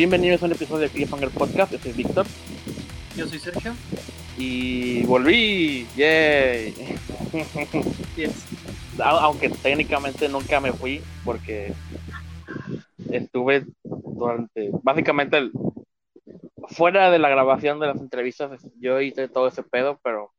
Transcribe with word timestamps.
bienvenidos 0.00 0.42
a 0.42 0.46
un 0.46 0.52
episodio 0.52 0.84
de 0.84 0.88
Cliffhanger 0.88 1.28
Podcast. 1.28 1.72
Yo 1.72 1.78
soy 1.78 1.92
Víctor. 1.92 2.24
Yo 3.16 3.26
soy 3.26 3.38
Sergio. 3.38 3.74
Y 4.38 5.04
volví. 5.04 5.86
¡Yay! 5.94 6.74
Aunque 9.04 9.50
técnicamente 9.50 10.26
nunca 10.30 10.58
me 10.58 10.72
fui 10.72 11.02
porque 11.22 11.74
estuve 13.10 13.66
durante, 13.84 14.70
básicamente, 14.82 15.36
el, 15.36 15.52
fuera 16.68 17.10
de 17.10 17.18
la 17.18 17.28
grabación 17.28 17.78
de 17.78 17.88
las 17.88 18.00
entrevistas, 18.00 18.66
yo 18.80 19.02
hice 19.02 19.28
todo 19.28 19.48
ese 19.48 19.62
pedo, 19.62 20.00
pero, 20.02 20.32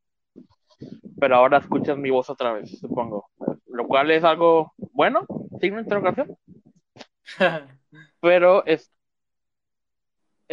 pero 1.20 1.36
ahora 1.36 1.58
escuchas 1.58 1.96
mi 1.96 2.10
voz 2.10 2.28
otra 2.30 2.52
vez, 2.52 2.80
supongo. 2.80 3.30
Lo 3.68 3.86
cual 3.86 4.10
es 4.10 4.24
algo 4.24 4.72
bueno, 4.90 5.24
signo 5.60 5.76
de 5.76 5.82
interrogación. 5.84 6.36
pero 8.20 8.66
es, 8.66 8.90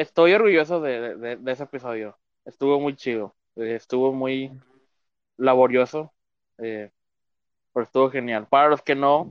estoy 0.02 0.34
orgulloso 0.34 0.82
de, 0.82 1.38
ese 1.46 1.64
episodio. 1.64 2.18
Estuvo 2.46 2.80
muy 2.80 2.96
chido. 2.96 3.36
Eh, 3.56 3.76
estuvo 3.76 4.14
muy 4.14 4.52
laborioso. 5.38 6.14
Eh, 6.58 6.90
pero 7.74 7.84
estuvo 7.84 8.10
genial. 8.10 8.48
Para 8.48 8.70
los 8.70 8.82
que 8.82 8.96
no 8.96 9.30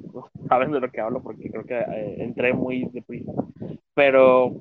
saben 0.49 0.71
de 0.73 0.81
lo 0.81 0.91
que 0.91 1.01
hablo, 1.01 1.23
porque 1.23 1.51
creo 1.51 1.65
que 1.65 1.79
eh, 1.79 2.23
entré 2.23 2.53
muy 2.53 2.85
deprisa. 2.93 3.33
Pero 3.95 4.53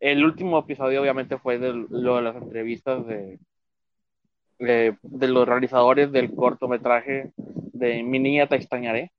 el 0.00 0.24
último 0.24 0.58
episodio, 0.58 1.00
obviamente, 1.00 1.38
fue 1.38 1.58
de 1.58 1.72
lo 1.72 2.16
de 2.16 2.22
las 2.22 2.36
entrevistas 2.36 3.06
de, 3.06 3.38
de, 4.58 4.96
los 5.28 5.48
realizadores 5.48 6.12
del 6.12 6.34
cortometraje 6.34 7.32
de 7.36 8.02
Mi 8.02 8.18
niña 8.18 8.46
te 8.46 8.56
extrañaré. 8.56 9.12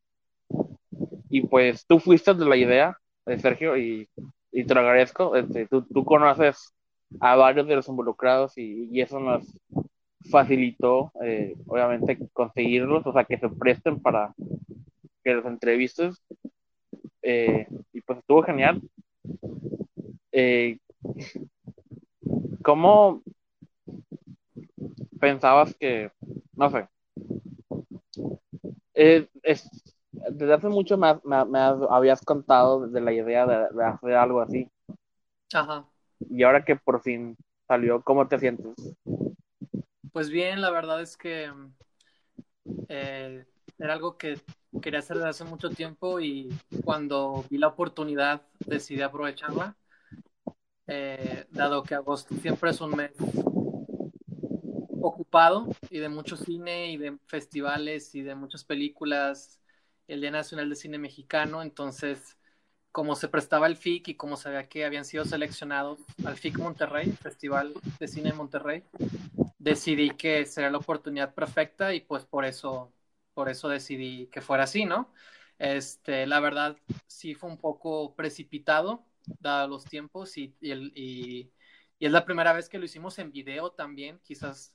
Y 1.29 1.41
pues 1.41 1.85
tú 1.85 1.99
fuiste 1.99 2.33
de 2.33 2.45
la 2.45 2.55
idea, 2.55 2.97
de 3.25 3.39
Sergio, 3.39 3.75
y 3.77 4.07
y 4.55 4.63
te 4.63 4.73
lo 4.73 4.79
agradezco. 4.79 5.35
Este, 5.35 5.67
tú, 5.67 6.05
conoces 6.05 6.73
a 7.19 7.35
varios 7.35 7.67
de 7.67 7.75
los 7.75 7.87
involucrados 7.89 8.57
y, 8.57 8.87
y 8.89 9.01
eso 9.01 9.19
nos 9.19 9.45
facilitó, 10.31 11.11
eh, 11.21 11.55
obviamente, 11.67 12.17
conseguirlos, 12.31 13.05
o 13.05 13.11
sea, 13.11 13.25
que 13.25 13.37
se 13.37 13.49
presten 13.49 14.01
para 14.01 14.33
que 15.23 15.33
los 15.33 15.45
entrevistes. 15.45 16.23
Eh, 17.21 17.67
y 17.91 17.99
pues 18.01 18.19
estuvo 18.19 18.43
genial. 18.43 18.81
Eh, 20.31 20.77
¿Cómo 22.63 23.21
pensabas 25.19 25.75
que, 25.75 26.11
no 26.53 26.69
sé, 26.69 26.87
es, 28.93 29.69
desde 30.31 30.53
hace 30.53 30.67
mucho 30.67 30.97
me, 30.97 31.15
me, 31.23 31.59
habías 31.89 32.21
contado 32.21 32.87
de 32.87 33.01
la 33.01 33.13
idea 33.13 33.45
de, 33.45 33.83
hacer 33.83 34.13
algo 34.13 34.41
así. 34.41 34.69
Ajá. 35.53 35.85
Y 36.29 36.43
ahora 36.43 36.63
que 36.63 36.75
por 36.75 37.01
fin 37.01 37.35
salió, 37.67 38.01
¿cómo 38.01 38.27
te 38.27 38.39
sientes? 38.39 38.73
Pues 40.11 40.29
bien, 40.29 40.61
la 40.61 40.71
verdad 40.71 41.01
es 41.01 41.17
que 41.17 41.51
eh, 42.87 43.45
era 43.77 43.93
algo 43.93 44.17
que 44.17 44.39
quería 44.81 44.99
hacer 44.99 45.17
desde 45.17 45.29
hace 45.29 45.43
mucho 45.43 45.69
tiempo 45.69 46.19
y 46.19 46.49
cuando 46.83 47.43
vi 47.49 47.57
la 47.57 47.67
oportunidad 47.67 48.41
decidí 48.65 49.01
aprovecharla, 49.01 49.75
eh, 50.87 51.45
dado 51.49 51.83
que 51.83 51.95
agosto 51.95 52.35
siempre 52.35 52.69
es 52.69 52.79
un 52.79 52.91
mes 52.95 53.11
ocupado 55.01 55.67
y 55.89 55.99
de 55.99 56.09
mucho 56.09 56.35
cine 56.35 56.91
y 56.91 56.97
de 56.97 57.17
festivales 57.25 58.15
y 58.15 58.21
de 58.21 58.35
muchas 58.35 58.63
películas 58.63 59.59
el 60.07 60.21
Día 60.21 60.31
Nacional 60.31 60.69
de 60.69 60.75
Cine 60.75 60.97
Mexicano, 60.97 61.61
entonces 61.61 62.37
como 62.91 63.15
se 63.15 63.27
prestaba 63.27 63.67
el 63.67 63.75
FIC 63.75 64.07
y 64.07 64.15
como 64.15 64.37
sabía 64.37 64.69
que 64.69 64.85
habían 64.85 65.03
sido 65.03 65.25
seleccionados 65.25 65.99
al 66.25 66.37
FIC 66.37 66.59
Monterrey, 66.59 67.11
Festival 67.11 67.73
de 67.99 68.07
Cine 68.07 68.31
Monterrey, 68.31 68.83
decidí 69.59 70.11
que 70.11 70.45
sería 70.45 70.69
la 70.69 70.77
oportunidad 70.77 71.33
perfecta 71.33 71.93
y 71.93 71.99
pues 71.99 72.23
por 72.23 72.45
eso, 72.45 72.93
por 73.33 73.49
eso 73.49 73.67
decidí 73.67 74.27
que 74.27 74.39
fuera 74.39 74.63
así, 74.63 74.85
¿no? 74.85 75.11
Este, 75.59 76.25
la 76.25 76.39
verdad 76.39 76.77
sí 77.07 77.33
fue 77.33 77.49
un 77.49 77.57
poco 77.57 78.15
precipitado, 78.15 79.03
dados 79.39 79.69
los 79.69 79.83
tiempos, 79.83 80.37
y, 80.37 80.55
y, 80.61 81.51
es 81.99 82.11
la 82.11 82.23
primera 82.23 82.53
vez 82.53 82.69
que 82.69 82.77
lo 82.77 82.85
hicimos 82.85 83.19
en 83.19 83.31
video 83.31 83.71
también, 83.71 84.19
quizás. 84.23 84.71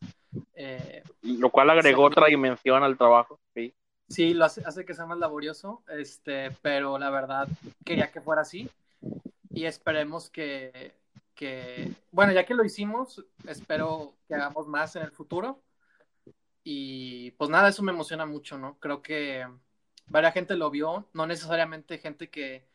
Eh, 0.54 1.02
lo 1.22 1.50
cual 1.50 1.70
agregó 1.70 2.04
otra 2.04 2.26
dimensión 2.26 2.82
al 2.82 2.98
trabajo, 2.98 3.40
sí. 3.54 3.72
Sí, 4.10 4.34
lo 4.34 4.44
hace, 4.44 4.62
hace 4.66 4.84
que 4.84 4.92
sea 4.92 5.06
más 5.06 5.18
laborioso, 5.18 5.84
este, 5.88 6.50
pero 6.62 6.98
la 6.98 7.10
verdad 7.10 7.48
quería 7.84 8.10
que 8.10 8.20
fuera 8.20 8.42
así 8.42 8.68
y 9.50 9.66
esperemos 9.66 10.30
que, 10.30 10.94
que, 11.36 11.92
bueno, 12.10 12.32
ya 12.32 12.44
que 12.44 12.54
lo 12.54 12.64
hicimos, 12.64 13.24
espero 13.46 14.14
que 14.26 14.34
hagamos 14.34 14.66
más 14.66 14.96
en 14.96 15.02
el 15.02 15.12
futuro 15.12 15.62
y 16.64 17.30
pues 17.32 17.50
nada, 17.50 17.68
eso 17.68 17.84
me 17.84 17.92
emociona 17.92 18.26
mucho, 18.26 18.58
¿no? 18.58 18.80
Creo 18.80 19.00
que 19.00 19.46
varias 20.08 20.34
gente 20.34 20.56
lo 20.56 20.70
vio, 20.70 21.08
no 21.12 21.28
necesariamente 21.28 21.98
gente 21.98 22.30
que 22.30 22.66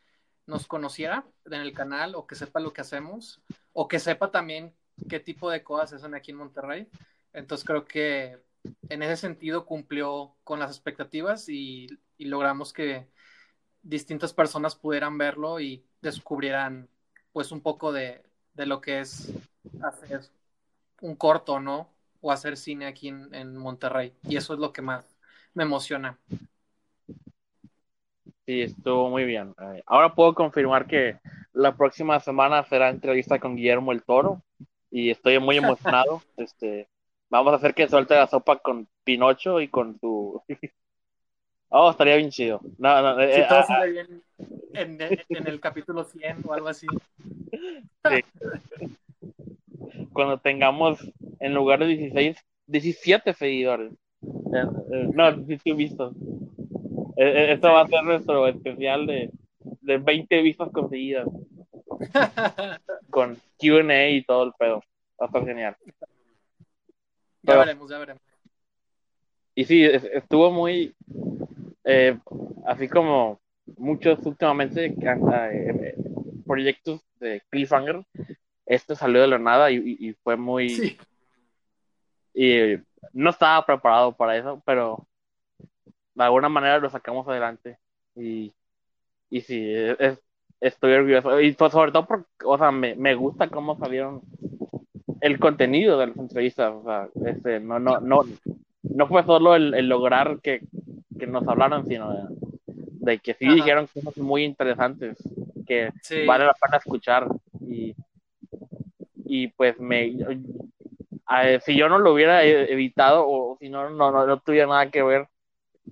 nos 0.45 0.67
conociera 0.67 1.25
en 1.43 1.59
el 1.59 1.73
canal 1.73 2.15
o 2.15 2.27
que 2.27 2.35
sepa 2.35 2.61
lo 2.61 2.71
que 2.71 2.79
hacemos 2.79 3.41
o 3.73 3.89
que 3.89 3.99
sepa 3.99 4.31
también 4.31 4.73
qué 5.09 5.19
tipo 5.19 5.49
de 5.49 5.63
cosas 5.63 5.93
hacen 5.93 6.15
aquí 6.15 6.31
en 6.31 6.37
Monterrey. 6.37 6.87
Entonces 7.33 7.67
creo 7.67 7.83
que 7.83 8.39
en 8.89 9.03
ese 9.03 9.17
sentido 9.17 9.65
cumplió 9.65 10.35
con 10.43 10.59
las 10.59 10.71
expectativas 10.71 11.49
y, 11.49 11.87
logramos 12.17 12.71
que 12.71 13.09
distintas 13.81 14.33
personas 14.33 14.75
pudieran 14.75 15.17
verlo 15.17 15.59
y 15.59 15.85
descubrieran 16.01 16.87
pues 17.33 17.51
un 17.51 17.61
poco 17.61 17.91
de, 17.91 18.23
lo 18.55 18.79
que 18.79 19.01
es 19.01 19.33
hacer 19.83 20.21
un 21.01 21.15
corto, 21.15 21.59
¿no? 21.59 21.89
O 22.21 22.31
hacer 22.31 22.55
cine 22.55 22.87
aquí 22.87 23.09
en, 23.09 23.57
Monterrey. 23.57 24.13
Y 24.23 24.37
eso 24.37 24.53
es 24.53 24.59
lo 24.59 24.71
que 24.71 24.81
más 24.81 25.17
me 25.53 25.63
emociona. 25.63 26.17
Sí, 28.45 28.61
estuvo 28.61 29.09
muy 29.09 29.25
bien. 29.25 29.53
Eh, 29.59 29.83
ahora 29.85 30.15
puedo 30.15 30.33
confirmar 30.33 30.87
que 30.87 31.19
la 31.51 31.75
próxima 31.75 32.19
semana 32.19 32.63
será 32.63 32.89
entrevista 32.89 33.39
con 33.39 33.55
Guillermo 33.55 33.91
el 33.91 34.03
Toro 34.03 34.41
y 34.89 35.09
estoy 35.09 35.39
muy 35.39 35.57
emocionado. 35.57 36.21
este, 36.37 36.87
Vamos 37.35 37.51
a 37.51 37.55
hacer 37.57 37.73
que 37.73 37.89
suelte 37.89 38.15
la 38.15 38.27
sopa 38.27 38.59
con 38.59 38.87
Pinocho 39.03 39.59
y 39.59 39.67
con 39.67 39.99
tu. 39.99 40.41
oh, 41.69 41.91
estaría 41.91 42.15
bien 42.15 42.29
chido. 42.29 42.61
No, 42.77 43.01
no, 43.01 43.19
eh, 43.19 43.41
si 43.41 43.47
todo 43.49 43.59
ah, 43.59 43.63
sale 43.63 43.91
bien 43.91 44.23
en, 44.73 45.01
en, 45.01 45.47
el 45.47 45.59
capítulo 45.59 46.05
100 46.05 46.43
o 46.45 46.53
algo 46.53 46.69
así. 46.69 46.87
Sí. 48.07 48.23
Cuando 50.13 50.37
tengamos, 50.37 50.99
en 51.39 51.55
lugar 51.55 51.79
de 51.79 51.87
16, 51.87 52.37
17 52.67 53.33
seguidores. 53.33 53.91
Eh, 54.21 54.65
eh, 54.93 55.09
no, 55.11 55.27
he 55.27 55.73
visto. 55.73 56.13
Esto 57.17 57.67
va 57.73 57.81
a 57.81 57.87
ser 57.87 58.03
nuestro 58.03 58.47
especial 58.47 59.07
de, 59.07 59.31
de 59.81 59.97
20 59.97 60.41
vistas 60.43 60.69
conseguidas. 60.71 61.27
Con 63.09 63.37
QA 63.57 64.09
y 64.09 64.23
todo 64.23 64.43
el 64.43 64.53
pedo. 64.53 64.83
Va 65.19 65.25
a 65.25 65.25
estar 65.25 65.45
genial. 65.45 65.75
Ya 67.45 67.57
veremos, 67.57 67.89
ya 67.89 67.97
veremos. 67.97 68.21
Y 69.53 69.65
sí, 69.65 69.83
estuvo 69.85 70.51
muy, 70.51 70.93
eh, 71.85 72.17
así 72.65 72.89
como 72.89 73.39
muchos 73.77 74.19
últimamente 74.25 74.85
eh, 74.85 75.95
proyectos 76.45 77.01
de 77.19 77.41
Cliffhanger, 77.49 78.03
este 78.65 78.95
salió 78.95 79.21
de 79.21 79.27
la 79.27 79.39
nada 79.39 79.71
y, 79.71 80.13
fue 80.23 80.35
muy... 80.35 80.69
Sí. 80.69 80.97
Y 82.33 82.77
no 83.13 83.29
estaba 83.29 83.65
preparado 83.65 84.11
para 84.11 84.35
eso, 84.35 84.61
pero 84.65 85.07
de 86.15 86.23
alguna 86.23 86.49
manera 86.49 86.79
lo 86.79 86.89
sacamos 86.89 87.25
adelante. 87.27 87.77
Y, 88.13 88.53
y 89.29 89.41
sí, 89.41 89.73
estoy 90.59 90.93
orgulloso. 90.93 91.39
Y 91.39 91.53
pues, 91.53 91.71
sobre 91.71 91.93
todo 91.93 92.05
porque, 92.05 92.25
o 92.43 92.57
sea, 92.57 92.71
me, 92.71 92.95
me 92.95 93.15
gusta 93.15 93.47
cómo 93.47 93.77
salieron 93.77 94.21
el 95.21 95.39
contenido 95.39 95.97
de 95.97 96.07
las 96.07 96.17
entrevistas, 96.17 96.73
o 96.73 96.83
sea, 96.83 97.07
este, 97.25 97.59
no, 97.59 97.79
no, 97.79 97.99
no, 97.99 98.21
no 98.83 99.07
fue 99.07 99.23
solo 99.23 99.55
el, 99.55 99.87
lograr 99.87 100.39
que, 100.41 100.61
nos 101.27 101.47
hablaron, 101.47 101.87
sino 101.87 102.13
de, 102.67 103.19
que 103.19 103.33
sí 103.33 103.47
dijeron 103.47 103.87
cosas 103.87 104.17
muy 104.17 104.43
interesantes 104.43 105.17
que 105.65 105.91
vale 106.27 106.45
la 106.45 106.53
pena 106.53 106.77
escuchar. 106.77 107.27
Y, 107.61 107.95
y 109.25 109.47
pues 109.47 109.79
me 109.79 110.13
si 111.61 111.75
yo 111.75 111.89
no 111.89 111.99
lo 111.99 112.13
hubiera 112.13 112.43
e, 112.43 112.71
evitado 112.71 113.25
o 113.27 113.57
si 113.59 113.69
no, 113.69 113.89
no, 113.89 114.25
no, 114.25 114.39
tuviera 114.39 114.67
nada 114.67 114.89
que 114.89 115.03
ver 115.03 115.27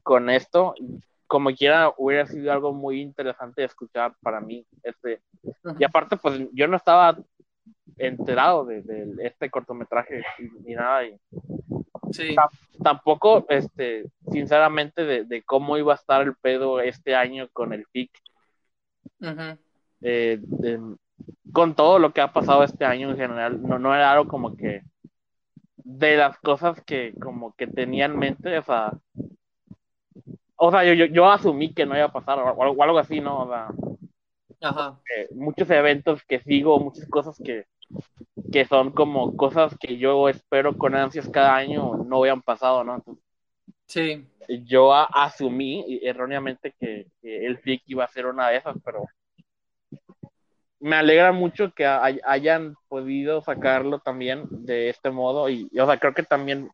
con 0.03 0.29
esto, 0.29 0.75
como 1.27 1.51
quiera 1.51 1.93
hubiera 1.97 2.27
sido 2.27 2.51
algo 2.51 2.73
muy 2.73 3.01
interesante 3.01 3.61
de 3.61 3.67
escuchar 3.67 4.13
para 4.21 4.39
mí. 4.39 4.65
Este, 4.83 5.21
y 5.79 5.83
aparte, 5.83 6.17
pues 6.17 6.41
yo 6.53 6.67
no 6.67 6.77
estaba 6.77 7.17
enterado 7.97 8.65
de, 8.65 8.83
este 9.23 9.49
cortometraje 9.49 10.23
ni 10.65 10.73
nada. 10.75 11.05
Y 11.05 11.17
Tampoco, 12.83 13.45
este, 13.49 14.05
sinceramente, 14.31 15.25
de, 15.25 15.43
cómo 15.43 15.77
iba 15.77 15.93
a 15.93 15.95
estar 15.95 16.21
el 16.21 16.35
pedo 16.35 16.79
este 16.79 17.15
año 17.15 17.47
con 17.53 17.73
el 17.73 17.85
FIC. 17.91 18.11
Uh 19.21 19.55
eh, 20.05 20.39
con 21.53 21.75
todo 21.75 21.99
lo 21.99 22.11
que 22.11 22.19
ha 22.19 22.33
pasado 22.33 22.63
este 22.63 22.83
año 22.83 23.11
en 23.11 23.17
general, 23.17 23.61
no, 23.61 23.79
no 23.79 23.95
era 23.95 24.11
algo 24.11 24.27
como 24.27 24.57
que 24.57 24.81
de 25.77 26.17
las 26.17 26.37
cosas 26.39 26.81
que 26.83 27.13
como 27.21 27.53
que 27.53 27.67
tenía 27.67 28.05
en 28.05 28.17
mente, 28.17 28.57
o 28.57 28.63
sea, 28.63 28.91
o 30.55 30.71
sea, 30.71 30.83
yo, 30.83 30.93
yo, 30.93 31.05
yo 31.05 31.29
asumí 31.29 31.73
que 31.73 31.85
no 31.85 31.95
iba 31.95 32.05
a 32.05 32.11
pasar 32.11 32.39
o, 32.39 32.51
o 32.51 32.83
algo 32.83 32.99
así, 32.99 33.21
¿no? 33.21 33.43
O 33.43 33.47
sea, 33.47 33.67
Ajá. 34.61 34.99
eh, 35.15 35.27
muchos 35.35 35.69
eventos 35.69 36.23
que 36.23 36.39
sigo, 36.39 36.79
muchas 36.79 37.07
cosas 37.07 37.37
que, 37.43 37.65
que 38.51 38.65
son 38.65 38.91
como 38.91 39.35
cosas 39.35 39.75
que 39.79 39.97
yo 39.97 40.29
espero 40.29 40.77
con 40.77 40.95
ansias 40.95 41.29
cada 41.29 41.55
año 41.55 41.97
no 42.05 42.19
habían 42.19 42.41
pasado, 42.41 42.83
¿no? 42.83 42.95
Entonces, 42.95 43.23
Sí. 43.87 44.27
yo 44.65 44.93
a- 44.93 45.05
asumí 45.05 45.99
erróneamente 46.03 46.73
que, 46.79 47.07
que 47.21 47.45
el 47.45 47.53
FIC 47.57 47.83
iba 47.87 48.03
a 48.03 48.07
ser 48.07 48.25
una 48.25 48.49
de 48.49 48.57
esas, 48.57 48.75
pero 48.83 49.05
me 50.79 50.95
alegra 50.97 51.31
mucho 51.31 51.71
que 51.73 51.85
hay- 51.85 52.19
hayan 52.25 52.75
podido 52.89 53.41
sacarlo 53.41 53.99
también 53.99 54.45
de 54.51 54.89
este 54.89 55.11
modo 55.11 55.49
y, 55.49 55.69
y, 55.71 55.79
o 55.79 55.85
sea, 55.85 55.97
creo 55.99 56.13
que 56.13 56.23
también 56.23 56.69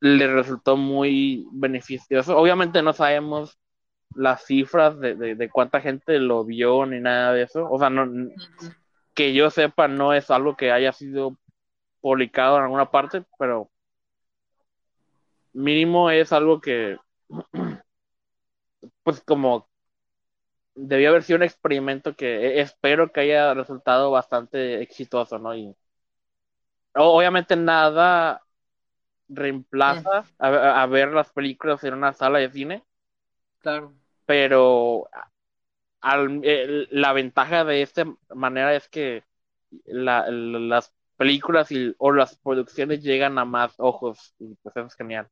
le 0.00 0.28
resultó 0.28 0.76
muy 0.76 1.46
beneficioso. 1.52 2.38
Obviamente 2.38 2.82
no 2.82 2.92
sabemos 2.92 3.58
las 4.14 4.44
cifras 4.46 4.98
de, 5.00 5.14
de, 5.16 5.34
de 5.36 5.50
cuánta 5.50 5.80
gente 5.80 6.18
lo 6.20 6.44
vio 6.44 6.86
ni 6.86 7.00
nada 7.00 7.32
de 7.34 7.44
eso. 7.44 7.68
O 7.70 7.78
sea, 7.78 7.90
no, 7.90 8.04
Ujú. 8.04 8.74
Que 9.16 9.34
yo 9.34 9.50
sepa, 9.50 9.88
no 9.88 10.14
es 10.14 10.30
algo 10.30 10.56
que 10.56 10.72
haya 10.72 10.92
sido 10.92 11.38
publicado 12.02 12.58
en 12.58 12.64
alguna 12.64 12.90
parte, 12.90 13.24
pero 13.38 13.70
mínimo 15.54 16.10
es 16.10 16.32
algo 16.32 16.60
que, 16.60 16.96
pues 19.02 19.20
como 19.22 19.68
debió 20.76 21.08
haber 21.10 21.22
sido 21.24 21.38
un 21.38 21.42
experimento 21.42 22.14
que 22.14 22.60
espero 22.60 23.10
que 23.12 23.20
haya 23.20 23.54
resultado 23.54 24.10
bastante 24.10 24.82
exitoso, 24.82 25.38
¿no? 25.38 25.54
Y 25.54 25.74
obviamente 26.94 27.56
nada 27.56 28.42
reemplaza 29.28 30.24
a, 30.38 30.82
a 30.82 30.86
ver 30.86 31.12
las 31.12 31.30
películas 31.32 31.82
en 31.84 31.94
una 31.94 32.12
sala 32.12 32.38
de 32.38 32.50
cine, 32.50 32.84
Claro. 33.60 33.94
pero 34.24 35.08
el- 36.44 36.88
la 36.90 37.12
ventaja 37.12 37.64
de 37.64 37.82
esta 37.82 38.04
manera 38.34 38.74
es 38.74 38.88
que 38.88 39.24
la- 39.84 40.28
las 40.30 40.92
películas 41.16 41.70
y, 41.72 41.94
o 41.98 42.12
las 42.12 42.36
producciones 42.38 43.02
llegan 43.02 43.38
a 43.38 43.44
más 43.44 43.74
ojos 43.78 44.34
y 44.38 44.54
pues 44.62 44.76
es 44.76 44.94
genial. 44.94 45.28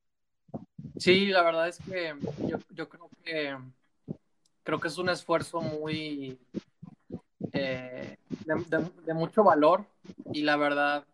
Sí, 0.99 1.27
la 1.27 1.43
verdad 1.43 1.69
es 1.69 1.79
que 1.79 2.15
yo, 2.71 2.89
creo 2.89 3.11
que 3.25 3.57
creo 4.63 4.81
que 4.81 4.89
es 4.89 4.99
un 4.99 5.09
esfuerzo 5.09 5.61
muy 5.61 6.39
eh, 7.53 8.17
de, 8.45 8.55
de- 8.79 8.91
de 9.07 9.15
mucho 9.15 9.45
valor 9.45 9.85
y 10.33 10.43
la 10.43 10.57
verdad 10.57 11.05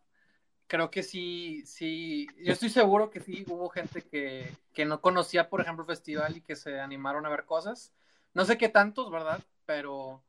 creo 0.66 0.90
que 0.90 1.02
sí, 1.02 1.62
sí, 1.66 2.28
yo 2.42 2.52
estoy 2.52 2.70
seguro 2.70 3.10
que 3.10 3.20
sí 3.20 3.44
hubo 3.48 3.68
gente 3.70 4.02
que, 4.02 4.52
que 4.72 4.84
no 4.84 5.00
conocía, 5.00 5.48
por 5.50 5.60
ejemplo, 5.60 5.82
el 5.84 5.88
festival 5.88 6.36
y 6.36 6.42
que 6.42 6.56
se 6.56 6.80
animaron 6.80 7.26
a 7.26 7.30
ver 7.30 7.44
cosas. 7.44 7.92
No 8.34 8.44
sé 8.44 8.58
qué 8.58 8.68
tantos, 8.68 9.10
¿verdad? 9.10 9.42
Pero 9.66 10.22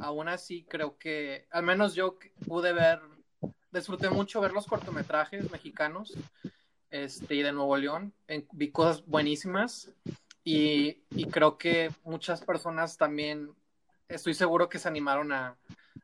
aún 0.00 0.28
así 0.28 0.64
creo 0.64 0.96
que, 0.98 1.46
al 1.50 1.64
menos 1.64 1.94
yo 1.94 2.18
pude 2.46 2.72
ver, 2.72 3.00
disfruté 3.72 4.10
mucho 4.10 4.40
ver 4.40 4.52
los 4.52 4.66
cortometrajes 4.66 5.50
mexicanos 5.50 6.14
este, 6.90 7.34
y 7.34 7.42
de 7.42 7.52
Nuevo 7.52 7.76
León. 7.76 8.12
Vi 8.52 8.70
cosas 8.70 9.04
buenísimas 9.06 9.92
y, 10.44 11.02
y 11.10 11.26
creo 11.26 11.58
que 11.58 11.90
muchas 12.04 12.42
personas 12.42 12.96
también, 12.96 13.54
estoy 14.08 14.34
seguro 14.34 14.68
que 14.68 14.78
se 14.78 14.88
animaron 14.88 15.32
a, 15.32 15.56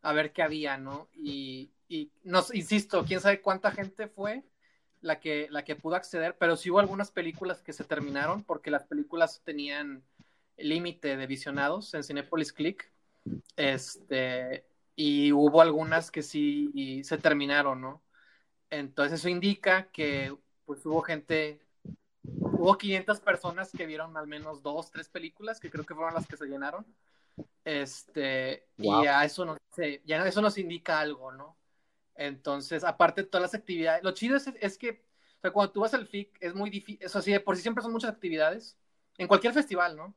a 0.02 0.12
ver 0.12 0.32
qué 0.32 0.42
había, 0.42 0.76
¿no? 0.76 1.08
Y, 1.14 1.70
y 1.88 2.10
nos, 2.24 2.54
insisto, 2.54 3.04
quién 3.04 3.20
sabe 3.20 3.40
cuánta 3.40 3.70
gente 3.70 4.08
fue 4.08 4.42
la 5.00 5.20
que, 5.20 5.48
la 5.50 5.64
que 5.64 5.76
pudo 5.76 5.94
acceder, 5.94 6.36
pero 6.38 6.56
sí 6.56 6.70
hubo 6.70 6.80
algunas 6.80 7.10
películas 7.10 7.62
que 7.62 7.72
se 7.72 7.84
terminaron 7.84 8.42
porque 8.42 8.70
las 8.70 8.84
películas 8.84 9.42
tenían 9.44 10.02
límite 10.56 11.16
de 11.16 11.26
visionados 11.26 11.92
en 11.94 12.02
Cinepolis 12.02 12.52
Click. 12.52 12.90
Este, 13.56 14.66
y 14.96 15.32
hubo 15.32 15.60
algunas 15.60 16.10
que 16.10 16.22
sí 16.22 16.70
y 16.74 17.04
se 17.04 17.18
terminaron, 17.18 17.80
¿no? 17.80 18.02
Entonces 18.70 19.20
eso 19.20 19.28
indica 19.28 19.88
que 19.90 20.36
pues 20.64 20.84
hubo 20.86 21.02
gente, 21.02 21.60
hubo 22.22 22.76
500 22.76 23.20
personas 23.20 23.70
que 23.70 23.86
vieron 23.86 24.16
al 24.16 24.26
menos 24.26 24.62
dos, 24.62 24.90
tres 24.90 25.08
películas, 25.08 25.60
que 25.60 25.70
creo 25.70 25.84
que 25.84 25.94
fueron 25.94 26.14
las 26.14 26.26
que 26.26 26.36
se 26.36 26.46
llenaron. 26.46 26.86
Este, 27.64 28.66
Wow. 28.78 29.04
y 29.04 29.06
a 29.06 29.24
eso 29.24 29.44
nos, 29.44 29.58
ya 30.04 30.26
eso 30.26 30.40
nos 30.40 30.58
indica 30.58 31.00
algo, 31.00 31.32
¿no? 31.32 31.56
Entonces, 32.14 32.84
aparte 32.84 33.22
de 33.22 33.28
todas 33.28 33.42
las 33.42 33.54
actividades, 33.54 34.04
lo 34.04 34.12
chido 34.12 34.36
es, 34.36 34.46
es 34.60 34.78
que 34.78 35.02
o 35.38 35.40
sea, 35.40 35.50
cuando 35.50 35.72
tú 35.72 35.80
vas 35.80 35.94
al 35.94 36.06
FIC 36.06 36.38
es 36.40 36.54
muy 36.54 36.70
difícil, 36.70 37.04
eso 37.04 37.20
sí, 37.20 37.32
de 37.32 37.40
por 37.40 37.56
sí 37.56 37.62
siempre 37.62 37.82
son 37.82 37.92
muchas 37.92 38.10
actividades, 38.10 38.78
en 39.18 39.28
cualquier 39.28 39.52
festival, 39.52 39.96
¿no? 39.96 40.14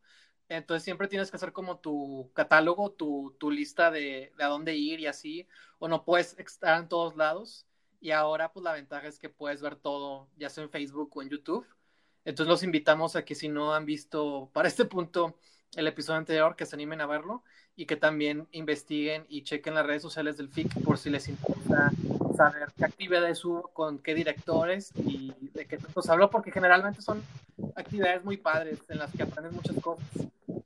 Entonces 0.49 0.83
siempre 0.83 1.07
tienes 1.07 1.29
que 1.29 1.37
hacer 1.37 1.51
como 1.51 1.79
tu 1.79 2.31
catálogo, 2.33 2.91
tu, 2.91 3.35
tu 3.37 3.51
lista 3.51 3.91
de, 3.91 4.31
de 4.37 4.43
a 4.43 4.47
dónde 4.47 4.75
ir 4.75 4.99
y 4.99 5.07
así, 5.07 5.47
o 5.79 5.87
no 5.87 6.05
puedes 6.05 6.37
estar 6.39 6.79
en 6.79 6.87
todos 6.87 7.15
lados. 7.15 7.65
Y 7.99 8.11
ahora 8.11 8.53
pues 8.53 8.63
la 8.63 8.73
ventaja 8.73 9.07
es 9.07 9.19
que 9.19 9.29
puedes 9.29 9.61
ver 9.61 9.75
todo, 9.75 10.29
ya 10.37 10.49
sea 10.49 10.63
en 10.63 10.69
Facebook 10.69 11.11
o 11.15 11.21
en 11.21 11.29
YouTube. 11.29 11.65
Entonces 12.25 12.49
los 12.49 12.63
invitamos 12.63 13.15
a 13.15 13.25
que 13.25 13.35
si 13.35 13.47
no 13.49 13.73
han 13.73 13.85
visto 13.85 14.49
para 14.53 14.67
este 14.67 14.85
punto 14.85 15.37
el 15.75 15.87
episodio 15.87 16.19
anterior, 16.19 16.55
que 16.55 16.65
se 16.65 16.75
animen 16.75 17.01
a 17.01 17.05
verlo 17.05 17.43
y 17.75 17.85
que 17.85 17.95
también 17.95 18.47
investiguen 18.51 19.25
y 19.29 19.43
chequen 19.43 19.75
las 19.75 19.85
redes 19.85 20.01
sociales 20.01 20.37
del 20.37 20.49
FIC 20.49 20.83
por 20.83 20.97
si 20.97 21.09
les 21.09 21.27
interesa 21.27 21.91
saber 22.35 22.69
qué 22.75 22.85
actividades 22.85 23.43
hubo, 23.45 23.69
con 23.69 23.99
qué 23.99 24.15
directores 24.15 24.91
y 24.95 25.33
de 25.53 25.65
qué 25.67 25.77
tanto 25.77 26.01
se 26.01 26.11
habló, 26.11 26.29
porque 26.29 26.51
generalmente 26.51 27.01
son 27.01 27.23
actividades 27.75 28.23
muy 28.23 28.37
padres 28.37 28.79
en 28.89 28.99
las 28.99 29.11
que 29.11 29.23
aprendes 29.23 29.53
muchas 29.53 29.75
cosas. 29.81 30.05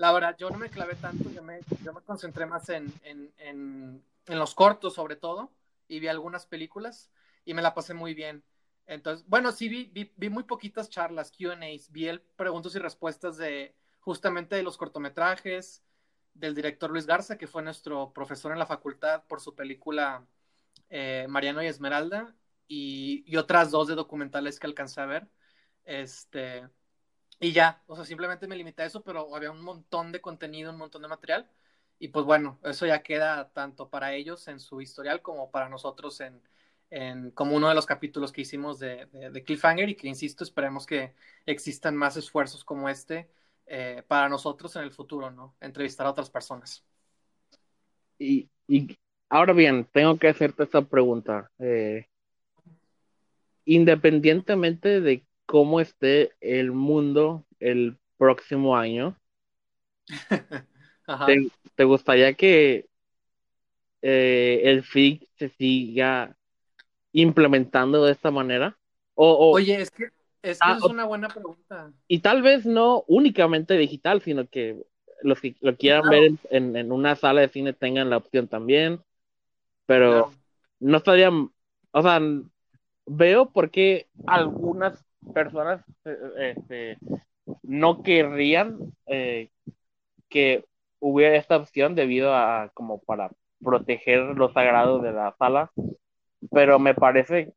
La 0.02 0.12
verdad, 0.12 0.36
yo 0.36 0.50
no 0.50 0.58
me 0.58 0.72
clavé 0.72 0.96
tanto, 0.96 1.30
yo 1.30 1.44
me, 1.44 1.60
yo 1.84 1.94
me 1.94 2.02
concentré 2.02 2.48
más 2.48 2.68
en, 2.70 2.92
en, 3.04 3.32
en, 3.38 4.04
los 4.40 4.56
cortos 4.56 4.96
sobre 4.96 5.16
todo 5.16 5.52
y 5.88 6.00
vi 6.00 6.08
algunas 6.08 6.48
películas 6.48 7.12
y 7.46 7.54
me 7.54 7.62
la 7.62 7.76
pasé 7.76 7.94
muy 7.94 8.16
bien. 8.16 8.44
Entonces, 8.88 9.24
bueno, 9.30 9.52
sí 9.52 9.70
vi, 9.70 9.92
vi, 9.94 10.12
vi 10.18 10.32
muy 10.32 10.42
poquitas 10.42 10.90
charlas, 10.90 11.32
QAs, 11.32 11.92
vi 11.92 12.08
el 12.08 12.20
preguntas 12.20 12.74
y 12.74 12.80
respuestas 12.80 13.38
de 13.38 13.76
justamente 14.00 14.56
de 14.56 14.64
los 14.64 14.76
cortometrajes, 14.76 15.84
del 16.34 16.56
director 16.56 16.90
Luis 16.90 17.06
Garza, 17.06 17.38
que 17.38 17.46
fue 17.46 17.62
nuestro 17.62 18.12
profesor 18.12 18.52
en 18.52 18.58
la 18.58 18.66
facultad 18.66 19.24
por 19.28 19.40
su 19.40 19.54
película 19.54 20.26
eh, 20.90 21.28
Mariano 21.30 21.62
y 21.62 21.68
Esmeralda, 21.68 22.36
y, 22.68 23.24
y, 23.28 23.38
otras 23.38 23.70
dos 23.70 23.88
de 23.88 23.94
documentales 23.94 24.60
que 24.60 24.66
alcancé 24.66 25.00
a 25.00 25.06
ver. 25.06 25.30
Este, 25.84 26.68
y 27.42 27.54
ya, 27.54 27.82
o 27.88 27.96
sea, 27.96 28.06
simplemente 28.06 28.48
me 28.48 28.56
limité 28.56 28.84
a 28.84 28.86
eso, 28.86 29.02
pero 29.04 29.36
había 29.36 29.50
un 29.50 29.64
montón 29.64 30.12
de 30.12 30.22
contenido, 30.22 30.72
un 30.72 30.78
montón 30.78 31.02
de 31.02 31.08
material. 31.08 31.50
Y 31.98 32.10
pues 32.10 32.24
bueno, 32.24 32.60
eso 32.64 32.86
ya 32.86 33.02
queda 33.02 33.50
tanto 33.52 33.90
para 33.90 34.14
ellos 34.14 34.48
en 34.48 34.60
su 34.60 34.80
historial 34.80 35.24
como 35.24 35.50
para 35.50 35.68
nosotros 35.68 36.22
en, 36.22 36.40
en 36.92 37.32
como 37.32 37.56
uno 37.56 37.68
de 37.68 37.74
los 37.74 37.88
capítulos 37.88 38.32
que 38.32 38.42
hicimos 38.42 38.78
de, 38.78 39.08
de, 39.08 39.44
Cliffhanger 39.44 39.90
y 39.90 39.96
que, 39.96 40.08
insisto, 40.08 40.44
esperemos 40.44 40.86
que 40.86 41.16
existan 41.48 41.96
más 41.96 42.16
esfuerzos 42.16 42.64
como 42.64 42.90
este 42.90 43.28
eh, 43.66 44.04
para 44.08 44.30
nosotros 44.30 44.76
en 44.76 44.84
el 44.84 44.92
futuro, 44.92 45.32
¿no? 45.32 45.56
Entrevistar 45.62 46.06
a 46.06 46.12
otras 46.12 46.30
personas. 46.30 46.86
Y, 48.20 48.52
y 48.68 48.96
ahora 49.30 49.54
bien, 49.54 49.88
tengo 49.92 50.20
que 50.20 50.28
hacerte 50.28 50.62
esta 50.64 50.84
pregunta. 50.84 51.52
Eh, 51.58 52.06
independientemente 53.66 55.02
de 55.02 55.26
cómo 55.46 55.80
esté 55.80 56.32
el 56.40 56.72
mundo 56.72 57.46
el 57.60 57.98
próximo 58.18 58.76
año, 58.78 59.18
¿te, 61.26 61.48
¿te, 61.76 61.84
gustaría 61.84 62.34
que 62.34 62.88
eh, 64.02 64.62
el 64.64 64.84
FIC 64.84 65.28
se 65.38 65.50
siga 65.50 66.36
implementando 67.12 68.06
de 68.06 68.12
esta 68.12 68.32
manera? 68.32 68.78
O, 69.16 69.32
o, 69.32 69.56
Oye, 69.56 69.82
es 69.82 69.92
que, 69.92 70.06
es, 70.42 70.60
que 70.60 70.66
ah, 70.66 70.78
es 70.78 70.84
una 70.84 71.06
buena 71.06 71.28
pregunta. 71.28 71.92
Y 72.08 72.20
tal 72.20 72.42
vez 72.42 72.66
no 72.66 73.04
únicamente 73.08 73.78
digital, 73.78 74.22
sino 74.22 74.48
que 74.48 74.82
los 75.22 75.40
que 75.40 75.56
lo 75.62 75.76
quieran 75.76 76.04
Claro. 76.04 76.18
ver 76.18 76.24
en, 76.24 76.40
en, 76.50 76.76
en, 76.76 76.92
una 76.92 77.16
sala 77.16 77.42
de 77.42 77.50
cine 77.50 77.74
tengan 77.74 78.10
la 78.10 78.18
opción 78.18 78.48
también. 78.48 79.02
Pero 79.86 80.12
Claro. 80.12 80.32
no 80.80 80.98
estaría, 80.98 81.30
o 81.30 82.02
sea, 82.02 82.22
veo 83.06 83.52
por 83.52 83.70
qué 83.70 84.08
algunas 84.28 85.04
personas 85.34 85.84
eh, 86.06 86.56
este, 86.56 86.98
no 87.64 88.04
querrían 88.04 88.78
eh, 89.08 89.50
que 90.30 90.66
hubiera 91.00 91.36
esta 91.36 91.58
opción 91.58 91.96
debido 91.96 92.36
a 92.36 92.72
como 92.74 93.00
para 93.00 93.32
proteger 93.64 94.20
los 94.38 94.54
sagrados 94.54 95.02
de 95.04 95.12
la 95.12 95.36
sala, 95.38 95.72
pero 96.52 96.80
me 96.80 96.94
parece, 96.94 97.54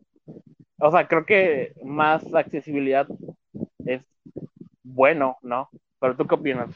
o 0.78 0.90
sea, 0.90 1.08
creo 1.08 1.24
que 1.24 1.74
más 1.82 2.22
accesibilidad 2.34 3.06
es 3.86 4.02
bueno, 4.82 5.38
¿no? 5.42 5.70
Pero 5.98 6.16
tú 6.16 6.26
qué 6.26 6.34
opinas? 6.34 6.70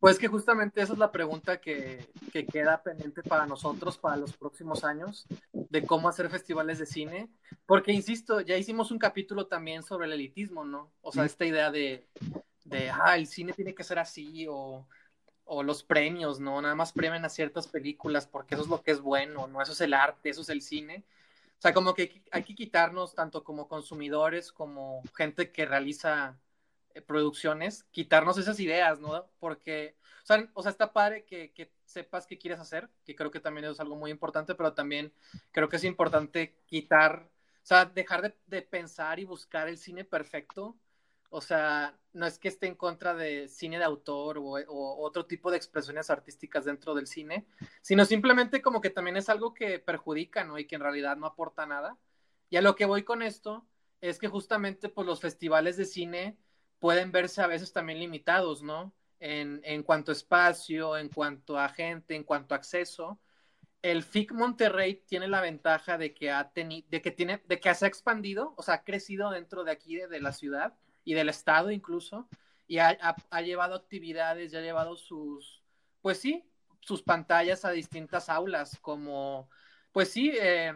Pues 0.00 0.18
que 0.18 0.28
justamente 0.28 0.80
esa 0.80 0.92
es 0.92 0.98
la 0.98 1.10
pregunta 1.10 1.60
que, 1.60 2.06
que, 2.32 2.46
queda 2.46 2.82
pendiente 2.82 3.22
para 3.22 3.46
nosotros 3.46 3.98
para 3.98 4.16
los 4.16 4.36
próximos 4.36 4.84
años, 4.84 5.26
de 5.70 5.84
cómo 5.84 6.08
hacer 6.08 6.30
festivales 6.30 6.78
de 6.78 6.86
cine, 6.86 7.28
porque 7.66 7.92
insisto, 7.92 8.40
ya 8.40 8.56
hicimos 8.56 8.90
un 8.90 8.98
capítulo 8.98 9.46
también 9.46 9.82
sobre 9.82 10.06
el 10.06 10.14
elitismo, 10.14 10.64
¿no? 10.64 10.92
O 11.02 11.12
sea, 11.12 11.24
esta 11.24 11.44
idea 11.44 11.70
de, 11.70 12.06
de 12.64 12.90
ah, 12.90 13.16
el 13.16 13.26
cine 13.26 13.52
tiene 13.52 13.74
que 13.74 13.84
ser 13.84 13.98
así, 13.98 14.46
o, 14.48 14.86
o 15.44 15.62
los 15.62 15.82
premios, 15.82 16.40
¿no? 16.40 16.60
Nada 16.60 16.74
más 16.74 16.92
premian 16.92 17.24
a 17.24 17.28
ciertas 17.30 17.66
películas 17.66 18.26
porque 18.26 18.54
eso 18.54 18.64
es 18.64 18.70
lo 18.70 18.82
que 18.82 18.92
es 18.92 19.00
bueno, 19.00 19.46
¿no? 19.46 19.62
Eso 19.62 19.72
es 19.72 19.80
el 19.80 19.94
arte, 19.94 20.30
eso 20.30 20.42
es 20.42 20.50
el 20.50 20.62
cine. 20.62 21.04
O 21.58 21.60
sea, 21.60 21.74
como 21.74 21.94
que 21.94 22.22
hay 22.30 22.44
que 22.44 22.54
quitarnos, 22.54 23.14
tanto 23.14 23.42
como 23.42 23.66
consumidores, 23.66 24.52
como 24.52 25.02
gente 25.16 25.50
que 25.50 25.66
realiza 25.66 26.38
producciones, 27.02 27.84
quitarnos 27.90 28.38
esas 28.38 28.58
ideas, 28.60 29.00
¿no? 29.00 29.30
Porque, 29.38 29.96
o 30.22 30.26
sea, 30.26 30.48
o 30.54 30.62
sea 30.62 30.70
está 30.70 30.92
padre 30.92 31.24
que, 31.24 31.52
que, 31.52 31.72
sepas 31.84 32.26
qué 32.26 32.36
quieres 32.38 32.60
hacer, 32.60 32.90
que 33.04 33.16
creo 33.16 33.30
que 33.30 33.40
también 33.40 33.64
es 33.64 33.80
algo 33.80 33.96
muy 33.96 34.10
importante, 34.10 34.54
pero 34.54 34.74
también 34.74 35.10
creo 35.52 35.70
que 35.70 35.76
es 35.76 35.84
importante 35.84 36.54
quitar, 36.66 37.30
o 37.62 37.66
sea, 37.66 37.86
dejar 37.86 38.20
de, 38.20 38.36
de 38.46 38.60
pensar 38.60 39.18
y 39.18 39.24
buscar 39.24 39.68
el 39.68 39.78
cine 39.78 40.04
perfecto. 40.04 40.76
O 41.30 41.40
sea, 41.40 41.98
no 42.12 42.26
es 42.26 42.38
que 42.38 42.48
esté 42.48 42.66
en 42.66 42.74
contra 42.74 43.14
de 43.14 43.48
cine 43.48 43.78
de 43.78 43.84
autor 43.84 44.38
o, 44.38 44.42
o, 44.42 45.06
otro 45.06 45.26
tipo 45.26 45.50
de 45.50 45.56
expresiones 45.56 46.10
artísticas 46.10 46.64
dentro 46.66 46.94
del 46.94 47.06
cine, 47.06 47.46
sino 47.80 48.04
simplemente 48.04 48.60
como 48.60 48.80
que 48.80 48.90
también 48.90 49.16
es 49.16 49.28
algo 49.28 49.54
que 49.54 49.78
perjudica, 49.78 50.44
¿no? 50.44 50.58
Y 50.58 50.66
que 50.66 50.76
en 50.76 50.82
realidad 50.82 51.16
no 51.16 51.26
aporta 51.26 51.66
nada. 51.66 51.98
Y 52.50 52.56
a 52.56 52.62
lo 52.62 52.76
que 52.76 52.86
voy 52.86 53.02
con 53.02 53.22
esto 53.22 53.66
es 54.00 54.18
que 54.18 54.28
justamente 54.28 54.88
pues 54.88 55.06
los 55.06 55.20
festivales 55.20 55.76
de 55.76 55.84
cine 55.84 56.38
pueden 56.78 57.12
verse 57.12 57.42
a 57.42 57.46
veces 57.46 57.72
también 57.72 57.98
limitados, 57.98 58.62
¿no? 58.62 58.94
En, 59.20 59.60
en 59.64 59.82
cuanto 59.82 60.12
a 60.12 60.14
espacio, 60.14 60.96
en 60.96 61.08
cuanto 61.08 61.58
a 61.58 61.68
gente, 61.68 62.14
en 62.14 62.24
cuanto 62.24 62.54
a 62.54 62.58
acceso. 62.58 63.20
El 63.82 64.02
FIC 64.02 64.32
Monterrey 64.32 65.02
tiene 65.06 65.28
la 65.28 65.40
ventaja 65.40 65.98
de 65.98 66.14
que 66.14 66.30
ha 66.30 66.50
tenido, 66.50 66.86
de 66.90 67.02
que 67.02 67.10
tiene, 67.10 67.42
de 67.46 67.60
que 67.60 67.74
se 67.74 67.84
ha 67.84 67.88
expandido, 67.88 68.54
o 68.56 68.62
sea, 68.62 68.74
ha 68.74 68.84
crecido 68.84 69.30
dentro 69.30 69.64
de 69.64 69.72
aquí, 69.72 69.96
de, 69.96 70.08
de 70.08 70.20
la 70.20 70.32
ciudad 70.32 70.74
y 71.04 71.14
del 71.14 71.28
estado 71.28 71.70
incluso, 71.70 72.28
y 72.66 72.78
ha, 72.78 72.96
ha, 73.00 73.16
ha, 73.30 73.42
llevado 73.42 73.74
actividades, 73.74 74.52
ya 74.52 74.58
ha 74.58 74.62
llevado 74.62 74.96
sus, 74.96 75.62
pues 76.02 76.18
sí, 76.20 76.44
sus 76.80 77.02
pantallas 77.02 77.64
a 77.64 77.70
distintas 77.70 78.28
aulas, 78.28 78.78
como, 78.80 79.48
pues 79.92 80.10
sí, 80.10 80.32
eh, 80.34 80.74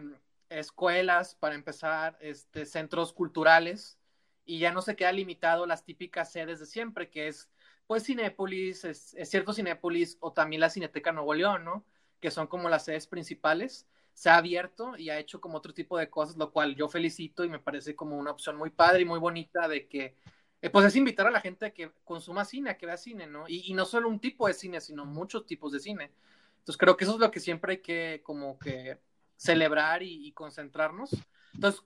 escuelas 0.49 1.35
para 1.35 1.55
empezar, 1.55 2.17
este, 2.21 2.65
centros 2.65 3.13
culturales, 3.13 3.99
y 4.45 4.59
ya 4.59 4.71
no 4.71 4.81
se 4.81 4.95
queda 4.95 5.11
limitado 5.11 5.65
las 5.65 5.85
típicas 5.85 6.31
sedes 6.31 6.59
de 6.59 6.65
siempre, 6.65 7.09
que 7.09 7.27
es 7.27 7.49
pues 7.87 8.05
Cinépolis, 8.05 8.85
es, 8.85 9.15
cierto 9.25 9.53
Cinépolis 9.53 10.17
o 10.19 10.33
también 10.33 10.61
la 10.61 10.69
Cineteca 10.69 11.11
Nuevo 11.11 11.33
León, 11.33 11.65
¿no? 11.65 11.85
Que 12.19 12.31
son 12.31 12.47
como 12.47 12.69
las 12.69 12.85
sedes 12.85 13.07
principales. 13.07 13.87
Se 14.13 14.29
ha 14.29 14.37
abierto 14.37 14.97
y 14.97 15.09
ha 15.09 15.19
hecho 15.19 15.41
como 15.41 15.57
otro 15.57 15.73
tipo 15.73 15.97
de 15.97 16.09
cosas, 16.09 16.37
lo 16.37 16.51
cual 16.51 16.75
yo 16.75 16.87
felicito 16.87 17.43
y 17.43 17.49
me 17.49 17.59
parece 17.59 17.95
como 17.95 18.17
una 18.17 18.31
opción 18.31 18.55
muy 18.55 18.69
padre 18.69 19.01
y 19.01 19.05
muy 19.05 19.19
bonita 19.19 19.67
de 19.67 19.87
que, 19.87 20.15
eh, 20.61 20.69
pues 20.69 20.85
es 20.85 20.95
invitar 20.95 21.27
a 21.27 21.31
la 21.31 21.41
gente 21.41 21.65
a 21.65 21.73
que 21.73 21.91
consuma 22.03 22.45
cine, 22.45 22.69
a 22.69 22.77
que 22.77 22.85
vea 22.85 22.97
cine, 22.97 23.27
¿no? 23.27 23.45
Y, 23.47 23.73
no 23.73 23.85
solo 23.85 24.07
un 24.07 24.19
tipo 24.19 24.47
de 24.47 24.53
cine, 24.53 24.79
sino 24.81 25.05
muchos 25.05 25.45
tipos 25.45 25.71
de 25.73 25.79
cine. 25.79 26.11
Entonces 26.59 26.77
creo 26.77 26.95
que 26.95 27.03
eso 27.05 27.15
es 27.15 27.19
lo 27.19 27.31
que 27.31 27.39
siempre 27.39 27.73
hay 27.73 27.81
que 27.81 28.21
como 28.23 28.57
que 28.59 28.99
celebrar 29.35 30.03
y, 30.03 30.27
y 30.27 30.31
concentrarnos. 30.31 31.11
Entonces, 31.53 31.83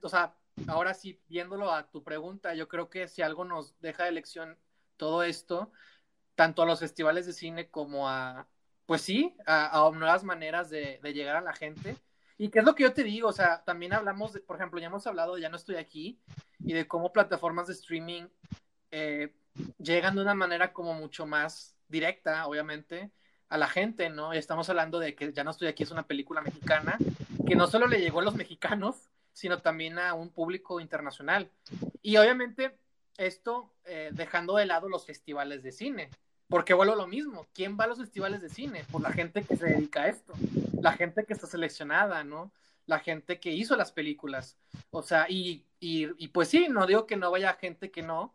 o 0.00 0.08
sea, 0.08 0.34
ahora 0.66 0.94
sí, 0.94 1.20
viéndolo 1.28 1.72
a 1.72 1.90
tu 1.90 2.02
pregunta, 2.02 2.54
yo 2.54 2.68
creo 2.68 2.88
que 2.90 3.08
si 3.08 3.22
algo 3.22 3.44
nos 3.44 3.78
deja 3.80 4.04
de 4.04 4.12
lección 4.12 4.58
todo 4.96 5.22
esto, 5.22 5.72
tanto 6.34 6.62
a 6.62 6.66
los 6.66 6.80
festivales 6.80 7.26
de 7.26 7.32
cine 7.32 7.68
como 7.68 8.08
a, 8.08 8.46
pues 8.86 9.02
sí, 9.02 9.36
a, 9.46 9.90
nuevas 9.94 10.24
maneras 10.24 10.70
de, 10.70 11.00
llegar 11.14 11.36
a 11.36 11.40
la 11.40 11.52
gente. 11.52 11.96
Y 12.36 12.48
qué 12.50 12.60
es 12.60 12.64
lo 12.64 12.74
que 12.74 12.82
yo 12.82 12.92
te 12.92 13.04
digo, 13.04 13.28
o 13.28 13.32
sea, 13.32 13.62
también 13.64 13.92
hablamos, 13.92 14.32
de, 14.32 14.40
por 14.40 14.56
ejemplo, 14.56 14.80
ya 14.80 14.86
hemos 14.86 15.06
hablado 15.06 15.38
Ya 15.38 15.48
no 15.48 15.56
estoy 15.56 15.76
aquí 15.76 16.20
y 16.58 16.72
de 16.72 16.88
cómo 16.88 17.12
plataformas 17.12 17.68
de 17.68 17.74
streaming 17.74 18.24
eh, 18.90 19.34
llegan 19.78 20.16
de 20.16 20.22
una 20.22 20.34
manera 20.34 20.72
como 20.72 20.94
mucho 20.94 21.26
más 21.26 21.76
directa, 21.88 22.46
obviamente, 22.46 23.12
a 23.48 23.58
la 23.58 23.68
gente, 23.68 24.10
¿no? 24.10 24.34
Y 24.34 24.38
estamos 24.38 24.68
hablando 24.68 24.98
de 24.98 25.14
que 25.14 25.32
Ya 25.32 25.44
no 25.44 25.52
estoy 25.52 25.68
aquí 25.68 25.84
es 25.84 25.92
una 25.92 26.06
película 26.06 26.40
mexicana 26.40 26.98
que 27.46 27.54
no 27.54 27.66
solo 27.66 27.86
le 27.86 28.00
llegó 28.00 28.20
a 28.20 28.24
los 28.24 28.34
mexicanos, 28.34 29.10
sino 29.34 29.60
también 29.60 29.98
a 29.98 30.14
un 30.14 30.30
público 30.30 30.80
internacional. 30.80 31.50
Y 32.00 32.16
obviamente 32.16 32.78
esto 33.18 33.70
eh, 33.84 34.10
dejando 34.12 34.56
de 34.56 34.64
lado 34.64 34.88
los 34.88 35.04
festivales 35.04 35.62
de 35.62 35.72
cine, 35.72 36.08
porque 36.48 36.72
vuelvo 36.72 36.94
lo 36.94 37.06
mismo, 37.06 37.46
¿quién 37.52 37.76
va 37.78 37.84
a 37.84 37.88
los 37.88 37.98
festivales 37.98 38.40
de 38.40 38.48
cine? 38.48 38.84
Pues 38.90 39.02
la 39.02 39.12
gente 39.12 39.42
que 39.42 39.56
se 39.56 39.66
dedica 39.66 40.02
a 40.02 40.08
esto, 40.08 40.32
la 40.80 40.92
gente 40.92 41.24
que 41.24 41.32
está 41.32 41.46
seleccionada, 41.46 42.22
¿no? 42.22 42.52
La 42.86 43.00
gente 43.00 43.40
que 43.40 43.50
hizo 43.50 43.76
las 43.76 43.92
películas. 43.92 44.56
O 44.90 45.02
sea, 45.02 45.26
y, 45.28 45.64
y, 45.80 46.28
pues 46.28 46.48
sí, 46.48 46.68
no 46.68 46.86
digo 46.86 47.06
que 47.06 47.16
no 47.16 47.30
vaya 47.30 47.54
gente 47.54 47.90
que 47.90 48.02
no, 48.02 48.32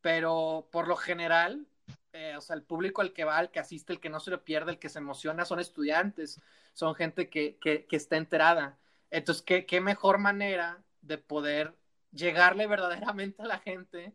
pero 0.00 0.68
por 0.72 0.88
lo 0.88 0.96
general, 0.96 1.66
eh, 2.12 2.34
o 2.36 2.40
sea, 2.40 2.56
el 2.56 2.62
público 2.62 3.02
al 3.02 3.12
que 3.12 3.24
va, 3.24 3.38
al 3.38 3.50
que 3.50 3.60
asiste, 3.60 3.92
el 3.92 4.00
que 4.00 4.08
no 4.08 4.18
se 4.18 4.30
lo 4.30 4.42
pierde, 4.42 4.72
el 4.72 4.78
que 4.78 4.88
se 4.88 4.98
emociona, 4.98 5.44
son 5.44 5.60
estudiantes, 5.60 6.40
son 6.72 6.94
gente 6.94 7.28
que, 7.28 7.56
que 7.60 7.86
está 7.90 8.16
enterada. 8.16 8.78
Entonces, 9.10 9.42
¿qué, 9.42 9.66
¿qué, 9.66 9.80
mejor 9.80 10.18
manera 10.18 10.82
de 11.02 11.18
poder 11.18 11.74
llegarle 12.12 12.66
verdaderamente 12.66 13.42
a 13.42 13.46
la 13.46 13.58
gente 13.58 14.14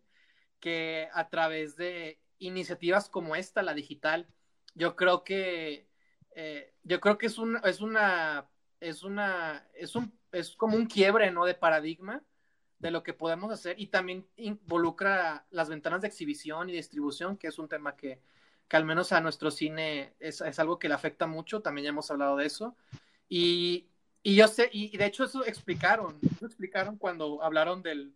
que 0.60 1.10
a 1.14 1.30
través 1.30 1.76
de 1.76 2.20
iniciativas 2.40 3.10
como 3.10 3.36
esta, 3.36 3.62
la 3.62 3.74
digital? 3.74 4.28
Yo 4.74 4.96
creo 4.96 5.24
que, 5.24 5.88
eh, 6.32 6.74
yo 6.84 7.00
creo 7.00 7.18
que 7.18 7.28
es, 7.28 7.38
un, 7.38 7.60
es 7.64 7.82
una, 7.82 8.50
es 8.80 9.04
una, 9.04 9.68
es 9.74 9.96
un, 9.96 10.18
es 10.32 10.56
como 10.56 10.76
un 10.76 10.86
quiebre, 10.86 11.32
¿no? 11.32 11.46
De 11.46 11.56
paradigma 11.56 12.24
de 12.80 12.92
lo 12.92 13.04
que 13.04 13.14
podemos 13.14 13.52
hacer 13.52 13.80
y 13.80 13.88
también 13.88 14.28
involucra 14.36 15.48
las 15.50 15.70
ventanas 15.70 16.02
de 16.02 16.08
exhibición 16.08 16.70
y 16.70 16.74
distribución, 16.74 17.38
que 17.38 17.48
es 17.48 17.58
un 17.58 17.70
tema 17.70 17.96
que, 17.96 18.22
que 18.68 18.78
al 18.78 18.86
menos 18.86 19.12
a 19.14 19.22
nuestro 19.22 19.50
cine 19.50 20.14
es, 20.20 20.42
es 20.42 20.60
algo 20.60 20.78
que 20.78 20.90
le 20.90 20.94
afecta 20.94 21.26
mucho, 21.26 21.62
también 21.62 21.86
ya 21.86 21.90
hemos 21.90 22.12
hablado 22.12 22.36
de 22.36 22.46
eso. 22.46 22.76
Y, 23.30 23.90
y 24.26 24.36
yo 24.36 24.48
sé, 24.48 24.72
y 24.74 24.98
de 24.98 25.06
hecho 25.06 25.26
eso 25.26 25.46
explicaron, 25.46 26.18
eso 26.36 26.48
explicaron 26.48 26.98
cuando 26.98 27.44
hablaron 27.44 27.84
del, 27.84 28.16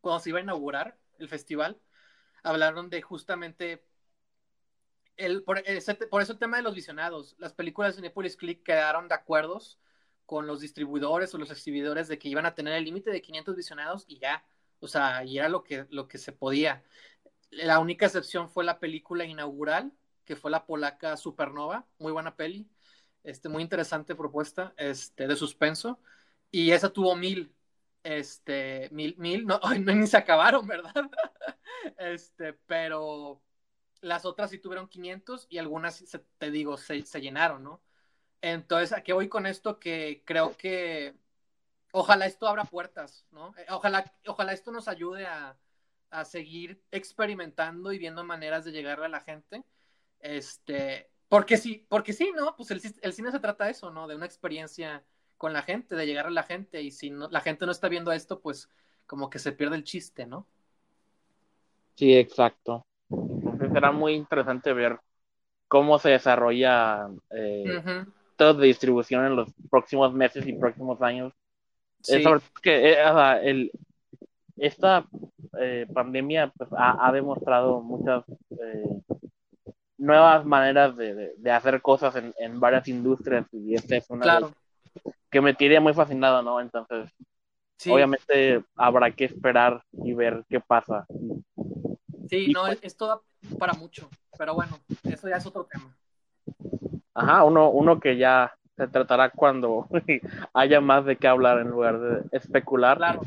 cuando 0.00 0.20
se 0.20 0.30
iba 0.30 0.38
a 0.38 0.42
inaugurar 0.42 0.96
el 1.18 1.28
festival, 1.28 1.78
hablaron 2.42 2.88
de 2.88 3.02
justamente, 3.02 3.84
el, 5.18 5.42
por, 5.42 5.58
ese, 5.58 5.96
por 5.96 6.22
eso 6.22 6.32
el 6.32 6.38
tema 6.38 6.56
de 6.56 6.62
los 6.62 6.74
visionados, 6.74 7.36
las 7.38 7.52
películas 7.52 7.92
de 7.92 7.96
Cinepolis 7.96 8.36
Click 8.36 8.62
quedaron 8.62 9.06
de 9.06 9.14
acuerdos 9.14 9.78
con 10.24 10.46
los 10.46 10.60
distribuidores 10.60 11.34
o 11.34 11.38
los 11.38 11.50
exhibidores 11.50 12.08
de 12.08 12.18
que 12.18 12.30
iban 12.30 12.46
a 12.46 12.54
tener 12.54 12.72
el 12.72 12.84
límite 12.84 13.10
de 13.10 13.20
500 13.20 13.54
visionados 13.54 14.06
y 14.08 14.18
ya, 14.18 14.46
o 14.80 14.88
sea, 14.88 15.24
y 15.26 15.36
era 15.36 15.50
lo 15.50 15.62
que, 15.62 15.84
lo 15.90 16.08
que 16.08 16.16
se 16.16 16.32
podía. 16.32 16.84
La 17.50 17.80
única 17.80 18.06
excepción 18.06 18.48
fue 18.48 18.64
la 18.64 18.80
película 18.80 19.26
inaugural, 19.26 19.92
que 20.24 20.36
fue 20.36 20.50
la 20.50 20.64
polaca 20.64 21.18
Supernova, 21.18 21.86
muy 21.98 22.12
buena 22.12 22.34
peli, 22.34 22.66
este, 23.24 23.48
muy 23.48 23.62
interesante 23.62 24.14
propuesta 24.14 24.74
este, 24.76 25.26
de 25.26 25.36
suspenso. 25.36 26.00
Y 26.50 26.72
esa 26.72 26.92
tuvo 26.92 27.16
mil, 27.16 27.54
este, 28.02 28.88
mil, 28.92 29.16
mil, 29.18 29.46
no, 29.46 29.60
no 29.80 29.94
ni 29.94 30.06
se 30.06 30.16
acabaron, 30.16 30.66
¿verdad? 30.66 30.92
este, 31.98 32.54
pero 32.66 33.42
las 34.00 34.24
otras 34.24 34.50
sí 34.50 34.58
tuvieron 34.58 34.88
500 34.88 35.46
y 35.50 35.58
algunas, 35.58 35.96
se, 35.96 36.18
te 36.38 36.50
digo, 36.50 36.76
se, 36.76 37.02
se, 37.02 37.20
llenaron, 37.20 37.62
¿no? 37.64 37.82
Entonces, 38.42 38.92
¿a 38.92 39.02
qué 39.02 39.12
voy 39.12 39.28
con 39.28 39.46
esto? 39.46 39.78
Que 39.78 40.22
creo 40.26 40.56
que 40.56 41.14
ojalá 41.92 42.26
esto 42.26 42.48
abra 42.48 42.64
puertas, 42.64 43.26
¿no? 43.30 43.54
Eh, 43.58 43.66
ojalá, 43.70 44.12
ojalá 44.26 44.52
esto 44.52 44.72
nos 44.72 44.88
ayude 44.88 45.26
a, 45.26 45.56
a 46.10 46.24
seguir 46.24 46.82
experimentando 46.90 47.92
y 47.92 47.98
viendo 47.98 48.24
maneras 48.24 48.64
de 48.64 48.72
llegarle 48.72 49.06
a 49.06 49.08
la 49.08 49.20
gente. 49.20 49.64
Este, 50.20 51.11
porque 51.32 51.56
sí, 51.56 51.86
porque 51.88 52.12
sí, 52.12 52.30
¿no? 52.36 52.54
Pues 52.54 52.70
el, 52.72 52.82
el, 53.00 53.12
cine 53.14 53.30
se 53.30 53.40
trata 53.40 53.64
de 53.64 53.70
eso, 53.70 53.90
¿no? 53.90 54.06
De 54.06 54.14
una 54.14 54.26
experiencia 54.26 55.02
con 55.38 55.54
la 55.54 55.62
gente, 55.62 55.96
de 55.96 56.04
llegar 56.04 56.26
a 56.26 56.30
la 56.30 56.42
gente. 56.42 56.82
Y 56.82 56.90
si 56.90 57.08
no, 57.08 57.26
la 57.30 57.40
gente 57.40 57.64
no 57.64 57.72
está 57.72 57.88
viendo 57.88 58.12
esto, 58.12 58.40
pues 58.40 58.68
como 59.06 59.30
que 59.30 59.38
se 59.38 59.52
pierde 59.52 59.76
el 59.76 59.84
chiste, 59.84 60.26
¿no? 60.26 60.46
Sí, 61.94 62.14
exacto. 62.14 62.84
Entonces 63.08 63.72
será 63.72 63.92
muy 63.92 64.12
interesante 64.12 64.74
ver 64.74 65.00
cómo 65.68 65.98
se 65.98 66.10
desarrolla 66.10 67.08
eh, 67.30 67.64
uh 67.66 67.80
-huh. 67.80 68.12
todo 68.36 68.52
de 68.52 68.66
distribución 68.66 69.24
en 69.24 69.34
los 69.34 69.48
próximos 69.70 70.12
meses 70.12 70.46
y 70.46 70.52
próximos 70.52 71.00
años. 71.00 71.32
Sí. 72.02 72.22
Que 72.62 72.92
eh, 72.92 73.06
o 73.06 73.14
sea, 73.14 73.42
el, 73.42 73.72
esta 74.58 75.06
pandemia 75.94 76.52
pues, 76.54 76.68
ha, 76.76 77.08
ha, 77.08 77.10
demostrado 77.10 77.80
muchas 77.80 78.22
eh, 78.50 79.11
nuevas 80.02 80.44
maneras 80.44 80.96
de, 80.96 81.14
de, 81.14 81.34
de 81.36 81.50
hacer 81.50 81.80
cosas 81.80 82.16
en, 82.16 82.34
en, 82.38 82.58
varias 82.58 82.88
industrias 82.88 83.46
y 83.52 83.74
esta 83.74 83.96
es 83.96 84.10
una 84.10 84.22
claro. 84.22 84.52
que 85.30 85.40
me 85.40 85.54
tiene 85.54 85.78
muy 85.78 85.94
fascinado, 85.94 86.42
¿no? 86.42 86.60
Entonces, 86.60 87.08
sí. 87.78 87.90
obviamente 87.90 88.64
habrá 88.74 89.12
que 89.12 89.26
esperar 89.26 89.82
y 89.92 90.12
ver 90.12 90.44
qué 90.48 90.58
pasa. 90.60 91.06
Sí, 92.28 92.46
y, 92.48 92.52
no, 92.52 92.62
pues, 92.62 92.80
esto 92.82 93.06
da 93.06 93.20
para 93.58 93.74
mucho, 93.74 94.10
pero 94.36 94.54
bueno, 94.54 94.76
eso 95.04 95.28
ya 95.28 95.36
es 95.36 95.46
otro 95.46 95.68
tema. 95.70 95.96
Ajá, 97.14 97.44
uno, 97.44 97.70
uno 97.70 98.00
que 98.00 98.16
ya 98.16 98.52
se 98.76 98.88
tratará 98.88 99.30
cuando 99.30 99.86
haya 100.52 100.80
más 100.80 101.04
de 101.04 101.16
qué 101.16 101.28
hablar 101.28 101.60
en 101.60 101.68
lugar 101.68 102.00
de 102.00 102.22
especular. 102.32 102.96
Claro, 102.96 103.20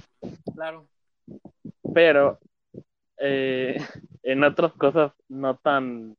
claro. 0.53 0.87
Pero 1.93 2.39
eh, 3.17 3.77
en 4.23 4.43
otras 4.43 4.73
cosas 4.73 5.13
no 5.29 5.55
tan 5.55 6.17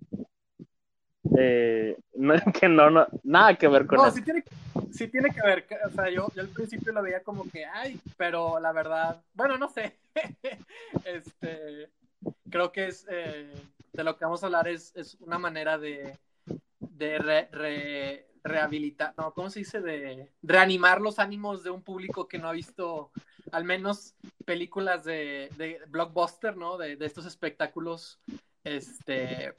eh, 1.37 1.97
no, 2.15 2.35
que 2.59 2.69
no, 2.69 2.91
no, 2.91 3.07
nada 3.23 3.55
que 3.55 3.69
ver 3.69 3.87
con 3.87 3.99
no, 3.99 4.07
eso. 4.07 4.17
Sí 4.17 4.23
tiene, 4.23 4.45
sí 4.93 5.09
tiene 5.09 5.31
que 5.31 5.43
ver, 5.43 5.67
o 5.87 5.91
sea, 5.91 6.11
yo, 6.11 6.29
yo 6.35 6.43
al 6.43 6.49
principio 6.49 6.93
lo 6.93 7.03
veía 7.03 7.23
como 7.23 7.49
que, 7.51 7.65
ay, 7.65 8.01
pero 8.17 8.59
la 8.61 8.73
verdad, 8.73 9.23
bueno, 9.35 9.59
no 9.59 9.69
sé, 9.69 9.97
este, 11.05 11.91
creo 12.51 12.73
que 12.73 12.89
es, 12.89 13.07
eh, 13.11 13.53
de 13.93 14.05
lo 14.05 14.17
que 14.17 14.25
vamos 14.25 14.43
a 14.43 14.47
hablar 14.47 14.69
es, 14.69 14.95
es 14.97 15.15
una 15.21 15.39
manera 15.39 15.79
de, 15.79 16.17
de 16.79 17.19
re, 17.19 17.49
re, 17.53 18.27
rehabilitar, 18.43 19.15
no, 19.17 19.33
¿cómo 19.33 19.51
se 19.51 19.61
dice? 19.61 19.81
De 19.81 20.31
reanimar 20.43 21.01
los 21.01 21.19
ánimos 21.19 21.63
de 21.65 21.71
un 21.71 21.83
público 21.83 22.29
que 22.29 22.39
no 22.39 22.49
ha 22.49 22.53
visto 22.53 23.11
al 23.53 23.65
menos 23.65 24.15
películas 24.45 25.05
de, 25.05 25.51
de 25.57 25.81
blockbuster, 25.89 26.57
¿no? 26.57 26.77
De, 26.77 26.97
de 26.97 27.07
estos 27.07 27.27
espectáculos, 27.27 28.21
este, 28.65 29.55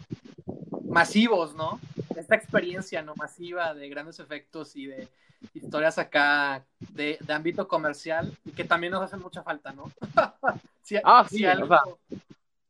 masivos, 0.97 1.55
¿no? 1.55 1.79
Esta 2.15 2.35
experiencia, 2.35 3.01
¿no? 3.01 3.15
Masiva 3.15 3.73
de 3.73 3.89
grandes 3.89 4.19
efectos 4.19 4.75
y 4.75 4.87
de 4.87 5.07
historias 5.53 5.97
acá 5.97 6.65
de, 6.79 7.17
de 7.21 7.33
ámbito 7.33 7.67
comercial 7.67 8.35
y 8.45 8.51
que 8.51 8.63
también 8.63 8.91
nos 8.91 9.03
hacen 9.03 9.19
mucha 9.21 9.43
falta, 9.43 9.71
¿no? 9.73 9.91
si, 10.81 10.97
ah, 11.03 11.25
sí, 11.29 11.37
si 11.39 11.45
algo, 11.45 11.67
sea, 11.67 11.81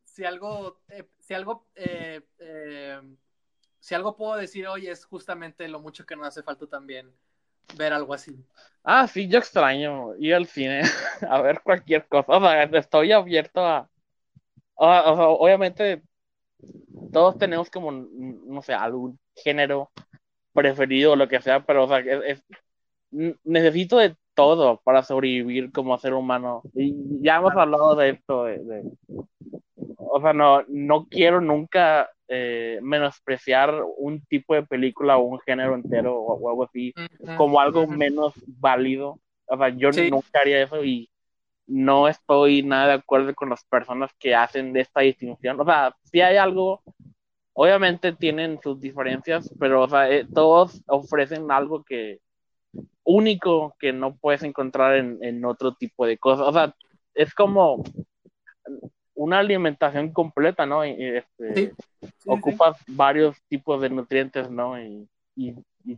si 0.06 0.26
algo, 0.26 0.82
eh, 0.90 1.06
si 1.20 1.34
algo, 1.34 1.68
eh, 1.76 2.22
eh, 2.40 3.02
si 3.80 3.96
algo 3.96 4.16
puedo 4.16 4.36
decir 4.38 4.68
hoy 4.68 4.88
es 4.88 5.06
justamente 5.06 5.68
lo 5.68 5.80
mucho 5.80 6.06
que 6.06 6.16
nos 6.16 6.28
hace 6.28 6.44
falta 6.44 6.68
también 6.68 7.12
ver 7.78 7.94
algo 7.94 8.14
así. 8.14 8.36
ah, 8.84 9.08
sí, 9.08 9.28
yo 9.28 9.40
extraño 9.40 10.16
ir 10.18 10.36
al 10.36 10.48
cine 10.48 10.82
a 11.30 11.42
ver 11.42 11.62
cualquier 11.64 12.08
cosa. 12.08 12.32
O 12.34 12.40
sea, 12.42 12.64
estoy 12.64 13.12
abierto 13.12 13.66
a. 13.66 13.90
a- 14.78 15.12
o 15.12 15.18
sea, 15.18 15.28
obviamente, 15.30 16.04
todos 17.12 17.38
tenemos 17.38 17.70
como, 17.70 17.92
no 17.92 18.62
sé, 18.62 18.74
algún 18.74 19.20
género 19.36 19.90
preferido 20.54 21.14
o 21.14 21.16
lo 21.16 21.28
que 21.28 21.42
sea, 21.42 21.66
pero, 21.66 21.84
o 21.86 21.88
sea, 21.88 22.00
es- 22.00 22.42
es- 23.12 23.36
necesito 23.44 23.98
de 23.98 24.16
todo 24.36 24.82
para 24.84 25.04
sobrevivir 25.04 25.72
como 25.72 25.98
ser 25.98 26.14
humano. 26.14 26.62
Y 26.74 26.94
ya 27.22 27.38
hemos 27.38 27.54
hablado 27.56 27.96
de 27.96 28.10
esto, 28.12 28.44
de, 28.46 28.58
de- 28.60 28.84
o 29.98 30.22
sea, 30.22 30.34
no, 30.34 30.64
no 30.68 31.08
quiero 31.10 31.42
nunca 31.42 32.10
eh, 32.30 32.80
menospreciar 32.82 33.74
un 33.98 34.22
tipo 34.26 34.54
de 34.54 34.64
película 34.64 35.18
o 35.18 35.24
un 35.24 35.40
género 35.40 35.76
entero 35.76 36.20
o, 36.20 36.34
o 36.34 36.50
algo 36.50 36.66
así 36.66 36.94
como 37.38 37.60
algo 37.62 37.88
menos 37.88 38.34
válido. 38.48 39.20
O 39.46 39.58
sea, 39.58 39.70
yo 39.70 39.94
Sí. 39.94 40.12
nunca 40.12 40.40
haría 40.42 40.62
eso 40.62 40.84
y 40.84 41.10
no 41.68 42.08
estoy 42.08 42.64
nada 42.64 42.88
de 42.88 42.94
acuerdo 42.94 43.36
con 43.36 43.50
las 43.50 43.64
personas 43.66 44.12
que 44.20 44.34
hacen 44.36 44.74
de 44.74 44.82
esta 44.82 45.02
distinción. 45.02 45.60
O 45.60 45.66
sea, 45.66 45.96
si 46.04 46.22
hay 46.22 46.38
algo, 46.38 46.82
obviamente 47.54 48.14
tienen 48.14 48.60
sus 48.62 48.80
diferencias, 48.80 49.54
pero 49.60 49.84
o 49.84 49.90
sea, 49.90 50.10
eh, 50.10 50.26
todos 50.34 50.82
ofrecen 50.88 51.52
algo 51.52 51.84
que 51.84 52.20
único 53.04 53.76
que 53.80 53.94
no 53.94 54.16
puedes 54.16 54.44
encontrar 54.44 54.96
en, 54.98 55.18
en 55.22 55.44
otro 55.46 55.74
tipo 55.74 56.06
de 56.06 56.18
cosas. 56.18 56.48
O 56.48 56.54
sea, 56.54 56.74
es 57.14 57.34
como 57.34 57.84
una 59.16 59.40
alimentación 59.40 60.12
completa, 60.14 60.66
¿no? 60.66 60.86
Y, 60.86 60.92
este, 61.18 61.54
Sí, 61.56 61.72
sí, 62.02 62.08
sí. 62.18 62.30
ocupas 62.30 62.78
varios 62.88 63.36
tipos 63.50 63.82
de 63.82 63.90
nutrientes, 63.90 64.50
¿no? 64.50 64.80
Y, 64.82 65.08
y- 65.36 65.56
y 65.86 65.98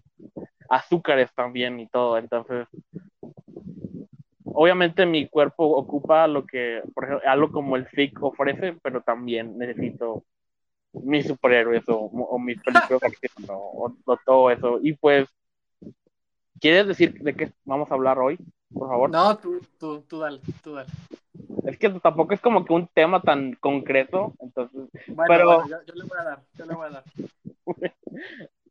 azúcares 0.70 1.30
también 1.36 1.80
y 1.80 1.88
todo. 1.88 2.18
Entonces, 2.18 2.68
obviamente 4.62 5.06
mi 5.06 5.26
cuerpo 5.30 5.64
ocupa 5.78 6.28
lo 6.28 6.46
que, 6.46 6.82
por 6.94 7.06
ejemplo, 7.06 7.30
algo 7.30 7.50
como 7.50 7.78
el 7.78 7.88
FIC 7.88 8.22
ofrece, 8.22 8.74
pero 8.84 9.00
también 9.02 9.58
necesito 9.58 10.26
mis 10.92 11.28
superhéroes 11.28 11.88
o, 11.88 11.96
o 11.98 12.38
mis 12.40 12.62
películas 12.62 13.10
o, 13.48 13.94
o 14.06 14.18
todo 14.26 14.52
eso. 14.52 14.80
Y 14.84 14.94
pues, 14.94 15.30
¿quieres 16.60 16.88
decir 16.88 17.14
de 17.22 17.34
qué 17.38 17.54
vamos 17.64 17.90
a 17.90 17.94
hablar 17.94 18.20
hoy? 18.20 18.38
Por 18.74 18.90
favor. 18.90 19.10
No, 19.10 19.38
tú, 19.38 19.62
tú, 19.80 20.02
tú 20.02 20.20
dale, 20.20 20.42
tú 20.62 20.74
dale. 20.74 20.90
Es 21.66 21.78
que 21.78 21.90
tampoco 21.92 22.34
es 22.34 22.42
como 22.42 22.66
que 22.66 22.74
un 22.74 22.88
tema 22.88 23.22
tan 23.22 23.54
concreto, 23.54 24.34
entonces 24.42 24.90
Bueno, 25.08 25.26
Pero- 25.28 25.46
bueno, 25.62 25.70
yo, 25.70 25.78
yo 25.86 25.94
le 25.94 26.04
voy 26.04 26.18
a 26.20 26.24
dar, 26.24 26.40
yo 26.58 26.66
le 26.66 26.76
voy 26.76 26.88
a 26.88 26.90
dar. 26.90 27.04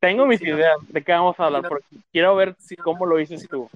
tengo 0.01 0.27
mis 0.27 0.43
no. 0.43 0.49
ideas 0.49 0.77
de 0.89 1.03
qué 1.03 1.13
vamos 1.13 1.41
a 1.41 1.47
hablar, 1.47 1.63
no. 1.63 1.69
porque 1.71 1.97
quiero 2.13 2.37
ver 2.37 2.55
no. 2.77 2.85
cómo 2.85 3.07
lo 3.07 3.17
dices 3.17 3.41
Sí, 3.41 3.49
tú. 3.49 3.71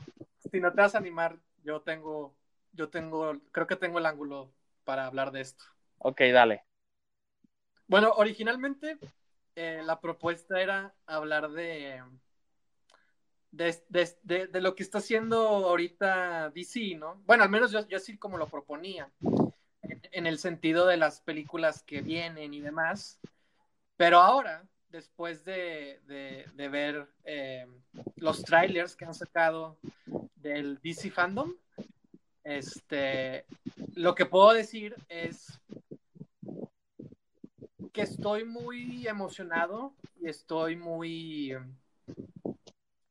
Si 0.50 0.60
no 0.60 0.70
te 0.70 0.82
vas 0.82 0.94
a 0.94 0.98
animar, 0.98 1.36
yo 1.64 1.82
tengo, 1.82 2.34
yo 2.72 2.88
tengo, 2.90 3.40
creo 3.52 3.66
que 3.66 3.76
tengo 3.76 3.98
el 3.98 4.06
ángulo 4.06 4.52
para 4.84 5.06
hablar 5.06 5.32
de 5.32 5.40
esto. 5.42 5.64
Ok, 5.98 6.20
dale. 6.32 6.64
Bueno, 7.86 8.12
originalmente 8.16 8.98
eh, 9.54 9.82
la 9.84 10.00
propuesta 10.00 10.60
era 10.60 10.94
hablar 11.06 11.50
de, 11.52 12.02
de, 13.50 13.76
de- 13.88 14.18
de- 14.22 14.46
de 14.48 14.60
lo 14.60 14.74
que 14.74 14.82
está 14.82 14.98
haciendo 14.98 15.36
ahorita 15.38 16.50
DC, 16.50 16.94
¿no? 16.96 17.22
Bueno, 17.26 17.44
al 17.44 17.50
menos 17.50 17.70
yo, 17.70 17.86
yo 17.88 17.96
así 17.98 18.16
como 18.18 18.38
lo 18.38 18.46
proponía, 18.48 19.10
en, 19.82 20.02
en 20.12 20.26
el 20.26 20.38
sentido 20.38 20.86
de 20.86 20.96
las 20.96 21.20
películas 21.22 21.82
que 21.82 22.02
vienen 22.02 22.54
y 22.54 22.60
demás. 22.60 23.20
Pero 23.96 24.20
ahora, 24.20 24.68
después 24.92 25.44
de, 25.44 26.00
de- 26.06 26.68
ver 26.68 27.08
eh, 27.24 27.66
los 28.16 28.44
trailers 28.44 28.94
que 28.94 29.04
han 29.04 29.14
sacado 29.14 29.78
del 30.36 30.78
DC 30.80 31.10
Fandom, 31.10 31.54
este, 32.44 33.46
lo 33.94 34.14
que 34.14 34.26
puedo 34.26 34.52
decir 34.52 34.94
es 35.08 35.60
que 37.92 38.02
estoy 38.02 38.44
muy 38.44 39.06
emocionado 39.06 39.94
y 40.20 40.28
estoy 40.28 40.76
muy... 40.76 41.54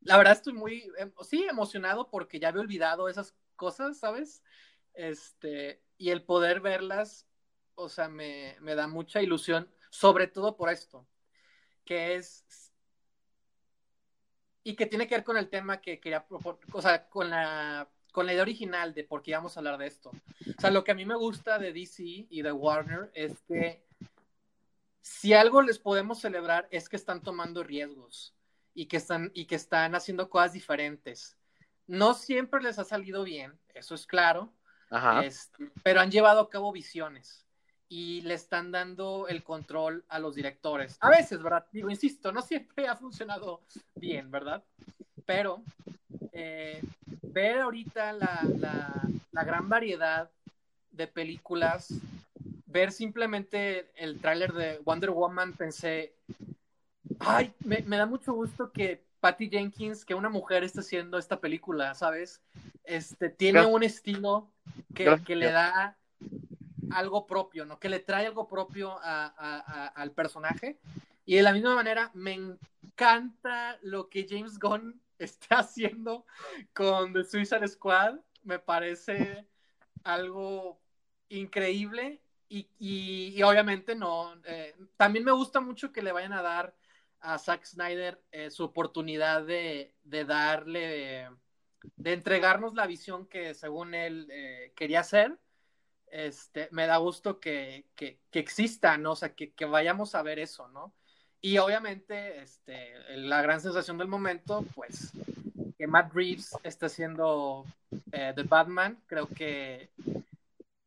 La 0.01 0.17
verdad 0.17 0.33
estoy 0.33 0.53
muy, 0.53 0.91
em, 0.97 1.11
sí, 1.21 1.45
emocionado 1.49 2.09
porque 2.09 2.39
ya 2.39 2.47
había 2.49 2.61
olvidado 2.61 3.07
esas 3.07 3.35
cosas, 3.55 3.99
¿sabes? 3.99 4.43
Este, 4.93 5.81
y 5.97 6.09
el 6.09 6.23
poder 6.23 6.59
verlas, 6.59 7.27
o 7.75 7.87
sea, 7.87 8.09
me, 8.09 8.57
me 8.61 8.73
da 8.75 8.87
mucha 8.87 9.21
ilusión, 9.21 9.69
sobre 9.91 10.27
todo 10.27 10.57
por 10.57 10.69
esto, 10.71 11.07
que 11.85 12.15
es... 12.15 12.71
Y 14.63 14.75
que 14.75 14.85
tiene 14.85 15.07
que 15.07 15.15
ver 15.15 15.23
con 15.23 15.37
el 15.37 15.49
tema 15.49 15.81
que 15.81 15.99
quería 15.99 16.25
proponer, 16.25 16.59
o 16.71 16.81
sea, 16.81 17.09
con 17.09 17.31
la, 17.31 17.89
con 18.11 18.25
la 18.25 18.33
idea 18.33 18.43
original 18.43 18.93
de 18.93 19.03
por 19.03 19.23
qué 19.23 19.31
íbamos 19.31 19.55
a 19.55 19.59
hablar 19.59 19.77
de 19.79 19.87
esto. 19.87 20.11
O 20.11 20.61
sea, 20.61 20.69
lo 20.69 20.83
que 20.83 20.91
a 20.91 20.95
mí 20.95 21.05
me 21.05 21.15
gusta 21.15 21.57
de 21.57 21.73
DC 21.73 22.03
y 22.29 22.41
de 22.41 22.51
Warner 22.51 23.09
es 23.15 23.39
que 23.41 23.83
si 25.01 25.33
algo 25.33 25.63
les 25.63 25.79
podemos 25.79 26.19
celebrar 26.19 26.67
es 26.71 26.89
que 26.89 26.95
están 26.95 27.21
tomando 27.21 27.63
riesgos 27.63 28.35
y 28.73 28.85
que 28.85 28.97
están, 28.97 29.31
y 29.33 29.45
que 29.45 29.55
están 29.55 29.95
haciendo 29.95 30.29
cosas 30.29 30.53
diferentes. 30.53 31.37
No 31.87 32.13
siempre 32.13 32.61
les 32.61 32.77
ha 32.79 32.83
salido 32.83 33.23
bien, 33.23 33.59
eso 33.73 33.95
es 33.95 34.05
claro, 34.05 34.53
Ajá. 34.89 35.25
este, 35.25 35.71
pero 35.83 35.99
han 36.01 36.11
llevado 36.11 36.41
a 36.41 36.49
cabo 36.49 36.71
visiones 36.71 37.47
y 37.91 38.21
le 38.21 38.36
están 38.36 38.71
dando 38.71 39.27
el 39.27 39.43
control 39.43 40.06
a 40.08 40.17
los 40.17 40.34
directores. 40.34 40.95
A 41.01 41.10
veces, 41.10 41.43
¿verdad? 41.43 41.65
Digo, 41.73 41.89
insisto, 41.89 42.32
no 42.32 42.41
siempre 42.41 42.88
ha 42.88 42.95
funcionado 42.95 43.60
bien, 43.95 44.32
¿verdad? 44.32 44.63
Pero 45.25 45.62
eh, 46.32 46.82
ver 47.21 47.60
ahorita 47.60 48.13
la, 48.13 48.47
la, 48.58 49.10
la 49.34 49.43
gran 49.43 49.67
variedad 49.67 50.32
de 50.91 51.08
películas 51.08 51.93
ver 52.71 52.93
simplemente 52.93 53.91
el 53.95 54.21
tráiler 54.21 54.54
de 54.54 54.80
Wonder 54.86 55.10
Woman, 55.10 55.51
pensé, 55.51 56.15
ay, 57.19 57.54
me, 57.65 57.82
me, 57.82 57.97
da 57.97 58.06
mucho 58.06 58.32
gusto 58.32 58.71
que 58.71 59.04
Patty 59.19 59.49
Jenkins, 59.49 60.06
que 60.06 60.15
una 60.15 60.30
mujer 60.30 60.63
esté 60.63 60.80
haciendo 60.80 61.17
esta 61.17 61.41
película, 61.41 61.93
¿sabes? 61.93 62.41
Este, 62.86 63.30
tiene 63.30 63.65
un 63.65 63.84
estilo 63.84 64.49
que, 64.95 65.36
le 65.36 65.51
da 65.51 65.97
algo 66.93 67.25
propio, 67.27 67.65
¿no? 67.65 67.80
Que 67.80 67.89
le 67.89 67.99
trae 67.99 68.27
algo 68.27 68.47
propio 68.47 68.99
al 69.01 70.12
personaje. 70.12 70.80
Y 71.25 71.36
de 71.36 71.43
la 71.43 71.54
misma 71.54 71.75
manera, 71.75 72.12
me 72.13 72.34
encanta 72.34 73.77
lo 73.82 74.10
que 74.10 74.27
James 74.30 74.60
Gunn 74.60 75.01
está 75.19 75.60
haciendo 75.60 76.25
con 76.73 77.13
The 77.13 77.23
Suicide 77.23 77.67
Squad. 77.67 78.19
Me 78.43 78.60
parece 78.60 79.47
algo 80.04 80.82
increíble 81.30 82.21
y, 82.49 82.67
y, 82.80 83.34
y, 83.38 83.43
obviamente 83.43 83.95
no. 83.95 84.34
Eh, 84.45 84.75
también 84.97 85.23
me 85.23 85.32
gusta 85.32 85.62
mucho 85.62 85.91
que 85.91 86.01
le 86.01 86.12
vayan 86.12 86.34
a 86.34 86.41
dar 86.41 86.75
a 87.21 87.38
Zack 87.38 87.65
Snyder 87.65 88.21
eh, 88.32 88.49
su 88.49 88.63
oportunidad 88.63 89.45
de, 89.45 89.93
de 90.04 90.25
darle, 90.25 91.30
de 91.95 92.13
entregarnos 92.13 92.73
la 92.73 92.88
visión 92.88 93.27
que 93.27 93.54
según 93.54 93.93
él 93.93 94.27
eh, 94.32 94.73
quería 94.75 95.01
hacer. 95.01 95.38
Este, 96.12 96.67
me 96.71 96.88
da 96.88 96.97
gusto 96.97 97.39
que, 97.39 97.86
que, 97.95 98.19
que, 98.30 98.39
exista, 98.39 98.97
¿no? 98.97 99.13
O 99.13 99.15
sea, 99.15 99.34
que, 99.34 99.54
que 99.54 99.65
vayamos 99.65 100.13
a 100.13 100.21
ver 100.21 100.39
eso, 100.39 100.67
¿no? 100.67 100.93
Y 101.39 101.58
obviamente, 101.58 102.41
este, 102.41 102.93
la 103.15 103.41
gran 103.41 103.62
sensación 103.62 103.97
del 103.97 104.10
momento, 104.10 104.65
pues, 104.76 105.12
que 105.78 105.88
Matt 105.88 106.13
Reeves 106.13 106.56
está 106.63 106.88
haciendo 106.88 107.65
eh, 108.12 108.34
The 108.36 108.43
Batman, 108.43 109.02
creo 109.08 109.28
que, 109.28 109.89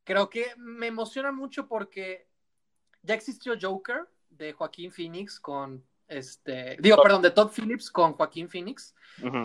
creo 0.05 0.29
que 0.29 0.55
me 0.57 0.89
emociona 0.89 1.33
mucho 1.33 1.67
porque 1.67 2.29
ya 3.03 3.15
existió 3.15 3.55
Joker 3.61 4.07
de 4.31 4.53
Joaquín 4.53 4.93
Phoenix 4.93 5.41
con 5.41 5.83
este, 6.07 6.77
digo, 6.81 7.03
perdón, 7.03 7.23
de 7.23 7.31
Todd 7.31 7.51
Phillips 7.51 7.91
con 7.91 8.13
Joaquín 8.13 8.49
Phoenix. 8.49 8.95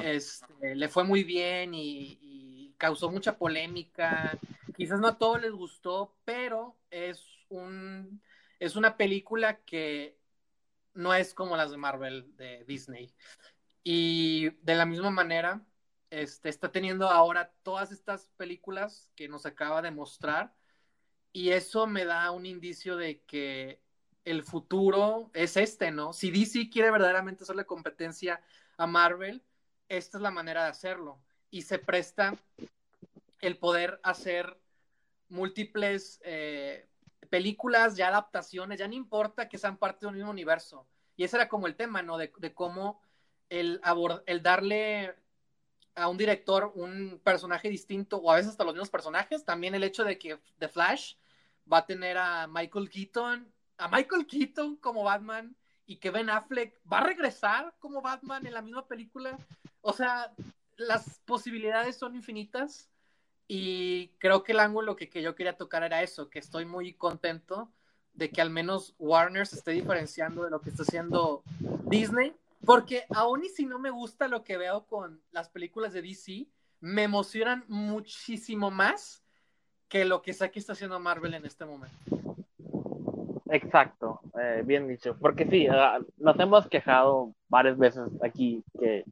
este, 0.03 0.75
le 0.75 0.87
fue 0.89 1.03
muy 1.03 1.23
bien 1.23 1.73
y, 1.73 2.19
y, 2.21 2.73
causó 2.77 3.09
mucha 3.09 3.37
polémica. 3.37 4.37
Quizás 4.79 5.01
no 5.01 5.09
a 5.09 5.17
todos 5.17 5.41
les 5.41 5.51
gustó, 5.51 6.15
pero 6.23 6.77
es 6.89 7.21
un 7.49 8.21
es 8.59 8.77
una 8.77 8.95
película 8.95 9.59
que 9.65 10.17
no 10.93 11.13
es 11.13 11.33
como 11.33 11.57
las 11.57 11.71
de 11.71 11.75
Marvel 11.75 12.33
de 12.37 12.63
Disney. 12.63 13.13
Y 13.83 14.51
de 14.61 14.75
la 14.75 14.85
misma 14.85 15.11
manera, 15.11 15.65
este, 16.09 16.47
está 16.47 16.71
teniendo 16.71 17.09
ahora 17.09 17.51
todas 17.61 17.91
estas 17.91 18.29
películas 18.37 19.11
que 19.17 19.27
nos 19.27 19.45
acaba 19.45 19.81
de 19.81 19.91
mostrar. 19.91 20.55
Y 21.33 21.49
eso 21.49 21.85
me 21.85 22.05
da 22.05 22.31
un 22.31 22.45
indicio 22.45 22.95
de 22.95 23.21
que 23.23 23.81
el 24.23 24.43
futuro 24.43 25.29
es 25.33 25.57
este, 25.57 25.91
¿no? 25.91 26.13
Si 26.13 26.31
DC 26.31 26.69
quiere 26.69 26.89
verdaderamente 26.89 27.43
hacerle 27.43 27.65
competencia 27.65 28.41
a 28.77 28.87
Marvel, 28.87 29.43
esta 29.89 30.17
es 30.19 30.21
la 30.21 30.31
manera 30.31 30.63
de 30.63 30.69
hacerlo. 30.69 31.21
Y 31.51 31.63
se 31.63 31.79
presta 31.79 32.33
el 33.41 33.57
poder 33.57 33.99
hacer 34.03 34.58
múltiples 35.29 36.19
eh, 36.23 36.87
películas, 37.29 37.95
ya 37.95 38.07
adaptaciones, 38.07 38.79
ya 38.79 38.87
no 38.87 38.95
importa 38.95 39.47
que 39.47 39.57
sean 39.57 39.77
parte 39.77 40.01
de 40.01 40.07
un 40.07 40.15
mismo 40.15 40.31
universo. 40.31 40.85
Y 41.15 41.23
ese 41.23 41.37
era 41.37 41.47
como 41.47 41.67
el 41.67 41.75
tema, 41.75 42.01
¿no? 42.01 42.17
De, 42.17 42.31
cómo 42.53 43.01
el, 43.49 43.81
el 44.25 44.41
darle 44.41 45.15
a 45.95 46.07
un 46.07 46.17
director 46.17 46.71
un 46.75 47.19
personaje 47.23 47.69
distinto 47.69 48.17
o 48.17 48.31
a 48.31 48.35
veces 48.35 48.51
hasta 48.51 48.63
los 48.63 48.73
mismos 48.73 48.89
personajes. 48.89 49.43
También 49.43 49.75
el 49.75 49.83
hecho 49.83 50.03
de 50.03 50.17
que 50.17 50.39
The 50.57 50.69
Flash 50.69 51.15
va 51.71 51.79
a 51.79 51.85
tener 51.85 52.17
a 52.17 52.47
Michael 52.47 52.89
Keaton, 52.89 53.51
a 53.77 53.87
Michael 53.87 54.25
Keaton 54.25 54.77
como 54.77 55.03
Batman 55.03 55.55
y 55.85 55.97
que 55.97 56.11
Ben 56.11 56.29
Affleck 56.29 56.79
va 56.91 56.99
a 56.99 57.03
regresar 57.03 57.75
como 57.79 58.01
Batman 58.01 58.45
en 58.45 58.53
la 58.53 58.61
misma 58.61 58.87
película. 58.87 59.37
O 59.81 59.91
sea, 59.91 60.33
las 60.77 61.19
posibilidades 61.25 61.97
son 61.97 62.15
infinitas 62.15 62.89
y 63.51 64.09
creo 64.19 64.43
que 64.43 64.51
el 64.51 64.59
ángulo 64.59 64.95
que, 64.95 65.09
que 65.09 65.23
yo 65.23 65.33
quería 65.33 65.57
tocar 65.57 65.81
era 65.81 66.03
eso, 66.03 66.29
que 66.29 66.37
estoy 66.37 66.65
muy 66.65 66.93
contento 66.93 67.71
de 68.13 68.29
que 68.29 68.41
al 68.41 68.51
menos 68.51 68.95
Warner 68.99 69.47
se 69.47 69.55
esté 69.55 69.71
diferenciando 69.71 70.43
de 70.43 70.51
lo 70.51 70.61
que 70.61 70.69
está 70.69 70.83
haciendo 70.83 71.41
Disney, 71.85 72.35
porque 72.63 73.05
aún 73.09 73.43
y 73.43 73.49
si 73.49 73.65
no 73.65 73.79
me 73.79 73.89
gusta 73.89 74.27
lo 74.27 74.43
que 74.43 74.57
veo 74.57 74.85
con 74.85 75.19
las 75.31 75.49
películas 75.49 75.93
de 75.93 76.03
DC, 76.03 76.45
me 76.79 77.03
emocionan 77.03 77.65
muchísimo 77.67 78.69
más 78.69 79.23
que 79.87 80.05
lo 80.05 80.21
que 80.21 80.31
que 80.31 80.59
está 80.59 80.73
haciendo 80.73 80.99
Marvel 80.99 81.33
en 81.33 81.47
este 81.47 81.65
momento. 81.65 81.97
Exacto, 83.49 84.21
eh, 84.39 84.61
bien 84.63 84.87
dicho, 84.87 85.17
porque 85.19 85.47
sí, 85.47 85.65
ah, 85.67 85.99
nos 86.17 86.39
hemos 86.39 86.67
quejado 86.67 87.33
varias 87.47 87.79
veces 87.79 88.03
aquí 88.21 88.63
que 88.79 89.05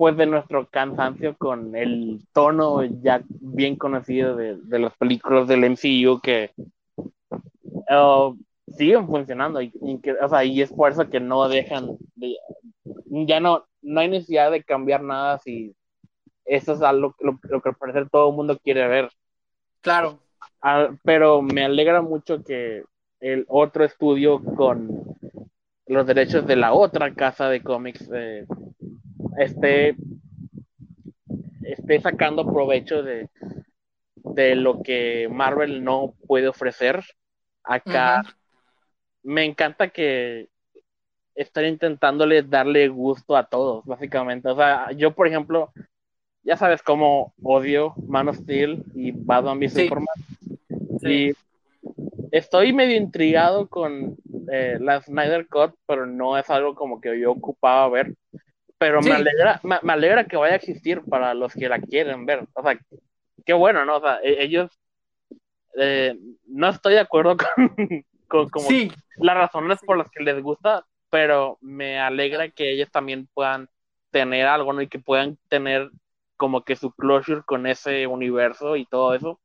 pues 0.00 0.16
de 0.16 0.24
nuestro 0.24 0.66
cansancio 0.66 1.36
con 1.36 1.76
el 1.76 2.26
tono 2.32 2.82
ya 3.02 3.22
bien 3.28 3.76
conocido 3.76 4.34
de, 4.34 4.56
de 4.56 4.78
las 4.78 4.96
películas 4.96 5.46
del 5.46 5.62
MCU 5.62 6.22
que 6.22 6.52
uh, 6.96 8.34
siguen 8.78 9.06
funcionando 9.06 9.60
y, 9.60 9.70
que, 10.02 10.12
o 10.12 10.26
sea, 10.26 10.42
y 10.42 10.62
es 10.62 10.72
por 10.72 10.90
eso 10.90 11.10
que 11.10 11.20
no 11.20 11.46
dejan 11.50 11.98
de, 12.14 12.34
ya 13.26 13.40
no, 13.40 13.66
no 13.82 14.00
hay 14.00 14.08
necesidad 14.08 14.50
de 14.50 14.64
cambiar 14.64 15.02
nada 15.02 15.38
si 15.38 15.76
eso 16.46 16.72
es 16.72 16.80
algo 16.80 17.14
lo, 17.20 17.38
lo 17.42 17.60
que 17.60 17.68
al 17.68 17.74
parecer 17.74 18.08
todo 18.08 18.30
el 18.30 18.36
mundo 18.36 18.58
quiere 18.58 18.88
ver. 18.88 19.10
Claro. 19.82 20.18
Ah, 20.62 20.88
pero 21.04 21.42
me 21.42 21.66
alegra 21.66 22.00
mucho 22.00 22.42
que 22.42 22.84
el 23.20 23.44
otro 23.48 23.84
estudio 23.84 24.42
con 24.42 25.04
los 25.86 26.06
derechos 26.06 26.46
de 26.46 26.56
la 26.56 26.72
otra 26.72 27.12
casa 27.12 27.50
de 27.50 27.62
cómics 27.62 28.08
eh, 28.14 28.46
esté, 29.44 29.96
esté 31.62 32.00
sacando 32.00 32.46
provecho 32.46 33.02
de, 33.02 33.28
de 34.16 34.54
lo 34.54 34.82
que 34.82 35.28
Marvel 35.30 35.82
no 35.82 36.14
puede 36.26 36.48
ofrecer. 36.48 37.02
Acá 37.64 38.22
me 39.22 39.44
encanta 39.44 39.88
que 39.88 40.48
están 41.34 41.66
intentándole 41.66 42.42
darle 42.42 42.88
gusto 42.88 43.36
a 43.36 43.44
todos, 43.44 43.84
básicamente. 43.84 44.48
O 44.48 44.56
sea, 44.56 44.92
yo, 44.92 45.14
por 45.14 45.26
ejemplo, 45.26 45.72
ya 46.42 46.56
sabes 46.56 46.82
cómo 46.82 47.34
odio 47.42 47.94
Man 48.06 48.28
of 48.28 48.36
Steel 48.38 48.84
y 48.94 49.12
Batman 49.12 49.58
v 49.58 49.68
sí. 49.68 49.90
Y 51.02 51.32
estoy 52.30 52.72
medio 52.72 52.96
intrigado 52.96 53.68
con 53.68 54.16
eh, 54.50 54.78
la 54.80 55.00
Snyder 55.02 55.46
Cut, 55.48 55.74
pero 55.86 56.06
no 56.06 56.36
es 56.36 56.48
algo 56.50 56.74
como 56.74 57.00
que 57.00 57.18
yo 57.18 57.32
ocupaba 57.32 57.88
ver 57.88 58.14
pero 58.80 59.02
me, 59.02 59.12
alegra, 59.12 59.60
me, 59.62 59.92
alegra 59.92 60.24
que 60.24 60.38
vaya 60.38 60.54
a 60.54 60.56
existir 60.56 61.02
para 61.02 61.34
los 61.34 61.52
que 61.52 61.68
la 61.68 61.78
quieren 61.78 62.24
ver. 62.24 62.46
O 62.54 62.62
sea, 62.62 62.80
qué 63.44 63.52
bueno, 63.52 63.84
¿no? 63.84 63.98
O 63.98 64.00
sea, 64.00 64.20
e, 64.22 64.42
ellos, 64.42 64.70
eh, 65.76 66.16
no 66.46 66.70
estoy 66.70 66.94
de 66.94 67.00
acuerdo 67.00 67.36
con, 68.26 68.48
con 68.48 68.64
las 69.18 69.36
razones 69.36 69.80
por 69.84 69.98
las 69.98 70.10
que 70.10 70.24
les 70.24 70.42
gusta, 70.42 70.86
pero 71.10 71.58
me 71.60 72.00
alegra 72.00 72.48
que 72.48 72.72
ellos 72.72 72.90
también 72.90 73.28
puedan 73.34 73.68
tener 74.10 74.46
algo, 74.46 74.72
¿no? 74.72 74.80
Y 74.80 74.88
que 74.88 74.98
puedan 74.98 75.36
tener 75.50 75.90
como 76.38 76.64
que 76.64 76.74
su 76.74 76.90
closure 76.92 77.42
con 77.42 77.66
ese 77.66 78.06
universo 78.06 78.76
y 78.76 78.86
todo 78.86 79.12
eso. 79.12 79.40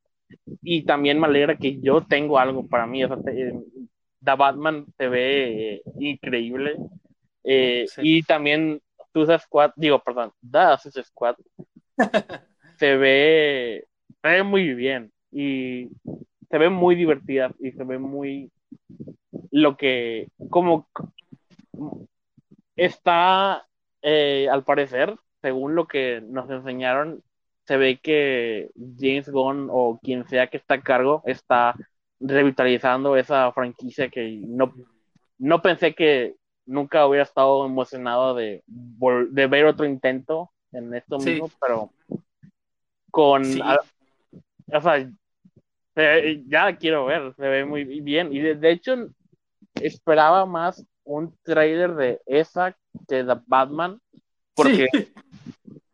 Y 0.61 0.85
también 0.85 1.19
me 1.19 1.27
alegra 1.27 1.57
que 1.57 1.81
yo 1.81 2.05
tengo 2.07 2.39
algo 2.39 2.65
para 2.69 2.87
mí. 2.87 3.03
O 3.03 3.09
sea, 3.09 3.17
The 3.17 4.35
Batman 4.37 4.85
se 4.97 5.09
ve 5.09 5.81
increíble. 5.99 6.77
Eh, 7.43 7.85
y 7.97 8.23
también 8.23 8.81
Suicide 9.15 9.39
Squad, 9.39 9.71
digo, 9.77 9.99
perdón, 9.99 10.33
The 10.41 10.77
Suicide 10.77 11.05
Squad, 11.05 11.35
se 12.77 12.97
ve, 12.97 13.87
se 14.21 14.27
ve 14.27 14.43
muy 14.43 14.73
bien 14.73 15.13
y 15.31 15.87
se 16.49 16.57
ve 16.57 16.69
muy 16.69 16.95
divertida 16.95 17.53
y 17.59 17.71
se 17.71 17.85
ve 17.85 17.97
muy 17.97 18.51
lo 19.51 19.77
que, 19.77 20.27
como 20.49 20.89
está, 22.75 23.65
eh, 24.01 24.49
al 24.51 24.65
parecer, 24.65 25.15
según 25.41 25.75
lo 25.75 25.87
que 25.87 26.21
nos 26.21 26.49
enseñaron, 26.49 27.23
se 27.65 27.77
ve 27.77 27.99
que 28.03 28.69
James 28.99 29.29
Gunn 29.29 29.69
o 29.71 29.97
quien 30.03 30.27
sea 30.27 30.47
que 30.47 30.57
está 30.57 30.75
a 30.75 30.81
cargo 30.81 31.23
está 31.25 31.73
revitalizando 32.19 33.15
esa 33.15 33.49
franquicia 33.53 34.09
que 34.09 34.41
no, 34.45 34.73
no 35.37 35.61
pensé 35.61 35.95
que 35.95 36.35
nunca 36.65 37.05
hubiera 37.05 37.23
estado 37.23 37.65
emocionado 37.65 38.35
de, 38.35 38.63
de 38.67 39.47
ver 39.47 39.65
otro 39.65 39.85
intento 39.85 40.51
en 40.71 40.93
esto 40.93 41.17
mismo, 41.19 41.49
pero 41.59 41.91
con... 43.11 43.43
o 43.61 44.81
sea, 44.81 45.09
ya 46.47 46.75
quiero 46.75 47.05
ver, 47.05 47.33
se 47.35 47.47
ve 47.47 47.65
muy 47.65 47.83
bien. 47.83 48.33
Y 48.33 48.39
de, 48.39 48.71
hecho, 48.71 49.07
esperaba 49.75 50.45
más 50.45 50.85
un 51.03 51.33
trailer 51.43 51.95
de 51.95 52.21
esa 52.25 52.75
que 53.07 53.23
de 53.23 53.39
Batman, 53.47 53.99
porque 54.55 54.87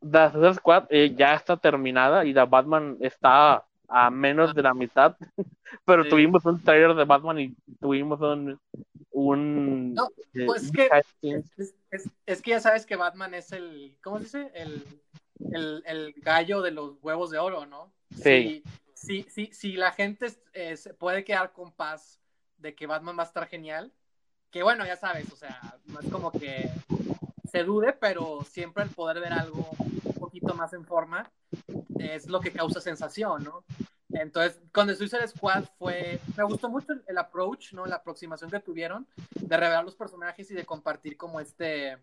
The 0.00 0.54
Squad 0.54 0.86
eh, 0.90 1.14
ya 1.16 1.34
está 1.34 1.56
terminada 1.56 2.24
y 2.24 2.34
The 2.34 2.44
Batman 2.44 2.96
está 3.00 3.64
a 3.88 4.10
menos 4.10 4.54
de 4.54 4.62
la 4.62 4.74
mitad, 4.74 5.16
pero 5.84 6.06
tuvimos 6.06 6.44
un 6.44 6.62
trailer 6.62 6.94
de 6.94 7.04
Batman 7.04 7.38
y 7.40 7.56
tuvimos 7.80 8.20
un, 8.20 8.58
un 9.10 9.94
no, 9.94 10.08
eh, 10.34 10.46
pues 10.46 10.64
es 10.64 10.72
que 10.72 10.88
es, 12.26 12.42
que 12.42 12.50
ya 12.50 12.60
sabes 12.60 12.86
que 12.86 12.96
Batman 12.96 13.34
es 13.34 13.52
el 13.52 13.96
¿cómo 14.02 14.18
se 14.18 14.24
dice? 14.24 14.50
El, 14.54 14.84
el, 15.52 15.82
el 15.86 16.14
gallo 16.18 16.62
de 16.62 16.70
los 16.70 16.96
huevos 17.02 17.30
de 17.30 17.38
oro, 17.38 17.66
¿no? 17.66 17.92
Sí. 18.10 18.62
Si, 18.94 19.22
si, 19.24 19.46
si, 19.52 19.72
la 19.72 19.92
gente 19.92 20.26
eh, 20.52 20.76
se 20.76 20.92
puede 20.92 21.24
quedar 21.24 21.52
con 21.52 21.72
paz 21.72 22.20
de 22.56 22.74
que 22.74 22.86
Batman 22.86 23.16
va 23.16 23.22
a 23.22 23.26
estar 23.26 23.46
genial, 23.46 23.92
que 24.50 24.64
bueno, 24.64 24.84
ya 24.84 24.96
sabes, 24.96 25.32
o 25.32 25.36
sea, 25.36 25.78
no 25.86 26.00
es 26.00 26.10
como 26.10 26.32
que 26.32 26.68
se 27.50 27.62
dude, 27.62 27.92
pero 27.92 28.44
siempre 28.44 28.82
el 28.82 28.90
poder 28.90 29.20
ver 29.20 29.32
algo 29.32 29.70
un 29.78 30.14
poquito 30.14 30.54
más 30.54 30.72
en 30.72 30.84
forma 30.84 31.30
es 31.98 32.26
lo 32.28 32.40
que 32.40 32.52
causa 32.52 32.80
sensación, 32.80 33.44
¿no? 33.44 33.64
Entonces, 34.10 34.60
con 34.72 34.86
The 34.86 34.96
Suicide 34.96 35.28
Squad 35.28 35.64
fue, 35.78 36.20
me 36.36 36.44
gustó 36.44 36.68
mucho 36.70 36.94
el, 37.06 37.18
approach, 37.18 37.72
¿no? 37.74 37.84
La 37.84 37.96
aproximación 37.96 38.50
que 38.50 38.60
tuvieron 38.60 39.06
de 39.34 39.56
revelar 39.56 39.84
los 39.84 39.96
personajes 39.96 40.50
y 40.50 40.54
de 40.54 40.64
compartir 40.64 41.16
como 41.16 41.40
este, 41.40 41.98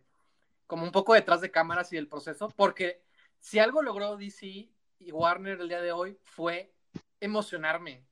como 0.68 0.84
un 0.84 0.92
poco 0.92 1.14
detrás 1.14 1.42
de 1.42 1.52
cámaras 1.52 1.92
y 1.94 1.98
el 1.98 2.08
proceso, 2.08 2.54
porque 2.56 3.02
si 3.40 3.58
algo 3.58 3.82
logró 3.82 4.18
DC 4.18 4.70
y 5.00 5.12
Warner 5.12 5.60
el 5.60 5.70
día 5.70 5.82
de 5.82 5.92
hoy 5.92 6.18
fue 6.24 6.72
emocionarme 7.20 8.06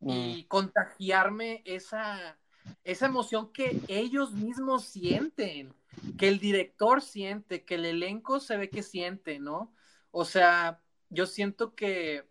y 0.00 0.44
mm. 0.44 0.48
contagiarme 0.48 1.62
esa, 1.66 2.38
esa 2.82 3.06
emoción 3.06 3.52
que 3.52 3.78
ellos 3.88 4.32
mismos 4.32 4.86
sienten, 4.86 5.74
que 6.18 6.28
el 6.28 6.38
director 6.38 7.02
siente, 7.02 7.64
que 7.64 7.74
el 7.74 7.84
elenco 7.84 8.40
se 8.40 8.56
ve 8.56 8.70
que 8.70 8.82
siente, 8.82 9.38
¿no? 9.38 9.74
O 10.10 10.24
sea, 10.24 10.80
yo 11.10 11.26
siento 11.26 11.74
que, 11.74 12.24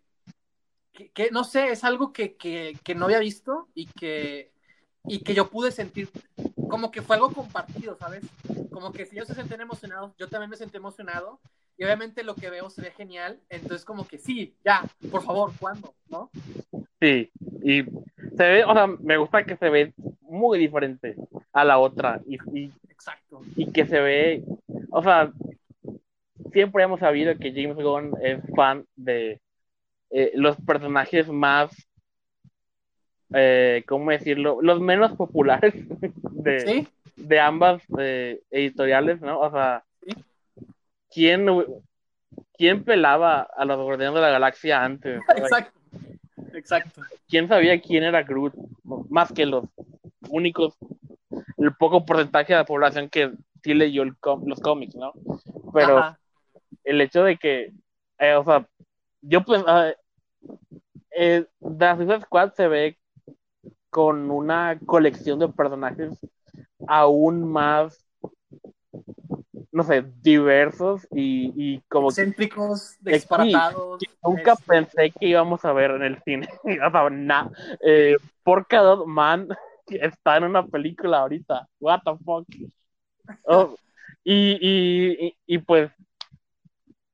que, 0.94 1.30
no 1.32 1.44
sé, 1.44 1.70
es 1.70 1.84
algo 1.84 2.12
que, 2.12 2.36
que, 2.36 2.78
que, 2.84 2.94
no 2.94 3.06
había 3.06 3.18
visto 3.18 3.68
y 3.74 3.86
que, 3.86 4.52
y 5.06 5.18
que 5.18 5.34
yo 5.34 5.50
pude 5.50 5.72
sentir 5.72 6.08
como 6.68 6.90
que 6.90 7.02
fue 7.02 7.16
algo 7.16 7.32
compartido, 7.32 7.96
¿sabes? 7.98 8.24
Como 8.70 8.92
que 8.92 9.04
si 9.04 9.16
ellos 9.16 9.26
se 9.26 9.34
sienten 9.34 9.60
emocionados, 9.60 10.14
yo 10.16 10.28
también 10.28 10.50
me 10.50 10.56
sentí 10.56 10.76
emocionado 10.76 11.40
y 11.76 11.84
obviamente 11.84 12.22
lo 12.22 12.36
que 12.36 12.50
veo 12.50 12.70
se 12.70 12.82
ve 12.82 12.92
genial, 12.92 13.40
entonces 13.50 13.84
como 13.84 14.06
que 14.06 14.18
sí, 14.18 14.54
ya, 14.64 14.82
por 15.10 15.22
favor, 15.22 15.52
¿cuándo? 15.58 15.94
¿No? 16.08 16.30
Sí, 17.00 17.30
y 17.62 17.82
se 18.36 18.44
ve, 18.44 18.64
o 18.64 18.72
sea, 18.72 18.86
me 18.86 19.16
gusta 19.16 19.44
que 19.44 19.56
se 19.56 19.68
ve 19.68 19.92
muy 20.20 20.58
diferente 20.58 21.16
a 21.52 21.64
la 21.64 21.78
otra 21.78 22.20
y, 22.26 22.36
y, 22.56 22.72
Exacto. 22.88 23.42
y 23.56 23.72
que 23.72 23.86
se 23.86 24.00
ve, 24.00 24.44
o 24.90 25.02
sea, 25.02 25.32
siempre 26.52 26.84
hemos 26.84 27.00
sabido 27.00 27.36
que 27.36 27.52
James 27.52 27.76
Gunn 27.76 28.14
es 28.22 28.40
fan 28.54 28.86
de 28.94 29.40
eh, 30.16 30.30
los 30.34 30.56
personajes 30.58 31.28
más, 31.28 31.70
eh, 33.32 33.82
¿cómo 33.88 34.12
decirlo? 34.12 34.58
Los 34.62 34.80
menos 34.80 35.12
populares 35.16 35.74
de, 36.30 36.60
¿Sí? 36.60 36.88
de 37.16 37.40
ambas 37.40 37.82
eh, 37.98 38.40
editoriales, 38.50 39.20
¿no? 39.20 39.40
O 39.40 39.50
sea. 39.50 39.84
¿quién, 41.14 41.46
¿quién 42.58 42.84
pelaba 42.84 43.42
a 43.56 43.64
los 43.64 43.80
Guardianes 43.80 44.14
de 44.14 44.20
la 44.20 44.30
Galaxia 44.30 44.84
antes? 44.84 45.20
Exacto. 45.36 45.80
Exacto. 46.52 47.02
¿Quién 47.28 47.48
sabía 47.48 47.80
quién 47.80 48.04
era 48.04 48.22
Groot? 48.22 48.54
Más 49.08 49.32
que 49.32 49.46
los 49.46 49.64
únicos, 50.28 50.76
el 51.58 51.74
poco 51.74 52.04
porcentaje 52.04 52.52
de 52.52 52.58
la 52.58 52.64
población 52.64 53.08
que 53.08 53.32
sí 53.62 53.74
leyó 53.74 54.02
el 54.02 54.14
los 54.44 54.60
cómics, 54.60 54.94
¿no? 54.94 55.12
Pero 55.72 55.98
Ajá. 55.98 56.18
el 56.84 57.00
hecho 57.00 57.24
de 57.24 57.36
que, 57.36 57.72
eh, 58.18 58.34
o 58.34 58.44
sea, 58.44 58.68
yo 59.20 59.42
pues, 59.44 59.64
eh, 59.66 59.96
eh, 61.10 61.46
The 61.60 61.96
Suicide 61.96 62.20
Squad 62.22 62.52
se 62.54 62.68
ve 62.68 62.98
con 63.90 64.30
una 64.30 64.78
colección 64.84 65.38
de 65.38 65.48
personajes 65.48 66.18
aún 66.86 67.44
más, 67.50 68.04
no 69.72 69.82
sé, 69.82 70.04
diversos 70.22 71.06
y, 71.12 71.52
y 71.56 71.80
como 71.88 72.10
sí, 72.10 72.22
disparatados. 73.00 74.00
que 74.00 74.10
nunca 74.24 74.52
este, 74.52 74.64
pensé 74.66 75.10
que 75.10 75.26
íbamos 75.28 75.64
a 75.64 75.72
ver 75.72 75.92
en 75.92 76.02
el 76.02 76.22
cine. 76.24 76.48
O 76.86 76.90
sea, 76.90 77.10
na- 77.10 77.50
eh, 77.80 78.16
Polka 78.42 78.80
Dot 78.80 79.06
Man 79.06 79.48
está 79.88 80.36
en 80.36 80.44
una 80.44 80.66
película 80.66 81.20
ahorita. 81.20 81.68
What 81.80 82.00
the 82.04 82.16
fuck. 82.24 82.46
Oh, 83.46 83.76
y, 84.22 84.58
y, 84.60 85.26
y, 85.26 85.36
y 85.46 85.58
pues, 85.58 85.90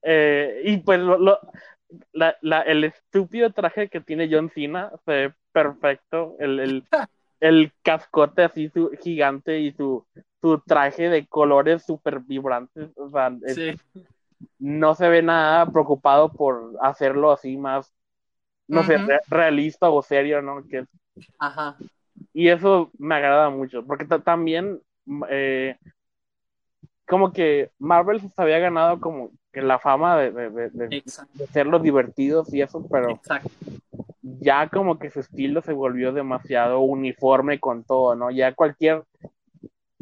eh, 0.02 0.62
y 0.64 0.76
pues 0.78 0.98
lo- 1.00 1.18
lo- 1.18 1.38
la, 2.12 2.36
la- 2.42 2.62
el 2.62 2.84
estúpido 2.84 3.50
traje 3.52 3.88
que 3.88 4.00
tiene 4.00 4.28
John 4.30 4.50
Cena 4.50 4.92
se 5.04 5.12
ve 5.12 5.34
perfecto. 5.52 6.36
El, 6.38 6.60
el, 6.60 6.84
el 7.40 7.72
cascote 7.82 8.44
así 8.44 8.68
su, 8.70 8.90
gigante 9.02 9.60
y 9.60 9.72
su, 9.72 10.06
su 10.40 10.60
traje 10.60 11.08
de 11.08 11.26
colores 11.26 11.84
súper 11.84 12.20
vibrantes. 12.20 12.90
O 12.96 13.10
sea, 13.10 13.32
es- 13.44 13.56
Sí. 13.56 14.02
no 14.58 14.94
se 14.94 15.08
ve 15.08 15.22
nada 15.22 15.66
preocupado 15.66 16.32
por 16.32 16.72
hacerlo 16.82 17.32
así 17.32 17.56
más, 17.56 17.92
no 18.68 18.84
sé, 18.84 18.98
realista 19.28 19.90
o 19.90 20.02
serio, 20.02 20.42
¿no? 20.42 20.64
Que, 20.68 20.84
Ajá. 21.38 21.76
y 22.32 22.48
eso 22.48 22.90
me 22.98 23.14
agrada 23.16 23.50
mucho, 23.50 23.84
porque 23.86 24.04
ta- 24.04 24.20
también, 24.22 24.80
eh, 25.28 25.76
como 27.06 27.32
que 27.32 27.70
Marvel 27.78 28.20
se 28.20 28.28
había 28.36 28.58
ganado 28.58 29.00
como 29.00 29.30
la 29.52 29.78
fama 29.78 30.16
de, 30.18 30.30
de, 30.32 30.50
de, 30.50 30.70
de- 30.70 31.02
ser 31.52 31.66
los 31.66 31.82
divertidos 31.82 32.52
y 32.54 32.62
eso, 32.62 32.86
pero 32.90 33.10
Exacto. 33.10 33.50
ya 34.22 34.68
como 34.68 34.98
que 34.98 35.10
su 35.10 35.20
estilo 35.20 35.60
se 35.62 35.72
volvió 35.72 36.12
demasiado 36.12 36.80
uniforme 36.80 37.58
con 37.58 37.82
todo, 37.84 38.14
¿no? 38.14 38.30
Ya 38.30 38.54
cualquier, 38.54 39.02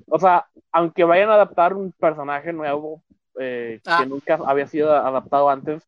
o 0.07 0.19
sea, 0.19 0.47
aunque 0.73 1.05
vayan 1.05 1.31
a 1.31 1.35
adaptar 1.35 1.75
un 1.75 1.93
personaje 1.93 2.53
nuevo 2.53 3.03
eh, 3.41 3.81
Ah. 3.87 4.01
que 4.03 4.07
nunca 4.09 4.39
había 4.47 4.67
sido 4.67 4.93
adaptado 4.95 5.49
antes, 5.49 5.83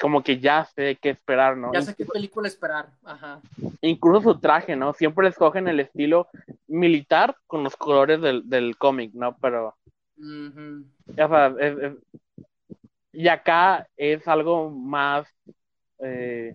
como 0.00 0.22
que 0.22 0.38
ya 0.38 0.64
sé 0.64 0.96
qué 1.00 1.10
esperar, 1.10 1.56
¿no? 1.56 1.72
Ya 1.72 1.82
sé 1.82 1.94
qué 1.94 2.04
película 2.04 2.46
esperar. 2.46 2.88
Ajá. 3.04 3.40
Incluso 3.80 4.32
su 4.34 4.38
traje, 4.40 4.76
¿no? 4.76 4.92
Siempre 4.92 5.26
escogen 5.28 5.66
el 5.68 5.80
estilo 5.80 6.28
militar 6.68 7.36
con 7.46 7.64
los 7.64 7.76
colores 7.76 8.20
del, 8.20 8.48
del 8.48 8.76
cómic, 8.76 9.12
¿no? 9.14 9.36
Pero, 9.40 9.74
o 10.18 11.14
sea, 11.14 11.54
es- 11.60 11.78
es- 11.78 11.96
y 13.18 13.28
acá 13.28 13.88
es 13.96 14.26
algo 14.28 14.70
más, 14.70 15.28
eh, 16.00 16.54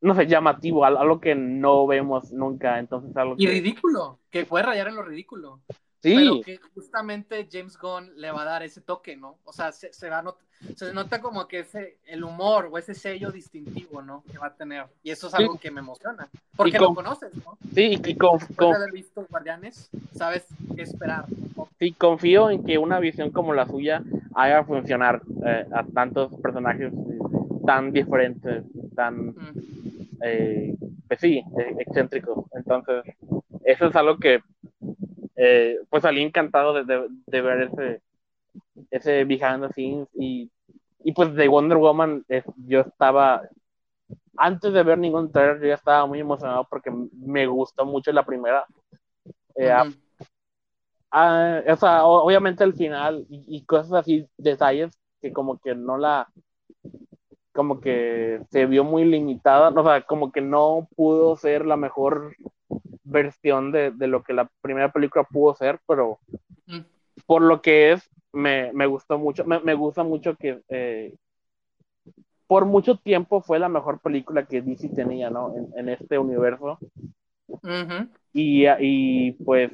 no 0.00 0.14
sé, 0.14 0.26
llamativo, 0.26 0.84
al- 0.84 0.96
algo 0.96 1.20
que 1.20 1.34
no 1.34 1.86
vemos 1.86 2.32
nunca, 2.32 2.78
entonces 2.78 3.16
algo 3.16 3.36
Y 3.36 3.46
que... 3.46 3.48
ridículo, 3.48 4.20
que 4.30 4.44
puede 4.46 4.64
rayar 4.66 4.86
en 4.88 4.94
lo 4.96 5.02
ridículo. 5.02 5.62
Sí, 6.02 6.14
Pero 6.14 6.40
que 6.40 6.56
justamente 6.74 7.46
James 7.50 7.76
Gunn 7.78 8.12
le 8.16 8.30
va 8.30 8.42
a 8.42 8.44
dar 8.46 8.62
ese 8.62 8.80
toque, 8.80 9.16
¿no? 9.16 9.36
O 9.44 9.52
sea, 9.52 9.70
se, 9.70 9.92
se 9.92 10.08
va 10.08 10.18
a 10.20 10.22
not- 10.22 10.38
se 10.76 10.92
nota 10.94 11.20
como 11.20 11.46
que 11.46 11.60
ese, 11.60 11.98
el 12.06 12.24
humor 12.24 12.68
o 12.70 12.78
ese 12.78 12.94
sello 12.94 13.30
distintivo, 13.30 14.00
¿no? 14.02 14.22
Que 14.30 14.38
va 14.38 14.46
a 14.48 14.54
tener. 14.54 14.84
Y 15.02 15.10
eso 15.10 15.26
es 15.26 15.32
Sí. 15.34 15.42
algo 15.42 15.58
que 15.58 15.70
me 15.70 15.80
emociona. 15.80 16.28
Porque 16.56 16.78
con- 16.78 16.88
lo 16.88 16.94
conoces, 16.94 17.34
¿no? 17.44 17.56
sí, 17.74 17.98
y 18.02 18.14
con- 18.16 18.38
Después 18.38 18.70
de 18.70 18.76
haber 18.76 18.92
visto 18.92 19.26
Guardianes, 19.28 19.90
sabes 20.14 20.46
qué 20.74 20.82
esperar. 20.82 21.26
¿no? 21.56 21.68
sí, 21.78 21.92
confío 21.92 22.50
en 22.50 22.64
que 22.64 22.78
una 22.78 22.98
visión 22.98 23.30
como 23.30 23.52
la 23.52 23.66
suya 23.66 24.02
haga 24.34 24.64
funcionar 24.64 25.20
eh, 25.44 25.66
a 25.72 25.84
tantos 25.84 26.34
personajes 26.40 26.92
eh, 26.92 27.18
tan 27.66 27.92
diferentes, 27.92 28.64
tan 28.94 29.28
Mm. 29.28 29.52
eh, 30.22 30.74
pues 31.08 31.20
sí, 31.20 31.42
eh, 31.58 31.74
excéntrico. 31.78 32.48
Entonces, 32.54 33.02
eso 33.64 33.86
es 33.86 33.96
algo 33.96 34.16
que, 34.18 34.40
eh, 35.40 35.78
pues 35.90 36.02
salí 36.04 36.22
encantado 36.22 36.74
de, 36.74 36.84
de- 36.84 37.08
de 37.26 37.40
ver 37.42 37.62
ese, 37.62 38.02
ese 38.90 39.24
behind 39.24 39.62
the 39.66 39.72
scenes 39.74 40.08
y, 40.14 40.50
y 41.04 41.12
pues 41.12 41.34
de 41.34 41.48
Wonder 41.48 41.78
Woman 41.78 42.24
eh, 42.28 42.42
yo 42.66 42.80
estaba, 42.82 43.42
antes 44.36 44.72
de 44.72 44.82
ver 44.84 44.98
ningún 44.98 45.32
trailer, 45.32 45.60
yo 45.60 45.68
ya 45.68 45.74
estaba 45.74 46.06
muy 46.06 46.20
emocionado 46.20 46.66
porque 46.70 46.90
me 46.90 47.46
gustó 47.46 47.86
mucho 47.86 48.12
la 48.12 48.24
primera. 48.26 48.64
Eh, 49.56 49.72
o 51.72 51.76
sea, 51.76 52.04
o- 52.04 52.24
obviamente 52.24 52.64
el 52.64 52.74
final 52.74 53.26
y, 53.28 53.44
y 53.56 53.64
cosas 53.64 53.92
así, 53.92 54.26
detalles 54.38 54.92
que 55.20 55.32
como 55.32 55.58
que 55.60 55.74
no 55.74 55.98
la, 55.98 56.28
como 57.52 57.80
que 57.80 58.40
se 58.50 58.66
vio 58.66 58.84
muy 58.84 59.04
limitada, 59.04 59.70
o 59.70 59.84
sea, 59.84 60.02
como 60.02 60.32
que 60.32 60.40
no 60.40 60.88
pudo 60.96 61.36
ser 61.36 61.66
la 61.66 61.76
mejor 61.76 62.36
versión 63.04 63.72
de, 63.72 63.90
de 63.92 64.06
lo 64.06 64.22
que 64.22 64.32
la 64.34 64.50
primera 64.62 64.92
película 64.92 65.24
pudo 65.24 65.54
ser, 65.54 65.80
pero 65.86 66.18
Mm. 66.66 66.84
por 67.26 67.42
lo 67.42 67.60
que 67.62 67.92
es, 67.92 68.08
me, 68.32 68.72
me 68.72 68.86
gustó 68.86 69.18
mucho, 69.18 69.44
me, 69.44 69.60
me 69.60 69.74
gusta 69.74 70.02
mucho 70.02 70.36
que 70.36 70.60
eh, 70.68 71.14
por 72.46 72.64
mucho 72.66 72.96
tiempo 72.96 73.40
fue 73.42 73.58
la 73.58 73.68
mejor 73.68 74.00
película 74.00 74.46
que 74.46 74.62
DC 74.62 74.88
tenía, 74.90 75.30
¿no? 75.30 75.54
En, 75.56 75.68
en 75.78 75.88
este 75.88 76.18
universo. 76.18 76.78
Y, 78.32 78.66
y 78.80 79.32
pues 79.44 79.72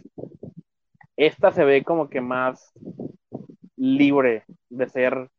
esta 1.17 1.53
se 1.53 1.65
ve 1.65 1.83
como 1.85 2.09
que 2.09 2.21
más 2.21 2.73
libre 3.77 4.45
de 4.71 4.89
ser 4.89 5.31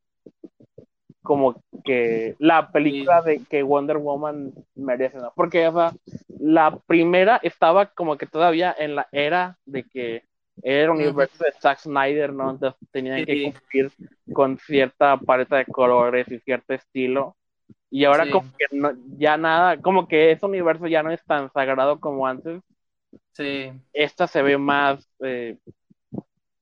como 1.27 1.61
que 1.83 2.35
la 2.39 2.71
película 2.71 3.21
de 3.21 3.43
que 3.49 3.61
Wonder 3.63 3.97
Woman 3.97 4.53
merece, 4.75 5.17
¿no? 5.17 5.33
Porque 5.35 5.67
o 5.67 5.73
sea, 5.73 5.93
la 6.39 6.79
primera 6.87 7.37
estaba 7.43 7.87
como 7.87 8.17
que 8.17 8.25
todavía 8.27 8.73
en 8.79 8.95
la 8.95 9.07
era 9.11 9.57
de 9.65 9.83
que 9.83 10.23
era 10.63 10.85
el 10.85 10.89
universo 10.91 11.43
de 11.43 11.51
Zack 11.59 11.79
Snyder, 11.79 12.31
¿no? 12.31 12.51
Entonces 12.51 12.79
tenían 12.91 13.25
que 13.25 13.51
cumplir 13.51 13.91
con 14.31 14.57
cierta 14.57 15.17
paleta 15.17 15.57
de 15.57 15.65
colores 15.65 16.31
y 16.31 16.39
cierto 16.39 16.73
estilo. 16.73 17.35
Y 17.91 18.05
ahora 18.05 18.23
Sí. 18.23 18.31
como 18.31 18.49
que 18.57 18.65
no, 18.71 18.93
ya 19.17 19.35
nada, 19.37 19.81
como 19.81 20.07
que 20.07 20.31
ese 20.31 20.45
universo 20.45 20.87
ya 20.87 21.03
no 21.03 21.11
es 21.11 21.23
tan 21.25 21.51
sagrado 21.51 21.99
como 21.99 22.25
antes 22.25 22.61
Sí. 23.33 23.71
esta 23.93 24.27
se 24.27 24.41
ve 24.41 24.57
más, 24.57 25.07
eh, 25.19 25.57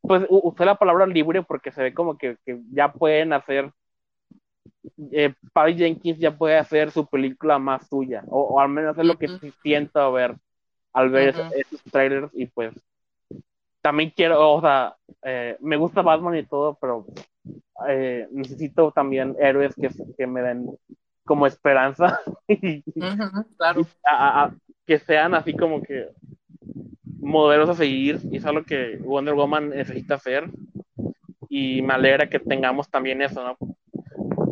pues 0.02 0.26
usé 0.30 0.66
la 0.66 0.76
palabra 0.76 1.06
libre 1.08 1.42
porque 1.44 1.72
se 1.72 1.82
ve 1.82 1.94
como 1.94 2.18
que, 2.18 2.38
que 2.46 2.60
ya 2.72 2.92
pueden 2.92 3.34
hacer, 3.34 3.72
eh, 5.12 5.34
Patty 5.54 5.76
Jenkins 5.76 6.20
ya 6.20 6.38
puede 6.38 6.58
hacer 6.58 6.92
su 6.92 7.06
película 7.08 7.60
más 7.60 7.88
suya, 7.88 8.24
o, 8.28 8.42
o 8.42 8.60
al 8.60 8.70
menos 8.70 8.98
es 8.98 9.06
lo 9.06 9.18
que 9.18 9.30
siento 9.62 10.00
a 10.00 10.10
ver 10.12 10.36
al 10.94 11.10
ver 11.10 11.30
esos, 11.30 11.46
esos 11.54 11.82
trailers 11.92 12.32
y 12.34 12.46
pues 12.48 12.74
también 13.82 14.12
quiero, 14.16 14.52
o 14.54 14.62
sea, 14.62 14.96
eh, 15.24 15.58
me 15.60 15.76
gusta 15.78 16.02
Batman 16.02 16.38
y 16.38 16.46
todo, 16.46 16.78
pero 16.82 17.06
eh, 17.88 18.28
necesito 18.32 18.92
también 18.92 19.36
héroes 19.40 19.76
que, 19.76 19.90
que 20.18 20.26
me 20.26 20.42
den 20.42 20.68
como 21.24 21.46
esperanza 21.46 22.20
y, 22.48 22.84
Ujú. 22.96 23.46
Claro. 23.58 23.82
a- 24.06 24.16
a- 24.42 24.44
a- 24.46 24.56
que 24.88 25.00
sean 25.00 25.34
así 25.36 25.56
como 25.56 25.82
que 25.82 26.10
modelos 27.20 27.70
a 27.70 27.76
seguir 27.76 28.20
y 28.32 28.38
es 28.38 28.46
algo 28.46 28.64
que 28.64 28.98
Wonder 28.98 29.34
Woman 29.34 29.70
necesita 29.70 30.16
hacer 30.16 30.50
y 31.50 31.82
me 31.82 31.94
alegra 31.94 32.30
que 32.30 32.40
tengamos 32.40 32.90
también 32.90 33.22
eso, 33.22 33.44
¿no? 33.44 33.75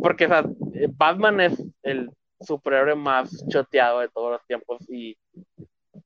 Porque 0.04 0.28
Batman 0.98 1.40
es 1.40 1.64
el 1.82 2.10
superhéroe 2.38 2.94
más 2.94 3.42
choteado 3.48 4.00
de 4.00 4.10
todos 4.10 4.32
los 4.32 4.46
tiempos 4.46 4.82
y, 4.90 5.16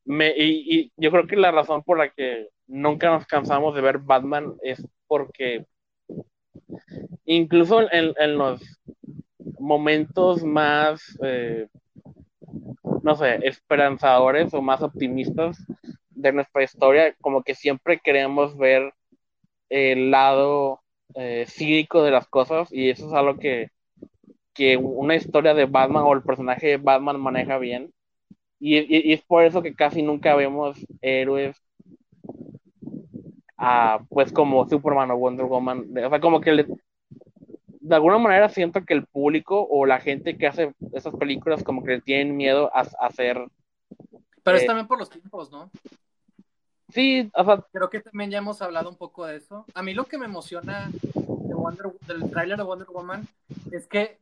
y, 0.06 0.92
yo 0.96 1.10
creo 1.10 1.26
que 1.26 1.34
la 1.34 1.50
razón 1.50 1.82
por 1.82 1.98
la 1.98 2.08
que 2.08 2.46
nunca 2.68 3.10
nos 3.10 3.26
cansamos 3.26 3.74
de 3.74 3.80
ver 3.80 3.98
Batman 3.98 4.54
es 4.62 4.86
porque 5.08 5.66
incluso 7.24 7.90
en, 7.90 8.14
en 8.20 8.38
los 8.38 8.62
momentos 9.58 10.44
más, 10.44 11.18
eh, 11.24 11.66
no 13.02 13.16
sé, 13.16 13.40
esperanzadores 13.42 14.54
o 14.54 14.62
más 14.62 14.80
optimistas 14.80 15.58
de 16.10 16.32
nuestra 16.32 16.62
historia, 16.62 17.16
como 17.20 17.42
que 17.42 17.56
siempre 17.56 17.98
queremos 17.98 18.56
ver 18.56 18.92
el 19.68 20.12
lado 20.12 20.82
eh, 21.16 21.46
cínico 21.48 22.04
de 22.04 22.12
las 22.12 22.28
cosas 22.28 22.72
y 22.72 22.90
eso 22.90 23.08
es 23.08 23.12
algo 23.12 23.36
que, 23.40 23.72
que 24.58 24.76
una 24.76 25.14
historia 25.14 25.54
de 25.54 25.66
Batman 25.66 26.02
o 26.04 26.12
el 26.12 26.22
personaje 26.22 26.66
de 26.66 26.76
Batman 26.78 27.20
maneja 27.20 27.58
bien. 27.58 27.94
Y, 28.58 28.76
y, 28.78 29.12
es 29.12 29.22
por 29.22 29.44
eso 29.44 29.62
que 29.62 29.72
casi 29.72 30.02
nunca 30.02 30.34
vemos 30.34 30.84
héroes 31.00 31.56
a, 33.56 34.00
pues 34.08 34.32
como 34.32 34.68
Superman 34.68 35.12
o 35.12 35.16
Wonder 35.16 35.46
Woman. 35.46 35.96
O 36.04 36.08
sea, 36.10 36.18
como 36.18 36.40
que 36.40 36.50
le, 36.50 36.66
de 37.78 37.94
alguna 37.94 38.18
manera 38.18 38.48
siento 38.48 38.84
que 38.84 38.94
el 38.94 39.06
público 39.06 39.64
o 39.70 39.86
la 39.86 40.00
gente 40.00 40.36
que 40.36 40.48
hace 40.48 40.74
esas 40.92 41.14
películas 41.14 41.62
como 41.62 41.84
que 41.84 42.00
tienen 42.00 42.36
miedo 42.36 42.68
a, 42.74 42.80
hacer... 43.06 43.38
Pero 44.42 44.56
es 44.56 44.64
eh, 44.64 44.66
también 44.66 44.88
por 44.88 44.98
los 44.98 45.08
tiempos, 45.08 45.52
¿no? 45.52 45.70
Sí, 46.88 47.30
o 47.32 47.44
sea... 47.44 47.64
Creo 47.72 47.90
que 47.90 48.00
también 48.00 48.32
ya 48.32 48.38
hemos 48.38 48.60
hablado 48.60 48.90
un 48.90 48.96
poco 48.96 49.24
de 49.24 49.36
eso. 49.36 49.66
A 49.72 49.84
mí 49.84 49.94
lo 49.94 50.06
que 50.06 50.18
me 50.18 50.26
emociona 50.26 50.90
de 50.90 51.54
Wonder, 51.54 51.92
del 52.08 52.28
tráiler 52.28 52.56
de 52.56 52.64
Wonder 52.64 52.88
Woman 52.88 53.28
es 53.70 53.86
que 53.86 54.18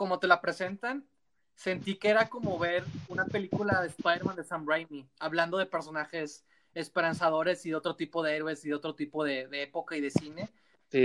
como 0.00 0.18
te 0.18 0.26
la 0.28 0.40
presentan, 0.40 1.06
sentí 1.54 1.96
que 1.96 2.08
era 2.08 2.30
como 2.30 2.58
ver 2.58 2.84
una 3.08 3.26
película 3.26 3.82
de 3.82 3.88
Spider-Man 3.88 4.34
de 4.34 4.44
Sam 4.44 4.66
Raimi, 4.66 5.06
hablando 5.18 5.58
de 5.58 5.66
personajes 5.66 6.42
esperanzadores 6.72 7.66
y 7.66 7.68
de 7.68 7.76
otro 7.76 7.96
tipo 7.96 8.22
de 8.22 8.34
héroes 8.34 8.64
y 8.64 8.70
de 8.70 8.76
otro 8.76 8.94
tipo 8.94 9.24
de, 9.24 9.46
de 9.48 9.64
época 9.64 9.98
y 9.98 10.00
de 10.00 10.10
cine 10.10 10.48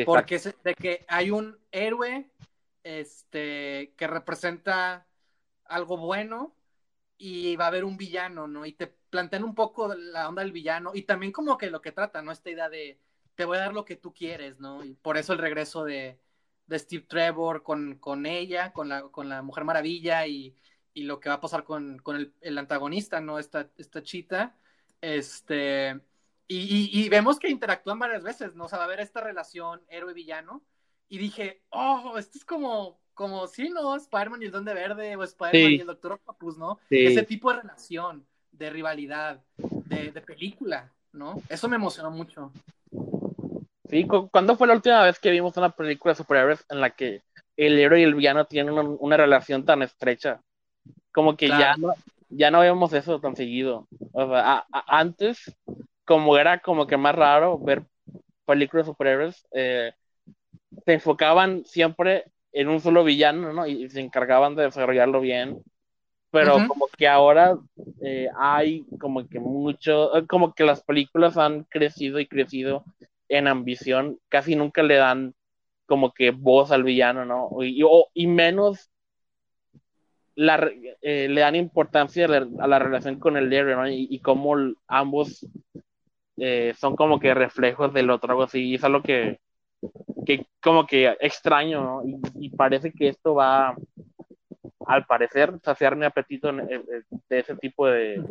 porque 0.06 0.40
de 0.64 0.76
que 0.76 1.04
hay 1.10 1.30
un 1.30 1.60
héroe 1.74 2.32
este, 2.86 3.94
que 3.98 4.08
representa 4.08 5.06
algo 5.66 5.98
bueno 5.98 6.56
y 7.18 7.58
va 7.58 7.66
a 7.66 7.68
haber 7.68 7.84
un 7.84 7.98
villano, 7.98 8.48
¿no? 8.48 8.66
Y 8.66 8.72
te 8.72 8.88
plantean 8.88 9.44
un 9.44 9.56
poco 9.56 9.94
la 9.94 10.30
onda 10.30 10.42
del 10.42 10.54
villano 10.54 10.92
y 10.94 11.02
también 11.02 11.34
como 11.34 11.58
que 11.58 11.70
lo 11.70 11.82
que 11.82 11.92
trata, 11.92 12.22
¿no? 12.22 12.32
Esta 12.32 12.50
idea 12.50 12.70
de 12.70 12.98
te 13.36 13.44
voy 13.44 13.58
a 13.58 13.60
dar 13.60 13.74
lo 13.74 13.84
que 13.84 13.98
tú 13.98 14.14
quieres, 14.14 14.58
¿no? 14.62 14.86
Y 14.86 14.94
por 14.94 15.18
eso 15.18 15.34
el 15.34 15.40
regreso 15.40 15.84
de, 15.84 16.18
Steve 16.72 17.06
Trevor 17.08 17.64
con, 17.64 17.96
con, 17.96 18.26
ella, 18.26 18.74
con 18.74 18.90
la, 18.90 19.04
con 19.04 19.30
la 19.30 19.42
Mujer 19.42 19.64
Maravilla 19.64 20.28
y, 20.28 20.56
lo 20.96 21.20
que 21.20 21.30
va 21.30 21.36
a 21.36 21.42
pasar 21.42 21.66
con, 21.66 22.02
el, 22.08 22.34
el, 22.42 22.58
antagonista, 22.58 23.20
¿no? 23.20 23.38
Esta, 23.38 23.70
esta 23.78 24.02
chita. 24.02 24.56
Este, 25.02 26.00
y, 26.48 27.10
vemos 27.10 27.40
que 27.40 27.50
interactúan 27.50 28.00
varias 28.00 28.24
veces, 28.24 28.56
¿no? 28.56 28.66
O 28.66 28.70
sea, 28.70 28.78
va 28.78 28.84
a 28.84 28.88
haber 28.88 29.00
esta 29.00 29.22
relación 29.22 29.82
héroe-villano. 29.90 30.64
Y 31.08 31.18
dije, 31.18 31.62
oh, 31.70 32.16
esto 32.18 32.38
es 32.38 32.46
como, 32.46 33.00
como 33.14 33.48
sí, 33.48 33.70
¿no? 33.70 33.96
Spider-Man 33.96 34.42
y 34.42 34.46
el 34.46 34.52
Donde 34.52 34.74
Verde, 34.74 35.16
o 35.16 35.24
Spider-Man 35.24 35.72
y 35.74 35.82
el 35.82 35.88
Doctor 35.88 36.14
Octopus, 36.14 36.58
¿no? 36.58 36.80
Ese 36.90 37.24
tipo 37.24 37.52
de 37.52 37.62
relación, 37.62 38.26
de 38.52 38.70
rivalidad, 38.70 39.44
de, 39.58 40.22
película, 40.22 40.92
¿no? 41.14 41.42
Eso 41.50 41.68
me 41.68 41.76
emocionó 41.76 42.12
mucho. 42.12 42.52
Sí, 43.90 44.08
¿cuándo 44.32 44.56
fue 44.56 44.68
la 44.68 44.74
última 44.74 45.04
vez 45.04 45.20
que 45.20 45.32
vimos 45.32 45.58
una 45.58 45.70
película 45.70 46.14
de 46.14 46.18
superhéroes 46.18 46.66
en 46.70 46.82
la 46.82 46.90
que 46.90 47.22
el 47.56 47.80
héroe 47.80 48.00
y 48.00 48.04
el 48.04 48.16
villano 48.16 48.46
tienen 48.46 48.78
una, 48.78 49.18
relación 49.18 49.64
tan 49.66 49.82
estrecha? 49.84 50.42
Como 51.12 51.38
que 51.38 51.48
ya, 51.48 51.76
no, 51.78 51.94
ya 52.30 52.52
no 52.52 52.62
vemos 52.62 52.94
eso 52.94 53.20
tan 53.20 53.36
seguido. 53.36 53.88
O 54.12 54.28
sea, 54.28 54.66
antes 54.88 55.56
como 56.04 56.38
era 56.38 56.60
como 56.60 56.88
que 56.88 56.98
más 56.98 57.16
raro 57.16 57.58
ver 57.60 57.84
películas 58.46 58.86
de 58.86 58.92
superhéroes, 58.92 59.48
eh, 59.52 59.94
se 60.86 60.94
enfocaban 60.94 61.66
siempre 61.66 62.26
en 62.52 62.70
un 62.70 62.80
solo 62.80 63.04
villano, 63.04 63.54
¿no? 63.54 63.68
Y, 63.68 63.90
se 63.90 64.02
encargaban 64.02 64.56
de 64.56 64.64
desarrollarlo 64.64 65.20
bien. 65.20 65.62
Pero 66.32 66.68
como 66.68 66.88
que 66.98 67.08
ahora 67.08 67.58
eh, 68.02 68.28
hay 68.38 68.86
como 69.00 69.26
que 69.28 69.40
mucho, 69.40 70.12
como 70.28 70.54
que 70.54 70.66
las 70.66 70.84
películas 70.84 71.38
han 71.38 71.64
crecido 71.64 72.20
y 72.20 72.28
crecido 72.28 72.84
en 73.30 73.48
ambición, 73.48 74.20
casi 74.30 74.56
nunca 74.56 74.84
le 74.84 74.96
dan 74.96 75.34
como 75.86 76.14
que 76.14 76.32
voz 76.32 76.72
al 76.72 76.84
villano, 76.84 77.26
¿no? 77.26 77.50
Y, 77.64 77.84
y 78.14 78.28
menos 78.28 78.92
la, 80.36 80.58
le 81.02 81.40
dan 81.40 81.56
importancia 81.56 82.26
a 82.26 82.68
la, 82.68 82.80
relación 82.80 83.20
con 83.20 83.38
el 83.38 83.52
héroe, 83.52 83.76
¿no? 83.76 83.88
Y, 83.88 84.08
y 84.10 84.20
cómo 84.20 84.56
ambos 84.88 85.48
eh, 86.38 86.74
son 86.78 86.96
como 86.96 87.20
que 87.20 87.34
reflejos 87.34 87.94
del 87.94 88.10
otro, 88.10 88.32
algo 88.32 88.44
así, 88.44 88.62
y 88.62 88.76
es 88.76 88.84
algo 88.84 89.02
que, 89.02 89.40
que 90.26 90.46
como 90.62 90.86
que 90.86 91.16
extraño, 91.22 91.82
¿no? 91.82 92.02
Y, 92.36 92.50
parece 92.50 92.92
que 92.92 93.08
esto 93.08 93.36
va, 93.36 93.74
al 94.86 95.06
parecer, 95.06 95.54
saciar 95.64 95.96
mi 95.96 96.06
apetito 96.06 96.52
de 96.52 97.40
ese 97.40 97.56
tipo 97.56 97.88
de, 97.88 98.22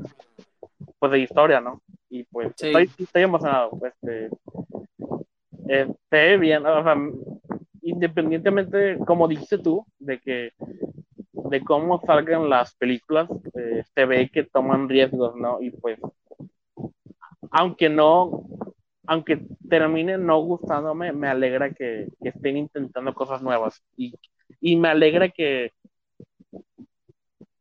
pues, 0.98 1.12
de 1.12 1.18
historia, 1.18 1.61
¿no? 1.61 1.80
Y 2.11 2.24
pues 2.24 2.50
estoy, 2.50 2.90
estoy, 2.98 3.22
emocionado, 3.22 3.70
pues, 3.70 3.94
eh, 5.68 5.87
se 6.11 6.16
ve 6.16 6.38
bien, 6.38 6.62
independientemente, 7.83 8.98
como 9.07 9.29
dijiste 9.29 9.59
tú, 9.59 9.87
de 9.98 10.18
que 10.20 10.53
de 11.33 11.61
cómo 11.62 12.00
salgan 12.07 12.48
las 12.48 12.74
películas, 12.77 13.29
eh, 13.55 13.83
se 13.94 14.05
ve 14.07 14.31
que 14.31 14.44
toman 14.44 14.88
riesgos, 14.88 15.37
¿no? 15.37 15.61
Y 15.61 15.70
pues 15.70 15.98
aunque 17.50 17.88
no, 17.88 18.46
aunque 19.07 19.46
termine 19.68 20.18
no 20.18 20.40
gustándome, 20.40 21.12
me 21.12 21.29
alegra 21.29 21.70
que, 21.72 22.09
estén 22.20 22.57
intentando 22.57 23.14
cosas 23.14 23.42
nuevas 23.42 23.83
y, 23.96 24.14
me 24.77 24.88
alegra 24.88 25.29
que 25.29 25.70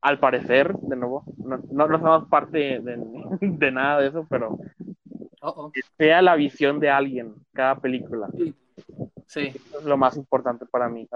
al 0.02 0.20
parecer, 0.20 0.74
de 0.74 0.96
nuevo, 0.96 1.24
no, 1.38 1.58
no, 1.72 2.00
somos 2.00 2.28
parte 2.28 2.80
de, 2.80 3.72
nada 3.72 4.02
de 4.02 4.08
eso, 4.08 4.26
pero 4.30 4.58
que 5.74 5.82
sea 5.98 6.22
la 6.22 6.36
visión 6.36 6.80
de 6.80 6.90
alguien 6.90 7.36
cada 7.54 7.76
película. 7.80 8.30
Sí. 9.28 9.48
es 9.48 9.84
lo 9.84 9.98
más 9.98 10.16
importante 10.18 10.66
para 10.66 10.90
mí. 10.90 11.08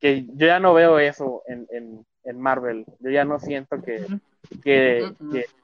Que 0.00 0.24
yo 0.26 0.46
ya 0.46 0.60
no 0.60 0.74
veo 0.74 0.98
eso 0.98 1.42
en, 1.46 1.66
en 2.28 2.40
Marvel. 2.40 2.84
Yo 3.00 3.10
ya 3.10 3.24
no 3.24 3.40
siento 3.40 3.80
que, 3.80 4.04
que, 4.62 5.12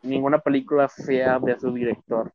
ninguna 0.03 0.39
película 0.39 0.89
sea 0.89 1.39
de 1.39 1.59
su 1.61 1.73
director. 1.73 2.33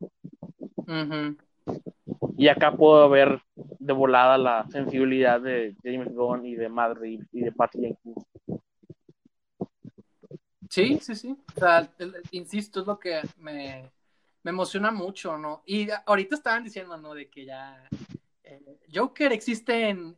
Y 2.38 2.48
acá 2.48 2.72
puedo 2.72 3.10
ver 3.10 3.42
de 3.56 3.94
volada 3.94 4.38
la 4.38 4.68
sensibilidad 4.70 5.42
de 5.42 5.76
James 5.84 6.14
Gunn 6.14 6.46
y 6.46 6.56
de 6.56 6.70
Madrid 6.70 7.22
y 7.32 7.42
de 7.42 7.52
Patty 7.52 7.80
Jenkins. 7.80 8.26
Sí, 10.70 11.00
sí, 11.02 11.16
sí. 11.16 11.36
O 11.56 11.60
sea, 11.60 11.90
insisto, 12.32 12.82
es 12.82 12.88
lo 12.88 13.00
que 13.00 13.22
me, 13.38 13.92
emociona 14.44 14.92
mucho, 14.92 15.38
¿no? 15.38 15.64
Y 15.66 15.90
ahorita 16.06 16.36
estaban 16.36 16.64
diciendo, 16.64 16.98
¿no? 16.98 17.14
De 17.14 17.30
que 17.30 17.46
ya 17.46 17.88
eh, 18.44 18.80
Joker 18.94 19.32
existe 19.34 19.90
en 19.90 20.18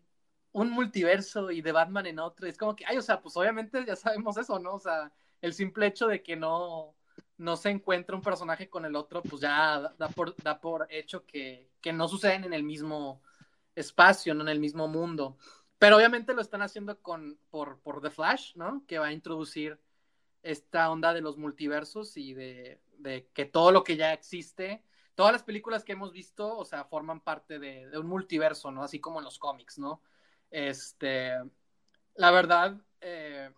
un 0.54 0.70
multiverso 0.70 1.52
y 1.52 1.62
de 1.62 1.72
Batman 1.72 2.06
en 2.08 2.20
otro. 2.20 2.48
Es 2.48 2.58
como 2.58 2.76
que, 2.76 2.86
ay, 2.86 2.98
o 2.98 3.02
sea, 3.02 3.22
pues 3.22 3.36
obviamente 3.38 3.84
ya 3.86 3.96
sabemos 3.96 4.38
eso, 4.38 4.60
¿no? 4.60 4.76
O 4.76 4.80
sea, 4.80 5.12
el 5.42 5.54
simple 5.54 5.88
hecho 5.88 6.08
de 6.08 6.22
que 6.22 6.36
no, 6.36 6.96
no 7.38 7.56
se 7.58 7.70
encuentra 7.70 8.16
un 8.16 8.22
personaje 8.22 8.70
con 8.70 8.86
el 8.86 8.96
otro, 8.96 9.22
pues 9.24 9.42
ya 9.42 9.94
da 9.98 10.10
por, 10.10 10.36
da 10.44 10.60
por 10.60 10.88
hecho 10.90 11.26
que, 11.26 11.70
no 11.94 12.08
suceden 12.08 12.44
en 12.44 12.54
el 12.54 12.64
mismo 12.64 13.22
espacio, 13.76 14.34
no 14.34 14.42
en 14.42 14.50
el 14.50 14.60
mismo 14.60 14.88
mundo. 14.88 15.38
Pero 15.80 15.98
obviamente 15.98 16.34
lo 16.34 16.42
están 16.42 16.62
haciendo 16.62 17.02
con, 17.02 17.40
por, 17.50 17.80
por 17.80 18.02
The 18.02 18.12
Flash, 18.12 18.56
¿no? 18.56 18.84
Que 18.88 19.00
va 19.00 19.08
a 19.08 19.14
introducir 19.14 19.80
esta 20.44 20.90
onda 20.90 21.14
de 21.14 21.22
los 21.22 21.38
multiversos 21.38 22.18
y 22.18 22.34
de, 22.34 22.80
que 23.34 23.46
todo 23.46 23.72
lo 23.72 23.84
que 23.84 23.96
ya 23.96 24.14
existe, 24.14 24.84
todas 25.16 25.34
las 25.34 25.44
películas 25.44 25.84
que 25.84 25.94
hemos 25.94 26.12
visto, 26.12 26.58
o 26.58 26.66
sea, 26.66 26.86
forman 26.86 27.22
parte 27.22 27.60
de, 27.60 27.88
de 27.88 27.98
un 27.98 28.08
multiverso, 28.08 28.72
¿no? 28.72 28.84
Así 28.84 29.00
como 29.00 29.20
en 29.20 29.26
los 29.26 29.40
cómics, 29.40 29.78
¿no? 29.78 30.02
Este, 30.50 31.34
la 32.16 32.32
verdad, 32.32 32.82
eh, 33.00 33.52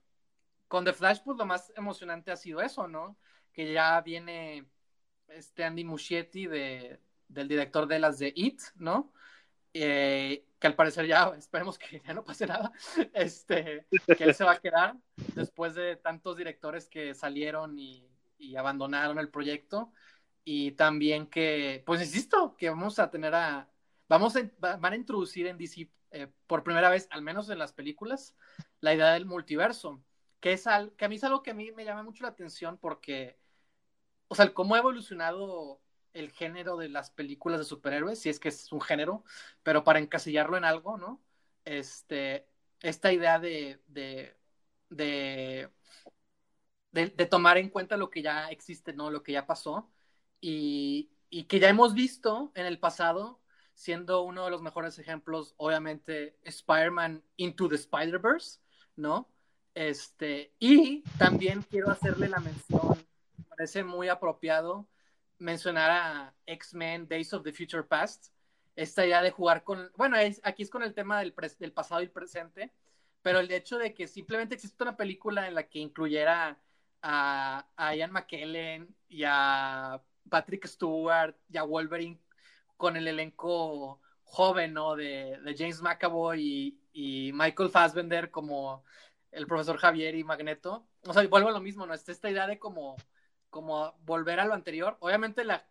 con 0.67 0.85
The 0.85 0.93
Flash, 0.93 1.19
pues 1.23 1.37
lo 1.37 1.45
más 1.45 1.71
emocionante 1.75 2.31
ha 2.31 2.37
sido 2.37 2.61
eso, 2.61 2.87
¿no? 2.87 3.17
Que 3.51 3.73
ya 3.73 3.99
viene 4.01 4.67
este 5.27 5.63
Andy 5.63 5.83
Muschietti 5.83 6.47
de, 6.47 6.99
del 7.27 7.47
director 7.47 7.87
de 7.87 7.99
las 7.99 8.19
de 8.19 8.31
It, 8.35 8.61
¿no? 8.75 9.11
Eh, 9.73 10.45
que 10.63 10.67
al 10.67 10.75
parecer 10.75 11.05
ya, 11.05 11.33
esperemos 11.37 11.77
que 11.77 11.99
ya 11.99 12.13
no 12.13 12.23
pase 12.23 12.47
nada, 12.47 12.71
este, 13.13 13.85
que 14.17 14.23
él 14.23 14.33
se 14.33 14.45
va 14.45 14.53
a 14.53 14.61
quedar 14.61 14.95
después 15.35 15.75
de 15.75 15.97
tantos 15.97 16.37
directores 16.37 16.87
que 16.87 17.13
salieron 17.13 17.77
y, 17.77 18.09
y 18.37 18.55
abandonaron 18.55 19.19
el 19.19 19.29
proyecto. 19.29 19.91
Y 20.45 20.71
también 20.71 21.27
que, 21.27 21.83
pues 21.85 21.99
insisto, 21.99 22.55
que 22.55 22.69
vamos 22.69 22.97
a 22.97 23.11
tener 23.11 23.35
a, 23.35 23.69
vamos 24.07 24.37
a, 24.37 24.77
van 24.77 24.93
a 24.93 24.95
introducir 24.95 25.47
en 25.47 25.57
DC 25.57 25.91
eh, 26.11 26.31
por 26.47 26.63
primera 26.63 26.89
vez, 26.89 27.09
al 27.11 27.23
menos 27.23 27.49
en 27.49 27.59
las 27.59 27.73
películas, 27.73 28.33
la 28.79 28.93
idea 28.93 29.11
del 29.11 29.25
multiverso, 29.25 30.01
que 30.39 30.53
es 30.53 30.65
al, 30.65 30.93
que 30.95 31.03
a 31.03 31.09
mí 31.09 31.17
es 31.17 31.25
algo 31.25 31.43
que 31.43 31.51
a 31.51 31.55
mí 31.55 31.73
me 31.73 31.83
llama 31.83 32.03
mucho 32.03 32.23
la 32.23 32.29
atención 32.29 32.77
porque, 32.77 33.37
o 34.29 34.35
sea, 34.35 34.53
cómo 34.53 34.75
ha 34.75 34.79
evolucionado 34.79 35.81
el 36.13 36.31
género 36.31 36.77
de 36.77 36.89
las 36.89 37.11
películas 37.11 37.59
de 37.59 37.65
superhéroes, 37.65 38.19
si 38.19 38.29
es 38.29 38.39
que 38.39 38.49
es 38.49 38.71
un 38.71 38.81
género, 38.81 39.23
pero 39.63 39.83
para 39.83 39.99
encasillarlo 39.99 40.57
en 40.57 40.65
algo, 40.65 40.97
¿no? 40.97 41.21
Este, 41.65 42.47
esta 42.81 43.11
idea 43.13 43.39
de, 43.39 43.81
de, 43.87 44.35
de, 44.89 45.69
tomar 47.25 47.57
en 47.57 47.69
cuenta 47.69 47.97
lo 47.97 48.09
que 48.09 48.21
ya 48.21 48.49
existe, 48.49 48.93
¿no? 48.93 49.11
Lo 49.11 49.23
que 49.23 49.33
ya 49.33 49.45
pasó 49.47 49.89
y, 50.41 51.11
y 51.29 51.45
que 51.45 51.59
ya 51.59 51.69
hemos 51.69 51.93
visto 51.93 52.51
en 52.55 52.65
el 52.65 52.79
pasado 52.79 53.41
siendo 53.75 54.21
uno 54.21 54.45
de 54.45 54.51
los 54.51 54.61
mejores 54.61 54.99
ejemplos, 54.99 55.55
obviamente, 55.57 56.37
Spider-Man 56.43 57.23
Into 57.37 57.69
the 57.69 57.75
Spider-Verse, 57.75 58.59
¿no? 58.95 59.29
Este, 59.73 60.53
y 60.59 61.01
también 61.17 61.63
quiero 61.63 61.89
hacerle 61.89 62.29
la 62.29 62.39
mención, 62.39 63.03
me 63.37 63.45
parece 63.45 63.83
muy 63.83 64.09
apropiado 64.09 64.87
mencionar 65.43 65.91
a 65.91 66.33
X-Men 66.45 67.07
Days 67.07 67.33
of 67.33 67.43
the 67.43 67.53
Future 67.53 67.83
Past, 67.83 68.33
esta 68.75 69.05
idea 69.05 69.21
de 69.21 69.31
jugar 69.31 69.63
con, 69.63 69.91
bueno, 69.95 70.17
aquí 70.43 70.63
es 70.63 70.69
con 70.69 70.83
el 70.83 70.93
tema 70.93 71.19
del, 71.19 71.33
del 71.59 71.71
pasado 71.71 72.01
y 72.01 72.07
presente, 72.07 72.71
pero 73.21 73.39
el 73.39 73.51
hecho 73.51 73.77
de 73.77 73.93
que 73.93 74.07
simplemente 74.07 74.55
existe 74.55 74.83
una 74.83 74.97
película 74.97 75.47
en 75.47 75.55
la 75.55 75.63
que 75.63 75.79
incluyera 75.79 76.59
a, 77.01 77.67
a 77.75 77.95
Ian 77.95 78.11
McKellen 78.11 78.95
y 79.07 79.23
a 79.25 80.01
Patrick 80.29 80.65
Stewart 80.65 81.35
y 81.49 81.57
a 81.57 81.63
Wolverine 81.63 82.19
con 82.77 82.97
el 82.97 83.07
elenco 83.07 84.01
joven, 84.23 84.73
¿no? 84.73 84.95
De, 84.95 85.39
James 85.57 85.81
McAvoy 85.81 86.77
y, 86.91 87.31
Michael 87.33 87.69
Fassbender 87.69 88.31
como 88.31 88.83
el 89.31 89.47
profesor 89.47 89.77
Javier 89.77 90.15
y 90.15 90.23
Magneto. 90.23 90.87
O 91.05 91.13
sea, 91.13 91.27
vuelvo 91.27 91.49
a 91.49 91.53
lo 91.53 91.61
mismo, 91.61 91.85
¿no? 91.85 91.93
Esta, 91.93 92.29
idea 92.29 92.47
de 92.47 92.59
como, 92.59 92.95
como 93.53 93.93
volver 94.01 94.39
a 94.39 94.45
lo 94.45 94.55
anterior. 94.55 94.97
Obviamente 94.99 95.45
la, 95.45 95.63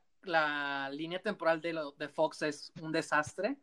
línea 0.92 1.20
temporal 1.20 1.60
de, 1.60 1.72
lo, 1.72 1.92
de 1.92 2.08
Fox 2.08 2.42
es 2.42 2.72
un 2.80 2.92
desastre, 2.92 3.58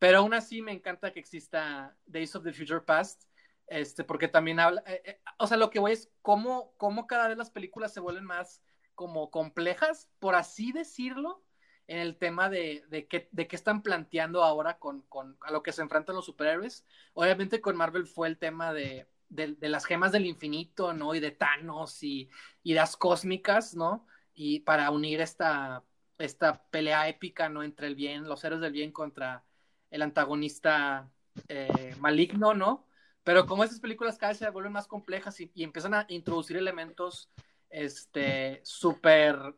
pero 0.00 0.18
aún 0.18 0.34
así 0.34 0.60
me 0.60 0.72
encanta 0.72 1.12
que 1.12 1.20
exista 1.20 1.96
Days 2.04 2.34
of 2.34 2.42
the 2.42 2.52
Future 2.52 2.80
Past, 2.80 3.22
este, 3.68 4.02
porque 4.02 4.26
también 4.26 4.58
habla, 4.58 4.82
eh, 4.86 5.02
eh, 5.04 5.20
o 5.38 5.46
sea, 5.46 5.56
lo 5.56 5.70
que 5.70 5.78
voy 5.78 5.92
es 5.92 6.10
cómo, 6.20 6.74
cómo 6.78 7.06
cada 7.06 7.28
vez 7.28 7.38
las 7.38 7.52
películas 7.52 7.94
se 7.94 8.00
vuelven 8.00 8.24
más 8.24 8.60
como 8.96 9.30
complejas, 9.30 10.08
por 10.18 10.34
así 10.34 10.72
decirlo, 10.72 11.44
en 11.86 11.98
el 11.98 12.16
tema 12.16 12.50
de, 12.50 12.84
de, 12.88 13.06
qué, 13.06 13.28
de 13.30 13.46
qué 13.46 13.54
están 13.54 13.82
planteando 13.82 14.42
ahora 14.42 14.78
con, 14.80 15.02
con, 15.02 15.38
a 15.42 15.52
lo 15.52 15.62
que 15.62 15.72
se 15.72 15.82
enfrentan 15.82 16.16
los 16.16 16.26
superhéroes. 16.26 16.84
Obviamente 17.14 17.60
con 17.60 17.76
Marvel 17.76 18.06
fue 18.06 18.26
el 18.26 18.36
tema 18.36 18.72
de, 18.72 19.06
de, 19.30 19.56
las 19.68 19.86
gemas 19.86 20.12
del 20.12 20.26
infinito, 20.26 20.92
¿no? 20.92 21.14
Y 21.14 21.20
de 21.20 21.30
Thanos 21.30 22.02
y, 22.02 22.28
las 22.64 22.96
cósmicas, 22.96 23.74
¿no? 23.74 24.06
Y 24.34 24.60
para 24.60 24.90
unir 24.90 25.20
esta, 25.20 25.84
esta 26.18 26.64
pelea 26.70 27.08
épica, 27.08 27.48
¿no? 27.48 27.62
Entre 27.62 27.86
el 27.86 27.94
bien, 27.94 28.28
los 28.28 28.44
héroes 28.44 28.60
del 28.60 28.72
bien 28.72 28.92
contra 28.92 29.44
el 29.90 30.02
antagonista 30.02 31.10
eh, 31.48 31.94
maligno, 32.00 32.54
¿no? 32.54 32.86
Pero 33.24 33.46
como 33.46 33.64
esas 33.64 33.80
películas 33.80 34.18
cada 34.18 34.32
vez 34.32 34.38
se 34.38 34.50
vuelven 34.50 34.72
más 34.72 34.86
complejas 34.86 35.40
y, 35.40 35.50
y 35.54 35.64
empiezan 35.64 35.94
a 35.94 36.06
introducir 36.08 36.56
elementos 36.56 37.30
este 37.70 38.60
súper 38.64 39.54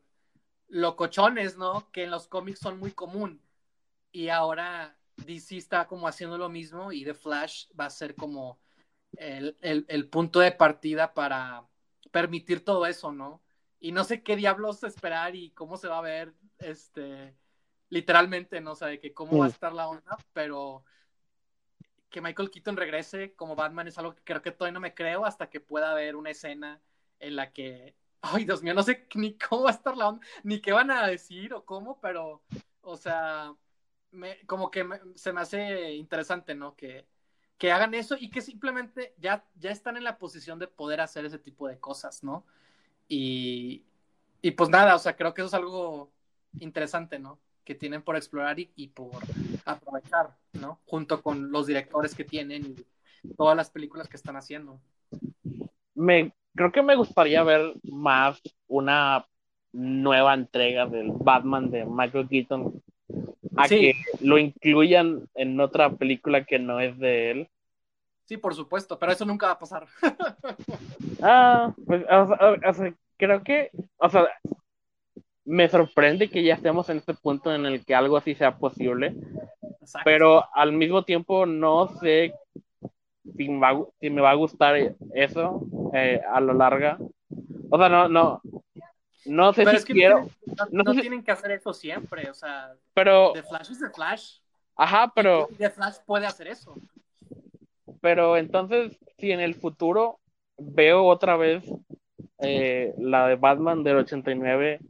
locochones, 0.69 1.57
¿no? 1.57 1.91
Que 1.93 2.05
en 2.05 2.11
los 2.11 2.29
cómics 2.29 2.61
son 2.61 2.79
muy 2.79 2.93
común. 2.93 3.43
Y 4.11 4.29
ahora 4.29 4.99
DC 5.17 5.57
está 5.57 5.87
como 5.87 6.09
haciendo 6.09 6.39
lo 6.39 6.49
mismo 6.49 6.93
y 6.93 7.05
The 7.05 7.15
Flash 7.15 7.67
va 7.79 7.87
a 7.87 7.91
ser 7.91 8.15
como 8.15 8.62
el, 9.17 10.09
punto 10.09 10.41
de 10.41 10.53
partida 10.53 11.15
para 11.15 11.67
permitir 12.11 12.65
todo 12.65 12.87
eso, 12.87 13.13
¿no? 13.13 13.43
Y 13.81 13.93
no 13.93 14.05
sé 14.05 14.23
qué 14.23 14.37
diablos 14.37 14.85
esperar 14.85 15.35
y 15.35 15.51
cómo 15.51 15.77
se 15.77 15.89
va 15.89 15.99
a 15.99 16.03
ver, 16.03 16.35
este, 16.59 17.35
literalmente, 17.89 18.61
no 18.61 18.75
sé, 18.75 19.01
que 19.01 19.13
cómo 19.13 19.39
va 19.39 19.47
a 19.47 19.51
estar 19.51 19.73
la 19.73 19.89
onda, 19.89 20.17
pero 20.33 20.85
que 22.11 22.21
Michael 22.21 22.51
Keaton 22.51 22.77
regrese 22.77 23.35
como 23.35 23.57
Batman 23.57 23.89
es 23.89 23.99
algo 23.99 24.15
que 24.15 24.23
creo 24.23 24.43
que 24.43 24.53
todavía 24.53 24.75
no 24.75 24.81
me 24.81 24.95
creo 24.95 25.25
hasta 25.25 25.49
que 25.49 25.61
pueda 25.61 25.91
haber 25.91 26.15
una 26.15 26.31
escena 26.31 26.81
en 27.19 27.37
la 27.37 27.53
que 27.53 27.97
ay, 28.23 28.45
Dios 28.45 28.63
mío, 28.63 28.73
no 28.73 28.83
sé 28.83 29.07
ni 29.15 29.37
cómo 29.37 29.65
va 29.65 29.71
a 29.71 29.75
estar 29.75 29.97
la 29.97 30.09
onda, 30.09 30.27
ni 30.45 30.61
qué 30.61 30.73
van 30.73 30.91
a 30.91 31.07
decir 31.07 31.53
o 31.53 31.65
cómo, 31.65 32.01
pero, 32.01 32.43
o 32.81 32.97
sea, 32.97 33.55
me, 34.13 34.47
como 34.47 34.71
que 34.71 34.89
se 35.17 35.33
me 35.33 35.41
hace 35.41 35.93
interesante, 35.93 36.55
¿no? 36.55 36.75
Que, 36.77 37.07
que 37.63 37.71
hagan 37.71 37.95
eso 37.95 38.17
y 38.19 38.29
que 38.29 38.41
simplemente 38.41 39.15
ya, 39.19 39.45
ya 39.55 39.71
están 39.71 39.97
en 39.97 40.03
la 40.03 40.19
posición 40.19 40.59
de 40.59 40.67
poder 40.67 41.01
hacer 41.01 41.25
ese 41.25 41.39
tipo 41.39 41.69
de 41.69 41.79
cosas, 41.79 42.25
¿no? 42.25 42.45
Y, 43.07 43.85
y 44.41 44.51
pues 44.51 44.69
nada, 44.69 44.97
o 44.97 44.99
sea, 44.99 45.15
creo 45.15 45.33
que 45.33 45.43
eso 45.43 45.47
es 45.47 45.55
algo 45.55 46.11
interesante, 46.59 47.21
¿no? 47.21 47.39
Que 47.63 47.77
tienen 47.77 48.03
por 48.03 48.17
explorar 48.17 48.59
y, 48.59 48.73
y 48.75 48.89
por 48.89 49.13
aprovechar, 49.65 50.37
¿no? 50.55 50.81
Junto 50.87 51.23
con 51.23 51.53
los 51.53 51.69
directores 51.69 52.17
que 52.17 52.25
tienen 52.25 52.75
y 53.23 53.33
todas 53.37 53.57
las 53.57 53.71
películas 53.71 54.09
que 54.09 54.17
están 54.17 54.35
haciendo. 54.35 54.81
Me 55.95 56.35
creo 56.57 56.73
que 56.73 56.83
me 56.83 56.97
gustaría 56.97 57.45
ver 57.45 57.75
más 57.85 58.43
una 58.67 59.25
nueva 59.71 60.35
entrega 60.35 60.87
del 60.87 61.13
Batman 61.13 61.71
de 61.71 61.85
Michael 61.85 62.29
Keaton 62.29 62.83
a 63.57 63.69
que 63.69 63.95
lo 64.21 64.39
incluyan 64.39 65.29
en 65.35 65.61
otra 65.61 65.91
película 65.91 66.45
que 66.45 66.59
no 66.59 66.81
es 66.81 66.99
de 66.99 67.31
él. 67.31 67.49
Sí, 68.25 68.37
por 68.37 68.55
supuesto, 68.55 68.99
pero 68.99 69.13
eso 69.13 69.25
nunca 69.25 69.47
va 69.47 69.53
a 69.53 69.59
pasar. 69.59 69.87
ah, 71.23 71.75
pues, 71.87 72.05
creo 73.17 73.43
que, 73.43 73.71
o 73.99 74.09
sea, 74.09 74.29
me 75.45 75.69
sorprende 75.69 76.31
que 76.31 76.43
ya 76.43 76.55
estemos 76.55 76.89
en 76.89 76.99
este 76.99 77.15
punto 77.15 77.55
en 77.55 77.67
el 77.67 77.85
que 77.85 77.95
algo 77.95 78.17
así 78.17 78.35
sea 78.35 78.57
posible, 78.59 79.15
pero 80.05 80.45
al 80.55 80.73
mismo 80.73 81.05
tiempo 81.05 81.47
no 81.47 81.89
sé 82.01 82.35
si 83.37 83.49
me 83.49 84.21
va, 84.21 84.31
a 84.31 84.35
gustar 84.35 84.77
eso 85.15 85.67
eh, 85.95 86.21
a 86.33 86.41
lo 86.41 86.55
larga. 86.55 86.99
O 87.71 87.79
sea, 87.79 87.89
no, 87.89 88.09
no, 88.09 88.41
no 89.25 89.53
sé 89.53 89.79
si 89.79 89.93
quiero. 89.93 90.29
No, 90.71 90.85
tienen 90.93 91.23
que 91.23 91.31
hacer 91.31 91.53
eso 91.53 91.73
siempre, 91.73 92.31
o 92.31 92.35
sea. 92.35 92.75
Pero. 92.95 93.33
The 93.33 93.43
Flash 93.43 93.71
es 93.71 93.81
The 93.81 93.91
Flash. 93.91 94.39
Ajá, 94.77 95.13
pero. 95.15 95.49
The 95.59 95.71
Flash 95.71 95.97
puede 96.07 96.27
hacer 96.27 96.49
eso. 96.49 96.75
Pero 98.01 98.37
entonces, 98.37 98.99
si 99.19 99.31
en 99.31 99.41
el 99.41 99.55
futuro 99.55 100.19
veo 100.59 101.05
otra 101.05 101.37
vez 101.37 101.65
eh, 102.39 102.95
la 102.99 103.29
de 103.29 103.37
Batman 103.37 103.85
del 103.85 103.99
89, 103.99 104.81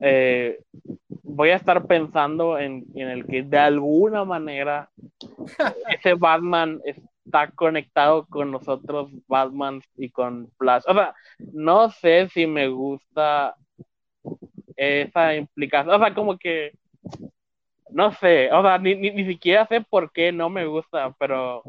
eh, 0.00 0.60
voy 1.22 1.50
a 1.50 1.56
estar 1.56 1.86
pensando 1.86 2.58
en, 2.58 2.84
en, 2.94 3.08
el 3.08 3.26
que 3.26 3.42
de 3.42 3.58
alguna 3.58 4.24
manera 4.24 4.90
ese 5.98 6.14
Batman 6.14 6.80
está 7.34 7.50
conectado 7.50 8.26
con 8.26 8.52
nosotros 8.52 9.10
Batman 9.26 9.82
y 9.96 10.10
con 10.10 10.50
Flash. 10.56 10.84
O 10.86 10.94
sea, 10.94 11.14
no 11.52 11.90
sé 11.90 12.28
si 12.28 12.46
me 12.46 12.68
gusta 12.68 13.56
esa 14.76 15.34
implicación. 15.34 15.94
O 15.94 15.98
sea, 15.98 16.14
como 16.14 16.38
que 16.38 16.72
no 17.90 18.12
sé, 18.12 18.52
o 18.52 18.62
sea, 18.62 18.78
ni, 18.78 18.94
ni, 18.94 19.24
siquiera 19.24 19.66
sé 19.66 19.80
por 19.80 20.12
qué 20.12 20.32
no 20.32 20.48
me 20.48 20.66
gusta, 20.66 21.14
pero 21.18 21.62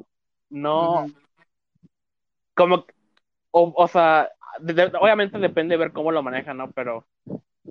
no. 0.49 1.07
Como, 2.55 2.86
o, 3.51 3.74
o 3.76 3.88
sea, 3.88 4.30
obviamente 4.99 5.39
depende 5.39 5.74
de 5.74 5.80
ver 5.80 5.91
cómo 5.93 6.11
lo 6.11 6.24
manejan, 6.24 6.57
¿no? 6.57 6.72
Pero 6.72 7.05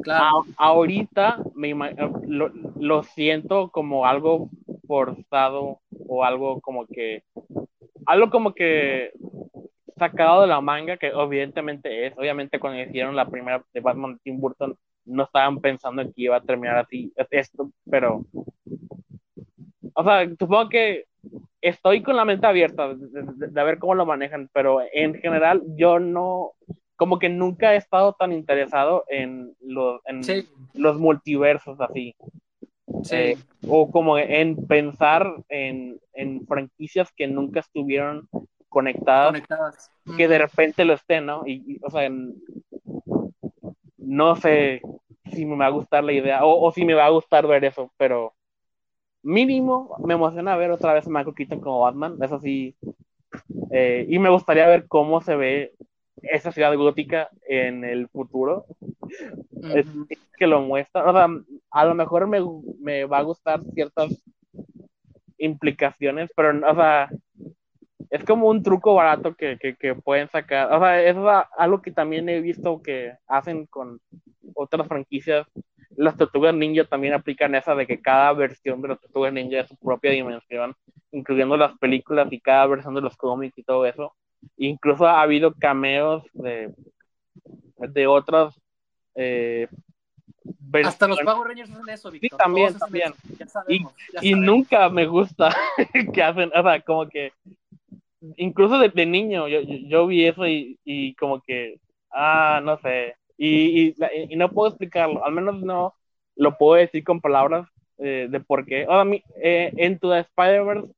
Claro. 0.03 0.45
ahorita 0.57 1.39
me 1.55 1.73
lo, 2.27 2.51
lo, 2.77 3.03
siento 3.05 3.71
como 3.71 4.07
algo 4.07 4.51
forzado 4.87 5.81
o 6.09 6.25
algo 6.25 6.61
como 6.61 6.87
que 6.87 7.23
algo 8.07 8.31
como 8.31 8.55
que 8.55 9.13
sacado 9.97 10.43
de 10.43 10.49
la 10.49 10.61
manga 10.61 10.97
que 10.97 11.09
evidentemente 11.09 12.07
es 12.07 12.19
obviamente 12.19 12.59
cuando 12.59 12.83
hicieron 12.83 13.15
la 13.15 13.29
primera 13.29 13.65
de 13.73 13.81
Batman 13.81 14.15
de 14.15 14.21
Tim 14.25 14.41
Burton 14.41 14.77
no 15.07 15.25
estaban 15.25 15.61
pensando 15.61 16.03
en 16.03 16.13
que 16.13 16.23
iba 16.23 16.37
a 16.37 16.43
terminar 16.43 16.79
así 16.79 17.13
esto 17.31 17.71
pero 17.89 18.25
o 19.95 20.05
sea 20.05 20.29
supongo 20.39 20.69
que 20.69 21.05
estoy 21.61 22.03
con 22.03 22.17
la 22.17 22.25
mente 22.25 22.47
abierta 22.47 22.89
de, 22.89 22.97
de 23.49 23.65
ver 23.65 23.79
cómo 23.79 23.95
lo 23.95 24.05
manejan 24.05 24.51
pero 24.53 24.81
en 24.93 25.15
general 25.15 25.63
yo 25.77 26.01
no 26.01 26.53
como 26.97 27.19
que 27.19 27.29
nunca 27.29 27.75
he 27.75 27.77
estado 27.77 28.15
tan 28.15 28.33
interesado 28.33 29.05
en, 29.09 29.55
los, 29.61 30.01
en 30.07 30.23
los 30.75 30.99
multiversos 30.99 31.81
así. 31.81 32.15
Eh, 33.11 33.37
o 33.67 33.91
como 33.91 34.19
en 34.19 34.67
pensar 34.67 35.35
en, 35.49 35.99
en, 36.13 36.47
franquicias 36.47 37.11
que 37.13 37.27
nunca 37.27 37.61
estuvieron 37.61 38.29
conectadas, 38.69 39.43
que 40.17 40.29
de 40.29 40.39
repente 40.39 40.85
lo 40.85 40.95
estén, 40.95 41.27
¿no? 41.27 41.47
Y, 41.47 41.79
o 41.83 41.91
sea, 41.91 42.11
no 43.99 44.37
sé 44.37 44.81
si 45.33 45.47
me 45.47 45.57
va 45.57 45.67
a 45.67 45.71
gustar 45.71 46.05
la 46.05 46.13
idea 46.13 46.45
o, 46.45 46.67
o 46.67 46.73
si 46.73 46.85
me 46.85 46.95
va 46.95 47.07
a 47.07 47.11
gustar 47.11 47.47
ver 47.47 47.65
eso, 47.65 47.93
pero 47.97 48.35
mínimo 49.23 49.97
me 50.05 50.15
emociona 50.15 50.57
ver 50.57 50.71
otra 50.71 50.93
vez 50.93 51.07
a 51.07 51.11
Michael 51.11 51.35
Keaton 51.35 51.61
como 51.61 51.81
Batman, 51.81 52.19
eso 52.21 52.39
sí, 52.41 52.77
eh, 53.71 54.07
y 54.09 54.19
me 54.19 54.29
gustaría 54.29 54.69
ver 54.69 54.87
cómo 54.87 55.21
se 55.23 55.35
ve 55.35 55.73
esa 56.23 56.53
ciudad 56.53 56.75
gótica 56.77 57.31
en 57.49 57.85
el 57.85 58.09
futuro, 58.09 58.67
es 59.75 59.87
que 60.37 60.47
lo 60.47 60.61
muestra, 60.61 61.09
o 61.09 61.13
sea, 61.13 61.29
a 61.75 61.85
lo 61.85 61.95
mejor 61.97 62.29
me, 62.29 62.41
me 62.79 63.05
va 63.05 63.19
a 63.19 63.23
gustar 63.23 63.61
ciertas 63.75 64.23
implicaciones, 65.39 66.31
pero, 66.37 66.71
o 66.71 66.75
sea, 66.77 67.11
es 68.11 68.25
como 68.25 68.49
un 68.49 68.63
truco 68.63 68.95
barato 68.95 69.35
que, 69.35 69.59
que, 69.59 69.95
pueden 69.97 70.29
sacar. 70.29 70.73
O 70.73 70.79
sea, 70.79 71.03
eso 71.03 71.29
es 71.29 71.47
algo 71.59 71.83
que 71.83 71.91
también 71.91 72.29
he 72.29 72.41
visto 72.41 72.81
que 72.81 73.15
hacen 73.27 73.67
con 73.67 74.01
otras 74.55 74.87
franquicias. 74.87 75.49
Las 75.97 76.17
Tortugas 76.17 76.55
Ninja 76.55 76.85
también 76.85 77.13
aplican 77.13 77.57
esa 77.57 77.75
de 77.75 77.89
que 77.89 78.01
cada 78.01 78.33
versión 78.35 78.81
de 78.81 78.89
las 78.89 79.01
Tortugas 79.01 79.33
Ninja 79.33 79.61
es 79.61 79.69
su 79.69 79.77
propia 79.77 80.13
dimensión, 80.13 80.77
incluyendo 81.11 81.57
las 81.57 81.77
películas 81.79 82.29
y 82.31 82.41
cada 82.41 82.67
versión 82.69 82.95
de 82.95 83.01
los 83.01 83.17
cómics 83.17 83.59
y 83.59 83.65
todo 83.65 83.85
eso. 83.85 84.15
Incluso 84.59 85.09
ha 85.09 85.23
habido 85.23 85.53
cameos 85.55 86.23
de, 86.35 86.73
de 87.79 88.07
otras 88.07 88.61
eh, 89.17 89.67
hasta 90.85 91.09
los 91.09 91.21
Power 91.21 91.49
Rangers 91.49 91.71
hacen 91.71 91.89
eso, 91.89 92.11
Víctor. 92.11 92.31
Sí, 92.31 92.37
también, 92.37 92.79
también. 92.79 93.15
Sabemos, 93.47 93.95
y, 94.21 94.31
y 94.31 94.35
nunca 94.35 94.89
me 94.89 95.07
gusta 95.07 95.55
que 96.13 96.23
hacen, 96.23 96.51
o 96.55 96.63
sea, 96.63 96.81
como 96.81 97.09
que 97.09 97.33
incluso 98.37 98.79
de, 98.79 98.89
de 98.89 99.07
niño 99.07 99.49
yo, 99.49 99.61
yo, 99.61 99.77
yo, 99.89 100.07
vi 100.07 100.27
eso 100.27 100.47
y, 100.47 100.79
y, 100.85 101.15
como 101.15 101.41
que, 101.41 101.79
ah, 102.11 102.61
no 102.63 102.79
sé, 102.79 103.17
y, 103.37 103.89
y, 103.89 104.37
no 104.37 104.51
puedo 104.51 104.69
explicarlo, 104.69 105.25
al 105.25 105.33
menos 105.33 105.61
no 105.63 105.95
lo 106.37 106.57
puedo 106.57 106.75
decir 106.75 107.05
con 107.05 107.21
palabras 107.21 107.69
eh, 107.99 108.29
de 108.31 108.41
por 108.41 108.65
qué. 108.65 108.87
O 108.89 109.05
mí, 109.05 109.23
eh, 109.43 109.73
en 109.77 109.99
tu 109.99 110.13
Spider-Verse 110.13 110.93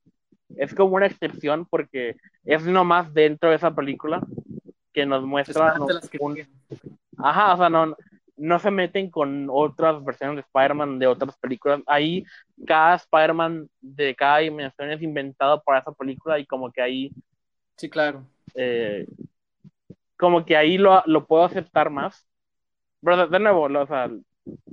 es 0.56 0.74
como 0.74 0.96
una 0.96 1.06
excepción 1.06 1.66
porque 1.66 2.16
es 2.44 2.64
nomás 2.64 3.12
dentro 3.12 3.50
de 3.50 3.56
esa 3.56 3.74
película 3.74 4.22
que 4.92 5.04
nos 5.04 5.24
muestra 5.24 5.76
nos, 5.78 6.08
que 6.08 6.18
un... 6.20 6.38
Ajá, 7.18 7.54
o 7.54 7.56
sea, 7.56 7.68
no, 7.68 7.96
no 8.36 8.58
se 8.58 8.70
meten 8.70 9.10
con 9.10 9.48
otras 9.50 10.04
versiones 10.04 10.36
de 10.36 10.40
Spider-Man 10.42 10.98
de 10.98 11.06
otras 11.06 11.36
películas. 11.38 11.80
Ahí 11.86 12.24
cada 12.66 12.96
Spider-Man 12.96 13.68
de 13.80 14.14
cada 14.14 14.38
dimensión 14.38 14.90
es 14.90 15.02
inventado 15.02 15.62
para 15.62 15.80
esa 15.80 15.92
película 15.92 16.38
y 16.38 16.46
como 16.46 16.70
que 16.70 16.82
ahí... 16.82 17.12
Sí, 17.76 17.88
claro. 17.88 18.26
Eh, 18.54 19.06
como 20.16 20.44
que 20.44 20.56
ahí 20.56 20.78
lo, 20.78 21.02
lo, 21.06 21.26
puedo 21.26 21.44
aceptar 21.44 21.90
más. 21.90 22.26
Pero 23.02 23.26
de, 23.26 23.38
nuevo, 23.38 23.64
o 23.64 23.86
sea, 23.86 24.10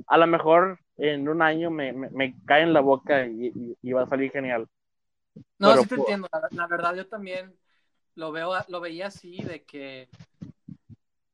a 0.07 0.17
lo 0.17 0.27
mejor 0.27 0.79
en 0.97 1.27
un 1.27 1.41
año 1.41 1.69
me, 1.69 1.91
me, 1.93 2.09
me 2.09 2.35
cae 2.45 2.63
en 2.63 2.73
la 2.73 2.81
boca 2.81 3.25
y, 3.25 3.47
y, 3.47 3.77
y, 3.81 3.91
va 3.93 4.03
a 4.03 4.09
salir 4.09 4.31
genial. 4.31 4.67
No, 5.57 5.69
Pero, 5.69 5.81
sí 5.81 5.87
te 5.89 5.95
entiendo. 5.95 6.29
La, 6.31 6.47
la, 6.51 6.67
verdad, 6.67 6.95
yo 6.95 7.07
también 7.07 7.53
lo 8.15 8.31
veo, 8.31 8.53
lo 8.67 8.79
veía 8.79 9.07
así 9.07 9.43
de 9.43 9.63
que, 9.63 10.09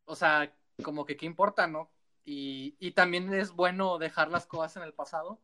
o 0.05 0.15
sea, 0.15 0.51
como 0.83 1.05
que 1.05 1.17
qué 1.17 1.25
importa, 1.25 1.67
¿no? 1.67 1.89
Y, 2.31 2.91
también 2.91 3.33
es 3.33 3.51
bueno 3.51 3.97
dejar 3.97 4.29
las 4.29 4.45
cosas 4.45 4.77
en 4.77 4.83
el 4.83 4.93
pasado, 4.93 5.41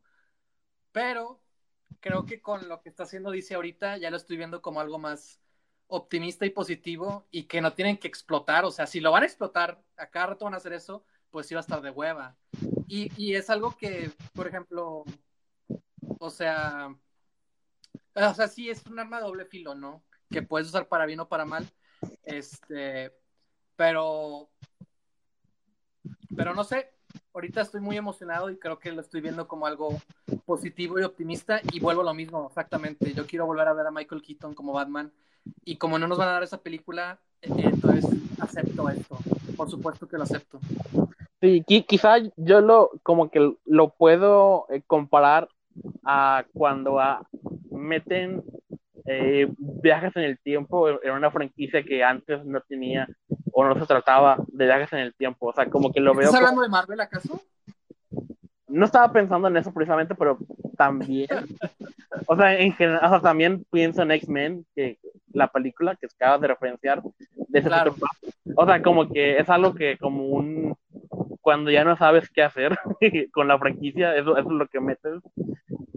pero 0.92 1.42
creo 2.00 2.26
que 2.26 2.40
con 2.40 2.68
lo 2.68 2.80
que 2.80 2.88
está 2.88 3.02
haciendo 3.02 3.32
dice 3.32 3.54
ahorita 3.56 3.98
ya 3.98 4.10
lo 4.10 4.16
estoy 4.16 4.36
viendo 4.36 4.62
como 4.62 4.80
algo 4.80 4.98
más 4.98 5.40
optimista 5.88 6.46
y 6.46 6.50
positivo 6.50 7.26
y 7.32 7.44
que 7.44 7.60
no 7.60 7.72
tienen 7.72 7.98
que 7.98 8.06
explotar, 8.06 8.64
o 8.64 8.70
sea, 8.70 8.86
si 8.86 9.00
lo 9.00 9.10
van 9.10 9.24
a 9.24 9.26
explotar, 9.26 9.82
a 9.96 10.10
cada 10.10 10.28
rato 10.28 10.44
van 10.44 10.54
a 10.54 10.58
hacer 10.58 10.72
eso, 10.72 11.04
pues 11.30 11.52
va 11.52 11.58
a 11.58 11.60
estar 11.60 11.82
de 11.82 11.90
hueva. 11.90 12.36
Y, 12.86 13.10
y 13.20 13.34
es 13.34 13.50
algo 13.50 13.76
que, 13.76 14.12
por 14.34 14.46
ejemplo, 14.46 15.04
o 16.20 16.30
sea, 16.30 16.94
o 18.14 18.34
sea, 18.34 18.48
sí 18.48 18.70
es 18.70 18.86
un 18.86 19.00
arma 19.00 19.16
de 19.16 19.24
doble 19.24 19.44
filo, 19.44 19.74
¿no? 19.74 20.04
Que 20.30 20.42
puedes 20.42 20.68
usar 20.68 20.86
para 20.86 21.06
bien 21.06 21.20
o 21.20 21.28
para 21.28 21.44
mal, 21.44 21.68
este, 22.22 23.12
pero 23.74 24.50
pero 26.36 26.54
no 26.54 26.64
sé, 26.64 26.90
ahorita 27.34 27.62
estoy 27.62 27.80
muy 27.80 27.96
emocionado 27.96 28.50
y 28.50 28.58
creo 28.58 28.78
que 28.78 28.92
lo 28.92 29.00
estoy 29.00 29.20
viendo 29.20 29.48
como 29.48 29.66
algo 29.66 29.96
positivo 30.44 31.00
y 31.00 31.04
optimista 31.04 31.60
y 31.72 31.80
vuelvo 31.80 32.02
a 32.02 32.06
lo 32.06 32.14
mismo, 32.14 32.46
exactamente. 32.46 33.12
Yo 33.12 33.26
quiero 33.26 33.46
volver 33.46 33.68
a 33.68 33.74
ver 33.74 33.86
a 33.86 33.90
Michael 33.90 34.22
Keaton 34.22 34.54
como 34.54 34.72
Batman 34.72 35.12
y 35.64 35.76
como 35.76 35.98
no 35.98 36.06
nos 36.06 36.18
van 36.18 36.28
a 36.28 36.32
dar 36.32 36.42
esa 36.42 36.62
película, 36.62 37.18
eh, 37.42 37.48
entonces 37.56 38.04
acepto 38.40 38.88
esto. 38.88 39.18
Por 39.56 39.70
supuesto 39.70 40.06
que 40.06 40.16
lo 40.16 40.24
acepto. 40.24 40.60
Sí, 41.40 41.64
quizá 41.86 42.16
yo 42.36 42.60
lo 42.60 42.90
como 43.02 43.30
que 43.30 43.54
lo 43.64 43.88
puedo 43.90 44.66
eh, 44.70 44.82
comparar 44.86 45.48
a 46.04 46.44
cuando 46.52 46.98
a, 46.98 47.26
meten 47.70 48.42
eh, 49.06 49.46
viajes 49.58 50.16
en 50.16 50.22
el 50.22 50.38
tiempo 50.40 50.88
en 50.88 51.12
una 51.12 51.30
franquicia 51.30 51.82
que 51.82 52.02
antes 52.02 52.44
no 52.44 52.60
tenía 52.62 53.06
o 53.58 53.64
no 53.64 53.74
se 53.74 53.86
trataba 53.86 54.36
de 54.48 54.66
viajes 54.66 54.92
en 54.92 54.98
el 54.98 55.14
tiempo. 55.14 55.46
O 55.46 55.52
sea, 55.54 55.64
como 55.70 55.90
que 55.90 55.98
lo 55.98 56.14
veo. 56.14 56.26
¿Estás 56.26 56.40
hablando 56.40 56.60
de 56.60 56.68
Marvel 56.68 57.00
acaso? 57.00 57.40
No 58.68 58.84
estaba 58.84 59.10
pensando 59.10 59.48
en 59.48 59.56
eso 59.56 59.72
precisamente, 59.72 60.14
pero 60.14 60.36
también. 60.76 61.26
o 62.26 62.36
sea, 62.36 62.54
en 62.58 62.74
general, 62.74 63.00
o 63.06 63.08
sea, 63.08 63.20
también 63.20 63.64
pienso 63.72 64.02
en 64.02 64.10
X-Men, 64.10 64.66
que 64.74 64.98
la 65.32 65.48
película 65.48 65.96
que 65.96 66.04
acabas 66.04 66.42
de 66.42 66.48
referenciar, 66.48 67.02
de 67.02 67.58
ese 67.58 67.68
claro. 67.68 67.94
O 68.56 68.66
sea, 68.66 68.82
como 68.82 69.08
que 69.08 69.38
es 69.38 69.48
algo 69.48 69.74
que, 69.74 69.96
como 69.96 70.26
un. 70.26 70.76
Cuando 71.40 71.70
ya 71.70 71.82
no 71.82 71.96
sabes 71.96 72.28
qué 72.28 72.42
hacer 72.42 72.76
con 73.32 73.48
la 73.48 73.58
franquicia, 73.58 74.14
eso, 74.16 74.36
eso 74.36 74.48
es 74.50 74.54
lo 74.54 74.68
que 74.68 74.80
metes. 74.80 75.22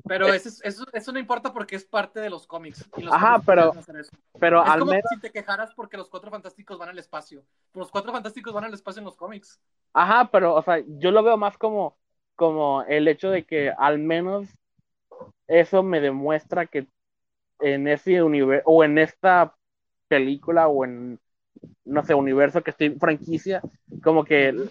Pero 0.10 0.34
eso, 0.34 0.50
eso, 0.64 0.86
eso, 0.92 1.12
no 1.12 1.20
importa 1.20 1.54
porque 1.54 1.76
es 1.76 1.86
parte 1.86 2.20
de 2.20 2.32
los 2.32 2.48
cómics. 2.48 2.90
Y 2.98 3.04
los 3.04 3.14
Ajá, 3.14 3.40
pero, 3.46 3.72
pero 4.40 4.64
es 4.64 4.70
al 4.70 4.80
como 4.80 4.92
menos... 4.92 5.06
si 5.10 5.20
te 5.20 5.32
quejaras 5.32 5.74
porque 5.76 5.98
los 5.98 6.10
cuatro 6.10 6.32
fantásticos 6.32 6.80
van 6.80 6.90
al 6.90 6.98
espacio. 6.98 7.44
Los 7.76 7.92
cuatro 7.92 8.12
fantásticos 8.12 8.52
van 8.52 8.64
al 8.64 8.74
espacio 8.74 9.00
en 9.00 9.06
los 9.06 9.16
cómics. 9.16 9.62
Ajá, 9.94 10.28
pero, 10.32 10.56
o 10.56 10.64
sea, 10.64 10.84
yo 10.88 11.12
lo 11.12 11.22
veo 11.22 11.38
más 11.38 11.58
como, 11.60 11.96
como 12.36 12.82
el 12.84 13.08
hecho 13.08 13.30
de 13.30 13.46
que 13.46 13.72
al 13.78 14.00
menos 14.00 14.50
eso 15.48 15.84
me 15.84 16.02
demuestra 16.02 16.66
que 16.66 16.88
en 17.60 17.88
ese 17.88 18.24
universo, 18.24 18.64
o 18.68 18.84
en 18.84 18.98
esta 18.98 19.56
película, 20.08 20.68
o 20.68 20.86
en, 20.86 21.20
no 21.86 22.04
sé, 22.04 22.16
universo 22.16 22.64
que 22.64 22.72
estoy 22.72 22.92
franquicia, 22.98 23.62
como 24.04 24.26
que 24.26 24.70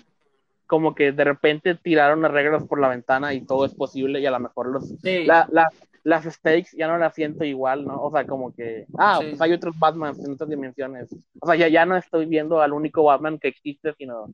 como 0.68 0.94
que 0.94 1.12
de 1.12 1.24
repente 1.24 1.74
tiraron 1.74 2.20
las 2.20 2.30
reglas 2.30 2.62
por 2.64 2.78
la 2.78 2.88
ventana 2.88 3.32
y 3.32 3.40
todo 3.40 3.64
es 3.64 3.74
posible 3.74 4.20
y 4.20 4.26
a 4.26 4.30
lo 4.30 4.38
mejor 4.38 4.68
los 4.68 4.86
sí. 5.02 5.24
la, 5.24 5.48
la, 5.50 5.70
las 6.04 6.24
stakes 6.24 6.76
ya 6.76 6.86
no 6.86 6.98
las 6.98 7.14
siento 7.14 7.42
igual, 7.42 7.86
¿no? 7.86 8.02
O 8.02 8.12
sea, 8.12 8.26
como 8.26 8.54
que, 8.54 8.86
ah, 8.98 9.18
sí. 9.20 9.28
pues 9.30 9.40
hay 9.40 9.54
otros 9.54 9.78
Batman 9.78 10.14
en 10.22 10.32
otras 10.32 10.50
dimensiones. 10.50 11.08
O 11.40 11.46
sea, 11.46 11.56
ya, 11.56 11.68
ya 11.68 11.86
no 11.86 11.96
estoy 11.96 12.26
viendo 12.26 12.60
al 12.60 12.74
único 12.74 13.02
Batman 13.02 13.38
que 13.38 13.48
existe, 13.48 13.94
sino 13.94 14.26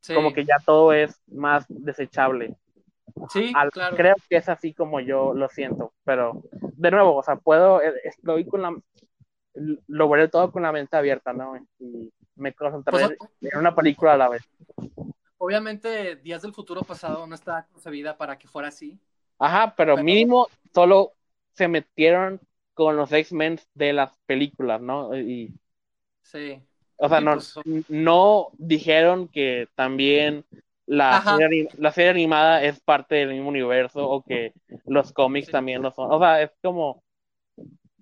sí. 0.00 0.14
como 0.14 0.34
que 0.34 0.44
ya 0.44 0.56
todo 0.64 0.92
es 0.92 1.18
más 1.28 1.64
desechable. 1.68 2.56
Sí, 3.30 3.50
al, 3.54 3.70
claro. 3.70 3.96
Creo 3.96 4.14
que 4.28 4.36
es 4.36 4.48
así 4.50 4.74
como 4.74 5.00
yo 5.00 5.32
lo 5.32 5.48
siento, 5.48 5.94
pero 6.04 6.42
de 6.52 6.90
nuevo, 6.90 7.16
o 7.16 7.22
sea, 7.22 7.36
puedo, 7.36 7.80
eh, 7.80 7.94
estoy 8.04 8.44
con 8.44 8.60
la, 8.60 8.76
lo 9.86 10.08
veré 10.10 10.28
todo 10.28 10.52
con 10.52 10.62
la 10.62 10.72
mente 10.72 10.96
abierta, 10.96 11.32
¿no? 11.32 11.56
Y 11.78 12.12
me 12.36 12.52
concentraré 12.52 13.16
pues, 13.16 13.30
en 13.40 13.58
una 13.58 13.74
película 13.74 14.12
a 14.12 14.18
la 14.18 14.28
vez 14.28 14.42
obviamente 15.44 16.16
Días 16.16 16.42
del 16.42 16.54
Futuro 16.54 16.82
Pasado 16.82 17.26
no 17.26 17.34
estaba 17.34 17.66
concebida 17.66 18.16
para 18.16 18.38
que 18.38 18.48
fuera 18.48 18.68
así. 18.68 18.98
Ajá, 19.38 19.74
pero, 19.76 19.94
pero... 19.94 20.04
mínimo 20.04 20.48
solo 20.72 21.12
se 21.52 21.68
metieron 21.68 22.40
con 22.72 22.96
los 22.96 23.12
X-Men 23.12 23.60
de 23.74 23.92
las 23.92 24.18
películas, 24.26 24.80
¿no? 24.80 25.16
Y, 25.16 25.54
sí. 26.22 26.60
O 26.96 27.08
sea, 27.08 27.20
no, 27.20 27.34
pues, 27.34 27.54
no 27.88 28.48
dijeron 28.58 29.28
que 29.28 29.68
también 29.74 30.44
la 30.86 31.22
serie, 31.22 31.68
la 31.78 31.92
serie, 31.92 32.10
animada 32.10 32.62
es 32.62 32.80
parte 32.80 33.16
del 33.16 33.30
mismo 33.30 33.48
universo 33.48 34.08
o 34.08 34.22
que 34.22 34.52
los 34.86 35.12
cómics 35.12 35.46
sí. 35.46 35.52
también 35.52 35.82
lo 35.82 35.90
son. 35.90 36.10
O 36.10 36.18
sea, 36.18 36.42
es 36.42 36.50
como 36.62 37.02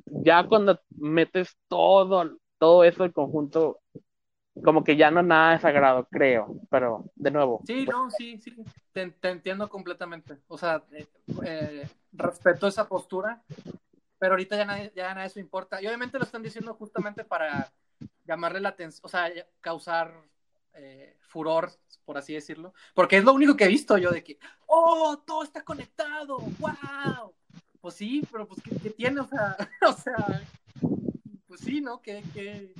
ya 0.05 0.45
cuando 0.45 0.81
metes 0.97 1.57
todo, 1.69 2.39
todo 2.59 2.85
eso 2.85 3.05
en 3.05 3.13
conjunto, 3.13 3.81
como 4.63 4.85
que 4.85 4.97
ya 4.97 5.11
no 5.11 5.23
nada 5.23 5.55
es 5.55 5.63
sagrado, 5.63 6.07
creo, 6.11 6.55
pero 6.71 7.05
de 7.15 7.31
nuevo. 7.31 7.63
Sí, 7.67 7.85
pues, 7.85 7.89
no, 7.89 8.11
sí, 8.11 8.39
sí, 8.39 8.55
te, 8.93 9.11
te, 9.11 9.31
entiendo 9.31 9.69
completamente. 9.69 10.39
O 10.49 10.59
sea, 10.59 10.85
eh, 10.93 11.07
eh, 11.45 11.89
respeto 12.13 12.67
esa 12.67 12.87
postura, 12.87 13.43
pero 14.19 14.35
ahorita 14.35 14.57
ya, 14.57 14.65
nadie, 14.65 14.93
ya 14.95 15.15
nada 15.15 15.27
eso 15.27 15.41
importa. 15.41 15.81
Y 15.81 15.87
obviamente 15.87 16.19
lo 16.19 16.25
están 16.25 16.43
diciendo 16.43 16.75
justamente 16.75 17.25
para 17.25 17.73
llamarle 18.25 18.61
la 18.61 18.71
atención, 18.71 19.01
o 19.05 19.09
sea, 19.09 19.31
causar 19.61 20.13
eh, 20.75 21.17
furor, 21.21 21.71
por 22.05 22.19
así 22.19 22.35
decirlo, 22.35 22.75
porque 22.95 23.17
es 23.17 23.25
lo 23.25 23.33
único 23.33 23.57
que 23.57 23.65
he 23.65 23.69
visto 23.69 23.97
yo 23.97 24.11
de 24.11 24.23
que, 24.23 24.39
oh, 24.67 25.23
todo 25.27 25.45
está 25.45 25.63
conectado, 25.63 26.39
wow. 26.59 27.35
Pues 27.81 27.95
sí, 27.95 28.23
pero 28.31 28.47
pues, 28.47 28.63
¿qué, 28.63 28.77
qué 28.81 28.91
tiene? 28.91 29.21
O 29.21 29.27
sea, 29.27 29.57
o 29.89 29.93
sea, 29.93 30.43
pues 31.53 31.61
sí, 31.61 31.83
¿no? 31.83 32.01
¿Qué, 32.01 32.23
qué, 32.33 32.73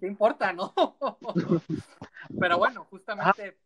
qué 0.00 0.06
importa, 0.06 0.50
no? 0.54 0.72
Pero 2.40 2.56
bueno, 2.56 2.86
justamente 2.88 3.58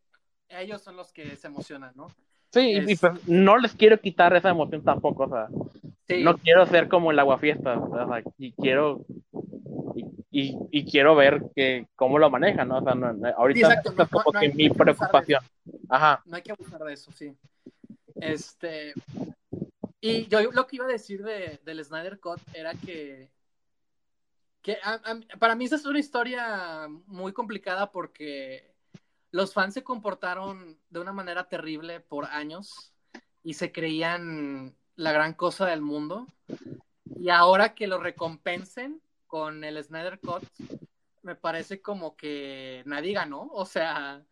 ellos 0.49 0.83
son 0.83 0.97
los 0.97 1.13
que 1.13 1.37
se 1.37 1.47
emocionan, 1.47 1.93
¿no? 1.95 2.09
Sí, 2.53 2.73
y, 2.73 2.79
Es- 2.79 3.01
pues 3.01 3.29
no 3.29 3.57
les 3.57 3.73
quiero 3.73 4.01
quitar 4.01 4.35
esa 4.35 4.51
emoción 4.51 4.83
tampoco, 4.83 5.27
o 5.27 5.29
sea, 5.29 5.47
Sí, 6.09 6.25
no 6.25 6.37
quiero 6.39 6.67
ser 6.67 6.89
como 6.89 7.13
el 7.13 7.21
aguafiestas, 7.21 7.79
o 7.81 7.89
sea, 7.95 8.21
y 8.37 8.51
quiero 8.51 9.07
y, 9.95 10.07
y, 10.33 10.59
y 10.73 10.85
quiero 10.91 11.15
ver 11.15 11.41
que 11.55 11.87
cómo 11.95 12.19
lo 12.19 12.29
manejan, 12.29 12.67
¿no? 12.67 12.79
O 12.79 12.83
sea, 12.83 12.97
no- 12.97 13.13
no- 13.13 13.29
ahorita 13.29 13.69
Exacto, 13.69 13.91
esta 13.91 14.03
es 14.03 14.09
como 14.11 14.33
que 14.41 14.49
mi 14.49 14.71
preocupación. 14.71 15.41
Ajá, 15.89 16.21
no 16.27 16.35
hay 16.35 16.43
que 16.43 16.51
abusar 16.51 16.81
de 16.83 16.95
eso, 16.95 17.13
sí. 17.13 17.33
Este. 18.17 18.93
Y 20.01 20.27
yo 20.27 20.51
lo 20.51 20.67
que 20.67 20.77
iba 20.77 20.85
a 20.87 20.89
decir 20.89 21.23
de, 21.23 21.61
del 21.65 21.85
Snyder 21.85 22.19
Cut 22.19 22.41
era 22.55 22.75
que. 22.75 23.31
Que 24.63 24.79
para 25.39 25.57
mí 25.57 25.65
esa 25.65 25.77
es 25.77 25.85
una 25.85 25.99
historia 25.99 26.89
muy 27.07 27.33
complicada 27.33 27.91
porque 27.91 28.73
los 29.33 29.53
fans 29.53 29.75
se 29.75 29.83
comportaron 29.83 30.79
de 30.89 31.01
una 31.01 31.13
manera 31.13 31.49
terrible 31.49 32.01
por 32.01 32.27
años 32.27 32.95
y 33.43 33.55
se 33.55 33.73
creían 33.73 34.77
la 34.95 35.13
gran 35.13 35.35
cosa 35.35 35.67
del 35.67 35.81
mundo. 35.81 36.29
Y 37.17 37.29
ahora 37.31 37.75
que 37.75 37.89
lo 37.89 37.99
recompensen 37.99 39.03
con 39.27 39.65
el 39.65 39.83
Snyder 39.83 40.21
Cut, 40.21 40.45
me 41.23 41.35
parece 41.35 41.81
como 41.81 42.17
que 42.17 42.83
nadie 42.87 43.15
ganó. 43.15 43.49
O 43.53 43.67
sea, 43.67 44.25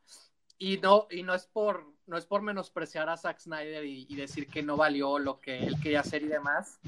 y 0.59 0.79
no, 0.79 1.09
y 1.11 1.23
no 1.25 1.35
es 1.35 1.47
por, 1.47 1.87
no 2.07 2.17
es 2.17 2.27
por 2.27 2.43
menospreciar 2.43 3.09
a 3.09 3.17
Zack 3.17 3.41
Snyder 3.41 3.85
y 3.85 4.15
decir 4.15 4.47
que 4.47 4.63
no 4.63 4.77
valió 4.77 5.19
lo 5.19 5.41
que 5.41 5.59
él 5.59 5.77
quería 5.83 6.01
hacer 6.01 6.23
y 6.23 6.29
demás, 6.29 6.79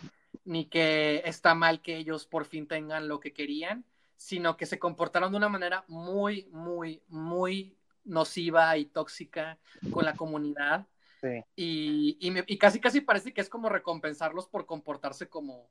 ni 0.44 0.66
que 0.66 1.22
está 1.24 1.54
mal 1.54 1.80
que 1.82 1.96
ellos 1.96 2.26
por 2.26 2.44
fin 2.44 2.66
tengan 2.66 3.08
lo 3.08 3.20
que 3.20 3.32
querían, 3.32 3.84
sino 4.16 4.56
que 4.56 4.66
se 4.66 4.78
comportaron 4.78 5.30
de 5.32 5.38
una 5.38 5.48
manera 5.48 5.84
muy, 5.88 6.48
muy, 6.52 7.02
muy 7.08 7.76
nociva 8.04 8.76
y 8.76 8.86
tóxica 8.86 9.58
con 9.92 10.04
la 10.04 10.14
comunidad. 10.14 10.86
sí. 11.20 11.42
Y, 11.56 12.16
y, 12.20 12.30
me- 12.32 12.44
y 12.46 12.58
casi, 12.58 12.80
casi 12.80 13.00
parece 13.00 13.32
que 13.32 13.40
es 13.40 13.48
como 13.48 13.68
recompensarlos 13.68 14.46
por 14.48 14.66
comportarse 14.66 15.28
como, 15.28 15.68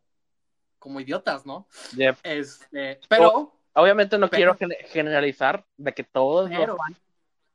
como 0.79 0.99
idiotas, 0.99 1.45
¿no? 1.45 1.67
Yep. 1.97 2.17
Este, 2.23 2.99
pero, 3.09 3.53
Obviamente 3.73 4.17
no 4.17 4.29
Pero- 4.29 4.55
quiero 4.57 4.73
gen- 4.75 4.87
generalizar 4.89 5.65
de 5.77 5.93
que 5.93 6.03
todos 6.03 6.49
pero, 6.49 6.67
los 6.73 6.77
fans. 6.77 7.01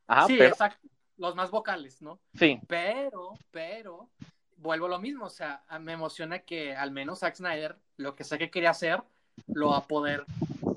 Ajá, 0.06 0.26
sí, 0.26 0.36
pero 0.38 0.48
exacto, 0.50 0.88
los 1.18 1.34
más 1.34 1.50
vocales, 1.50 2.00
¿no? 2.00 2.18
sí, 2.38 2.58
Pero, 2.66 3.34
pero, 3.50 4.08
vuelvo 4.56 4.86
a 4.86 4.90
lo 4.90 4.98
mismo, 4.98 5.26
o 5.26 5.30
sea, 5.30 5.62
me 5.80 5.92
emociona 5.92 6.40
que 6.40 6.74
al 6.74 6.90
menos 6.90 7.20
Zack 7.20 7.36
Snyder, 7.36 7.76
lo 7.96 8.14
que 8.14 8.24
sé 8.24 8.38
que 8.38 8.50
quería 8.50 8.70
hacer, 8.70 9.02
lo 9.48 9.68
va 9.68 9.78
a 9.78 9.86
poder 9.86 10.24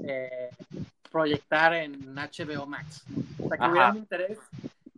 eh, 0.05 0.49
proyectar 1.11 1.73
en 1.73 2.15
HBO 2.15 2.65
Max. 2.65 3.03
O 3.39 3.47
sea, 3.47 3.57
que 3.57 3.63
Ajá. 3.63 3.71
hubiera 3.71 3.91
un 3.91 3.97
interés, 3.97 4.39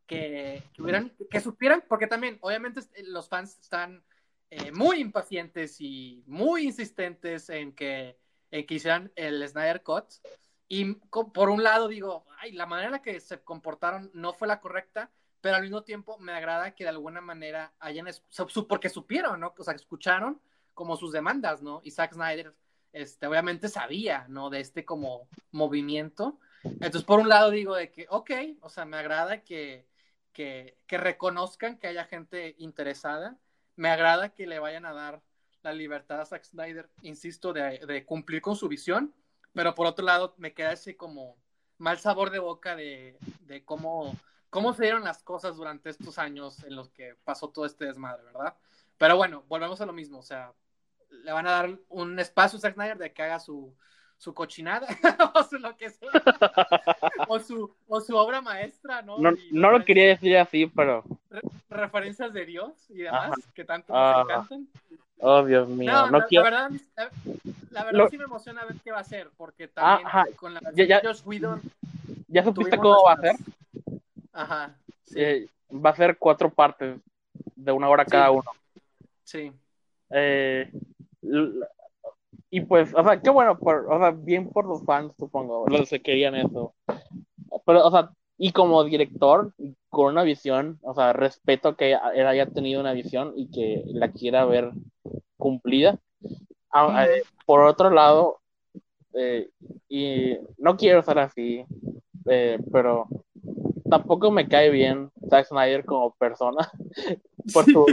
que, 0.08 0.64
que 0.74 0.82
hubieran, 0.82 1.12
que 1.30 1.40
supieran, 1.40 1.84
porque 1.88 2.08
también, 2.08 2.38
obviamente, 2.42 2.82
est- 2.82 2.98
los 3.06 3.30
fans 3.30 3.58
están 3.62 4.04
eh, 4.50 4.72
muy 4.72 4.98
impacientes 5.00 5.80
y 5.80 6.24
muy 6.28 6.64
insistentes 6.64 7.50
en 7.50 7.74
que, 7.74 8.18
en 8.52 8.66
que 8.66 8.74
hicieran 8.74 9.12
el 9.16 9.48
Snyder 9.48 9.84
Cut. 9.84 10.06
Y 10.68 10.96
por 11.34 11.50
un 11.50 11.64
lado 11.64 11.88
digo, 11.88 12.26
ay, 12.40 12.52
la 12.54 12.66
manera 12.66 12.88
en 12.88 12.92
la 12.94 13.02
que 13.02 13.20
se 13.20 13.40
comportaron 13.42 14.10
no 14.14 14.34
fue 14.34 14.48
la 14.48 14.60
correcta, 14.60 15.12
pero 15.42 15.56
al 15.56 15.64
mismo 15.64 15.84
tiempo 15.84 16.18
me 16.20 16.32
agrada 16.32 16.76
que 16.76 16.84
de 16.84 16.92
alguna 16.92 17.20
manera 17.20 17.74
hayan, 17.80 18.08
porque 18.70 18.90
supieron, 18.90 19.40
¿no? 19.40 19.54
O 19.58 19.64
sea, 19.64 19.74
escucharon 19.74 20.40
como 20.74 20.96
sus 20.96 21.12
demandas, 21.12 21.62
¿no? 21.62 21.82
Y 21.84 21.92
Zack 21.92 22.14
Snyder, 22.14 22.56
este, 22.94 23.26
obviamente 23.28 23.68
sabía, 23.68 24.26
¿no? 24.30 24.50
De 24.50 24.60
este 24.60 24.86
como 24.86 25.28
movimiento. 25.52 26.40
Entonces, 26.64 27.04
por 27.04 27.20
un 27.20 27.30
lado 27.30 27.50
digo 27.50 27.76
de 27.76 27.92
que, 27.92 28.06
ok, 28.10 28.32
o 28.62 28.70
sea, 28.70 28.86
me 28.86 28.98
agrada 28.98 29.44
que, 29.44 29.88
que, 30.32 30.78
reconozcan 30.90 31.78
que 31.78 31.88
haya 31.88 32.06
gente 32.06 32.56
interesada. 32.60 33.38
Me 33.76 33.90
agrada 33.90 34.30
que 34.30 34.46
le 34.46 34.60
vayan 34.60 34.86
a 34.86 34.94
dar 34.94 35.22
la 35.64 35.74
libertad 35.74 36.22
a 36.22 36.26
Zack 36.26 36.44
Snyder, 36.44 36.90
insisto, 37.02 37.52
de, 37.52 38.06
cumplir 38.06 38.42
con 38.42 38.56
su 38.56 38.68
visión. 38.68 39.14
Pero 39.54 39.74
por 39.74 39.88
otro 39.88 40.06
lado, 40.06 40.36
me 40.38 40.54
queda 40.54 40.74
ese 40.74 40.96
como 40.96 41.36
mal 41.80 41.98
sabor 41.98 42.30
de 42.30 42.40
boca 42.40 42.76
de 42.76 43.18
cómo, 43.66 44.16
cómo 44.52 44.74
se 44.74 44.84
dieron 44.84 45.04
las 45.04 45.24
cosas 45.24 45.56
durante 45.56 45.90
estos 45.90 46.20
años 46.20 46.64
en 46.64 46.76
los 46.76 46.90
que 46.92 47.16
pasó 47.24 47.50
todo 47.50 47.66
este 47.66 47.86
desmadre, 47.86 48.24
¿verdad? 48.26 48.54
Pero 49.00 49.18
bueno, 49.18 49.44
volvemos 49.48 49.82
a 49.82 49.86
lo 49.88 49.94
mismo, 49.94 50.20
o 50.20 50.24
sea, 50.24 50.52
le 51.10 51.32
van 51.32 51.48
a 51.48 51.52
dar 51.52 51.70
un 51.90 52.20
espacio 52.20 52.58
a 52.58 52.62
Zack 52.62 52.76
Snyder 52.76 52.98
de 52.98 53.12
que 53.14 53.24
haga 53.24 53.40
su, 53.40 53.74
su 54.18 54.34
cochinada, 54.34 54.88
o 55.36 55.44
su 55.44 55.58
lo 55.58 55.76
que 55.78 55.90
sea, 55.90 56.10
o 57.28 57.40
su, 57.40 57.74
o 57.88 58.02
su 58.02 58.16
obra 58.16 58.42
maestra, 58.42 59.02
¿no? 59.02 59.18
no, 59.18 59.32
no 59.52 59.72
lo 59.72 59.84
quería 59.86 60.08
decir 60.10 60.38
así, 60.38 60.68
pero 60.68 61.04
Referencias 61.70 62.34
de 62.34 62.46
Dios 62.46 62.74
y 62.90 62.98
demás, 63.00 63.32
Ajá. 63.32 63.52
que 63.56 63.64
tanto 63.64 63.94
nos 63.94 64.02
Ah, 64.18 64.22
encantan. 64.26 64.68
oh 65.20 65.44
Dios 65.46 65.70
mío, 65.70 65.92
No, 65.92 66.12
no, 66.12 66.20
la, 66.20 66.26
quiero. 66.28 66.44
la 66.50 66.68
verdad, 66.68 66.82
la, 66.98 67.12
la 67.72 67.84
verdad 67.86 68.00
Lo- 68.00 68.10
sí 68.10 68.18
me 68.18 68.26
emociona 68.26 68.66
ver 68.66 68.76
qué 68.84 68.92
va 68.92 68.98
a 68.98 69.02
hacer, 69.02 69.30
porque 69.38 69.70
también 69.70 70.06
Ajá. 70.08 70.26
con 70.36 70.54
la 70.54 70.60
Ya- 70.76 70.86
ya- 70.86 71.02
Josh 71.02 71.22
Whedon 71.26 71.62
¿Ya 72.28 72.44
supiste 72.44 72.78
cómo 72.78 73.04
va 73.04 73.14
a 73.14 73.18
ser? 73.22 73.36
Ajá, 74.34 74.78
sí, 75.04 75.20
Eh, 75.20 75.48
va 75.74 75.92
a 75.92 75.96
ser 75.96 76.18
cuatro 76.18 76.50
partes 76.50 77.00
de 77.56 77.72
una 77.72 77.90
hora 77.90 78.04
Sí. 78.06 78.12
cada 78.12 78.32
uno. 78.32 78.52
sí. 79.24 79.52
Eh, 80.10 80.70
y 82.50 82.62
pues, 82.62 82.94
o 82.94 83.04
sea, 83.04 83.22
qué 83.22 83.30
bueno, 83.30 83.58
por, 83.58 83.88
o 83.92 83.98
sea, 84.00 84.12
bien 84.12 84.50
por 84.50 84.66
los 84.66 84.84
fans, 84.84 85.14
supongo, 85.18 85.68
los 85.70 85.90
que 85.90 86.02
querían 86.02 86.36
eso. 86.36 86.74
Pero, 87.66 87.86
o 87.88 87.92
sea, 87.92 88.12
y 88.38 88.52
como 88.52 88.84
director, 88.84 89.54
con 89.90 90.12
una 90.14 90.24
visión, 90.24 90.80
o 90.82 90.94
sea, 90.94 91.14
respeto 91.14 91.76
que 91.76 91.92
él 92.16 92.28
haya 92.28 92.46
tenido 92.48 92.82
una 92.82 92.92
visión 92.94 93.34
y 93.38 93.50
que 93.52 93.84
la 93.88 94.12
quiera 94.12 94.46
ver 94.46 94.72
cumplida. 95.38 96.00
Ah, 96.72 97.06
eh, 97.08 97.24
por 97.46 97.62
otro 97.62 97.90
lado, 97.90 98.40
eh, 99.14 99.50
y 99.88 100.38
no 100.58 100.76
quiero 100.78 101.04
ser 101.04 101.20
así, 101.20 101.66
eh, 102.26 102.58
pero 102.72 103.08
tampoco 103.92 104.32
me 104.32 104.48
cae 104.48 104.70
bien 104.72 105.12
Zack 105.30 105.46
Snyder 105.48 105.86
como 105.86 106.16
persona 106.16 106.68
por 107.54 107.66
su, 107.66 107.86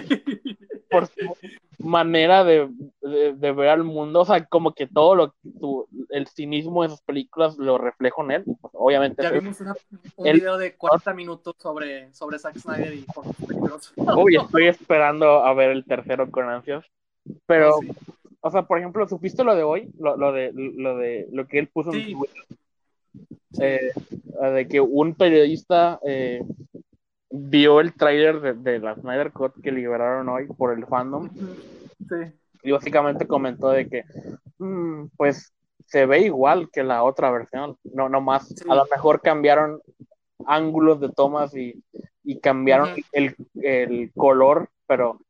por 0.90 1.06
su 1.06 1.36
manera 1.78 2.42
de, 2.44 2.68
de, 3.02 3.34
de 3.34 3.52
ver 3.52 3.68
al 3.68 3.84
mundo, 3.84 4.20
o 4.20 4.24
sea, 4.24 4.44
como 4.46 4.72
que 4.72 4.86
todo 4.86 5.14
lo 5.14 5.34
su- 5.60 5.86
el 6.10 6.26
cinismo 6.28 6.82
de 6.82 6.88
sus 6.90 7.02
películas 7.02 7.56
lo 7.58 7.76
reflejo 7.78 8.24
en 8.24 8.30
él, 8.30 8.44
pues, 8.60 8.72
obviamente 8.74 9.22
Ya 9.22 9.30
vimos 9.30 9.60
una- 9.60 9.74
un 10.16 10.26
el- 10.26 10.36
video 10.40 10.56
de 10.56 10.74
40 10.76 11.12
minutos 11.14 11.54
sobre, 11.58 12.12
sobre 12.14 12.38
Zack 12.38 12.56
Snyder 12.58 12.94
y 12.94 13.02
por 13.02 13.24
sus 13.26 13.36
películas. 13.46 13.92
Uy, 14.16 14.36
estoy 14.62 14.66
esperando 14.68 15.44
a 15.44 15.52
ver 15.54 15.70
el 15.70 15.84
tercero 15.84 16.30
con 16.30 16.48
ansias. 16.48 16.84
Pero, 17.46 17.74
Sí. 17.80 17.88
o 18.40 18.50
sea, 18.50 18.62
por 18.62 18.78
ejemplo, 18.78 19.06
¿supiste 19.06 19.44
lo 19.44 19.54
de 19.54 19.62
hoy? 19.62 19.90
Lo, 19.98 20.16
lo 20.16 20.32
de 20.32 20.50
lo 20.54 20.96
de 20.96 21.28
lo 21.30 21.46
que 21.46 21.58
él 21.58 21.68
puso 21.68 21.92
Sí. 21.92 22.12
en 22.12 22.18
Twitter. 22.18 22.42
Eh, 23.60 23.90
de 24.54 24.68
que 24.68 24.80
un 24.80 25.14
periodista 25.14 25.98
eh, 26.04 26.42
vio 27.30 27.80
el 27.80 27.94
tráiler 27.94 28.40
de, 28.40 28.54
de 28.54 28.78
la 28.78 28.94
Snyder 28.94 29.32
Cut 29.32 29.54
que 29.62 29.72
liberaron 29.72 30.28
hoy 30.28 30.46
por 30.46 30.72
el 30.76 30.86
fandom 30.86 31.28
Sí. 32.08 32.32
y 32.62 32.70
básicamente 32.70 33.26
comentó 33.26 33.70
de 33.70 33.88
que 33.88 34.04
"Mm, 34.58 35.06
pues 35.16 35.52
se 35.86 36.06
ve 36.06 36.20
igual 36.20 36.68
que 36.70 36.82
la 36.84 37.02
otra 37.02 37.30
versión, 37.30 37.76
no, 37.84 38.08
no 38.08 38.20
más, 38.20 38.48
Sí. 38.48 38.64
a 38.68 38.74
lo 38.74 38.84
mejor 38.90 39.20
cambiaron 39.22 39.80
ángulos 40.46 41.00
de 41.00 41.08
tomas 41.10 41.54
y, 41.56 41.82
y 42.24 42.38
cambiaron 42.40 42.90
el, 43.12 43.34
el 43.62 44.12
color, 44.14 44.68
pero. 44.86 45.20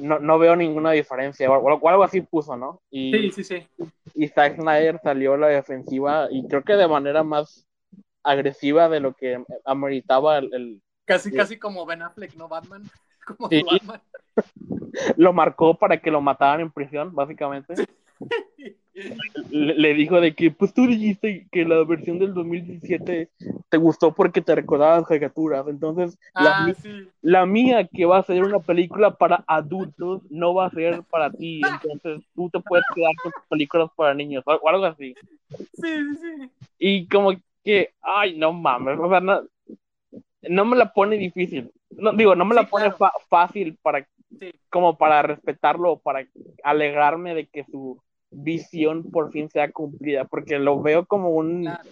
No, 0.00 0.18
no 0.18 0.38
veo 0.38 0.56
ninguna 0.56 0.90
diferencia, 0.92 1.50
o, 1.50 1.56
o 1.58 1.88
algo 1.88 2.02
así 2.04 2.20
puso, 2.20 2.56
¿no? 2.56 2.80
Y, 2.90 3.30
sí, 3.30 3.44
sí, 3.44 3.44
sí. 3.44 3.66
y 4.14 4.28
Zack 4.28 4.56
Snyder 4.56 5.00
salió 5.02 5.34
a 5.34 5.38
la 5.38 5.48
defensiva 5.48 6.28
y 6.30 6.46
creo 6.48 6.62
que 6.62 6.74
de 6.74 6.88
manera 6.88 7.22
más 7.22 7.66
agresiva 8.22 8.88
de 8.88 9.00
lo 9.00 9.14
que 9.14 9.42
ameritaba 9.64 10.38
el, 10.38 10.52
el- 10.54 10.82
Casi, 11.06 11.30
Sí. 11.30 11.36
casi 11.36 11.58
como 11.58 11.84
Ben 11.86 12.02
Affleck, 12.02 12.34
¿no? 12.36 12.46
Batman. 12.48 12.82
Como 13.26 13.48
Sí. 13.48 13.62
Batman. 13.62 14.00
lo 15.16 15.32
marcó 15.32 15.74
para 15.74 16.00
que 16.00 16.10
lo 16.10 16.20
mataran 16.20 16.60
en 16.60 16.70
prisión, 16.70 17.14
básicamente. 17.14 17.74
Le, 19.50 19.74
le 19.74 19.94
dijo 19.94 20.20
de 20.20 20.34
que, 20.34 20.50
pues 20.50 20.72
tú 20.74 20.86
dijiste 20.86 21.46
que 21.50 21.64
la 21.64 21.82
versión 21.84 22.18
del 22.18 22.34
2017 22.34 23.30
te 23.68 23.76
gustó 23.76 24.12
porque 24.14 24.40
te 24.40 24.54
recordaban 24.54 25.04
caricaturas, 25.04 25.66
entonces 25.68 26.18
la, 26.34 26.50
Ah, 26.50 26.72
sí. 26.82 27.08
la 27.22 27.46
mía 27.46 27.86
que 27.86 28.04
va 28.04 28.18
a 28.18 28.22
ser 28.22 28.42
una 28.44 28.60
película 28.60 29.16
para 29.16 29.44
adultos 29.46 30.22
no 30.30 30.54
va 30.54 30.66
a 30.66 30.70
ser 30.70 31.02
para 31.10 31.30
ti, 31.32 31.62
entonces 32.02 32.22
tú 32.34 32.48
te 32.50 32.60
puedes 32.60 32.84
quedar 32.94 33.12
con 33.22 33.32
tus 33.32 33.42
películas 33.48 33.90
para 33.96 34.14
niños 34.14 34.42
o, 34.46 34.52
o 34.54 34.68
algo 34.68 34.84
así. 34.84 35.14
Sí, 35.50 35.66
sí, 35.82 36.16
sí. 36.20 36.50
Y 36.78 37.06
como 37.08 37.32
que, 37.64 37.90
ay, 38.00 38.38
no 38.38 38.52
mames, 38.52 38.98
o 38.98 39.08
sea, 39.08 39.20
no, 39.20 39.42
no 40.42 40.64
me 40.64 40.76
la 40.76 40.92
pone 40.92 41.16
difícil. 41.16 41.70
No, 41.90 42.12
digo, 42.12 42.34
no 42.34 42.44
me 42.44 42.54
la 42.54 42.62
Sí, 42.62 42.68
pone 42.70 42.84
claro. 42.86 42.98
fa- 42.98 43.12
fácil 43.28 43.76
para 43.82 44.06
Sí. 44.38 44.52
como 44.70 44.96
para 44.96 45.22
respetarlo, 45.22 45.98
para 45.98 46.24
alegrarme 46.62 47.34
de 47.34 47.46
que 47.48 47.64
su 47.64 48.00
visión 48.30 49.10
por 49.10 49.30
fin 49.32 49.48
sea 49.50 49.70
cumplida, 49.72 50.24
porque 50.24 50.58
lo 50.58 50.80
veo 50.80 51.04
como 51.06 51.30
un, 51.30 51.62
Claro. 51.62 51.82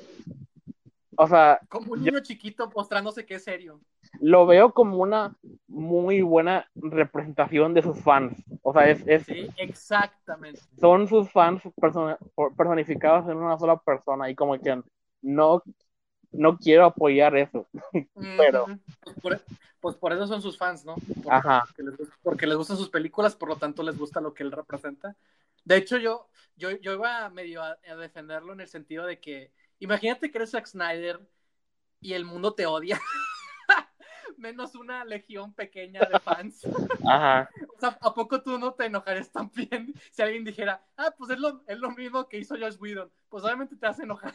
o 1.16 1.26
sea, 1.26 1.61
Como 1.68 1.93
un 1.93 1.99
Yo- 2.05 2.12
niño 2.12 2.20
chiquito 2.22 2.70
mostrándose 2.74 3.26
que 3.26 3.34
es 3.36 3.45
serio. 3.45 3.80
lo 4.20 4.47
veo 4.47 4.72
como 4.72 4.97
una 4.99 5.36
muy 5.66 6.22
buena 6.22 6.66
representación 6.74 7.74
de 7.74 7.82
sus 7.82 7.99
fans. 8.01 8.43
O 8.62 8.72
sea, 8.72 8.89
es, 8.89 9.07
es 9.07 9.24
Sí, 9.24 9.49
exactamente. 9.59 10.61
son 10.80 11.07
sus 11.09 11.30
fans 11.30 11.62
persona- 11.80 12.18
personificados 12.57 13.28
en 13.28 13.36
una 13.36 13.59
sola 13.59 13.76
persona 13.76 14.30
y 14.30 14.34
como 14.34 14.59
que 14.59 14.80
no, 15.22 15.62
no 16.33 16.57
quiero 16.59 16.85
apoyar 16.85 17.37
eso. 17.37 17.66
Pero-. 18.37 18.66
Pues 19.03 19.16
por, 19.20 19.41
pues 19.81 19.97
por 19.97 20.12
eso 20.12 20.26
son 20.26 20.43
sus 20.43 20.59
fans, 20.59 20.85
¿no? 20.85 20.97
Por- 21.22 21.33
Ajá. 21.33 21.64
Porque 21.66 21.83
les, 21.83 21.97
gust- 21.99 22.12
porque 22.22 22.47
les 22.47 22.57
gustan 22.57 22.76
sus 22.76 22.91
películas, 22.91 23.35
por 23.37 23.49
lo 23.49 23.57
tanto 23.57 23.83
les 23.83 23.97
gusta 23.99 24.20
lo 24.20 24.35
que 24.35 24.43
él 24.43 24.53
representa. 24.53 25.16
De 25.64 25.76
hecho, 25.76 25.97
yo, 25.99 26.29
yo, 26.57 26.70
yo 26.70 26.93
iba 26.95 27.29
medio 27.31 27.62
a, 27.62 27.79
a 27.89 27.97
defenderlo 27.97 28.53
en 28.53 28.61
el 28.61 28.68
sentido 28.68 29.07
de 29.07 29.20
que, 29.20 29.53
imagínate 29.81 30.31
que 30.31 30.39
eres 30.39 30.51
Zack 30.53 30.66
Snyder 30.66 31.20
y 32.01 32.14
el 32.14 32.24
mundo 32.24 32.55
te 32.55 32.66
odia. 32.66 33.01
Menos 34.37 34.74
una 34.76 35.05
legión 35.05 35.53
pequeña 35.53 36.01
de 36.01 36.20
fans. 36.20 36.64
Ajá. 37.05 37.51
O 37.76 37.81
sea, 37.81 37.99
¿a 38.01 38.14
poco 38.14 38.41
tú 38.41 38.57
no 38.59 38.72
te 38.72 38.87
enojarías 38.87 39.31
también 39.33 39.93
si 40.12 40.22
alguien 40.22 40.45
dijera, 40.45 40.85
ah, 40.97 41.12
pues 41.18 41.31
es 41.33 41.39
lo, 41.41 41.62
es 41.66 41.79
lo 41.79 41.91
mismo 41.91 42.29
que 42.29 42.39
hizo 42.39 42.55
Josh 42.57 42.76
Whedon? 42.79 43.11
Pues 43.29 43.43
obviamente 43.45 43.76
te 43.76 43.87
hace 43.87 44.05
enojar. 44.05 44.33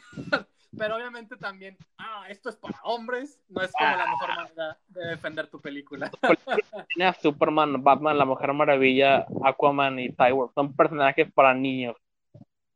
Pero 0.78 0.95
obviamente 0.95 1.38
también, 1.38 1.78
ah, 1.97 2.26
esto 2.30 2.49
es 2.49 2.55
para 2.55 2.80
hombres, 2.84 3.39
no 3.49 3.61
es 3.61 3.71
como 3.71 3.95
la 3.95 4.07
mejor 4.07 4.30
manera 4.36 4.78
de 4.88 5.05
defender 5.07 5.47
tu 5.47 5.59
película. 5.61 6.11
Tiene 6.89 7.05
a 7.09 7.13
Superman, 7.13 7.84
Batman, 7.84 8.17
la 8.17 8.26
Mujer 8.26 8.53
Maravilla, 8.53 9.26
Aquaman 9.43 9.99
y 9.99 10.09
Cyborg. 10.11 10.51
Son 10.53 10.74
personajes 10.76 11.32
para 11.32 11.53
niños. 11.53 11.95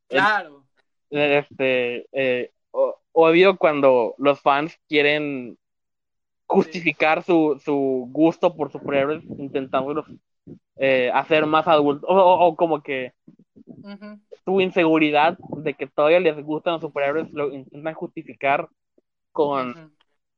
Claro. 0.08 0.64
Este, 1.10 2.08
eh, 2.12 2.52
odio 3.12 3.58
cuando 3.58 4.14
los 4.18 4.42
fans 4.42 4.78
quieren 4.88 5.58
justificar 6.46 7.24
su, 7.24 7.60
su 7.64 8.08
gusto 8.12 8.56
por 8.56 8.72
superhéroes 8.72 9.24
intentándolos 9.38 10.06
eh, 10.78 11.12
hacer 11.14 11.46
más 11.46 11.68
adultos. 11.68 12.10
O, 12.10 12.16
o- 12.16 12.46
o 12.48 12.56
como 12.56 12.82
que 12.82 13.14
Ujú. 13.66 14.20
su 14.46 14.62
inseguridad 14.62 15.38
de 15.58 15.74
que 15.74 15.88
todavía 15.88 16.20
les 16.20 16.42
gustan 16.44 16.74
los 16.74 16.82
superhéroes 16.82 17.32
lo 17.34 17.52
intentan 17.54 17.94
justificar 17.94 18.68
con 19.32 19.92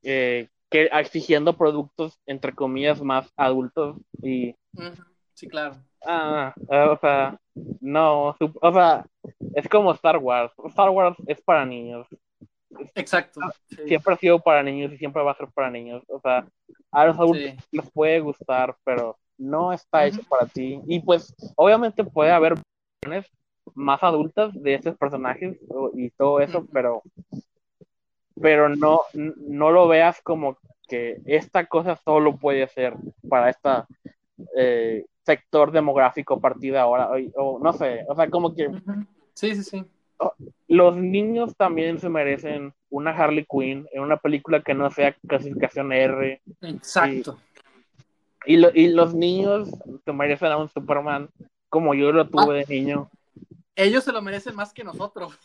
eh, 0.04 0.48
que 0.70 0.84
exigiendo 0.94 1.54
productos 1.58 2.20
entre 2.26 2.54
comillas 2.54 3.02
más 3.02 3.32
adultos 3.36 3.98
y. 4.22 4.56
Sí, 5.34 5.48
claro. 5.48 5.76
ah, 6.06 6.54
ah, 6.70 6.92
o 6.92 6.98
sea 7.00 7.40
no 7.82 8.36
su- 8.38 8.58
o 8.62 8.74
sea 8.74 9.06
es 9.56 9.68
como 9.70 9.92
Star 9.94 10.18
Wars 10.18 10.52
Star 10.66 10.90
Wars 10.90 11.18
es 11.28 11.42
para 11.42 11.66
niños 11.66 12.08
Exacto. 12.96 13.42
Sí. 13.70 13.78
siempre 13.88 14.14
ha 14.14 14.18
sido 14.18 14.40
para 14.40 14.62
niños 14.64 14.92
y 14.94 14.98
siempre 14.98 15.24
va 15.24 15.32
a 15.32 15.38
ser 15.38 15.48
para 15.54 15.70
niños 15.72 16.04
o 16.08 16.20
sea 16.20 16.46
a 16.92 17.06
los 17.06 17.18
adultos 17.18 17.52
Sí. 17.52 17.78
les 17.78 17.92
puede 17.92 18.20
gustar 18.20 18.76
pero 18.84 19.18
no 19.38 19.72
está 19.74 20.06
hecho 20.06 20.22
para 20.30 20.46
ti 20.46 20.82
y 20.88 21.00
pues 21.00 21.34
obviamente 21.56 22.04
puede 22.04 22.32
haber 22.32 22.56
más 23.76 24.04
adultas 24.04 24.52
de 24.62 24.76
esos 24.76 24.98
personajes 24.98 25.58
y 25.94 26.10
todo 26.12 26.40
eso 26.40 26.66
pero 26.72 27.02
pero 28.42 28.70
no 28.70 29.02
no 29.14 29.72
lo 29.72 29.88
veas 29.88 30.22
como 30.22 30.58
que 30.88 31.18
esta 31.26 31.66
cosa 31.66 31.96
solo 31.98 32.36
puede 32.38 32.68
ser 32.68 32.96
para 33.28 33.50
esta 33.50 33.88
eh, 34.58 35.06
sector 35.24 35.72
demográfico 35.72 36.36
a 36.36 36.40
partir 36.40 36.74
de 36.74 36.80
ahora 36.80 37.10
o, 37.12 37.18
o 37.56 37.60
no 37.60 37.74
sé 37.74 38.06
o 38.08 38.16
sea 38.16 38.30
como 38.30 38.56
que. 38.56 38.70
Sí, 39.34 39.56
sí, 39.56 39.64
sí. 39.64 39.86
los 40.68 40.98
niños 40.98 41.56
también 41.56 42.00
se 42.00 42.10
merecen 42.10 42.74
una 42.90 43.12
Harley 43.12 43.46
Quinn 43.50 43.88
en 43.94 44.02
una 44.02 44.18
película 44.18 44.62
que 44.62 44.74
no 44.74 44.90
sea 44.90 45.14
clasificación 45.28 45.94
R 45.94 46.42
Exacto. 46.62 47.38
y, 48.46 48.58
lo- 48.58 48.72
y 48.74 48.88
los 48.88 49.14
niños 49.14 49.70
se 50.04 50.12
merecen 50.12 50.52
a 50.52 50.58
un 50.58 50.68
Superman 50.70 51.30
como 51.70 51.94
yo 51.94 52.12
lo 52.12 52.28
tuve 52.28 52.66
de 52.66 52.76
niño 52.76 53.10
Ellos 53.76 54.04
se 54.04 54.12
lo 54.12 54.22
merecen 54.22 54.56
más 54.56 54.74
que 54.74 54.84
nosotros. 54.84 55.38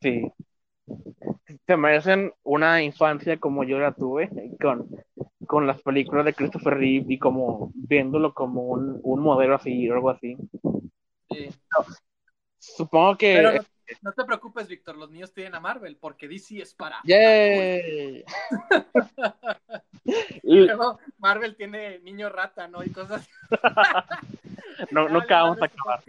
sí 0.00 0.32
se 1.66 1.76
merecen 1.76 2.32
una 2.42 2.82
infancia 2.82 3.38
como 3.38 3.64
yo 3.64 3.78
la 3.78 3.92
tuve 3.92 4.30
con, 4.60 4.88
con 5.46 5.66
las 5.66 5.80
películas 5.82 6.24
de 6.24 6.34
Christopher 6.34 6.74
Reeve 6.74 7.14
y 7.14 7.18
como 7.18 7.70
viéndolo 7.74 8.34
como 8.34 8.62
un, 8.62 9.00
un 9.02 9.20
modelo 9.20 9.54
así 9.54 9.88
o 9.88 9.94
algo 9.94 10.10
así 10.10 10.36
Sí. 11.30 11.48
supongo 12.58 13.16
que 13.16 13.36
Pero 13.36 13.52
no, 13.54 13.60
no 14.02 14.12
te 14.12 14.24
preocupes, 14.24 14.68
Víctor, 14.68 14.96
los 14.96 15.10
niños 15.10 15.32
tienen 15.32 15.54
a 15.54 15.60
Marvel, 15.60 15.96
porque 15.96 16.28
DC 16.28 16.60
es 16.60 16.74
para. 16.74 17.00
¡Yay! 17.04 18.24
Y 20.42 20.66
Marvel 21.18 21.54
tiene 21.56 22.00
niño 22.00 22.28
rata, 22.28 22.66
¿no? 22.66 22.82
Y 22.82 22.90
cosas. 22.90 23.26
no, 24.90 25.08
nunca 25.08 25.42
vamos 25.42 25.58
a 25.62 25.64
acabar. 25.66 26.02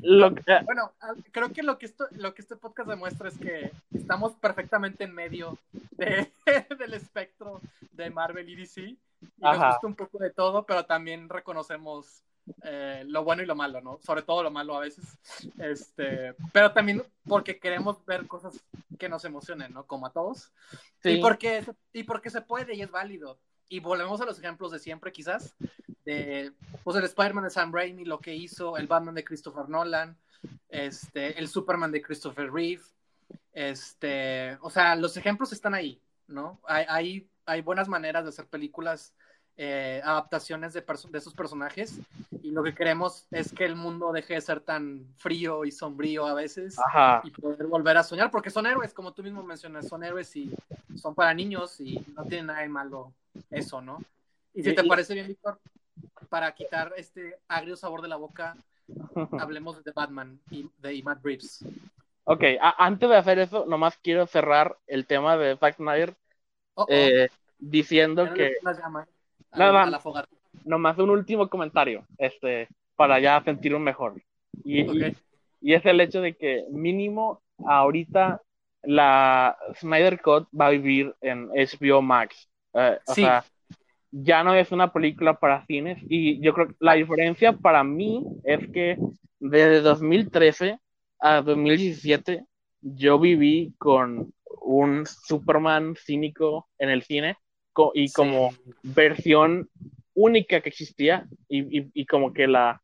Lo 0.00 0.32
que- 0.32 0.42
eh, 0.46 0.60
Bueno, 0.64 0.92
creo 1.32 1.52
que 1.52 1.62
lo 1.64 1.76
que 1.76 1.86
esto, 1.86 2.06
lo 2.12 2.32
que 2.32 2.42
este 2.42 2.54
podcast 2.56 2.88
demuestra 2.88 3.28
es 3.28 3.36
que 3.36 3.72
estamos 3.92 4.32
perfectamente 4.36 5.02
en 5.04 5.12
medio 5.12 5.58
de- 5.92 6.32
del 6.78 6.94
espectro 6.94 7.60
de 7.92 8.08
Marvel 8.10 8.48
y 8.48 8.54
DC. 8.54 8.80
Y 8.82 8.98
nos 9.38 9.56
Ajá. 9.56 9.70
gusta 9.72 9.86
un 9.88 9.96
poco 9.96 10.18
de 10.18 10.30
todo, 10.30 10.64
pero 10.64 10.84
también 10.86 11.28
reconocemos 11.28 12.22
eh, 12.62 13.02
lo 13.08 13.24
bueno 13.24 13.42
y 13.42 13.46
lo 13.46 13.56
malo, 13.56 13.80
¿no? 13.80 13.98
Sobre 14.00 14.22
todo 14.22 14.44
lo 14.44 14.52
malo 14.52 14.76
a 14.76 14.80
veces. 14.80 15.04
Este, 15.58 16.32
pero 16.52 16.72
también 16.72 17.02
porque 17.26 17.58
queremos 17.58 18.02
ver 18.06 18.28
cosas 18.28 18.54
que 19.00 19.08
nos 19.08 19.24
emocionen, 19.24 19.72
¿no? 19.74 19.84
Como 19.84 20.06
a 20.06 20.12
todos. 20.12 20.52
sí. 21.02 21.10
Y, 21.18 21.20
porque, 21.20 21.64
y 21.92 22.04
porque 22.04 22.30
se 22.30 22.40
puede 22.40 22.74
y 22.76 22.82
es 22.82 22.90
válido. 22.92 23.40
Y 23.68 23.80
volvemos 23.80 24.20
a 24.20 24.24
los 24.24 24.38
ejemplos 24.38 24.72
de 24.72 24.78
siempre, 24.78 25.12
quizás, 25.12 25.54
de 26.04 26.52
pues, 26.84 26.96
el 26.96 27.04
Spider-Man 27.04 27.44
de 27.44 27.50
Sam 27.50 27.72
Raimi, 27.72 28.04
lo 28.04 28.18
que 28.18 28.34
hizo, 28.34 28.76
el 28.76 28.86
Batman 28.86 29.14
de 29.14 29.24
Christopher 29.24 29.68
Nolan, 29.68 30.16
este, 30.68 31.38
el 31.38 31.48
Superman 31.48 31.92
de 31.92 32.02
Christopher 32.02 32.50
Reeve. 32.50 32.82
Este, 33.52 34.56
o 34.62 34.70
sea, 34.70 34.96
los 34.96 35.16
ejemplos 35.16 35.52
están 35.52 35.74
ahí, 35.74 36.00
¿no? 36.26 36.60
Hay, 36.64 36.86
hay, 36.88 37.30
hay 37.44 37.60
buenas 37.60 37.88
maneras 37.88 38.24
de 38.24 38.30
hacer 38.30 38.46
películas, 38.46 39.14
eh, 39.60 40.00
adaptaciones 40.04 40.72
de, 40.72 40.82
de 40.82 41.18
esos 41.18 41.34
personajes. 41.34 41.98
Y 42.42 42.52
lo 42.52 42.62
que 42.62 42.74
queremos 42.74 43.26
es 43.32 43.52
que 43.52 43.64
el 43.64 43.74
mundo 43.74 44.12
deje 44.12 44.34
de 44.34 44.40
ser 44.40 44.60
tan 44.60 45.04
frío 45.16 45.64
y 45.64 45.72
sombrío 45.72 46.26
a 46.26 46.34
veces 46.34 46.78
Ajá. 46.78 47.20
y 47.24 47.30
poder 47.32 47.66
volver 47.66 47.96
a 47.96 48.04
soñar, 48.04 48.30
porque 48.30 48.50
son 48.50 48.66
héroes, 48.66 48.94
como 48.94 49.12
tú 49.12 49.22
mismo 49.22 49.42
mencionas, 49.42 49.88
son 49.88 50.04
héroes 50.04 50.34
y 50.36 50.54
son 50.94 51.14
para 51.14 51.34
niños 51.34 51.80
y 51.80 51.98
no 52.14 52.24
tiene 52.24 52.44
nada 52.44 52.60
de 52.60 52.68
malo 52.68 53.12
eso, 53.50 53.80
¿no? 53.80 53.98
Y 54.54 54.62
si 54.62 54.74
te 54.74 54.84
y- 54.84 54.88
parece 54.88 55.14
bien, 55.14 55.28
Víctor, 55.28 55.60
para 56.28 56.52
quitar 56.54 56.92
este 56.96 57.38
agrio 57.48 57.76
sabor 57.76 58.02
de 58.02 58.08
la 58.08 58.16
boca, 58.16 58.56
hablemos 59.38 59.82
de 59.84 59.92
Batman 59.92 60.40
y 60.50 60.68
de 60.78 61.02
Matt 61.02 61.24
Reeves. 61.24 61.64
Ok, 62.24 62.44
antes 62.60 63.08
de 63.08 63.16
hacer 63.16 63.38
eso, 63.38 63.64
nomás 63.66 63.96
quiero 63.98 64.26
cerrar 64.26 64.76
el 64.86 65.06
tema 65.06 65.36
de 65.36 65.56
Zack 65.56 65.76
Snyder 65.76 66.14
Oh, 66.74 66.82
oh, 66.82 66.86
eh, 66.88 67.28
diciendo 67.58 68.26
no 68.26 68.34
que, 68.34 68.52
llama, 68.78 69.02
¿eh? 69.04 69.06
a, 69.52 69.58
Nada. 69.58 69.82
a 69.82 69.90
la 69.90 69.98
fogata. 70.00 70.28
nomás 70.64 70.98
un 70.98 71.10
último 71.10 71.48
comentario, 71.48 72.06
este, 72.18 72.68
para 72.96 73.18
ya 73.20 73.42
sentirme 73.42 73.78
mejor. 73.80 74.22
Y, 74.64 75.16
y 75.60 75.74
es 75.74 75.84
el 75.86 76.00
hecho 76.00 76.20
de 76.20 76.36
que 76.36 76.64
mínimo 76.70 77.42
ahorita 77.66 78.42
la 78.82 79.56
Snyder 79.74 80.20
Cut 80.20 80.48
va 80.58 80.66
a 80.66 80.70
vivir 80.70 81.14
en 81.20 81.48
HBO 81.54 82.02
Max. 82.02 82.47
Eh, 82.74 82.98
o 83.06 83.14
Sí. 83.14 83.22
sea, 83.22 83.44
ya 84.10 84.42
no 84.42 84.54
es 84.54 84.72
una 84.72 84.92
película 84.92 85.38
para 85.38 85.66
cines 85.66 85.98
y 86.08 86.40
yo 86.40 86.54
creo 86.54 86.68
que 86.68 86.74
la 86.80 86.94
diferencia 86.94 87.52
para 87.52 87.84
mí 87.84 88.24
es 88.44 88.66
que 88.72 88.96
desde 89.38 89.80
2013 89.80 90.78
a 91.20 91.42
2017 91.42 92.44
yo 92.80 93.18
viví 93.18 93.74
con 93.78 94.32
un 94.62 95.04
Superman 95.06 95.94
cínico 95.96 96.68
en 96.78 96.88
el 96.90 97.02
cine 97.02 97.36
co- 97.72 97.92
y 97.94 98.08
Sí. 98.08 98.14
como 98.14 98.50
versión 98.82 99.68
única 100.14 100.60
que 100.60 100.70
existía 100.70 101.26
y, 101.48 101.78
y- 101.80 101.90
y 101.92 102.06
como 102.06 102.32
que 102.32 102.46
la 102.46 102.80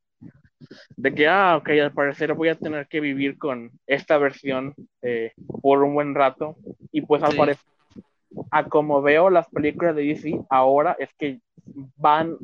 de 0.97 1.15
que 1.15 1.27
ah 1.29 1.57
ok 1.57 1.69
al 1.71 1.93
parecer 1.93 2.35
voy 2.35 2.49
a 2.49 2.55
tener 2.59 2.87
que 2.89 3.01
vivir 3.01 3.39
con 3.39 3.71
esta 3.87 4.19
versión 4.19 4.75
eh, 5.03 5.33
por 5.63 5.83
un 5.83 5.95
buen 5.95 6.15
rato 6.15 6.57
y 6.93 7.01
pues 7.03 7.23
al 7.23 7.33
Sí. 7.33 7.39
parecer 7.39 7.65
a 8.51 8.65
como 8.65 9.03
veo 9.03 9.31
las 9.31 9.49
películas 9.49 9.95
de 9.97 10.03
DC 10.05 10.41
ahora 10.51 10.97
es 10.99 11.11
que 11.19 11.41
van 11.97 12.37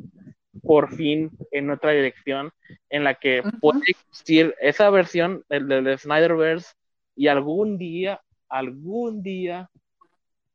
por 0.63 0.93
fin 0.95 1.31
en 1.51 1.69
otra 1.71 1.91
dirección 1.91 2.51
en 2.89 3.03
la 3.03 3.15
que 3.15 3.41
Ujú. 3.41 3.59
puede 3.59 3.81
existir 3.87 4.53
esa 4.61 4.89
versión 4.89 5.43
del, 5.49 5.67
del 5.67 5.97
Snyderverse 5.97 6.73
y 7.15 7.27
algún 7.27 7.77
día, 7.77 8.21
algún 8.49 9.21
día 9.23 9.69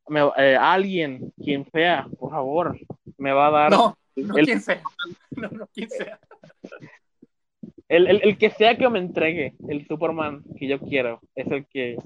me- 0.09 0.31
eh, 0.37 0.57
alguien, 0.59 1.33
quien 1.43 1.65
sea, 1.71 2.07
por 2.19 2.31
favor, 2.31 2.79
me 3.19 3.33
va 3.33 3.49
a 3.49 3.51
dar 3.51 3.71
No, 3.71 3.97
no 4.17 4.37
el, 4.37 4.45
quien 4.45 4.61
sea. 4.61 4.83
No, 5.37 5.49
no 5.51 5.67
quien 5.69 5.91
sea. 5.91 6.19
el, 7.89 8.07
el- 8.09 8.21
el 8.23 8.39
que 8.39 8.51
sea 8.51 8.77
que 8.77 8.89
me 8.89 8.99
entregue 8.99 9.55
el 9.69 9.87
Superman 9.87 10.43
que 10.59 10.67
yo 10.69 10.79
quiero, 10.81 11.21
es 11.35 11.47
el 11.51 11.67
que 11.67 11.97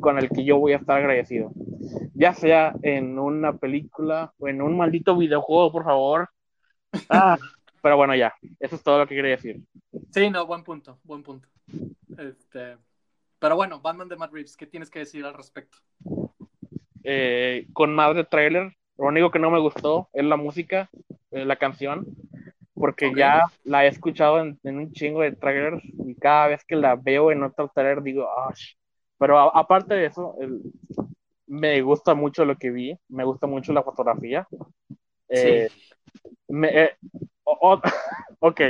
con 0.00 0.18
el 0.18 0.28
que 0.30 0.44
yo 0.44 0.58
voy 0.58 0.72
a 0.72 0.76
estar 0.76 0.96
agradecido. 0.98 1.52
Ya 2.14 2.34
sea 2.34 2.74
en 2.82 3.18
una 3.18 3.56
película 3.56 4.32
o 4.38 4.48
en 4.48 4.62
un 4.62 4.76
maldito 4.76 5.16
videojuego, 5.16 5.72
por 5.72 5.84
favor. 5.84 6.28
Ah, 7.08 7.38
pero 7.82 7.96
bueno, 7.96 8.14
ya, 8.14 8.34
eso 8.58 8.76
es 8.76 8.82
todo 8.82 8.98
lo 8.98 9.06
que 9.06 9.14
quería 9.14 9.32
decir. 9.32 9.60
Sí, 10.12 10.30
no, 10.30 10.46
buen 10.46 10.64
punto, 10.64 10.98
buen 11.04 11.22
punto. 11.22 11.48
Este, 12.18 12.76
pero 13.38 13.56
bueno, 13.56 13.80
Batman 13.80 14.08
de 14.08 14.16
Matt 14.16 14.32
Reeves, 14.32 14.56
¿qué 14.56 14.66
tienes 14.66 14.90
que 14.90 15.00
decir 15.00 15.24
al 15.24 15.34
respecto? 15.34 15.78
Eh, 17.04 17.66
con 17.72 17.94
madre 17.94 18.24
trailer, 18.24 18.72
lo 18.98 19.06
único 19.06 19.30
que 19.30 19.38
no 19.38 19.50
me 19.50 19.58
gustó 19.58 20.08
es 20.12 20.24
la 20.24 20.36
música, 20.36 20.90
eh, 21.30 21.44
la 21.44 21.56
canción, 21.56 22.06
porque 22.74 23.14
ya 23.14 23.42
la 23.64 23.84
he 23.84 23.88
escuchado 23.88 24.40
en, 24.40 24.58
en 24.62 24.78
un 24.78 24.92
chingo 24.92 25.22
de 25.22 25.32
trailers 25.32 25.82
y 25.84 26.14
cada 26.16 26.48
vez 26.48 26.64
que 26.64 26.76
la 26.76 26.96
veo 26.96 27.30
en 27.32 27.42
otro 27.42 27.70
trailer 27.74 28.02
digo, 28.02 28.28
"Ah, 28.28 28.52
sh-". 28.54 28.76
pero 29.18 29.38
a- 29.38 29.58
aparte 29.58 29.94
de 29.94 30.06
eso, 30.06 30.34
el- 30.40 30.60
me 31.50 31.82
gusta 31.82 32.14
mucho 32.14 32.44
lo 32.44 32.56
que 32.56 32.70
vi, 32.70 32.96
me 33.08 33.24
gusta 33.24 33.46
mucho 33.48 33.72
la 33.72 33.82
fotografía. 33.82 34.46
Eh, 35.28 35.68
me- 36.48 36.68
eh, 36.84 36.96
o- 37.44 37.58
o- 37.72 37.82
ok, 38.38 38.60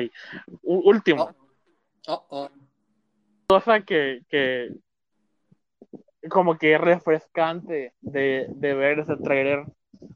U- 0.62 0.88
último, 0.88 1.30
Oh, 2.08 2.14
oh, 2.14 2.26
oh. 2.30 2.48
cosa 3.46 3.80
que, 3.80 4.22
que 4.30 4.70
como 6.30 6.56
que 6.56 6.74
es 6.74 6.80
refrescante 6.80 7.92
de, 8.00 8.46
de 8.48 8.74
ver 8.74 9.00
ese 9.00 9.16
trailer 9.16 9.64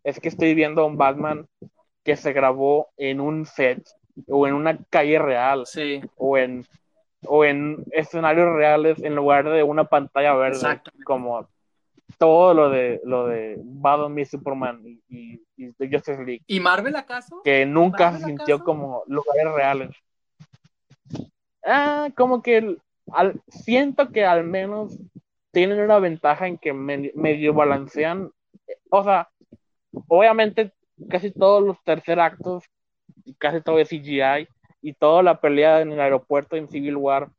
es 0.02 0.18
que 0.20 0.28
estoy 0.28 0.54
viendo 0.54 0.82
a 0.82 0.86
un 0.86 0.96
Batman 0.96 1.46
que 2.02 2.16
se 2.16 2.32
grabó 2.32 2.88
en 2.96 3.20
un 3.20 3.44
set 3.46 3.82
o 4.28 4.46
en 4.46 4.54
una 4.54 4.78
calle 4.90 5.18
real 5.18 5.66
Sí, 5.66 6.00
o 6.16 6.38
en 6.38 6.66
o 7.26 7.44
en 7.44 7.84
escenarios 7.90 8.54
reales 8.54 9.02
en 9.02 9.14
lugar 9.16 9.48
de 9.48 9.62
una 9.62 9.84
pantalla 9.84 10.34
verde 10.34 10.80
como 11.04 11.48
todo 12.18 12.54
lo 12.54 12.70
de 12.70 13.00
lo 13.04 13.26
de 13.26 13.56
Batman 13.62 14.18
y 14.18 14.24
Superman 14.24 14.82
y, 14.86 15.00
y, 15.08 15.42
y 15.56 15.72
The 15.72 15.88
Justice 15.90 16.24
League 16.24 16.42
¿Y 16.46 16.60
Marvel 16.60 16.96
acaso? 16.96 17.40
que 17.44 17.66
nunca 17.66 18.10
¿Marvel 18.10 18.20
se 18.20 18.26
sintió 18.28 18.54
acaso? 18.56 18.64
como 18.64 19.02
lugares 19.06 19.52
reales. 19.54 19.90
Ah, 21.64 22.08
como 22.16 22.42
que 22.42 22.76
al- 23.12 23.40
siento 23.48 24.10
que 24.10 24.24
al 24.24 24.44
menos 24.44 24.98
tienen 25.52 25.80
una 25.80 25.98
ventaja 25.98 26.46
en 26.46 26.58
que 26.58 26.72
me- 26.72 27.12
medio 27.14 27.54
balancean. 27.54 28.30
O 28.90 29.02
sea, 29.04 29.28
obviamente 30.08 30.72
casi 31.08 31.30
todos 31.30 31.62
los 31.62 31.82
tercer 31.84 32.20
actos, 32.20 32.64
casi 33.38 33.60
todo 33.60 33.78
es 33.78 33.88
CGI, 33.88 34.48
y 34.82 34.92
toda 34.94 35.22
la 35.22 35.40
pelea 35.40 35.80
en 35.80 35.92
el 35.92 36.00
aeropuerto 36.00 36.56
en 36.56 36.68
Civil 36.68 36.96
War, 36.96 37.30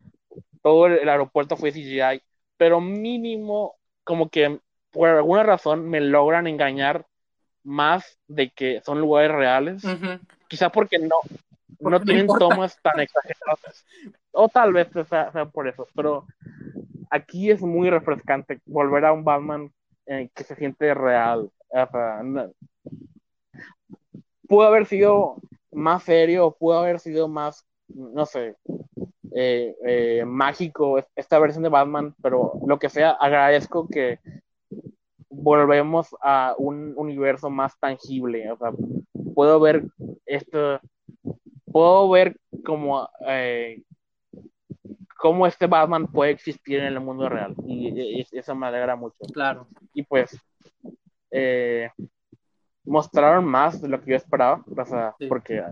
todo 0.64 0.88
el, 0.88 0.94
el 1.00 1.10
aeropuerto 1.10 1.56
fue 1.56 1.72
CGI, 1.72 2.22
pero 2.58 2.82
mínimo 2.82 3.76
como 4.06 4.30
que 4.30 4.62
por 4.92 5.10
alguna 5.10 5.44
razón 5.44 5.90
me 5.90 6.00
logran 6.00 6.48
engañar 6.48 7.06
más 7.64 8.20
de 8.28 8.52
que 8.52 8.82
son 8.86 9.02
lugares 9.02 9.32
reales 9.32 9.84
Ujú. 9.84 10.20
quizá 10.48 10.70
porque 10.72 11.00
no, 11.00 11.16
Porque 11.80 11.84
no 11.84 11.90
no 11.92 12.00
tienen 12.06 12.28
importa. 12.28 12.46
tomas 12.46 12.80
tan 12.82 13.00
exageradas. 13.02 13.86
O 14.32 14.48
tal 14.50 14.72
vez 14.74 14.88
sea, 15.10 15.32
sea 15.32 15.46
por 15.46 15.68
eso, 15.68 15.88
pero 15.96 16.26
aquí 17.10 17.52
es 17.52 17.62
muy 17.62 17.90
refrescante 17.90 18.60
volver 18.66 19.06
a 19.06 19.14
un 19.14 19.24
Batman 19.24 19.72
eh, 20.06 20.30
que 20.34 20.44
se 20.44 20.56
siente 20.56 20.94
real. 20.94 21.52
O 21.70 21.88
sea, 21.92 22.22
no- 22.24 22.52
pudo 24.48 24.64
haber 24.68 24.86
sido 24.86 25.38
más 25.72 26.04
serio, 26.04 26.56
pudo 26.58 26.80
haber 26.80 27.00
sido 27.00 27.28
más, 27.28 27.66
no 27.88 28.26
sé, 28.26 28.56
eh, 29.34 29.76
eh, 29.86 30.26
mágico 30.26 31.00
esta 31.16 31.40
versión 31.40 31.64
de 31.64 31.70
Batman, 31.70 32.14
pero 32.22 32.54
lo 32.66 32.80
que 32.80 32.90
sea, 32.90 33.12
agradezco 33.12 33.88
que 33.88 34.20
volvemos 35.30 36.16
a 36.22 36.56
un 36.58 36.94
universo 36.96 37.50
más 37.50 37.78
tangible. 37.80 38.52
O 38.52 38.58
sea, 38.58 38.72
puedo 39.34 39.60
ver 39.60 39.86
esto, 40.26 40.80
puedo 41.72 42.10
ver 42.10 42.38
como 42.64 43.10
eh, 43.28 43.84
cómo 45.18 45.48
este 45.48 45.68
Batman 45.68 46.08
puede 46.08 46.32
existir 46.32 46.80
en 46.80 46.86
el 46.86 47.00
mundo 47.00 47.30
real 47.30 47.56
y, 47.66 48.26
eso 48.32 48.56
me 48.56 48.68
alegra 48.68 48.96
mucho. 48.96 49.18
Claro. 49.34 49.68
Y 49.94 50.04
pues 50.04 50.40
eh, 51.32 51.90
mostraron 52.84 53.46
más 53.46 53.82
de 53.82 53.90
lo 53.90 54.02
que 54.02 54.12
yo 54.12 54.18
esperaba, 54.18 54.64
o 54.66 54.86
sea, 54.86 55.16
Sí. 55.20 55.28
porque 55.28 55.64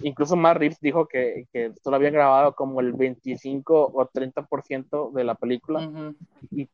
incluso 0.00 0.36
Matt 0.36 0.58
Reeves 0.58 0.80
dijo 0.80 1.06
que, 1.06 1.46
que 1.52 1.72
solo 1.82 1.96
habían 1.96 2.12
grabado 2.14 2.54
como 2.54 2.80
el 2.80 2.92
25 2.92 3.90
o 3.94 4.06
30% 4.06 5.10
de 5.12 5.24
la 5.24 5.34
película 5.34 5.86
Ujú. 5.88 6.14
y 6.50 6.68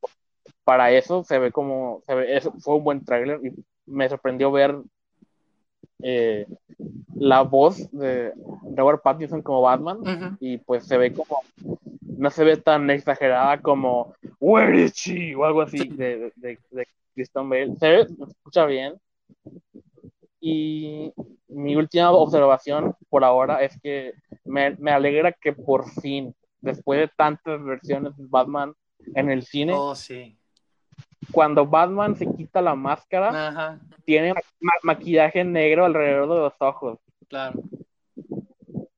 para 0.64 0.90
eso 0.92 1.24
se 1.24 1.38
ve 1.38 1.52
como 1.52 2.02
se 2.06 2.14
ve, 2.14 2.36
eso 2.36 2.52
fue 2.60 2.76
un 2.76 2.84
buen 2.84 3.04
tráiler 3.04 3.40
y 3.44 3.52
me 3.86 4.08
sorprendió 4.08 4.50
ver 4.50 4.76
eh, 6.02 6.46
la 7.16 7.42
voz 7.42 7.90
de 7.90 8.32
Robert 8.76 9.02
Pattinson 9.02 9.42
como 9.42 9.62
Batman 9.62 9.98
Ujú. 9.98 10.36
y 10.40 10.58
pues 10.58 10.86
se 10.86 10.96
ve 10.96 11.12
como 11.12 11.40
no 12.16 12.30
se 12.30 12.44
ve 12.44 12.56
tan 12.56 12.88
exagerada 12.90 13.60
como 13.60 14.14
Where 14.40 14.84
is 14.84 14.92
she 14.94 15.34
o 15.34 15.44
algo 15.44 15.62
así 15.62 15.78
Sí. 15.78 15.88
de, 15.88 16.32
de, 16.36 16.58
de 16.70 16.86
Christian 17.14 17.48
Bale 17.48 17.76
se 17.76 17.88
ve, 17.88 18.06
se 18.08 18.24
escucha 18.24 18.64
bien 18.66 18.94
y 20.40 21.12
mi 21.58 21.76
última 21.76 22.10
observación 22.12 22.94
por 23.08 23.24
ahora 23.24 23.62
es 23.62 23.78
que 23.80 24.12
me, 24.44 24.76
me 24.76 24.90
alegra 24.92 25.32
que 25.32 25.52
por 25.52 25.88
fin 26.00 26.34
después 26.60 27.00
de 27.00 27.08
tantas 27.16 27.62
versiones 27.62 28.16
de 28.16 28.24
Batman 28.28 28.74
en 29.14 29.30
el 29.30 29.42
cine 29.42 29.74
Oh, 29.76 29.94
sí. 29.94 30.36
cuando 31.32 31.66
Batman 31.66 32.16
se 32.16 32.26
quita 32.26 32.60
la 32.60 32.74
máscara, 32.74 33.48
Ajá, 33.48 33.80
tiene 34.04 34.34
ma- 34.60 34.72
maquillaje 34.82 35.44
negro 35.44 35.84
alrededor 35.84 36.28
de 36.28 36.40
los 36.40 36.54
ojos. 36.60 36.98
claro. 37.28 37.60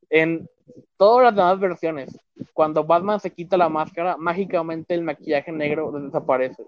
En 0.08 0.48
todas 0.96 1.24
las 1.26 1.34
demás 1.36 1.60
versiones, 1.60 2.18
cuando 2.52 2.84
Batman 2.84 3.20
se 3.20 3.30
quita 3.30 3.56
la 3.56 3.68
máscara, 3.68 4.16
mágicamente 4.16 4.94
el 4.94 5.02
maquillaje 5.02 5.52
negro 5.52 5.92
desaparece. 5.92 6.64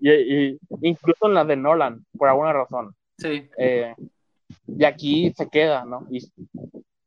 Y, 0.00 0.10
y- 0.10 0.58
incluso 0.82 1.26
en 1.26 1.34
la 1.34 1.44
de 1.44 1.56
Nolan, 1.56 2.04
por 2.16 2.28
alguna 2.28 2.52
razón. 2.52 2.94
Sí, 3.18 3.48
Eh, 3.58 3.94
y 4.76 4.84
aquí 4.84 5.32
se 5.36 5.48
queda, 5.48 5.84
¿no? 5.84 6.06
Y, 6.10 6.18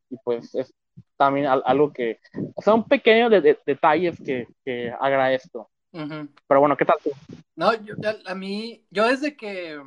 y 0.10 0.18
pues 0.24 0.54
es 0.56 0.74
también 1.18 1.46
al- 1.46 1.64
algo 1.66 1.94
que 1.94 2.20
son 2.64 2.84
pequeños 2.84 3.30
de- 3.32 3.42
de- 3.42 3.60
detalles 3.66 4.20
que, 4.20 4.48
que 4.66 4.92
agradezco. 5.00 5.70
Pero 5.92 6.60
bueno, 6.60 6.76
¿qué 6.78 6.86
tal 6.86 6.98
tú? 7.04 7.12
No, 7.56 7.74
yo, 7.74 7.96
a 8.26 8.34
mí, 8.36 8.84
yo 8.90 9.08
desde 9.08 9.36
que, 9.36 9.82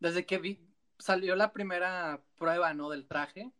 desde 0.00 0.24
que 0.24 0.38
vi, 0.38 0.58
salió 0.98 1.36
la 1.36 1.52
primera 1.52 2.20
prueba, 2.38 2.72
¿no? 2.74 2.88
Del 2.88 3.06
traje, 3.06 3.50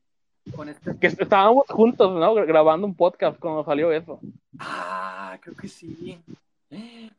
con 0.57 0.69
este... 0.69 0.99
Que 0.99 1.09
estábamos 1.09 1.67
juntos, 1.69 2.13
¿no? 2.19 2.35
Grabando 2.35 2.87
un 2.87 2.95
podcast 2.95 3.39
cuando 3.39 3.65
salió 3.65 3.93
eso. 3.93 4.19
Ah, 4.59 5.39
creo 5.41 5.55
que 5.55 5.69
sí. 5.69 6.19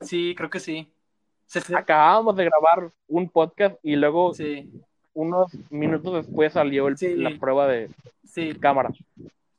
Sí, 0.02 0.34
creo 0.36 0.50
que 0.50 0.60
sí. 0.60 0.91
Se- 1.46 1.76
acabábamos 1.76 2.36
de 2.36 2.46
grabar 2.46 2.91
un 3.08 3.30
podcast 3.30 3.78
y 3.84 3.96
luego 3.96 4.34
Sí, 4.34 4.72
unos 5.16 5.51
minutos 5.72 6.13
después 6.26 6.53
salió 6.53 6.88
el- 6.88 6.97
Sí. 6.97 7.16
la 7.16 7.32
prueba 7.39 7.68
de 7.68 7.89
sí, 8.24 8.53
cámara. 8.59 8.89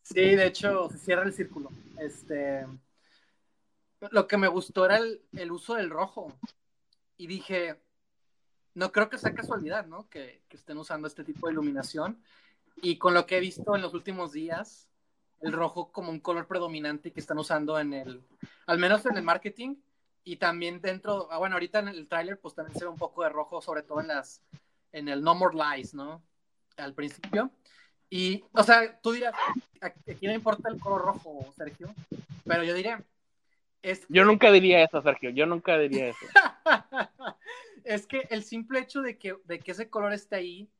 sí, 0.02 0.20
de 0.36 0.46
hecho, 0.46 0.88
se 0.90 0.98
cierra 0.98 1.24
el 1.24 1.32
círculo. 1.32 1.70
Este, 1.98 2.64
lo 4.10 4.26
que 4.28 4.36
me 4.36 4.48
gustó 4.48 4.84
era 4.84 4.98
el, 4.98 5.22
el 5.32 5.50
uso 5.50 5.74
del 5.74 5.90
rojo. 5.90 6.32
Y 7.16 7.26
dije, 7.26 7.80
no 8.74 8.92
creo 8.92 9.08
que 9.08 9.16
sea 9.18 9.34
casualidad, 9.34 9.86
¿no? 9.86 10.08
Que, 10.10 10.42
que 10.48 10.56
estén 10.58 10.76
usando 10.76 11.08
este 11.08 11.24
tipo 11.24 11.46
de 11.46 11.54
iluminación. 11.54 12.22
Y 12.82 12.98
con 12.98 13.14
lo 13.14 13.24
que 13.24 13.38
he 13.38 13.40
visto 13.40 13.74
en 13.74 13.80
los 13.82 13.94
últimos 13.94 14.32
días, 14.32 14.86
el 15.40 15.52
rojo 15.52 15.90
como 15.90 16.10
un 16.10 16.20
color 16.20 16.46
predominante 16.46 17.10
que 17.12 17.20
están 17.20 17.38
usando 17.38 17.80
en 17.80 17.94
el, 17.94 18.22
al 18.66 18.78
menos 18.78 19.06
en 19.06 19.16
el 19.16 19.22
marketing. 19.22 19.76
Y 20.24 20.36
también 20.36 20.80
dentro, 20.82 21.28
ah, 21.30 21.38
bueno, 21.38 21.54
ahorita 21.54 21.78
en 21.78 21.88
el 21.88 22.06
tráiler, 22.08 22.38
pues 22.38 22.54
también 22.54 22.76
se 22.78 22.84
ve 22.84 22.90
un 22.90 22.98
poco 22.98 23.22
de 23.22 23.30
rojo, 23.30 23.62
sobre 23.62 23.82
todo 23.82 24.00
en 24.00 24.08
las, 24.08 24.42
en 24.96 25.08
el 25.08 25.22
No 25.22 25.34
More 25.34 25.56
Lies, 25.56 25.92
¿no? 25.94 26.22
Al 26.76 26.94
principio. 26.94 27.50
Y, 28.08 28.44
o 28.52 28.62
sea, 28.62 28.98
tú 29.00 29.12
dirás, 29.12 29.34
¿a, 29.82 29.86
a 29.86 29.90
quién 29.90 30.30
le 30.30 30.34
importa 30.34 30.70
el 30.70 30.80
color 30.80 31.02
rojo, 31.02 31.52
Sergio? 31.56 31.94
Pero 32.44 32.64
yo 32.64 32.72
diré, 32.72 32.96
es 33.82 34.06
Yo 34.08 34.24
nunca 34.24 34.50
diría 34.50 34.82
eso, 34.82 35.02
Sergio. 35.02 35.30
Yo 35.30 35.44
nunca 35.46 35.76
diría 35.78 36.08
eso. 36.08 36.26
es 37.84 38.06
que 38.06 38.26
el 38.30 38.42
simple 38.42 38.80
hecho 38.80 39.02
de 39.02 39.18
que, 39.18 39.36
de 39.44 39.58
que 39.58 39.72
ese 39.72 39.90
color 39.90 40.12
esté 40.12 40.36
ahí 40.36 40.70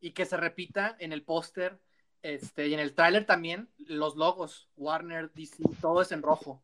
y 0.00 0.12
que 0.12 0.24
se 0.24 0.36
repita 0.36 0.94
en 0.98 1.12
el 1.12 1.22
póster 1.22 1.78
este, 2.22 2.68
y 2.68 2.74
en 2.74 2.80
el 2.80 2.94
tráiler 2.94 3.26
también, 3.26 3.68
los 3.78 4.16
logos, 4.16 4.68
Warner, 4.76 5.30
DC, 5.32 5.62
todo 5.80 6.02
es 6.02 6.12
en 6.12 6.22
rojo. 6.22 6.62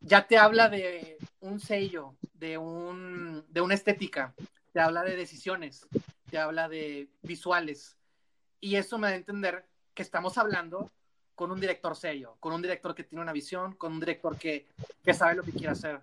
Ya 0.00 0.26
te 0.26 0.38
habla 0.38 0.68
de 0.68 1.18
un 1.40 1.60
sello, 1.60 2.14
de, 2.34 2.56
un, 2.56 3.44
de 3.48 3.60
una 3.60 3.74
estética, 3.74 4.34
te 4.74 4.80
habla 4.80 5.04
de 5.04 5.14
decisiones, 5.14 5.86
te 6.28 6.36
habla 6.36 6.68
de 6.68 7.08
visuales. 7.22 7.96
Y 8.60 8.74
eso 8.74 8.98
me 8.98 9.06
da 9.06 9.12
a 9.12 9.16
entender 9.16 9.68
que 9.94 10.02
estamos 10.02 10.36
hablando 10.36 10.90
con 11.36 11.52
un 11.52 11.60
director 11.60 11.94
serio, 11.94 12.36
con 12.40 12.52
un 12.52 12.60
director 12.60 12.92
que 12.92 13.04
tiene 13.04 13.22
una 13.22 13.32
visión, 13.32 13.76
con 13.76 13.92
un 13.92 14.00
director 14.00 14.36
que, 14.36 14.66
que 15.04 15.14
sabe 15.14 15.36
lo 15.36 15.44
que 15.44 15.52
quiere 15.52 15.68
hacer. 15.68 16.00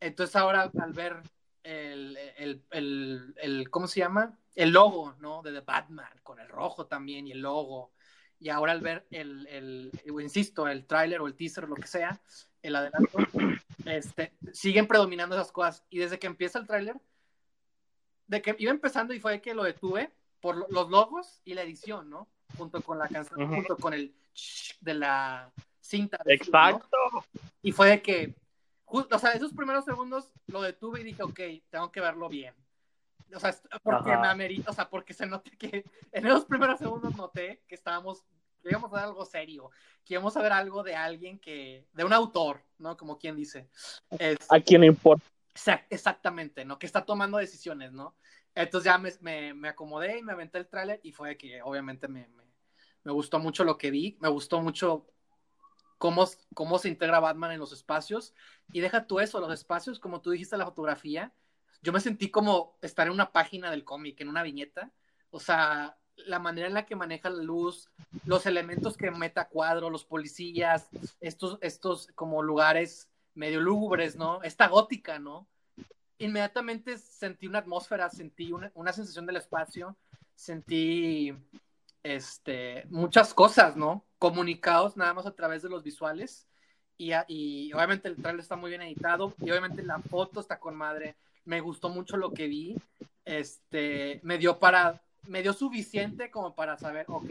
Entonces 0.00 0.34
ahora 0.34 0.68
al 0.80 0.92
ver 0.94 1.22
el, 1.62 2.16
el, 2.36 2.64
el, 2.72 3.34
el, 3.36 3.70
¿cómo 3.70 3.86
se 3.86 4.00
llama? 4.00 4.36
El 4.56 4.70
logo, 4.70 5.14
¿no? 5.20 5.40
De 5.42 5.52
The 5.52 5.60
Batman, 5.60 6.10
con 6.24 6.40
el 6.40 6.48
rojo 6.48 6.86
también 6.86 7.28
y 7.28 7.32
el 7.32 7.40
logo. 7.40 7.92
Y 8.40 8.48
ahora 8.48 8.72
al 8.72 8.80
ver 8.80 9.06
el, 9.12 9.92
insisto, 10.08 10.66
el 10.66 10.86
tráiler 10.86 11.20
o 11.20 11.28
el 11.28 11.36
teaser, 11.36 11.68
lo 11.68 11.76
que 11.76 11.86
sea, 11.86 12.20
el 12.62 12.74
adelanto, 12.74 13.18
este, 13.84 14.32
siguen 14.52 14.88
predominando 14.88 15.36
esas 15.36 15.52
cosas. 15.52 15.84
Y 15.88 15.98
desde 15.98 16.18
que 16.18 16.26
empieza 16.26 16.58
el 16.58 16.66
tráiler, 16.66 16.96
de 18.28 18.42
que 18.42 18.54
iba 18.58 18.70
empezando 18.70 19.12
y 19.12 19.20
fue 19.20 19.40
que 19.40 19.54
lo 19.54 19.64
detuve 19.64 20.12
por 20.40 20.70
los 20.70 20.88
logos 20.88 21.40
y 21.44 21.54
la 21.54 21.62
edición, 21.62 22.08
¿no? 22.08 22.28
Junto 22.56 22.80
con 22.82 22.98
la 22.98 23.08
canción, 23.08 23.48
junto 23.48 23.76
con 23.76 23.92
el 23.94 24.14
de 24.80 24.94
la 24.94 25.52
cinta. 25.80 26.18
Exacto. 26.26 26.96
Y 27.62 27.72
fue 27.72 27.88
de 27.88 28.02
que, 28.02 28.34
o 28.86 29.18
sea, 29.18 29.32
esos 29.32 29.52
primeros 29.52 29.84
segundos 29.84 30.30
lo 30.46 30.62
detuve 30.62 31.00
y 31.00 31.04
dije, 31.04 31.22
ok, 31.22 31.40
tengo 31.70 31.90
que 31.90 32.00
verlo 32.00 32.28
bien. 32.28 32.54
O 33.34 33.40
sea, 33.40 33.54
porque 33.82 34.16
me 34.16 34.28
amerita, 34.28 34.70
o 34.70 34.74
sea, 34.74 34.88
porque 34.88 35.12
se 35.12 35.26
note 35.26 35.50
que 35.56 35.84
en 36.12 36.26
esos 36.26 36.44
primeros 36.44 36.78
segundos 36.78 37.16
noté 37.16 37.62
que 37.66 37.74
estábamos, 37.74 38.24
que 38.62 38.70
íbamos 38.70 38.92
a 38.92 38.96
ver 38.96 39.04
algo 39.04 39.24
serio, 39.24 39.70
que 40.04 40.14
íbamos 40.14 40.36
a 40.36 40.42
ver 40.42 40.52
algo 40.52 40.82
de 40.82 40.94
alguien 40.94 41.38
que, 41.38 41.86
de 41.92 42.04
un 42.04 42.12
autor, 42.12 42.62
¿no? 42.78 42.96
Como 42.96 43.18
quien 43.18 43.36
dice. 43.36 43.68
a 44.48 44.60
quien 44.60 44.84
importa. 44.84 45.26
Exactamente, 45.90 46.64
¿no? 46.64 46.78
Que 46.78 46.86
está 46.86 47.04
tomando 47.04 47.38
decisiones, 47.38 47.92
¿no? 47.92 48.14
Entonces 48.54 48.86
ya 48.86 48.98
me, 48.98 49.10
me, 49.20 49.54
me 49.54 49.68
acomodé 49.68 50.18
y 50.18 50.22
me 50.22 50.32
aventé 50.32 50.58
el 50.58 50.68
tráiler 50.68 51.00
y 51.02 51.12
fue 51.12 51.36
que 51.36 51.62
obviamente 51.62 52.08
me, 52.08 52.28
me, 53.04 53.12
gustó 53.12 53.38
mucho 53.38 53.64
lo 53.64 53.78
que 53.78 53.90
vi, 53.90 54.18
me 54.20 54.28
gustó 54.28 54.60
mucho 54.60 55.06
cómo, 55.96 56.26
cómo 56.54 56.78
se 56.78 56.88
integra 56.88 57.20
Batman 57.20 57.52
en 57.52 57.60
los 57.60 57.72
espacios 57.72 58.34
y 58.72 58.80
deja 58.80 59.06
tú 59.06 59.20
eso, 59.20 59.40
los 59.40 59.52
espacios, 59.52 59.98
como 59.98 60.20
tú 60.20 60.30
dijiste, 60.30 60.56
la 60.56 60.66
fotografía, 60.66 61.32
yo 61.82 61.92
me 61.92 62.00
sentí 62.00 62.30
como 62.30 62.76
estar 62.82 63.06
en 63.06 63.12
una 63.12 63.32
página 63.32 63.70
del 63.70 63.84
cómic, 63.84 64.20
en 64.20 64.28
una 64.28 64.42
viñeta, 64.42 64.92
o 65.30 65.40
sea, 65.40 65.96
la 66.16 66.38
manera 66.38 66.66
en 66.66 66.74
la 66.74 66.84
que 66.84 66.96
maneja 66.96 67.30
la 67.30 67.42
luz, 67.42 67.88
los 68.24 68.44
elementos 68.46 68.96
que 68.96 69.10
meta 69.10 69.48
cuadro, 69.48 69.88
los 69.88 70.04
policías, 70.04 70.88
estos, 71.20 71.58
estos 71.62 72.08
como 72.14 72.42
lugares 72.42 73.08
medio 73.38 73.60
lúgubres, 73.60 74.16
¿no? 74.16 74.42
Esta 74.42 74.68
gótica, 74.68 75.18
¿no? 75.18 75.48
inmediatamente 76.18 76.98
sentí 76.98 77.46
una 77.46 77.60
atmósfera, 77.60 78.10
sentí 78.10 78.52
una, 78.52 78.70
una, 78.74 78.92
sensación 78.92 79.26
del 79.26 79.36
espacio, 79.36 79.96
sentí 80.34 81.32
este, 82.02 82.86
muchas 82.90 83.32
cosas, 83.34 83.76
¿no? 83.76 84.04
Comunicados 84.18 84.96
nada 84.96 85.14
más 85.14 85.26
a 85.26 85.34
través 85.34 85.62
de 85.62 85.68
los 85.68 85.82
visuales. 85.82 86.46
Y, 86.96 87.12
y, 87.28 87.72
obviamente 87.72 88.08
el 88.08 88.16
trailer 88.16 88.40
está 88.40 88.56
muy 88.56 88.70
bien 88.70 88.82
editado 88.82 89.32
y 89.40 89.50
obviamente 89.50 89.82
la 89.84 90.00
foto 90.00 90.40
está 90.40 90.58
con 90.58 90.74
madre. 90.74 91.16
Me 91.44 91.60
gustó 91.60 91.88
mucho 91.88 92.16
lo 92.16 92.32
que 92.32 92.48
vi. 92.48 92.76
Este, 93.24 94.20
me 94.24 94.38
dio 94.38 94.58
para, 94.58 95.00
me 95.22 95.42
dio 95.42 95.52
suficiente 95.52 96.30
como 96.30 96.54
para 96.54 96.76
saber, 96.76 97.06
ok, 97.08 97.30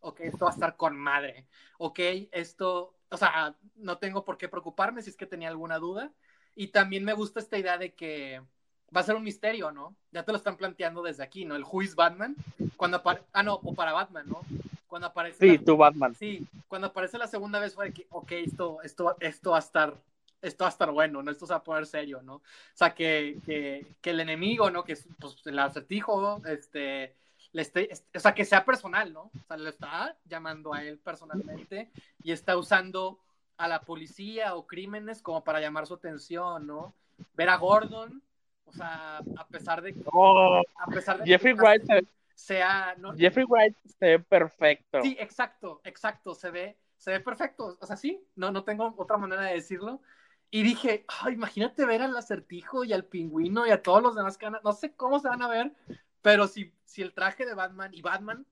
ok, 0.00 0.20
esto 0.20 0.46
va 0.46 0.50
a 0.50 0.54
estar 0.54 0.76
con 0.76 0.96
madre. 0.96 1.46
Ok, 1.78 2.00
esto, 2.32 2.95
o 3.10 3.16
sea, 3.16 3.54
no 3.76 3.98
tengo 3.98 4.24
por 4.24 4.36
qué 4.36 4.48
preocuparme 4.48 5.02
si 5.02 5.10
es 5.10 5.16
que 5.16 5.26
tenía 5.26 5.48
alguna 5.48 5.78
duda. 5.78 6.12
Y 6.54 6.68
también 6.68 7.04
me 7.04 7.12
gusta 7.12 7.40
esta 7.40 7.58
idea 7.58 7.78
de 7.78 7.94
que 7.94 8.40
va 8.94 9.00
a 9.00 9.04
ser 9.04 9.16
un 9.16 9.22
misterio, 9.22 9.70
¿no? 9.72 9.94
Ya 10.12 10.24
te 10.24 10.32
lo 10.32 10.38
están 10.38 10.56
planteando 10.56 11.02
desde 11.02 11.22
aquí, 11.22 11.44
¿no? 11.44 11.54
El 11.54 11.64
Who 11.64 11.82
is 11.82 11.94
Batman. 11.94 12.36
Cuando 12.76 13.02
ah, 13.32 13.42
no, 13.42 13.54
o 13.62 13.74
para 13.74 13.92
Batman, 13.92 14.26
¿no? 14.28 14.40
Cuando 14.86 15.08
aparece. 15.08 15.38
Sí, 15.38 15.58
tu 15.58 15.76
Batman. 15.76 16.14
Sí, 16.14 16.46
cuando 16.68 16.88
aparece 16.88 17.18
la 17.18 17.26
segunda 17.26 17.58
vez 17.58 17.74
fue 17.74 17.92
que, 17.92 18.06
ok, 18.10 18.32
esto, 18.32 18.78
esto, 18.82 19.16
esto 19.20 19.50
va 19.50 19.56
a 19.56 19.60
estar. 19.60 19.94
Esto 20.42 20.64
va 20.64 20.68
a 20.68 20.70
estar 20.70 20.90
bueno, 20.92 21.22
¿no? 21.22 21.30
Esto 21.30 21.46
se 21.46 21.54
va 21.54 21.58
a 21.58 21.64
poner 21.64 21.86
serio, 21.86 22.22
¿no? 22.22 22.36
O 22.36 22.42
sea, 22.74 22.94
que, 22.94 23.38
que, 23.44 23.86
que 24.00 24.10
el 24.10 24.20
enemigo, 24.20 24.70
¿no? 24.70 24.84
Que 24.84 24.92
es 24.92 25.08
pues, 25.18 25.34
el 25.46 25.58
acertijo, 25.58 26.42
este, 26.46 27.14
le 27.56 27.62
esté, 27.62 27.88
o 28.14 28.20
sea, 28.20 28.34
que 28.34 28.44
sea 28.44 28.66
personal, 28.66 29.14
¿no? 29.14 29.30
O 29.34 29.44
sea, 29.48 29.56
le 29.56 29.70
está 29.70 30.14
llamando 30.26 30.74
a 30.74 30.84
él 30.84 30.98
personalmente 30.98 31.90
y 32.22 32.32
está 32.32 32.54
usando 32.58 33.18
a 33.56 33.66
la 33.66 33.80
policía 33.80 34.54
o 34.56 34.66
crímenes 34.66 35.22
como 35.22 35.42
para 35.42 35.58
llamar 35.58 35.86
su 35.86 35.94
atención, 35.94 36.66
¿no? 36.66 36.94
Ver 37.32 37.48
a 37.48 37.56
Gordon, 37.56 38.22
o 38.66 38.72
sea, 38.72 39.22
a 39.38 39.46
pesar 39.48 39.80
de 39.80 39.94
que, 39.94 40.02
oh, 40.12 40.60
a 40.76 40.86
pesar 40.88 41.18
de 41.18 41.24
Jeffrey 41.24 41.54
Wright 41.54 41.82
sea, 42.34 42.94
Jeffrey 43.16 43.46
Wright 43.48 43.74
se 43.98 44.06
ve 44.06 44.18
perfecto. 44.18 45.00
Sí, 45.00 45.16
exacto, 45.18 45.80
exacto, 45.84 46.34
se 46.34 46.50
ve, 46.50 46.76
se 46.98 47.12
ve 47.12 47.20
perfecto, 47.20 47.78
o 47.80 47.86
sea, 47.86 47.96
sí, 47.96 48.22
no, 48.34 48.50
no 48.50 48.64
tengo 48.64 48.92
otra 48.98 49.16
manera 49.16 49.40
de 49.40 49.54
decirlo. 49.54 50.02
Y 50.50 50.62
dije, 50.62 51.06
imagínate 51.32 51.86
ver 51.86 52.02
al 52.02 52.14
acertijo 52.14 52.84
y 52.84 52.92
al 52.92 53.06
pingüino 53.06 53.66
y 53.66 53.70
a 53.70 53.82
todos 53.82 54.02
los 54.02 54.14
demás 54.14 54.36
que 54.36 54.44
van 54.44 54.56
a... 54.56 54.60
no 54.62 54.74
sé 54.74 54.94
cómo 54.94 55.18
se 55.20 55.28
van 55.28 55.42
a 55.42 55.48
ver, 55.48 55.72
pero 56.26 56.48
si, 56.48 56.74
si 56.84 57.02
el 57.02 57.14
traje 57.14 57.46
de 57.46 57.54
Batman 57.54 57.94
y 57.94 58.02
Batman 58.02 58.44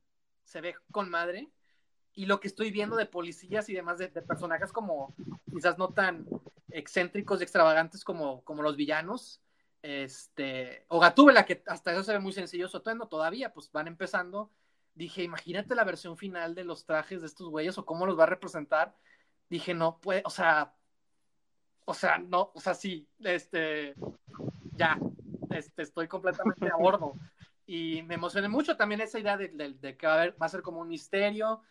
se 0.44 0.60
ve 0.60 0.76
con 0.92 1.10
madre, 1.10 1.50
y 2.12 2.26
lo 2.26 2.38
que 2.38 2.46
estoy 2.46 2.70
viendo 2.70 2.94
de 2.94 3.06
policías 3.06 3.68
y 3.68 3.74
demás 3.74 3.98
de, 3.98 4.06
personajes 4.10 4.70
como 4.70 5.12
quizás 5.52 5.76
no 5.76 5.88
tan 5.88 6.24
excéntricos 6.70 7.40
y 7.40 7.42
extravagantes 7.42 8.04
como, 8.04 8.44
como 8.44 8.62
los 8.62 8.76
villanos, 8.76 9.42
este, 9.82 10.84
o 10.86 11.00
Gatúbela, 11.00 11.46
que 11.46 11.64
hasta 11.66 11.90
eso 11.90 12.04
se 12.04 12.12
ve 12.12 12.20
muy 12.20 12.32
sencillo, 12.32 12.68
Sotuendo 12.68 13.08
todavía, 13.08 13.52
pues 13.52 13.72
van 13.72 13.88
empezando. 13.88 14.52
Dije, 14.94 15.24
imagínate 15.24 15.74
la 15.74 15.82
versión 15.82 16.16
final 16.16 16.54
de 16.54 16.62
los 16.62 16.86
trajes 16.86 17.22
de 17.22 17.26
estos 17.26 17.48
güeyes 17.48 17.76
o 17.76 17.84
cómo 17.84 18.06
los 18.06 18.16
va 18.16 18.22
a 18.22 18.26
representar. 18.26 18.94
Dije, 19.50 19.74
no 19.74 19.98
puede, 19.98 20.22
o 20.24 20.30
sea, 20.30 20.76
o 21.86 21.94
sea, 21.94 22.18
no, 22.18 22.52
o 22.54 22.60
sea, 22.60 22.74
sí, 22.74 23.08
este, 23.18 23.96
ya, 24.76 24.96
este, 25.50 25.82
estoy 25.82 26.06
completamente 26.06 26.68
a 26.68 26.76
bordo. 26.76 27.14
Y 27.66 28.02
me 28.02 28.14
emocioné 28.14 28.48
mucho 28.48 28.76
también 28.76 29.00
esa 29.00 29.18
idea 29.18 29.36
de, 29.36 29.48
de 29.48 29.96
que 29.96 30.06
va 30.06 30.14
a, 30.14 30.16
haber, 30.16 30.42
va 30.42 30.46
a 30.46 30.50
ser 30.50 30.62
como 30.62 30.80
un 30.80 30.88
misterio, 30.88 31.62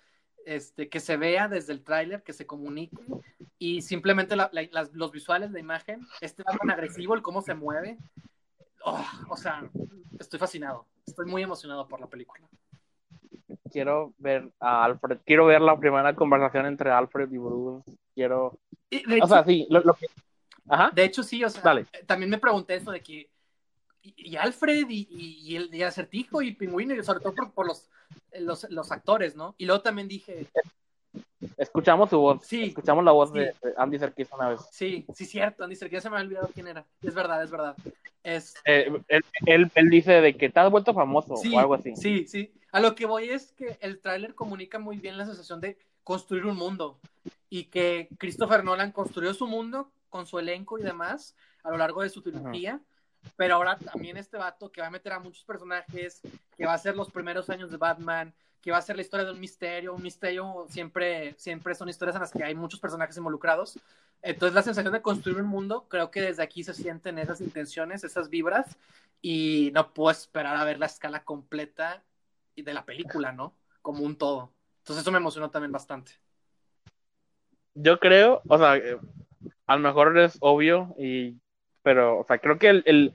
este, 0.46 0.90
que 0.90 1.00
se 1.00 1.18
vea 1.18 1.48
desde 1.48 1.74
el 1.74 1.84
tráiler, 1.84 2.24
que 2.24 2.34
se 2.34 2.46
comunique 2.46 2.98
y 3.58 3.82
simplemente 3.82 4.36
los 4.36 5.12
visuales, 5.12 5.54
de 5.54 5.60
imagen, 5.60 6.06
este 6.20 6.44
tan 6.44 6.70
agresivo, 6.70 7.16
el 7.16 7.22
cómo 7.22 7.42
se 7.42 7.54
mueve. 7.54 7.98
Oh, 8.84 9.06
o 9.30 9.38
sea, 9.38 9.70
estoy 10.20 10.40
fascinado, 10.40 10.86
estoy 11.06 11.28
muy 11.28 11.44
emocionado 11.44 11.88
por 11.88 12.02
la 12.02 12.08
película. 12.08 12.46
Quiero 13.72 14.14
ver 14.18 14.52
a 14.60 14.84
Alfred, 14.84 15.20
quiero 15.26 15.46
ver 15.46 15.62
la 15.62 15.80
primera 15.80 16.14
conversación 16.14 16.66
entre 16.66 16.92
Alfred 16.92 17.32
y 17.32 17.38
Bruce, 17.38 17.90
quiero... 18.14 18.60
o 19.22 19.28
sea, 19.28 19.46
sí, 19.46 19.66
lo, 19.70 19.82
que... 19.94 20.08
Ajá. 20.68 20.92
De 20.94 21.06
hecho, 21.06 21.24
sí, 21.24 21.44
o 21.44 21.50
sea, 21.50 21.64
también 22.06 22.30
me 22.30 22.38
pregunté 22.38 22.76
eso 22.76 22.92
de 22.92 23.02
que 23.02 23.30
y, 24.04 24.36
Alfred 24.36 24.86
y, 24.90 25.56
el 25.56 25.74
y 25.74 25.82
Acertijo 25.82 26.42
y 26.42 26.54
Pingüino, 26.54 26.94
y 26.94 27.04
sobre 27.04 27.22
todo 27.22 27.34
por, 27.54 27.66
los, 27.66 27.90
los, 28.70 28.92
actores, 28.92 29.36
¿no? 29.36 29.56
Y 29.58 29.66
luego 29.66 29.82
también 29.82 30.08
dije... 30.08 30.48
Escuchamos 31.58 32.10
su 32.10 32.20
voz. 32.20 32.46
Sí. 32.46 32.64
Escuchamos 32.64 33.04
la 33.04 33.12
voz 33.12 33.32
de, 33.34 33.54
Andy 33.78 34.00
Serkis 34.00 34.32
una 34.32 34.50
vez. 34.50 34.62
Sí, 34.72 35.06
sí, 35.14 35.26
cierto. 35.26 35.64
Andy 35.64 35.76
Serkis 35.76 36.02
se 36.02 36.10
me 36.10 36.18
ha 36.18 36.22
olvidado 36.22 36.50
quién 36.54 36.68
era. 36.68 36.86
Es 37.02 37.14
verdad, 37.14 37.44
es 37.44 37.52
verdad. 37.52 37.76
Es... 38.24 38.56
Eh, 38.66 38.92
él, 39.46 39.70
él, 39.76 39.90
dice 39.90 40.22
de 40.22 40.36
que 40.36 40.50
te 40.50 40.60
has 40.60 40.72
vuelto 40.72 40.94
famoso 40.94 41.34
o 41.34 41.60
algo 41.60 41.76
así. 41.76 41.96
Sí, 41.96 42.26
sí. 42.28 42.52
A 42.72 42.80
lo 42.80 42.96
que 42.96 43.06
voy 43.06 43.30
es 43.30 43.52
que 43.52 43.78
el 43.82 44.00
tráiler 44.00 44.36
comunica 44.36 44.80
muy 44.80 44.98
bien 44.98 45.18
la 45.18 45.26
sensación 45.26 45.62
de 45.62 45.78
construir 46.04 46.46
un 46.46 46.58
mundo 46.58 47.00
y 47.50 47.66
que 47.66 48.10
Christopher 48.18 48.64
Nolan 48.64 48.92
construyó 48.92 49.34
su 49.34 49.48
mundo 49.48 49.92
con 50.10 50.26
su 50.26 50.40
elenco 50.40 50.80
y 50.80 50.84
demás 50.84 51.36
a 51.64 51.72
lo 51.72 51.78
largo 51.78 52.02
de 52.02 52.10
su 52.10 52.22
trilogía 52.22 52.82
pero 53.36 53.56
ahora 53.56 53.78
también 53.78 54.18
este 54.18 54.38
vato 54.38 54.72
que 54.72 54.82
va 54.82 54.88
a 54.88 54.92
meter 54.92 55.14
a 55.14 55.20
muchos 55.20 55.44
personajes, 55.44 56.22
que 56.56 56.66
va 56.66 56.74
a 56.74 56.78
ser 56.78 56.96
los 56.96 57.12
primeros 57.12 57.50
años 57.50 57.72
de 57.72 57.78
Batman, 57.78 58.34
que 58.62 58.72
va 58.72 58.78
a 58.78 58.82
ser 58.82 58.96
la 58.96 59.02
historia 59.02 59.26
de 59.26 59.32
un 59.32 59.40
misterio, 59.40 59.94
un 59.94 60.02
misterio 60.02 60.66
siempre, 60.70 61.36
siempre 61.38 61.76
son 61.76 61.90
historias 61.90 62.16
en 62.16 62.22
las 62.22 62.32
que 62.32 62.44
hay 62.44 62.56
muchos 62.56 62.80
personajes 62.80 63.18
involucrados. 63.18 63.78
Entonces 64.22 64.56
la 64.56 64.62
sensación 64.62 64.94
de 64.94 65.02
construir 65.02 65.38
un 65.42 65.48
mundo, 65.48 65.86
creo 65.90 66.12
que 66.12 66.22
desde 66.22 66.44
aquí 66.44 66.64
se 66.64 66.74
sienten 66.74 67.20
esas 67.20 67.42
intenciones, 67.42 68.06
esas 68.06 68.30
vibras, 68.30 68.78
y 69.22 69.72
no 69.74 69.94
puedo 69.94 70.12
esperar 70.12 70.56
a 70.56 70.64
ver 70.64 70.80
la 70.80 70.86
escala 70.86 71.24
completa 71.24 72.04
de 72.56 72.74
la 72.74 72.86
película, 72.86 73.32
¿no? 73.32 73.54
Como 73.82 74.04
un 74.04 74.16
todo. 74.16 74.52
Entonces 74.80 75.02
eso 75.02 75.12
me 75.12 75.18
emocionó 75.18 75.50
también 75.50 75.72
bastante. 75.72 76.14
Yo 77.74 78.00
creo, 78.00 78.42
o 78.48 78.58
sea, 78.58 78.78
eh, 78.78 78.98
a 79.66 79.76
lo 79.76 79.82
mejor 79.82 80.18
es 80.18 80.38
obvio 80.40 80.94
y 80.98 81.36
pero, 81.84 82.20
o 82.20 82.24
sea, 82.24 82.38
creo 82.40 82.58
que 82.58 82.70
el, 82.70 83.14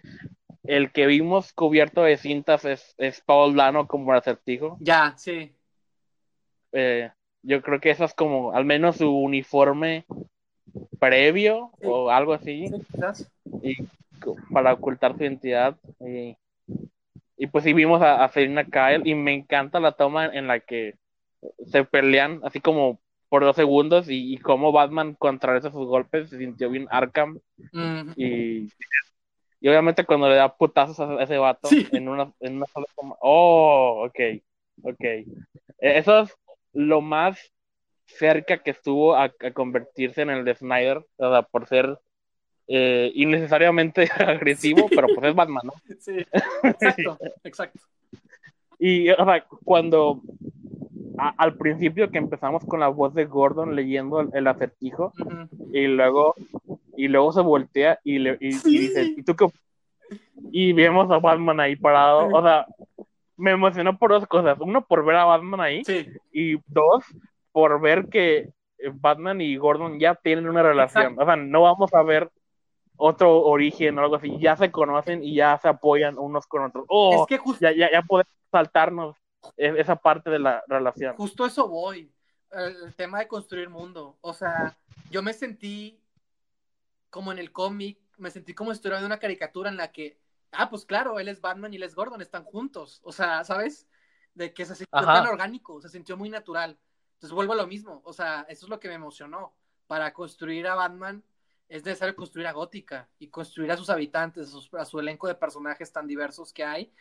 el, 0.65 0.93
que 0.93 1.07
vimos 1.07 1.53
cubierto 1.53 2.03
de 2.03 2.17
cintas 2.17 2.65
es, 2.65 2.95
es 2.99 3.21
Paul 3.21 3.57
Dano 3.57 3.87
como 3.87 4.13
acertijo. 4.13 4.77
Ya, 4.81 5.15
sí. 5.17 5.53
Eh, 6.73 7.11
yo 7.43 7.63
creo 7.63 7.81
que 7.81 7.91
eso 7.91 8.05
es 8.05 8.15
como, 8.15 8.53
al 8.53 8.65
menos 8.65 8.97
su 8.97 9.11
uniforme 9.11 10.05
previo 10.99 11.73
o 11.83 12.11
algo 12.11 12.35
así. 12.35 12.67
y 13.63 13.77
para 14.53 14.75
ocultar 14.75 15.17
su 15.17 15.23
identidad. 15.23 15.77
Y, 16.01 16.37
y 17.37 17.47
pues 17.47 17.65
sí 17.65 17.73
vimos 17.73 18.03
a, 18.03 18.23
a 18.25 18.29
Selina 18.29 18.65
Kyle 18.65 19.03
y 19.05 19.15
me 19.15 19.33
encanta 19.33 19.81
la 19.81 19.93
toma 19.93 20.27
en 20.27 20.47
la 20.47 20.61
que 20.61 20.97
se 21.67 21.85
pelean 21.85 22.41
así 22.43 22.61
como 22.61 23.01
por 23.29 23.45
dos 23.45 23.57
segundos 23.57 24.09
y, 24.09 24.35
y 24.35 24.39
cómo 24.39 24.73
Batman 24.73 25.15
contrarresta 25.15 25.71
sus 25.71 25.87
golpes, 25.87 26.31
se 26.31 26.39
sintió 26.39 26.71
bien 26.71 26.87
Arkham. 26.91 27.39
Y 28.17 28.69
Y 29.61 29.69
obviamente 29.69 30.05
cuando 30.05 30.29
le 30.29 30.37
da 30.37 30.55
putazos 30.57 31.01
a 31.01 31.23
ese 31.23 31.37
vato 31.37 31.69
Sí. 31.69 31.87
en 31.93 32.09
una, 32.09 32.33
en 32.41 32.57
una 32.57 32.67
sola 32.67 32.87
Oh, 33.21 34.05
ok, 34.07 34.41
ok. 34.85 35.01
E- 35.05 35.27
Eso 35.79 36.21
es 36.21 36.37
lo 36.73 37.01
más 37.01 37.39
cerca 38.07 38.63
que 38.63 38.71
estuvo 38.71 39.15
a, 39.17 39.25
a 39.25 39.51
convertirse 39.53 40.23
en 40.23 40.31
el 40.31 40.45
de 40.45 40.55
Snyder, 40.55 41.05
o 41.17 41.31
sea, 41.31 41.43
por 41.43 41.67
ser 41.67 41.99
eh, 42.69 43.11
innecesariamente 43.15 44.09
agresivo, 44.19 44.89
pero 44.89 45.09
pues 45.09 45.27
es 45.29 45.35
Batman, 45.35 45.63
¿no? 45.67 45.73
Sí, 45.99 46.19
exacto, 46.63 47.19
exacto. 47.45 47.81
Y, 48.79 49.11
o 49.11 49.25
sea, 49.25 49.45
cuando 49.65 50.23
a- 51.19 51.35
al 51.37 51.55
principio 51.57 52.11
que 52.11 52.19
empezamos 52.19 52.65
con 52.65 52.81
la 52.81 52.89
voz 52.89 53.13
de 53.15 53.25
Gordon 53.27 53.75
leyendo 53.75 54.21
el, 54.21 54.31
el 54.33 54.47
acertijo, 54.47 55.13
y 55.73 55.87
luego 55.87 56.35
y 56.97 57.09
luego 57.09 57.33
se 57.33 57.41
voltea 57.43 57.99
y, 58.03 58.19
le, 58.19 58.37
y, 58.41 58.49
dice, 58.51 59.15
¿y 59.17 59.23
tú 59.23 59.35
qué 59.37 59.45
op-?" 59.45 59.55
Y 60.51 60.73
vemos 60.73 61.11
a 61.11 61.19
Batman 61.19 61.61
ahí 61.61 61.77
parado, 61.77 62.29
o 62.29 62.43
sea, 62.43 62.67
me 63.37 63.53
emocionó 63.53 63.97
por 63.99 64.11
dos 64.11 64.27
cosas, 64.27 64.59
uno 64.61 64.85
por 64.85 65.05
ver 65.05 65.17
a 65.17 65.25
Batman 65.25 65.61
ahí, 65.61 65.85
Sí, 65.85 66.07
y 66.33 66.57
dos, 66.67 67.05
por 67.53 67.81
ver 67.81 68.09
que 68.09 68.51
eh, 68.79 68.91
Batman 68.93 69.41
y 69.41 69.57
Gordon 69.57 69.99
ya 70.01 70.15
tienen 70.15 70.49
una 70.49 70.63
relación, 70.63 71.03
Exacto. 71.05 71.23
o 71.23 71.27
sea, 71.27 71.37
no 71.37 71.63
vamos 71.63 71.93
a 71.95 72.03
ver 72.03 72.31
otro 72.97 73.43
origen 73.43 73.97
o 73.99 74.03
algo 74.03 74.17
así, 74.17 74.37
ya 74.39 74.57
se 74.57 74.73
conocen 74.73 75.23
y 75.23 75.35
ya 75.35 75.57
se 75.59 75.69
apoyan 75.69 76.19
unos 76.19 76.47
con 76.47 76.65
otros. 76.65 76.85
Oh, 76.89 77.21
es 77.21 77.27
que 77.29 77.39
justo, 77.39 77.61
ya, 77.63 77.73
ya, 77.73 77.93
ya 77.93 78.03
podemos 78.03 78.33
saltarnos 78.51 79.17
esa 79.57 79.97
parte 79.97 80.31
de 80.31 80.39
la 80.39 80.63
relación. 80.69 81.17
justo 81.17 81.47
eso 81.47 81.69
voy. 81.69 82.13
El, 82.51 82.95
tema 82.95 83.19
de 83.19 83.29
construir 83.29 83.69
mundo. 83.69 84.19
O 84.21 84.33
sea, 84.33 84.77
yo 85.11 85.23
me 85.23 85.33
sentí 85.33 86.01
como 87.11 87.33
en 87.33 87.39
el 87.39 87.53
cómic, 87.53 87.99
me 88.17 88.31
sentí 88.31 88.55
como 88.55 88.71
si 88.71 88.77
estuviera 88.77 88.97
viendo 88.99 89.07
una 89.15 89.21
caricatura 89.21 89.71
en 89.71 89.77
la 89.77 89.93
que, 89.93 90.19
ah, 90.53 90.71
pues 90.71 90.85
claro, 90.85 91.19
él 91.21 91.29
es 91.29 91.41
Batman 91.41 91.73
y 91.73 91.77
él 91.77 91.83
es 91.83 91.95
Gordon, 91.95 92.21
están 92.23 92.45
juntos. 92.45 93.01
O 93.05 93.13
sea, 93.13 93.45
¿sabes? 93.45 93.87
De 94.35 94.53
que 94.55 94.65
se 94.65 94.75
sintió 94.75 94.99
Ajá. 94.99 95.15
tan 95.15 95.27
orgánico, 95.27 95.81
se 95.81 95.89
sintió 95.89 96.17
muy 96.17 96.31
natural. 96.31 96.79
Entonces 97.15 97.35
vuelvo 97.35 97.53
a 97.53 97.57
lo 97.57 97.67
mismo. 97.67 98.01
O 98.05 98.13
sea, 98.13 98.47
eso 98.49 98.67
es 98.67 98.71
lo 98.71 98.81
que 98.81 98.89
me 98.89 98.95
emocionó. 98.95 99.55
Para 99.87 100.13
construir 100.13 100.67
a 100.69 100.75
Batman 100.75 101.23
es 101.69 101.85
necesario 101.85 102.15
construir 102.17 102.47
a 102.47 102.53
Gótica 102.53 103.09
y 103.19 103.29
construir 103.29 103.71
a 103.73 103.77
sus 103.77 103.91
habitantes, 103.91 104.49
a, 104.49 104.51
sus- 104.51 104.73
a 104.75 104.85
su 104.85 105.01
elenco 105.01 105.27
de 105.27 105.35
personajes 105.35 105.93
tan 105.93 106.07
diversos 106.07 106.53
que 106.53 106.65
hay. 106.65 106.93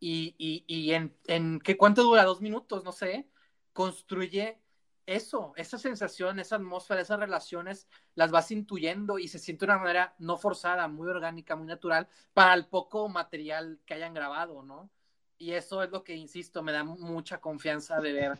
Y, 0.00 0.34
y, 0.38 0.64
y 0.66 0.92
en, 0.92 1.16
en 1.26 1.60
¿qué, 1.60 1.76
¿cuánto 1.76 2.02
dura? 2.02 2.24
Dos 2.24 2.40
minutos, 2.40 2.84
no 2.84 2.92
sé. 2.92 3.28
Construye 3.72 4.58
eso, 5.06 5.52
esa 5.56 5.78
sensación, 5.78 6.38
esa 6.38 6.56
atmósfera, 6.56 7.00
esas 7.00 7.18
relaciones, 7.18 7.88
las 8.14 8.30
vas 8.30 8.50
intuyendo 8.50 9.18
y 9.18 9.28
se 9.28 9.38
siente 9.38 9.66
de 9.66 9.72
una 9.72 9.80
manera 9.80 10.14
no 10.18 10.36
forzada, 10.36 10.88
muy 10.88 11.08
orgánica, 11.08 11.56
muy 11.56 11.66
natural, 11.66 12.08
para 12.32 12.54
el 12.54 12.66
poco 12.66 13.08
material 13.08 13.78
que 13.84 13.94
hayan 13.94 14.14
grabado, 14.14 14.62
¿no? 14.62 14.90
Y 15.36 15.52
eso 15.52 15.82
es 15.82 15.90
lo 15.90 16.04
que, 16.04 16.14
insisto, 16.14 16.62
me 16.62 16.72
da 16.72 16.84
mucha 16.84 17.38
confianza 17.38 18.00
de 18.00 18.12
ver 18.12 18.38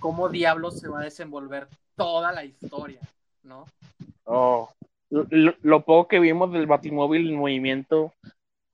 cómo 0.00 0.28
diablos 0.28 0.80
se 0.80 0.88
va 0.88 1.00
a 1.00 1.04
desenvolver 1.04 1.68
toda 1.94 2.32
la 2.32 2.44
historia, 2.44 3.00
¿no? 3.42 3.66
Oh, 4.24 4.70
lo, 5.10 5.54
lo 5.60 5.84
poco 5.84 6.08
que 6.08 6.18
vimos 6.18 6.52
del 6.52 6.66
Batimóvil 6.66 7.28
en 7.28 7.36
movimiento 7.36 8.12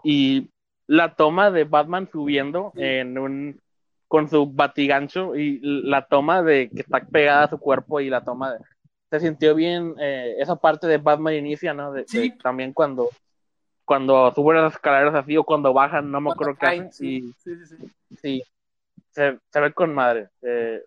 y 0.04 0.48
la 0.88 1.14
toma 1.14 1.50
de 1.52 1.62
Batman 1.64 2.08
subiendo 2.10 2.72
en 2.74 3.16
un 3.18 3.60
con 4.08 4.28
su 4.28 4.50
batigancho 4.50 5.36
y 5.36 5.60
la 5.62 6.06
toma 6.06 6.42
de 6.42 6.70
que 6.70 6.80
está 6.80 7.00
pegada 7.00 7.44
a 7.44 7.50
su 7.50 7.58
cuerpo 7.58 8.00
y 8.00 8.08
la 8.08 8.24
toma 8.24 8.54
de 8.54 8.58
se 9.10 9.20
sintió 9.20 9.54
bien 9.54 9.94
eh, 10.00 10.36
esa 10.38 10.56
parte 10.56 10.86
de 10.86 10.98
Batman 10.98 11.34
inicia, 11.34 11.72
¿no? 11.72 11.92
De, 11.92 12.04
Sí. 12.06 12.30
de 12.30 12.36
también 12.42 12.72
cuando 12.72 13.08
cuando 13.84 14.30
suben 14.34 14.62
las 14.62 14.74
escaleras 14.74 15.14
así 15.14 15.36
o 15.36 15.44
cuando 15.44 15.72
bajan, 15.72 16.10
no 16.10 16.20
me 16.20 16.30
acuerdo 16.30 16.54
qué 16.56 16.66
hacen 16.66 16.92
sí, 16.92 17.32
sí, 17.38 17.54
sí. 17.64 17.76
sí, 18.20 18.42
se, 19.10 19.38
se 19.50 19.60
ve 19.60 19.72
con 19.72 19.94
madre. 19.94 20.28
Eh, 20.42 20.82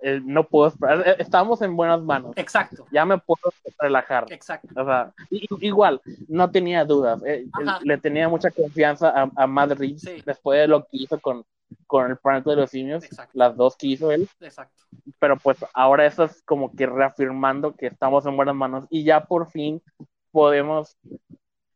eh, 0.00 0.20
no 0.24 0.44
puedo 0.44 0.68
esperar. 0.68 1.02
Eh, 1.06 1.16
Estamos 1.18 1.62
en 1.62 1.76
buenas 1.76 2.00
manos. 2.02 2.32
Exacto, 2.36 2.86
Ya 2.92 3.04
me 3.04 3.18
puedo 3.18 3.52
relajar. 3.78 4.26
exacto. 4.30 4.68
O 4.80 4.84
sea, 4.84 5.12
igual, 5.60 6.00
no 6.28 6.50
tenía 6.50 6.84
dudas. 6.84 7.22
eh, 7.24 7.46
le 7.82 7.98
tenía 7.98 8.28
mucha 8.28 8.50
confianza 8.50 9.08
a, 9.10 9.30
a 9.36 9.46
Matt 9.46 9.72
Reeves 9.72 10.02
Sí. 10.02 10.22
después 10.24 10.60
de 10.60 10.68
lo 10.68 10.82
que 10.84 10.96
hizo 10.98 11.18
con, 11.20 11.44
con 11.86 12.10
el 12.10 12.16
planeta 12.16 12.50
de 12.50 12.56
los 12.56 12.70
simios, 12.70 13.04
Exacto. 13.04 13.32
las 13.34 13.56
dos 13.56 13.76
que 13.76 13.86
hizo 13.88 14.10
él. 14.12 14.28
Exacto. 14.40 14.82
Pero 15.18 15.36
pues 15.36 15.58
ahora 15.74 16.06
eso 16.06 16.24
es 16.24 16.42
como 16.42 16.74
que 16.74 16.86
reafirmando 16.86 17.74
que 17.74 17.86
estamos 17.86 18.24
en 18.26 18.36
buenas 18.36 18.54
manos 18.54 18.84
y 18.90 19.04
ya 19.04 19.24
por 19.24 19.50
fin 19.50 19.82
podemos 20.30 20.96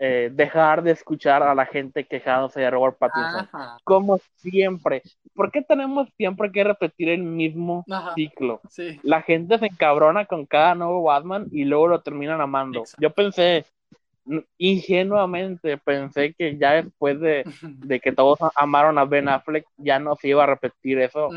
eh, 0.02 0.30
dejar 0.32 0.82
de 0.82 0.92
escuchar 0.92 1.42
a 1.42 1.54
la 1.54 1.66
gente 1.66 2.04
quejándose 2.06 2.58
de 2.60 2.70
Robert 2.70 2.96
Pattinson. 2.98 3.48
Ajá. 3.52 3.76
Como 3.84 4.18
siempre. 4.36 5.02
¿Por 5.34 5.52
qué 5.52 5.60
tenemos 5.62 6.08
siempre 6.16 6.50
que 6.50 6.64
repetir 6.64 7.10
el 7.10 7.22
mismo 7.22 7.84
Ajá. 7.90 8.14
ciclo? 8.14 8.60
Sí. 8.70 8.98
la 9.02 9.20
gente 9.22 9.58
se 9.58 9.66
encabrona 9.66 10.24
con 10.24 10.46
cada 10.46 10.74
nuevo 10.74 11.02
Batman 11.02 11.48
y 11.52 11.64
luego 11.64 11.86
lo 11.88 12.00
terminan 12.00 12.40
amando. 12.40 12.80
Exacto. 12.80 13.02
Yo 13.02 13.10
pensé, 13.10 13.66
ingenuamente, 14.58 15.78
pensé 15.78 16.34
que 16.34 16.56
ya 16.56 16.82
después 16.82 17.20
de, 17.20 17.44
de 17.62 18.00
que 18.00 18.12
todos 18.12 18.38
amaron 18.54 18.98
a 18.98 19.04
Ben 19.04 19.28
Affleck, 19.28 19.66
ya 19.76 19.98
no 19.98 20.16
se 20.16 20.28
iba 20.28 20.44
a 20.44 20.46
repetir 20.46 20.98
eso. 21.00 21.28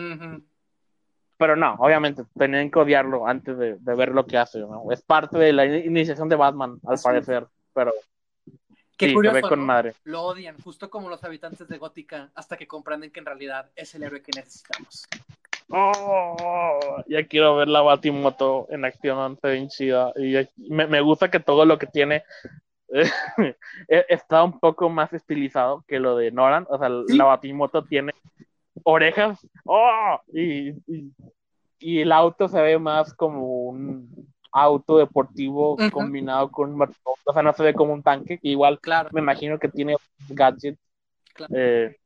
Pero 1.38 1.56
no, 1.56 1.76
obviamente, 1.80 2.24
tenían 2.38 2.70
que 2.72 2.80
odiarlo 2.80 3.28
antes 3.28 3.58
de, 3.58 3.76
de 3.78 3.96
ver 3.96 4.10
lo 4.10 4.26
que 4.26 4.38
hace. 4.38 4.60
¿no? 4.60 4.92
Es 4.92 5.02
parte 5.02 5.38
de 5.38 5.52
la 5.52 5.66
in- 5.66 5.86
iniciación 5.88 6.30
de 6.30 6.36
Batman, 6.36 6.80
al 6.88 6.98
Sí. 6.98 7.04
parecer. 7.04 7.46
Pero 7.74 7.92
Qué 9.04 9.10
sí, 9.10 9.14
curioso, 9.16 9.36
se 9.38 9.42
ve 9.44 9.50
con 9.50 9.60
¿no? 9.60 9.66
madre. 9.66 9.94
Lo 10.04 10.22
odian, 10.24 10.58
justo 10.62 10.90
como 10.90 11.10
los 11.10 11.24
habitantes 11.24 11.68
de 11.68 11.78
Gótica, 11.78 12.32
hasta 12.36 12.58
que 12.58 12.68
comprenden 12.68 13.12
que 13.12 13.20
en 13.20 13.26
realidad 13.26 13.70
es 13.76 13.94
el 13.96 14.04
héroe 14.04 14.22
que 14.22 14.32
necesitamos. 14.36 15.06
Oh, 15.70 17.04
ya 17.08 17.26
quiero 17.28 17.56
ver 17.56 17.68
la 17.68 17.82
Batimoto 17.82 18.68
en 18.70 18.86
acción, 18.86 19.38
se 19.42 19.48
ve 19.48 19.54
bien 19.56 19.70
chida. 19.70 20.12
Y 20.16 20.34
ya- 20.34 20.48
me, 20.58 20.88
me 20.88 21.02
gusta 21.02 21.32
que 21.32 21.40
todo 21.40 21.66
lo 21.66 21.78
que 21.80 21.88
tiene 21.88 22.24
eh, 22.94 24.06
está 24.10 24.44
un 24.44 24.60
poco 24.60 24.90
más 24.90 25.12
estilizado 25.14 25.84
que 25.88 26.00
lo 26.00 26.16
de 26.16 26.32
Nolan. 26.32 26.68
O 26.70 26.78
sea, 26.78 26.90
Sí. 27.08 27.18
la 27.18 27.26
Batimoto 27.26 27.84
tiene 27.84 28.14
orejas. 28.84 29.40
¡Oh! 29.66 30.20
Y, 30.32 30.70
y, 30.88 31.12
y 31.80 32.02
el 32.02 32.12
auto 32.12 32.48
se 32.48 32.62
ve 32.62 32.78
más 32.78 33.14
como 33.14 33.46
un 33.70 34.33
auto 34.54 34.98
deportivo 35.00 35.74
Ujú. 35.74 35.92
combinado 35.92 36.50
con. 36.52 36.80
O 36.82 37.34
sea, 37.34 37.42
no 37.42 37.54
se 37.54 37.64
ve 37.64 37.74
como 37.74 37.94
un 37.94 38.04
tanque, 38.04 38.38
que 38.40 38.48
igual 38.50 38.80
Claro. 38.80 39.10
me 39.12 39.20
imagino 39.22 39.58
que 39.60 39.68
tiene 39.70 39.96
gadgets. 40.30 40.80
Claro. 41.34 41.54
Eh, 41.58 41.98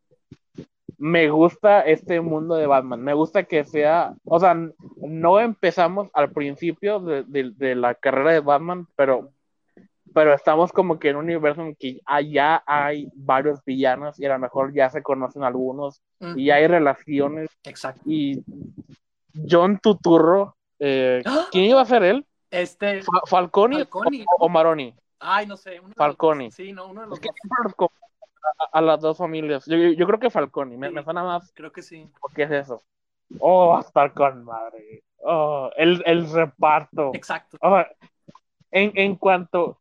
me 0.97 1.29
gusta 1.29 1.81
este 1.81 2.21
mundo 2.21 2.55
de 2.55 2.65
Batman. 2.65 3.03
Me 3.03 3.13
gusta 3.13 3.43
que 3.43 3.63
sea, 3.63 4.15
o 4.23 4.39
sea, 4.39 4.55
no 4.97 5.39
empezamos 5.39 6.09
al 6.13 6.31
principio 6.31 6.99
de, 6.99 7.23
de- 7.23 7.51
de 7.51 7.75
la 7.75 7.93
carrera 7.93 8.31
de 8.31 8.39
Batman, 8.39 8.87
pero, 8.95 9.29
pero 10.13 10.33
estamos 10.33 10.71
como 10.71 10.97
que 10.97 11.09
en 11.09 11.17
un 11.17 11.25
universo 11.25 11.61
en 11.61 11.75
que 11.75 11.99
allá 12.05 12.63
hay 12.65 13.09
varios 13.13 13.63
villanos 13.63 14.19
y 14.19 14.25
a 14.25 14.29
lo 14.29 14.39
mejor 14.39 14.73
ya 14.73 14.89
se 14.89 15.03
conocen 15.03 15.43
algunos 15.43 16.01
Ujú. 16.19 16.39
y 16.39 16.49
hay 16.49 16.65
relaciones 16.65 17.49
Exacto. 17.63 18.01
y 18.05 18.43
John 19.47 19.77
Tuturro, 19.79 20.55
eh, 20.79 21.21
¡Ah! 21.25 21.45
¿quién 21.51 21.65
iba 21.65 21.81
a 21.81 21.85
ser 21.85 22.01
él? 22.03 22.25
Este. 22.51 23.01
Fa- 23.01 23.21
¿Falconi, 23.27 23.77
Falconi, 23.77 24.23
o, 24.39 24.45
o 24.45 24.49
Maroni? 24.49 24.95
Ay, 25.19 25.47
no 25.47 25.57
sé. 25.57 25.79
Uno 25.79 25.89
los 25.89 25.95
Falconi. 25.95 26.45
dos. 26.45 26.53
Sí, 26.55 26.71
no, 26.73 26.87
uno 26.87 27.01
de 27.01 27.07
los 27.07 27.17
Es 27.17 27.21
que 27.21 27.29
dos. 27.49 27.73
los 27.79 27.89
a, 28.59 28.77
a 28.77 28.81
las 28.81 29.01
dos 29.01 29.17
familias. 29.17 29.65
Yo, 29.65 29.75
yo- 29.77 30.05
creo 30.07 30.19
que 30.19 30.29
Falconi, 30.29 30.77
me, 30.77 30.87
Sí. 30.89 30.93
me 30.93 31.03
suena 31.03 31.23
más 31.23 31.51
Creo 31.53 31.71
que 31.71 31.81
sí. 31.81 32.09
¿Qué 32.35 32.43
es 32.43 32.51
eso? 32.51 32.83
Oh, 33.39 33.69
va 33.69 33.79
a 33.79 33.81
estar 33.81 34.13
con 34.13 34.45
madre. 34.45 35.03
Oh, 35.17 35.69
el, 35.75 36.01
el 36.05 36.31
reparto. 36.31 37.11
Exacto. 37.13 37.57
Oh, 37.61 37.81
en, 38.71 38.91
en 38.95 39.15
cuanto 39.15 39.79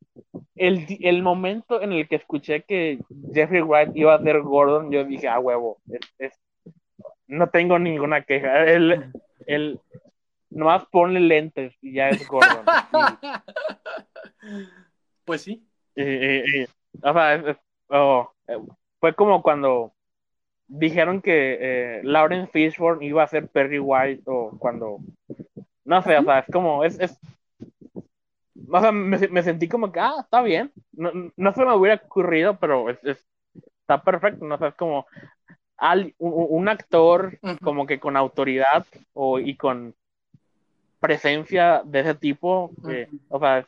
el, 0.57 0.87
el 1.01 1.23
momento 1.23 1.81
en 1.81 1.93
el 1.93 2.09
que 2.09 2.17
escuché 2.17 2.63
que 2.65 2.99
Jeffrey 3.33 3.61
Wright 3.63 3.91
iba 3.95 4.15
a 4.15 4.23
ser 4.23 4.41
Gordon, 4.43 4.91
yo 4.91 5.05
dije, 5.05 5.29
ah, 5.29 5.39
huevo, 5.39 5.79
es- 5.89 6.01
es- 6.19 6.41
no 7.29 7.49
tengo 7.51 7.79
ninguna 7.79 8.23
queja. 8.23 8.65
El, 8.65 9.13
el, 9.47 9.81
nomás 10.51 10.85
ponle 10.91 11.21
lentes 11.21 11.75
y 11.81 11.93
ya 11.95 12.11
es 12.11 12.27
Gordon. 12.29 12.65
Pues 15.25 15.43
sí. 15.43 15.67
Y- 15.97 16.03
y- 16.03 16.37
y- 16.39 16.63
y- 16.63 16.67
o 17.03 17.13
sea, 17.13 17.35
es- 17.35 17.47
es- 17.47 17.57
oh, 17.89 18.31
eh, 18.47 18.59
fue 19.01 19.15
como 19.15 19.43
cuando 19.43 19.93
dijeron 20.69 21.21
que 21.21 21.59
eh, 21.61 22.01
Lauren 22.05 22.49
Fishburne 22.49 23.05
iba 23.07 23.23
a 23.23 23.29
ser 23.29 23.49
Perry 23.49 23.79
White 23.79 24.23
o 24.27 24.57
cuando 24.59 24.99
no 25.85 26.03
sé, 26.03 26.17
o 26.19 26.23
sea, 26.25 26.41
es 26.41 26.47
como 26.53 26.85
es, 26.85 26.99
es 27.01 27.19
o 28.69 28.81
sea, 28.81 28.91
me, 28.93 29.19
me 29.29 29.43
sentí 29.43 29.69
como 29.69 29.91
que 29.93 30.01
ah, 30.01 30.17
está 30.21 30.43
bien. 30.43 30.73
No, 30.93 31.11
no 31.37 31.53
se 31.53 31.65
me 31.65 31.75
hubiera 31.75 32.01
ocurrido, 32.05 32.59
pero 32.59 32.91
es, 32.91 33.03
es- 33.05 33.27
está 33.81 34.03
perfecto, 34.03 34.45
no 34.45 34.59
sé, 34.59 34.69
es 34.69 34.75
como 34.75 35.07
al- 35.77 36.15
un, 36.19 36.47
un 36.51 36.69
actor 36.69 37.39
como 37.63 37.87
que 37.87 37.99
con 38.01 38.17
autoridad 38.17 38.85
o 39.13 39.39
y 39.39 39.57
con 39.57 39.95
presencia 41.01 41.83
de 41.85 42.01
ese 42.01 42.15
tipo, 42.15 42.71
que, 42.85 43.09
o 43.29 43.39
sea, 43.39 43.67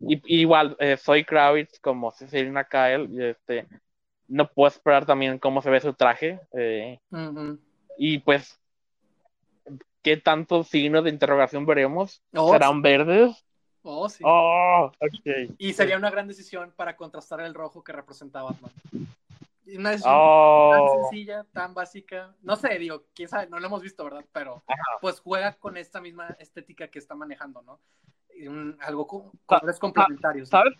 y, 0.00 0.40
igual, 0.40 0.76
eh, 0.78 0.96
soy 0.96 1.24
Kravitz 1.24 1.78
como 1.80 2.10
Selina 2.12 2.64
Kyle, 2.64 3.08
y 3.10 3.24
este, 3.24 3.66
no 4.28 4.48
puedo 4.48 4.68
esperar 4.68 5.06
también 5.06 5.38
cómo 5.38 5.62
se 5.62 5.70
ve 5.70 5.80
su 5.80 5.92
traje. 5.94 6.40
Eh, 6.52 6.98
y 7.98 8.18
pues, 8.18 8.58
¿qué 10.02 10.16
tantos 10.16 10.68
signos 10.68 11.04
de 11.04 11.10
interrogación 11.10 11.66
veremos? 11.66 12.22
Oh, 12.34 12.52
¿Serán 12.52 12.82
verdes? 12.82 13.44
Oh, 13.82 14.08
sí. 14.08 14.22
Oh, 14.26 14.90
y 15.58 15.72
sería 15.72 15.96
una 15.96 16.10
gran 16.10 16.26
decisión 16.26 16.72
para 16.74 16.96
contrastar 16.96 17.40
el 17.40 17.54
rojo 17.54 17.84
que 17.84 17.92
representaba 17.92 18.50
Batman. 18.50 18.72
Una 19.66 19.90
decisión 19.90 20.12
tan 20.12 20.80
oh. 20.80 21.00
sencilla, 21.02 21.44
tan 21.52 21.74
básica. 21.74 22.34
No 22.42 22.56
sé, 22.56 22.78
digo, 22.78 23.04
quién 23.14 23.28
sabe, 23.28 23.48
no 23.48 23.58
lo 23.58 23.66
hemos 23.66 23.82
visto, 23.82 24.04
¿verdad? 24.04 24.24
Pero 24.32 24.62
pues 25.00 25.20
juega 25.20 25.54
con 25.54 25.76
esta 25.76 26.00
misma 26.00 26.28
estética 26.38 26.88
que 26.88 26.98
está 26.98 27.14
manejando, 27.14 27.62
¿no? 27.62 27.80
algo 28.80 29.06
con 29.06 29.30
colores 29.46 29.78
complementarios. 29.78 30.48
¿Sabes 30.48 30.74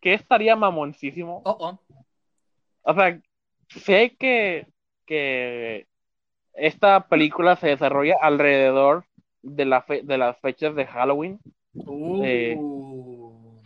qué? 0.00 0.14
estaría 0.14 0.56
mamoncísimo? 0.56 1.40
Oh, 1.44 1.56
oh. 1.60 1.80
O 2.82 2.94
sea, 2.94 3.20
sé 3.68 4.16
que, 4.18 4.66
que 5.06 5.86
esta 6.52 7.06
película 7.08 7.56
se 7.56 7.68
desarrolla 7.68 8.16
alrededor 8.20 9.06
de, 9.42 9.64
la 9.64 9.84
de 9.86 10.18
las 10.18 10.38
fechas 10.40 10.74
de 10.74 10.86
Halloween. 10.86 11.40
Eh, 12.24 12.54
uh. 12.58 13.62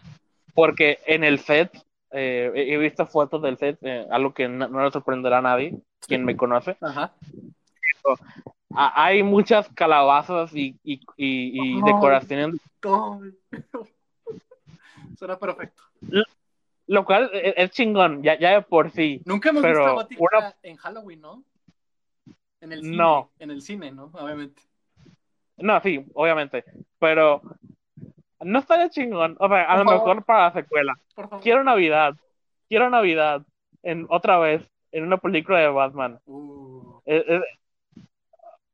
porque 0.54 1.00
en 1.06 1.24
el 1.24 1.40
set, 1.40 1.72
eh, 2.18 2.50
he 2.54 2.78
visto 2.78 3.06
fotos 3.06 3.42
del 3.42 3.58
set, 3.58 3.78
eh, 3.82 4.06
algo 4.10 4.32
que 4.32 4.48
no, 4.48 4.82
le 4.82 4.90
sorprenderá 4.90 5.36
a 5.38 5.42
nadie, 5.42 5.78
quien 6.00 6.24
me 6.24 6.34
conoce. 6.34 6.78
hay 8.70 9.22
muchas 9.22 9.68
calabazas 9.74 10.50
y, 10.54 10.78
y, 10.82 11.82
decoraciones. 11.82 12.58
Suena 15.18 15.38
perfecto. 15.38 15.82
Lo 16.86 17.04
cual 17.04 17.30
es, 17.34 17.70
chingón, 17.72 18.22
ya, 18.22 18.38
ya 18.38 18.52
de 18.52 18.62
por 18.62 18.90
sí. 18.92 19.20
Nunca 19.26 19.50
hemos 19.50 19.62
pero 19.62 20.06
visto 20.06 20.24
una... 20.24 20.54
en 20.62 20.76
Halloween, 20.76 21.20
¿no? 21.20 21.44
En 22.62 22.72
el 22.72 22.82
cine. 22.82 22.96
No. 22.96 23.30
En 23.38 23.50
el 23.50 23.60
cine, 23.60 23.92
¿no? 23.92 24.04
Obviamente. 24.14 24.62
No, 25.58 25.78
sí, 25.80 26.02
obviamente. 26.14 26.64
Pero 26.98 27.42
no 28.40 28.58
estaría 28.58 28.90
chingón. 28.90 29.36
O 29.38 29.48
sea, 29.48 29.62
a 29.64 29.76
lo 29.78 29.84
mejor 29.84 30.24
para 30.24 30.44
la 30.46 30.52
secuela. 30.52 30.94
Quiero 31.42 31.64
Navidad. 31.64 32.14
Quiero 32.68 32.90
Navidad. 32.90 33.42
En, 33.82 34.06
otra 34.08 34.38
vez. 34.38 34.62
En 34.92 35.04
una 35.04 35.18
película 35.18 35.58
de 35.58 35.68
Batman. 35.68 36.20
Uh. 36.26 37.00
Eh, 37.06 37.24
eh, 37.28 37.40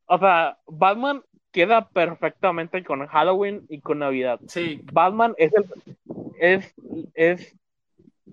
o 0.07 0.19
sea, 0.19 0.59
Batman 0.67 1.23
queda 1.51 1.89
perfectamente 1.89 2.83
con 2.83 3.07
Halloween 3.07 3.65
y 3.69 3.81
con 3.81 3.99
Navidad. 4.01 4.41
Sí. 4.49 4.81
Batman 4.93 5.35
es 5.37 5.53
el, 5.55 5.97
es, 6.41 6.75
es, 7.15 7.57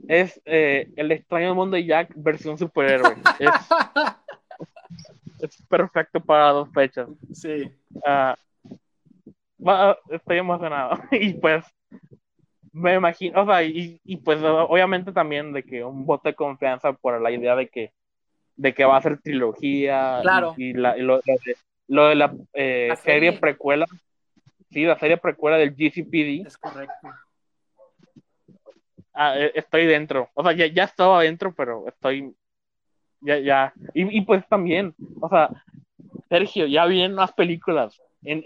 es 0.08 0.42
eh, 0.46 0.92
el 0.96 1.12
extraño 1.12 1.56
mundo 1.56 1.76
de 1.76 1.86
Jack 1.86 2.12
versión 2.16 2.58
superhéroe. 2.58 3.16
es, 3.40 3.50
es 5.42 5.62
perfecto 5.64 6.20
para 6.20 6.50
dos 6.52 6.70
fechas. 6.74 7.10
Sí. 7.34 7.72
Uh, 7.92 8.34
estoy 10.10 10.38
emocionado. 10.38 11.00
y 11.12 11.34
pues, 11.34 11.66
me 12.72 12.96
imagino, 12.96 13.42
o 13.42 13.46
sea, 13.46 13.64
y, 13.64 14.00
y, 14.04 14.18
pues 14.18 14.42
obviamente 14.44 15.12
también 15.12 15.54
de 15.54 15.64
que 15.64 15.84
un 15.84 16.06
voto 16.06 16.30
de 16.30 16.36
confianza 16.36 16.94
por 16.94 17.20
la 17.22 17.32
idea 17.32 17.56
de 17.56 17.68
que, 17.68 17.94
de 18.56 18.74
que 18.74 18.86
va 18.86 18.98
a 18.98 19.02
ser 19.02 19.20
trilogía. 19.22 20.20
Claro. 20.22 20.54
Y, 20.58 20.74
la, 20.74 20.96
lo, 20.98 21.20
lo, 21.88 22.08
de 22.08 22.16
la, 22.16 22.34
eh, 22.54 22.94
serie 23.04 23.34
precuela. 23.34 23.86
Sí, 24.72 24.84
la 24.84 25.00
serie 25.00 25.18
precuela 25.18 25.58
del 25.58 25.72
GCPD. 25.72 26.46
Es 26.46 26.58
correcto. 26.58 27.10
Ah, 29.14 29.36
e, 29.38 29.52
estoy 29.56 29.88
dentro. 29.88 30.30
O 30.36 30.44
sea, 30.44 30.54
ya, 30.54 30.68
ya 30.68 30.84
estaba 30.84 31.24
dentro, 31.24 31.54
pero 31.54 31.88
estoy. 31.88 32.36
Ya, 33.22 33.40
ya. 33.40 33.74
Y, 33.94 34.18
y 34.18 34.22
pues 34.22 34.48
también, 34.48 34.94
o 35.20 35.28
sea, 35.28 35.50
Sergio, 36.30 36.68
ya 36.68 36.86
vienen 36.86 37.16
más 37.16 37.34
películas. 37.34 38.00
En, 38.24 38.44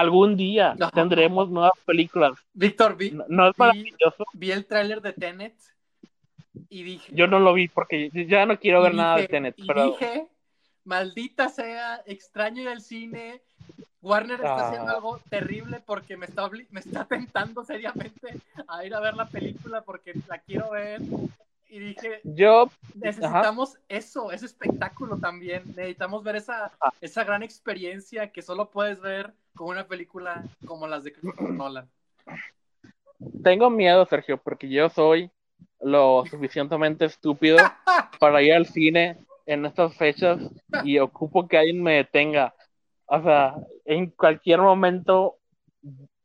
algún 0.00 0.36
día 0.36 0.74
tendremos 0.94 1.50
nuevas 1.50 1.72
películas. 1.84 2.38
Víctor, 2.52 2.96
vi, 2.96 3.16
no, 3.28 3.48
es 3.48 3.58
maravilloso. 3.58 4.24
Vi, 4.34 4.50
el 4.50 4.66
tráiler 4.66 5.00
de 5.00 5.12
Tenet 5.12 5.54
y 6.68 6.82
dije. 6.82 7.12
Yo 7.14 7.26
no 7.26 7.38
lo 7.38 7.52
vi 7.54 7.68
porque 7.68 8.10
ya 8.28 8.46
no 8.46 8.58
quiero 8.58 8.82
ver 8.82 8.94
nada 8.94 9.16
de 9.16 9.28
Tenet. 9.28 9.54
Y 9.58 9.62
dije, 9.62 10.26
maldita 10.84 11.48
sea, 11.48 12.02
extraño 12.06 12.62
ir 12.62 12.68
al 12.68 12.80
cine. 12.80 13.42
Warner 14.02 14.36
está 14.40 14.68
haciendo 14.68 14.92
ah. 14.92 14.94
algo 14.94 15.20
terrible 15.28 15.82
porque 15.84 16.16
me 16.16 16.26
está, 16.26 16.48
me 16.70 16.80
está 16.80 17.04
tentando 17.06 17.64
seriamente 17.64 18.40
a 18.68 18.84
ir 18.84 18.94
a 18.94 19.00
ver 19.00 19.14
la 19.14 19.26
película 19.26 19.82
porque 19.82 20.14
la 20.28 20.38
quiero 20.38 20.70
ver 20.70 21.00
y 21.68 21.78
dije, 21.78 22.20
yo 22.24 22.70
necesitamos 22.94 23.78
eso, 23.88 24.30
ese 24.30 24.46
espectáculo 24.46 25.18
también. 25.18 25.64
Necesitamos 25.68 26.22
ver 26.22 26.36
esa, 26.36 26.72
ah. 26.80 26.92
esa 27.00 27.24
gran 27.24 27.42
experiencia 27.42 28.30
que 28.30 28.42
solo 28.42 28.70
puedes 28.70 29.00
ver 29.00 29.32
con 29.54 29.68
una 29.68 29.86
película 29.86 30.44
como 30.66 30.86
las 30.86 31.04
de 31.04 31.12
Christopher 31.12 31.50
Nolan. 31.50 31.88
Tengo 33.42 33.70
miedo, 33.70 34.06
Sergio, 34.06 34.38
porque 34.38 34.68
yo 34.68 34.88
soy 34.88 35.30
lo 35.80 36.24
suficientemente 36.26 37.04
estúpido 37.04 37.58
para 38.20 38.42
ir 38.42 38.52
al 38.54 38.66
cine 38.66 39.18
en 39.46 39.64
estas 39.64 39.96
fechas 39.96 40.38
y 40.84 40.98
ocupo 40.98 41.48
que 41.48 41.58
alguien 41.58 41.82
me 41.82 41.94
detenga. 41.94 42.54
O 43.06 43.22
sea, 43.22 43.54
en 43.84 44.10
cualquier 44.10 44.60
momento 44.60 45.38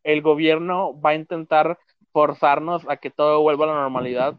el 0.04 0.22
gobierno 0.22 1.00
va 1.00 1.12
a 1.12 1.16
intentar 1.16 1.78
forzarnos 2.12 2.88
a 2.90 2.98
que 2.98 3.10
todo 3.10 3.42
vuelva 3.42 3.66
a 3.66 3.70
la 3.70 3.82
normalidad 3.82 4.36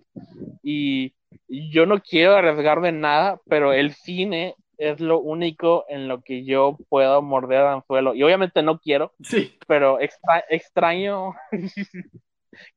y 0.62 1.14
yo 1.48 1.86
no 1.86 2.00
quiero 2.00 2.36
arriesgarme 2.36 2.92
nada, 2.92 3.40
pero 3.48 3.72
el 3.72 3.92
cine 3.94 4.56
es 4.78 5.00
lo 5.00 5.20
único 5.20 5.84
en 5.88 6.08
lo 6.08 6.22
que 6.22 6.44
yo 6.44 6.76
puedo 6.88 7.22
morder 7.22 7.58
al 7.58 7.74
anzuelo. 7.74 8.14
Y 8.14 8.22
obviamente 8.22 8.62
no 8.62 8.78
quiero, 8.78 9.12
sí. 9.22 9.56
pero 9.66 9.98
extraño. 10.00 11.34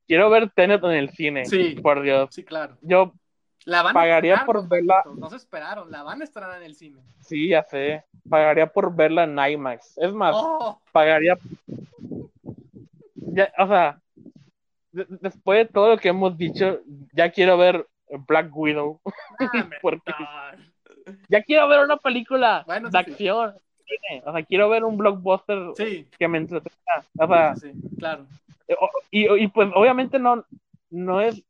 quiero 0.06 0.30
ver 0.30 0.50
Tenet 0.50 0.84
en 0.84 0.90
el 0.92 1.10
cine, 1.10 1.46
sí. 1.46 1.76
por 1.82 2.02
Dios. 2.02 2.28
Sí, 2.32 2.44
claro. 2.44 2.76
Yo 2.80 3.12
la 3.64 3.82
van 3.82 3.94
pagaría 3.94 4.44
por 4.46 4.68
verla. 4.68 5.02
No 5.16 5.28
se 5.28 5.36
esperaron, 5.36 5.90
la 5.90 6.02
van 6.02 6.20
a 6.20 6.24
estrenar 6.24 6.58
en 6.58 6.64
el 6.64 6.76
cine. 6.76 7.02
Sí, 7.20 7.48
ya 7.48 7.64
sé. 7.64 8.04
Pagaría 8.28 8.66
por 8.68 8.94
verla 8.94 9.24
en 9.24 9.38
IMAX. 9.38 9.98
Es 9.98 10.12
más, 10.12 10.36
oh. 10.36 10.80
pagaría. 10.92 11.36
Ya, 13.14 13.52
o 13.58 13.66
sea, 13.66 14.00
después 15.20 15.66
de 15.66 15.72
todo 15.72 15.90
lo 15.90 15.98
que 15.98 16.08
hemos 16.08 16.36
dicho, 16.36 16.80
ya 17.12 17.30
quiero 17.30 17.58
ver 17.58 17.86
Black 18.26 18.54
Widow. 18.54 19.00
Ah, 20.06 20.52
ya 21.28 21.42
quiero 21.42 21.68
ver 21.68 21.84
una 21.84 21.96
película 21.96 22.64
de 22.66 22.98
acción. 22.98 23.54
O 24.24 24.32
sea, 24.32 24.42
quiero 24.42 24.68
ver 24.68 24.84
un 24.84 24.96
blockbuster 24.96 25.58
que 26.18 26.28
me 26.28 26.38
entretenga. 26.38 27.04
O 27.18 27.26
sea, 27.26 27.54
claro. 27.98 28.26
Eh, 28.68 28.76
y, 29.10 29.48
pues 29.48 29.70
obviamente 29.74 30.18
no, 30.18 30.44
no 30.90 31.20
es. 31.20 31.42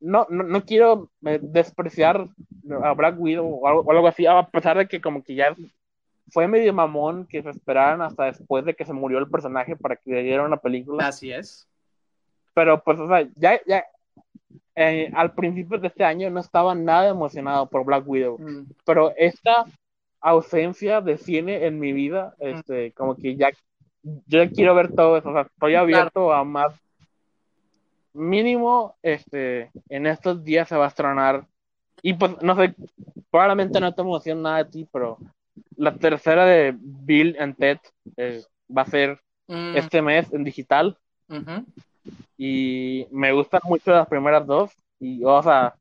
No, 0.00 0.26
no, 0.30 0.64
quiero 0.64 1.10
eh, 1.26 1.38
despreciar 1.40 2.26
a 2.82 2.92
Black 2.94 3.20
Widow 3.20 3.46
o 3.46 3.90
algo, 3.90 4.08
así, 4.08 4.26
a 4.26 4.42
pesar 4.48 4.76
de 4.76 4.88
que 4.88 5.00
como 5.00 5.22
que 5.22 5.36
ya 5.36 5.54
fue 6.32 6.48
medio 6.48 6.72
mamón 6.72 7.26
que 7.26 7.40
se 7.40 7.50
esperaran 7.50 8.02
hasta 8.02 8.24
después 8.24 8.64
de 8.64 8.74
que 8.74 8.84
se 8.84 8.92
murió 8.92 9.18
el 9.18 9.30
personaje 9.30 9.76
para 9.76 9.94
que 9.94 10.10
le 10.10 10.22
dieran 10.24 10.46
una 10.46 10.56
película. 10.56 11.06
Así 11.06 11.30
es. 11.30 11.68
Pero 12.54 12.82
pues, 12.82 12.98
o 12.98 13.08
sea, 13.08 13.28
ya, 13.36 13.60
ya 13.66 13.84
eh, 14.74 15.10
al 15.14 15.34
principio 15.34 15.78
de 15.78 15.88
este 15.88 16.04
año 16.04 16.30
no 16.30 16.40
estaba 16.40 16.74
nada 16.74 17.08
emocionado 17.08 17.68
por 17.68 17.84
Black 17.84 18.06
Widow. 18.06 18.38
Mm. 18.38 18.66
Pero 18.84 19.12
esta 19.16 19.66
ausencia 20.20 21.00
de 21.00 21.18
cine 21.18 21.66
en 21.66 21.78
mi 21.78 21.92
vida, 21.92 22.34
mm. 22.38 22.46
este, 22.46 22.92
como 22.92 23.16
que 23.16 23.36
ya, 23.36 23.50
yo 24.02 24.50
quiero 24.50 24.74
ver 24.74 24.92
todo 24.94 25.16
eso. 25.16 25.30
O 25.30 25.32
sea, 25.32 25.42
estoy 25.42 25.74
abierto 25.74 26.32
a 26.32 26.44
más. 26.44 26.74
Mínimo, 28.14 28.96
este, 29.02 29.70
en 29.88 30.06
estos 30.06 30.44
días 30.44 30.68
se 30.68 30.76
va 30.76 30.84
a 30.84 30.88
estrenar. 30.88 31.46
Y 32.02 32.14
pues, 32.14 32.40
no 32.42 32.56
sé, 32.56 32.74
probablemente 33.30 33.80
no 33.80 33.94
te 33.94 34.02
emociona 34.02 34.42
nada 34.42 34.64
de 34.64 34.70
ti, 34.70 34.88
pero 34.92 35.18
la 35.76 35.94
tercera 35.94 36.44
de 36.44 36.74
Bill 36.78 37.36
and 37.38 37.56
Ted 37.56 37.78
eh, 38.16 38.42
va 38.74 38.82
a 38.82 38.86
ser 38.86 39.20
mm. 39.48 39.76
este 39.76 40.02
mes 40.02 40.32
en 40.32 40.44
digital 40.44 40.98
y 42.36 43.06
me 43.10 43.32
gustan 43.32 43.60
mucho 43.64 43.92
las 43.92 44.08
primeras 44.08 44.46
dos 44.46 44.72
y 44.98 45.22
o 45.24 45.42
sea 45.42 45.74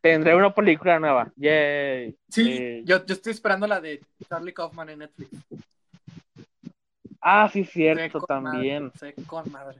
tendré 0.00 0.34
una 0.34 0.54
película 0.54 0.98
nueva 0.98 1.32
Yay. 1.36 2.16
sí 2.28 2.56
eh, 2.58 2.82
yo, 2.84 3.04
yo, 3.04 3.14
estoy 3.14 3.32
esperando 3.32 3.66
la 3.66 3.80
de 3.80 4.00
Charlie 4.28 4.54
Kaufman 4.54 4.90
en 4.90 4.98
Netflix 5.00 5.30
ah 7.20 7.48
sí 7.52 7.64
cierto 7.64 8.20
también 8.20 8.90
se 8.92 9.06
ve 9.06 9.14
con 9.26 9.50
madre 9.50 9.78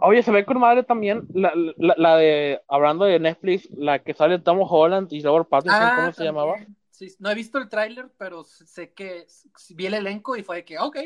Oye, 0.00 0.22
se 0.22 0.30
ve 0.30 0.44
con 0.44 0.58
madre 0.58 0.82
también 0.82 1.26
la, 1.32 1.52
la, 1.76 2.16
de, 2.16 2.60
hablando 2.68 3.04
de 3.04 3.18
Netflix, 3.18 3.68
la 3.70 3.98
que 3.98 4.14
sale 4.14 4.38
Tom 4.38 4.60
Holland 4.60 5.12
y 5.12 5.22
Robert 5.22 5.48
Pattinson, 5.48 5.82
ah, 5.82 5.92
¿cómo 5.96 6.12
se 6.12 6.24
llamaba? 6.24 6.56
Sí, 6.90 7.14
no 7.18 7.30
he 7.30 7.34
visto 7.34 7.58
el 7.58 7.68
tráiler, 7.68 8.10
pero 8.18 8.44
sé 8.44 8.92
que 8.92 9.26
vi 9.70 9.86
el 9.86 9.94
elenco 9.94 10.36
y 10.36 10.42
fue 10.42 10.56
de 10.56 10.64
que, 10.64 10.78
ok, 10.78 10.98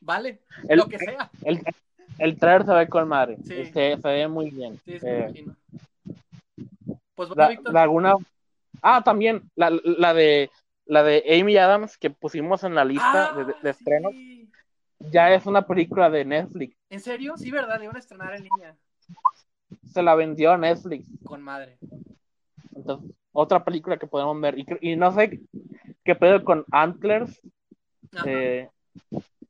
vale, 0.00 0.42
lo 0.68 0.86
que 0.88 0.98
sea. 0.98 1.30
El, 1.42 1.62
el 2.20 2.38
trailer 2.38 2.66
se 2.66 2.72
ve 2.74 2.88
con 2.88 3.08
madre. 3.08 3.36
Sí. 3.44 3.66
Se, 3.66 3.96
se 3.96 4.08
ve 4.08 4.28
muy 4.28 4.50
bien. 4.50 4.78
Sí, 4.84 4.98
sí, 4.98 5.06
Eh, 5.06 5.18
imagino. 5.28 5.56
Pues 7.14 7.28
bueno, 7.28 7.42
la, 7.42 7.48
Víctor. 7.48 7.74
la 7.74 7.82
alguna... 7.82 8.14
Ah, 8.82 9.02
también, 9.04 9.42
la, 9.56 9.70
la 9.84 10.14
de 10.14 10.50
la 10.86 11.02
de 11.04 11.22
Amy 11.40 11.56
Adams 11.56 11.96
que 11.98 12.10
pusimos 12.10 12.64
en 12.64 12.74
la 12.74 12.84
lista 12.84 13.30
Ah, 13.30 13.36
de, 13.36 13.54
de, 13.62 13.70
estrenos, 13.70 14.12
sí. 14.12 14.50
ya 14.98 15.32
es 15.32 15.46
una 15.46 15.62
película 15.66 16.10
de 16.10 16.24
Netflix. 16.24 16.76
¿En 16.88 17.00
serio? 17.00 17.36
Sí, 17.36 17.50
¿verdad? 17.50 17.78
Le 17.78 17.84
iban 17.84 17.96
a 17.96 18.00
estrenar 18.00 18.34
en 18.34 18.42
línea. 18.44 18.76
Se 19.84 20.02
la 20.02 20.14
vendió 20.16 20.50
a 20.52 20.58
Netflix. 20.58 21.06
Con 21.24 21.42
madre. 21.42 21.78
Entonces, 22.74 23.10
otra 23.32 23.62
película 23.64 23.98
que 23.98 24.06
podemos 24.08 24.40
ver. 24.40 24.56
Y, 24.80 24.96
no 24.96 25.12
sé 25.12 25.40
qué 26.04 26.14
pedo 26.16 26.42
con 26.42 26.64
Antlers. 26.72 27.40
Eh, 28.26 28.68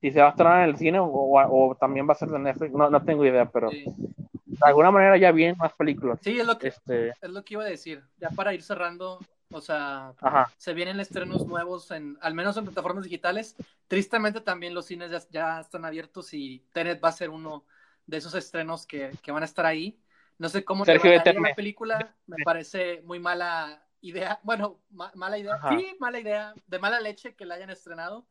si 0.01 0.11
se 0.11 0.21
va 0.21 0.29
a 0.29 0.31
estrenar 0.31 0.63
en 0.65 0.71
el 0.71 0.77
cine 0.77 0.99
o, 0.99 1.05
o- 1.07 1.71
o 1.71 1.75
también 1.77 2.09
va 2.09 2.13
a 2.13 2.17
ser 2.17 2.29
de 2.29 2.39
Netflix. 2.39 2.73
No, 2.73 2.89
no 2.91 3.03
tengo 3.05 3.25
idea, 3.25 3.47
pero 3.51 3.71
Sí. 3.71 3.85
de 3.87 4.59
alguna 4.63 4.91
manera 4.91 5.17
ya 5.17 5.33
vienen 5.33 5.57
más 5.59 5.73
películas. 5.75 6.19
Sí, 6.23 6.39
es 6.39 6.47
lo 6.47 6.59
que 6.59 6.69
Este, 6.69 7.09
es 7.11 7.31
lo 7.31 7.45
que 7.45 7.55
iba 7.55 7.63
a 7.65 7.67
decir. 7.69 8.03
Ya 8.19 8.31
para 8.31 8.53
ir 8.55 8.63
cerrando, 8.63 9.19
o 9.53 9.61
sea, 9.61 10.15
ajá. 10.21 10.51
se 10.57 10.75
vienen 10.75 11.01
estrenos 11.01 11.47
nuevos 11.47 11.91
en, 11.91 12.19
al 12.21 12.35
menos 12.35 12.57
en 12.57 12.65
plataformas 12.65 13.05
digitales. 13.05 13.57
Tristemente 13.89 14.41
también 14.41 14.75
los 14.75 14.87
cines 14.87 15.11
ya, 15.11 15.21
ya 15.31 15.61
están 15.61 15.85
abiertos 15.85 16.33
y 16.35 16.65
Tenet 16.73 17.03
va 17.03 17.09
a 17.09 17.13
ser 17.13 17.31
uno 17.31 17.65
de 18.07 18.17
esos 18.17 18.35
estrenos 18.35 18.87
que, 18.87 19.11
que 19.23 19.33
van 19.33 19.43
a 19.43 19.47
estar 19.47 19.67
ahí. 19.67 20.01
No 20.39 20.49
sé 20.49 20.65
cómo 20.65 20.85
te 20.85 20.93
Sergio, 20.93 21.11
va 21.11 21.13
a 21.13 21.17
ir 21.17 21.25
detente. 21.25 21.49
la 21.51 21.55
película, 21.55 22.15
me 22.27 22.37
parece 22.45 23.03
muy 23.05 23.19
mala 23.21 23.87
idea. 24.01 24.41
Bueno, 24.43 24.81
ma- 24.91 25.13
mala 25.15 25.37
idea. 25.39 25.55
Ajá. 25.55 25.69
Sí, 25.77 25.95
mala 26.01 26.19
idea. 26.19 26.55
De 26.67 26.79
mala 26.79 26.99
leche 27.01 27.35
que 27.35 27.45
la 27.45 27.57
hayan 27.57 27.71
estrenado. 27.71 28.27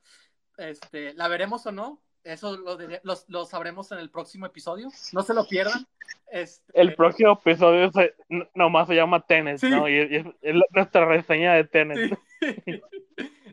Este, 0.60 1.14
¿la 1.14 1.28
veremos 1.28 1.66
o 1.66 1.72
no? 1.72 2.02
Eso 2.24 2.58
lo, 2.58 2.78
diré- 2.78 3.00
lo- 3.04 3.16
lo 3.28 3.46
sabremos 3.46 3.92
en 3.92 4.00
el 4.00 4.10
próximo 4.10 4.46
episodio. 4.46 4.90
No 5.14 5.24
se 5.24 5.34
lo 5.34 5.48
pierdan. 5.48 5.88
Este, 6.32 6.80
El 6.80 6.94
próximo 6.96 7.32
episodio 7.34 7.90
se- 7.92 8.14
nomás 8.54 8.88
se 8.88 8.96
llama 8.96 9.26
Tenet, 9.26 9.58
Sí. 9.60 9.70
¿no? 9.70 9.88
Y 9.88 9.98
es, 10.00 10.26
nuestra 10.72 11.06
reseña 11.06 11.54
de 11.54 11.64
Tenet. 11.64 12.20
Sí. 12.40 12.82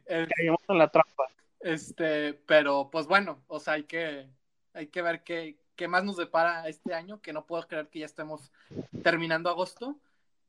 Caímos 0.07 0.61
en 0.69 0.79
la 0.79 0.89
trampa. 0.91 1.25
Este, 1.61 2.35
pero 2.35 2.91
pues 2.91 3.07
bueno, 3.07 3.43
o 3.49 3.59
sea, 3.61 3.75
hay 3.75 3.85
que, 3.85 4.29
hay 4.73 4.89
que 4.89 5.03
ver 5.03 5.23
qué, 5.25 5.59
qué 5.75 5.89
más 5.89 6.05
nos 6.05 6.17
depara 6.17 6.69
este 6.69 6.95
año, 6.95 7.21
que 7.21 7.33
no 7.33 7.47
puedo 7.47 7.67
creer 7.67 7.89
que 7.89 8.01
ya 8.01 8.07
estemos 8.07 8.53
terminando 9.03 9.49
agosto. 9.51 9.97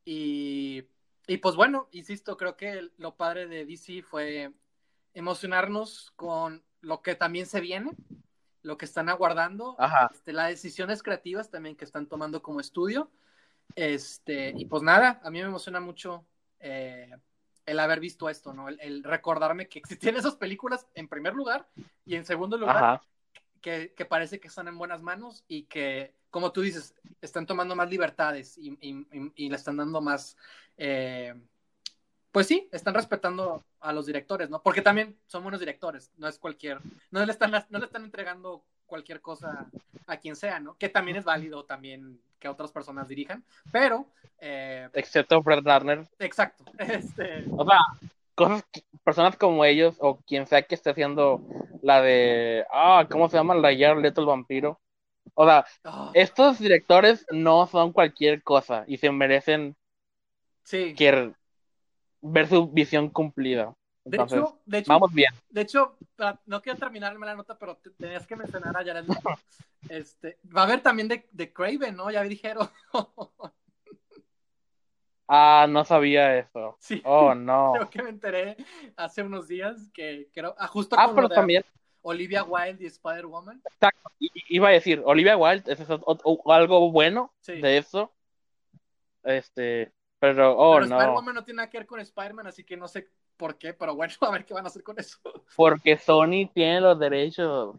Y, 0.04 0.84
y 1.26 1.36
pues 1.38 1.54
bueno, 1.56 1.88
insisto, 1.92 2.36
creo 2.36 2.56
que 2.56 2.88
lo 2.98 3.16
padre 3.16 3.46
de 3.46 3.64
DC 3.64 4.02
fue 4.02 4.52
emocionarnos 5.18 6.12
con 6.16 6.62
lo 6.80 7.02
que 7.02 7.14
también 7.14 7.46
se 7.46 7.60
viene, 7.60 7.92
lo 8.62 8.76
que 8.78 8.84
están 8.84 9.08
aguardando, 9.08 9.76
Ajá. 9.78 10.10
este, 10.12 10.32
las 10.32 10.48
decisiones 10.48 11.02
creativas 11.02 11.50
también 11.50 11.76
que 11.76 11.84
están 11.84 12.06
tomando 12.06 12.40
como 12.42 12.60
estudio. 12.60 13.10
Este, 13.74 14.52
y 14.56 14.64
pues 14.66 14.82
nada, 14.82 15.20
a 15.22 15.30
mí 15.30 15.40
me 15.40 15.46
emociona 15.48 15.80
mucho 15.80 16.24
eh, 16.60 17.14
el 17.66 17.80
haber 17.80 18.00
visto 18.00 18.28
esto, 18.28 18.52
¿no? 18.52 18.68
El, 18.68 18.80
el 18.80 19.04
recordarme 19.04 19.68
que 19.68 19.78
existían 19.78 20.16
esas 20.16 20.36
películas 20.36 20.86
en 20.94 21.08
primer 21.08 21.34
lugar 21.34 21.68
y 22.06 22.14
en 22.16 22.24
segundo 22.24 22.56
lugar 22.56 23.00
que, 23.60 23.92
que 23.94 24.04
parece 24.04 24.40
que 24.40 24.48
están 24.48 24.68
en 24.68 24.78
buenas 24.78 25.02
manos 25.02 25.44
y 25.48 25.64
que, 25.64 26.14
como 26.30 26.52
tú 26.52 26.60
dices, 26.62 26.94
están 27.20 27.44
tomando 27.46 27.74
más 27.76 27.90
libertades 27.90 28.56
y, 28.56 28.70
y- 28.80 29.06
y- 29.12 29.32
y 29.34 29.48
le 29.50 29.56
están 29.56 29.76
dando 29.76 30.00
más, 30.00 30.36
eh, 30.76 31.34
pues 32.38 32.46
sí, 32.46 32.68
están 32.70 32.94
respetando 32.94 33.64
a 33.80 33.92
los 33.92 34.06
directores, 34.06 34.48
¿no? 34.48 34.62
Porque 34.62 34.80
también 34.80 35.18
son 35.26 35.42
buenos 35.42 35.58
directores, 35.58 36.12
no 36.18 36.28
es 36.28 36.38
cualquier, 36.38 36.78
no 37.10 37.26
le 37.26 37.32
están, 37.32 37.50
no 37.50 37.80
le 37.80 37.86
están 37.86 38.04
entregando 38.04 38.62
cualquier 38.86 39.20
cosa 39.20 39.66
a 40.06 40.16
quien 40.18 40.36
sea, 40.36 40.60
¿no? 40.60 40.76
Que 40.78 40.88
también 40.88 41.16
es 41.16 41.24
válido 41.24 41.64
también 41.64 42.20
que 42.38 42.46
otras 42.46 42.70
personas 42.70 43.08
dirijan, 43.08 43.42
pero, 43.72 44.06
eh, 44.38 44.88
Excepto 44.92 45.42
Fred 45.42 45.64
Darner. 45.64 46.06
exacto, 46.20 46.62
este, 46.78 47.44
O 47.56 47.66
sea, 47.66 47.80
cosas, 48.36 48.64
personas 49.02 49.36
como 49.36 49.64
ellos 49.64 49.96
o 49.98 50.20
quien 50.20 50.46
sea 50.46 50.62
que 50.62 50.76
esté 50.76 50.90
haciendo 50.90 51.42
la 51.82 52.00
de, 52.02 52.64
ah, 52.72 53.04
¿cómo 53.10 53.28
se 53.28 53.36
llama? 53.36 53.56
La 53.56 53.76
Jared 53.76 54.00
Leto 54.00 54.20
el 54.20 54.28
vampiro. 54.28 54.80
O 55.34 55.44
sea, 55.44 55.66
ah, 55.82 56.12
estos 56.14 56.60
directores 56.60 57.26
no 57.32 57.66
son 57.66 57.92
cualquier 57.92 58.44
cosa 58.44 58.84
y 58.86 58.98
se 58.98 59.10
merecen 59.10 59.74
sí. 60.62 60.94
que 60.94 61.32
ver 62.20 62.48
su 62.48 62.68
visión 62.68 63.08
cumplida. 63.10 63.74
De 64.04 64.16
hecho, 64.16 64.58
de 64.64 64.78
hecho, 64.78 64.92
vamos 64.92 65.12
bien. 65.12 65.32
De 65.50 65.60
hecho, 65.60 65.98
pa- 66.16 66.40
no 66.46 66.62
quiero 66.62 66.78
terminarme 66.78 67.26
la 67.26 67.34
nota, 67.36 67.58
pero 67.58 67.76
te- 67.76 67.90
tenías 67.90 68.26
que 68.26 68.36
mencionar 68.36 68.74
a 68.76 68.84
Jared 68.84 69.04
Leto. 69.06 69.20
Este, 69.88 70.38
va 70.54 70.62
a 70.62 70.64
haber 70.64 70.80
también 70.80 71.06
de, 71.08 71.28
de 71.30 71.52
Craven, 71.52 71.94
¿no? 71.96 72.10
Ya 72.10 72.22
dijeron. 72.22 72.68
Ah, 75.30 75.66
no 75.68 75.84
sabía 75.84 76.38
eso. 76.38 76.76
sí, 76.80 77.02
Oh, 77.04 77.34
no. 77.34 77.72
creo 77.74 77.90
que 77.90 78.02
me 78.02 78.08
enteré 78.10 78.56
hace 78.96 79.22
unos 79.22 79.46
días 79.46 79.90
que 79.92 80.28
creo, 80.32 80.54
ah, 80.58 80.66
justo 80.66 80.96
Ah, 80.98 81.04
con 81.06 81.14
pero 81.14 81.22
lo 81.24 81.28
de 81.28 81.34
también, 81.34 81.64
Olivia 82.02 82.44
Wilde 82.44 82.84
y 82.84 82.86
Spider-Woman. 82.86 83.62
i- 84.20 84.30
iba 84.48 84.68
a 84.68 84.72
decir, 84.72 85.02
Olivia 85.04 85.36
Wilde, 85.36 85.70
eso 85.70 85.82
es 85.82 85.90
o- 85.90 86.02
o- 86.24 86.52
algo 86.52 86.90
bueno 86.90 87.34
Sí. 87.40 87.60
de 87.60 87.76
eso. 87.76 88.14
Este, 89.24 89.92
pero, 90.18 90.56
oh, 90.58 90.74
pero 90.76 90.86
no. 90.86 90.96
Spider-Woman 90.96 91.34
no 91.34 91.44
tiene 91.44 91.56
nada 91.58 91.70
que 91.70 91.78
ver 91.78 91.86
con 91.86 92.00
Spider-Man, 92.00 92.46
así 92.46 92.64
que 92.64 92.76
no 92.76 92.88
sé 92.88 93.08
por 93.36 93.56
qué, 93.58 93.72
pero 93.74 93.94
bueno, 93.94 94.12
a 94.22 94.30
ver 94.30 94.44
qué 94.44 94.54
van 94.54 94.64
a 94.64 94.68
hacer 94.68 94.82
con 94.82 94.98
eso. 94.98 95.18
Porque 95.56 95.96
Sony 95.96 96.48
tiene 96.52 96.80
los 96.80 96.98
derechos. 96.98 97.76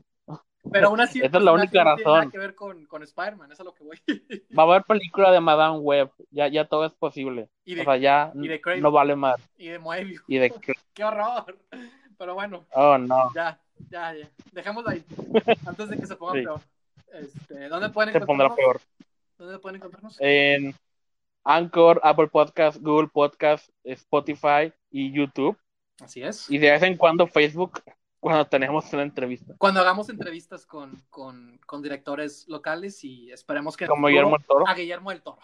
Pero 0.71 0.87
aún 0.89 0.99
así, 1.01 1.19
Esa 1.23 1.37
es 1.37 1.43
la 1.43 1.53
única 1.53 1.83
no 1.83 1.95
tiene 1.95 2.03
nada 2.03 2.17
razón. 2.17 2.31
que 2.31 2.37
ver 2.37 2.53
con, 2.55 2.85
con 2.85 3.01
Spider-Man, 3.03 3.51
eso 3.51 3.63
es 3.63 3.65
lo 3.65 3.73
que 3.73 3.83
voy. 3.83 3.99
Va 4.57 4.63
a 4.63 4.65
haber 4.65 4.83
película 4.83 5.31
de 5.31 5.39
Madame 5.39 5.77
Web. 5.79 6.11
Ya, 6.31 6.47
ya 6.47 6.65
todo 6.65 6.85
es 6.85 6.93
posible. 6.93 7.49
y, 7.65 7.75
de, 7.75 7.81
O 7.81 7.85
sea, 7.85 7.97
ya 7.97 8.31
y 8.35 8.47
de 8.47 8.61
no 8.81 8.91
vale 8.91 9.15
más. 9.15 9.37
y 9.57 9.67
de 9.69 9.79
Moebius. 9.79 10.21
Y 10.27 10.37
de 10.37 10.51
¡Qué 10.93 11.03
horror! 11.03 11.57
Pero 12.17 12.33
bueno, 12.35 12.65
Oh, 12.73 12.97
no. 12.97 13.31
Ya, 13.33 13.57
ya, 13.89 14.13
ya. 14.13 14.29
Dejémoslo 14.51 14.89
ahí. 14.89 15.03
Antes 15.65 15.89
de 15.89 15.97
que 15.97 16.05
se 16.05 16.15
ponga 16.17 16.33
Sí. 16.33 16.41
peor. 16.43 16.59
Este, 17.13 17.69
¿Dónde 17.69 17.89
pueden 17.89 18.11
Se 18.13 18.19
pondrá 18.19 18.47
encontrarnos? 18.47 18.57
peor. 18.57 18.81
¿Dónde 19.37 19.59
pueden 19.59 19.75
encontrarnos? 19.77 20.17
En 20.19 20.75
Anchor, 21.43 21.99
Apple 22.03 22.27
Podcast, 22.27 22.79
Google 22.81 23.07
Podcast, 23.11 23.69
Spotify 23.83 24.71
y 24.91 25.11
YouTube. 25.11 25.57
Así 26.01 26.21
es. 26.23 26.49
Y 26.49 26.57
de 26.57 26.71
vez 26.71 26.83
en 26.83 26.97
cuando 26.97 27.27
Facebook 27.27 27.81
cuando 28.19 28.45
tenemos 28.45 28.91
una 28.93 29.03
entrevista. 29.03 29.53
Cuando 29.57 29.79
hagamos 29.79 30.09
entrevistas 30.09 30.65
con, 30.65 31.01
con, 31.09 31.57
con 31.65 31.81
directores 31.81 32.45
locales 32.49 33.03
y 33.05 33.31
esperemos 33.31 33.77
que... 33.77 33.87
Como 33.87 34.07
Guillermo 34.07 34.37
del 34.37 34.45
Toro. 34.45 34.67
A 34.67 34.73
Guillermo 34.73 35.09
del 35.11 35.21
Toro. 35.21 35.39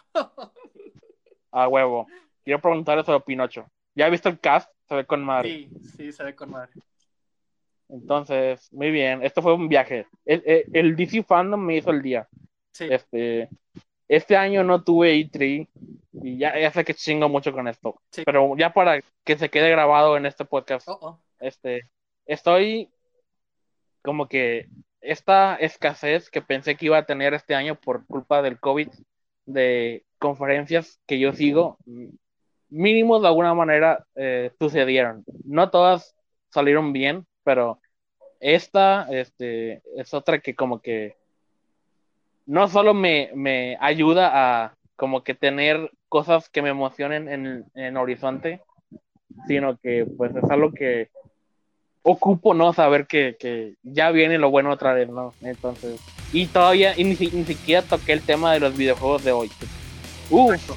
A 1.52 1.68
huevo. 1.70 2.08
Quiero 2.44 2.60
preguntarle 2.60 3.04
sobre 3.04 3.22
Pinocho. 3.22 3.66
¿Ya 3.96 4.08
he 4.08 4.10
visto 4.10 4.28
el 4.28 4.40
cast? 4.40 4.70
Se 4.90 4.96
ve 4.96 5.06
con 5.06 5.24
madre. 5.24 5.50
sí, 5.50 5.70
sí, 5.98 6.12
se 6.12 6.24
ve 6.24 6.36
con 6.36 6.52
madre. 6.52 6.72
Entonces, 7.88 8.72
muy 8.74 8.92
bien. 8.92 9.24
Esto 9.24 9.42
fue 9.42 9.54
un 9.54 9.70
viaje. 9.70 10.08
El, 10.26 10.44
el- 10.46 10.66
el 10.74 10.96
DC 10.96 11.24
Fandom 11.24 11.62
me 11.64 11.78
hizo 11.78 11.92
el 11.92 12.02
día. 12.02 12.28
Sí, 12.74 12.88
Este, 12.92 13.50
este 14.08 14.38
año 14.38 14.64
no 14.64 14.84
tuve 14.84 15.16
E3 15.16 15.68
y 16.14 16.38
ya, 16.38 16.58
ya 16.60 16.72
sé 16.72 16.86
que 16.86 16.94
chingo 16.94 17.30
mucho 17.30 17.52
con 17.52 17.68
esto. 17.68 18.02
Sí. 18.12 18.24
Pero 18.26 18.56
ya 18.58 18.74
para 18.74 19.02
que 19.24 19.38
se 19.38 19.50
quede 19.50 19.70
grabado 19.70 20.18
en 20.18 20.26
este 20.26 20.46
podcast, 20.46 20.88
oh, 20.88 21.00
oh. 21.02 21.20
este, 21.40 21.90
estoy 22.26 22.90
como 24.02 24.28
que 24.28 24.70
esta 25.02 25.56
escasez 25.56 26.30
que 26.30 26.42
pensé 26.42 26.76
que 26.76 26.86
iba 26.86 26.98
a 26.98 27.06
tener 27.06 27.34
este 27.34 27.56
año 27.56 27.76
por 27.76 28.06
culpa 28.06 28.42
del 28.42 28.60
COVID, 28.60 28.90
de 29.46 30.04
conferencias 30.20 31.00
que 31.06 31.20
yo 31.20 31.34
sigo, 31.34 31.78
mínimo 32.70 33.20
de 33.20 33.28
alguna 33.28 33.54
manera 33.54 34.06
eh, 34.16 34.52
sucedieron. 34.60 35.24
No 35.44 35.70
todas 35.70 36.16
salieron 36.50 36.94
bien, 36.94 37.26
pero 37.44 37.80
esta 38.40 39.08
este, 39.12 39.82
es 39.96 40.14
otra 40.14 40.40
que 40.40 40.56
como 40.56 40.82
que 40.82 41.16
no 42.46 42.68
solo 42.68 42.94
me, 42.94 43.32
me 43.34 43.78
ayuda 43.80 44.32
a 44.66 44.76
como 44.96 45.24
que 45.24 45.34
tener 45.34 45.92
cosas 46.10 46.50
que 46.50 46.62
me 46.62 46.70
emocionen 46.70 47.28
en, 47.28 47.66
en 47.76 47.98
horizonte, 47.98 48.62
sino 49.48 49.78
que 49.78 50.06
pues 50.18 50.36
es 50.36 50.50
algo 50.50 50.72
que 50.72 51.10
ocupo 52.04 52.54
no 52.54 52.72
saber 52.72 53.08
que, 53.08 53.36
que 53.40 53.74
ya 53.84 54.12
viene 54.12 54.38
lo 54.38 54.52
bueno 54.52 54.72
otra 54.72 54.94
vez, 54.94 55.10
¿no? 55.10 55.34
Entonces, 55.42 56.00
y 56.32 56.46
todavía, 56.48 56.94
y 56.98 57.04
ni, 57.04 57.16
ni 57.16 57.46
siquiera 57.46 57.82
toqué 57.82 58.14
el 58.14 58.22
tema 58.22 58.54
de 58.54 58.60
los 58.60 58.78
videojuegos 58.78 59.24
de 59.24 59.32
hoy. 59.32 59.52
Uf, 60.30 60.52
Perfecto. 60.52 60.76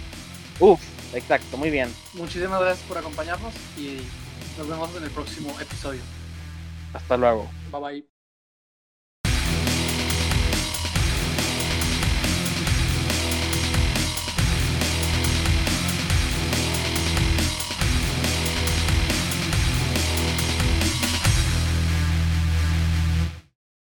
uf, 0.61 1.15
exacto, 1.15 1.57
muy 1.59 1.71
bien. 1.71 1.89
Muchísimas 2.15 2.61
gracias 2.61 2.87
por 2.89 2.99
acompañarnos 2.99 3.55
y 3.79 3.99
nos 4.59 4.69
vemos 4.69 4.97
en 4.97 5.05
el 5.05 5.11
próximo 5.11 5.51
episodio. 5.61 6.01
Hasta 6.95 7.17
luego. 7.17 7.49
Bye 7.71 7.81
bye. 7.81 8.18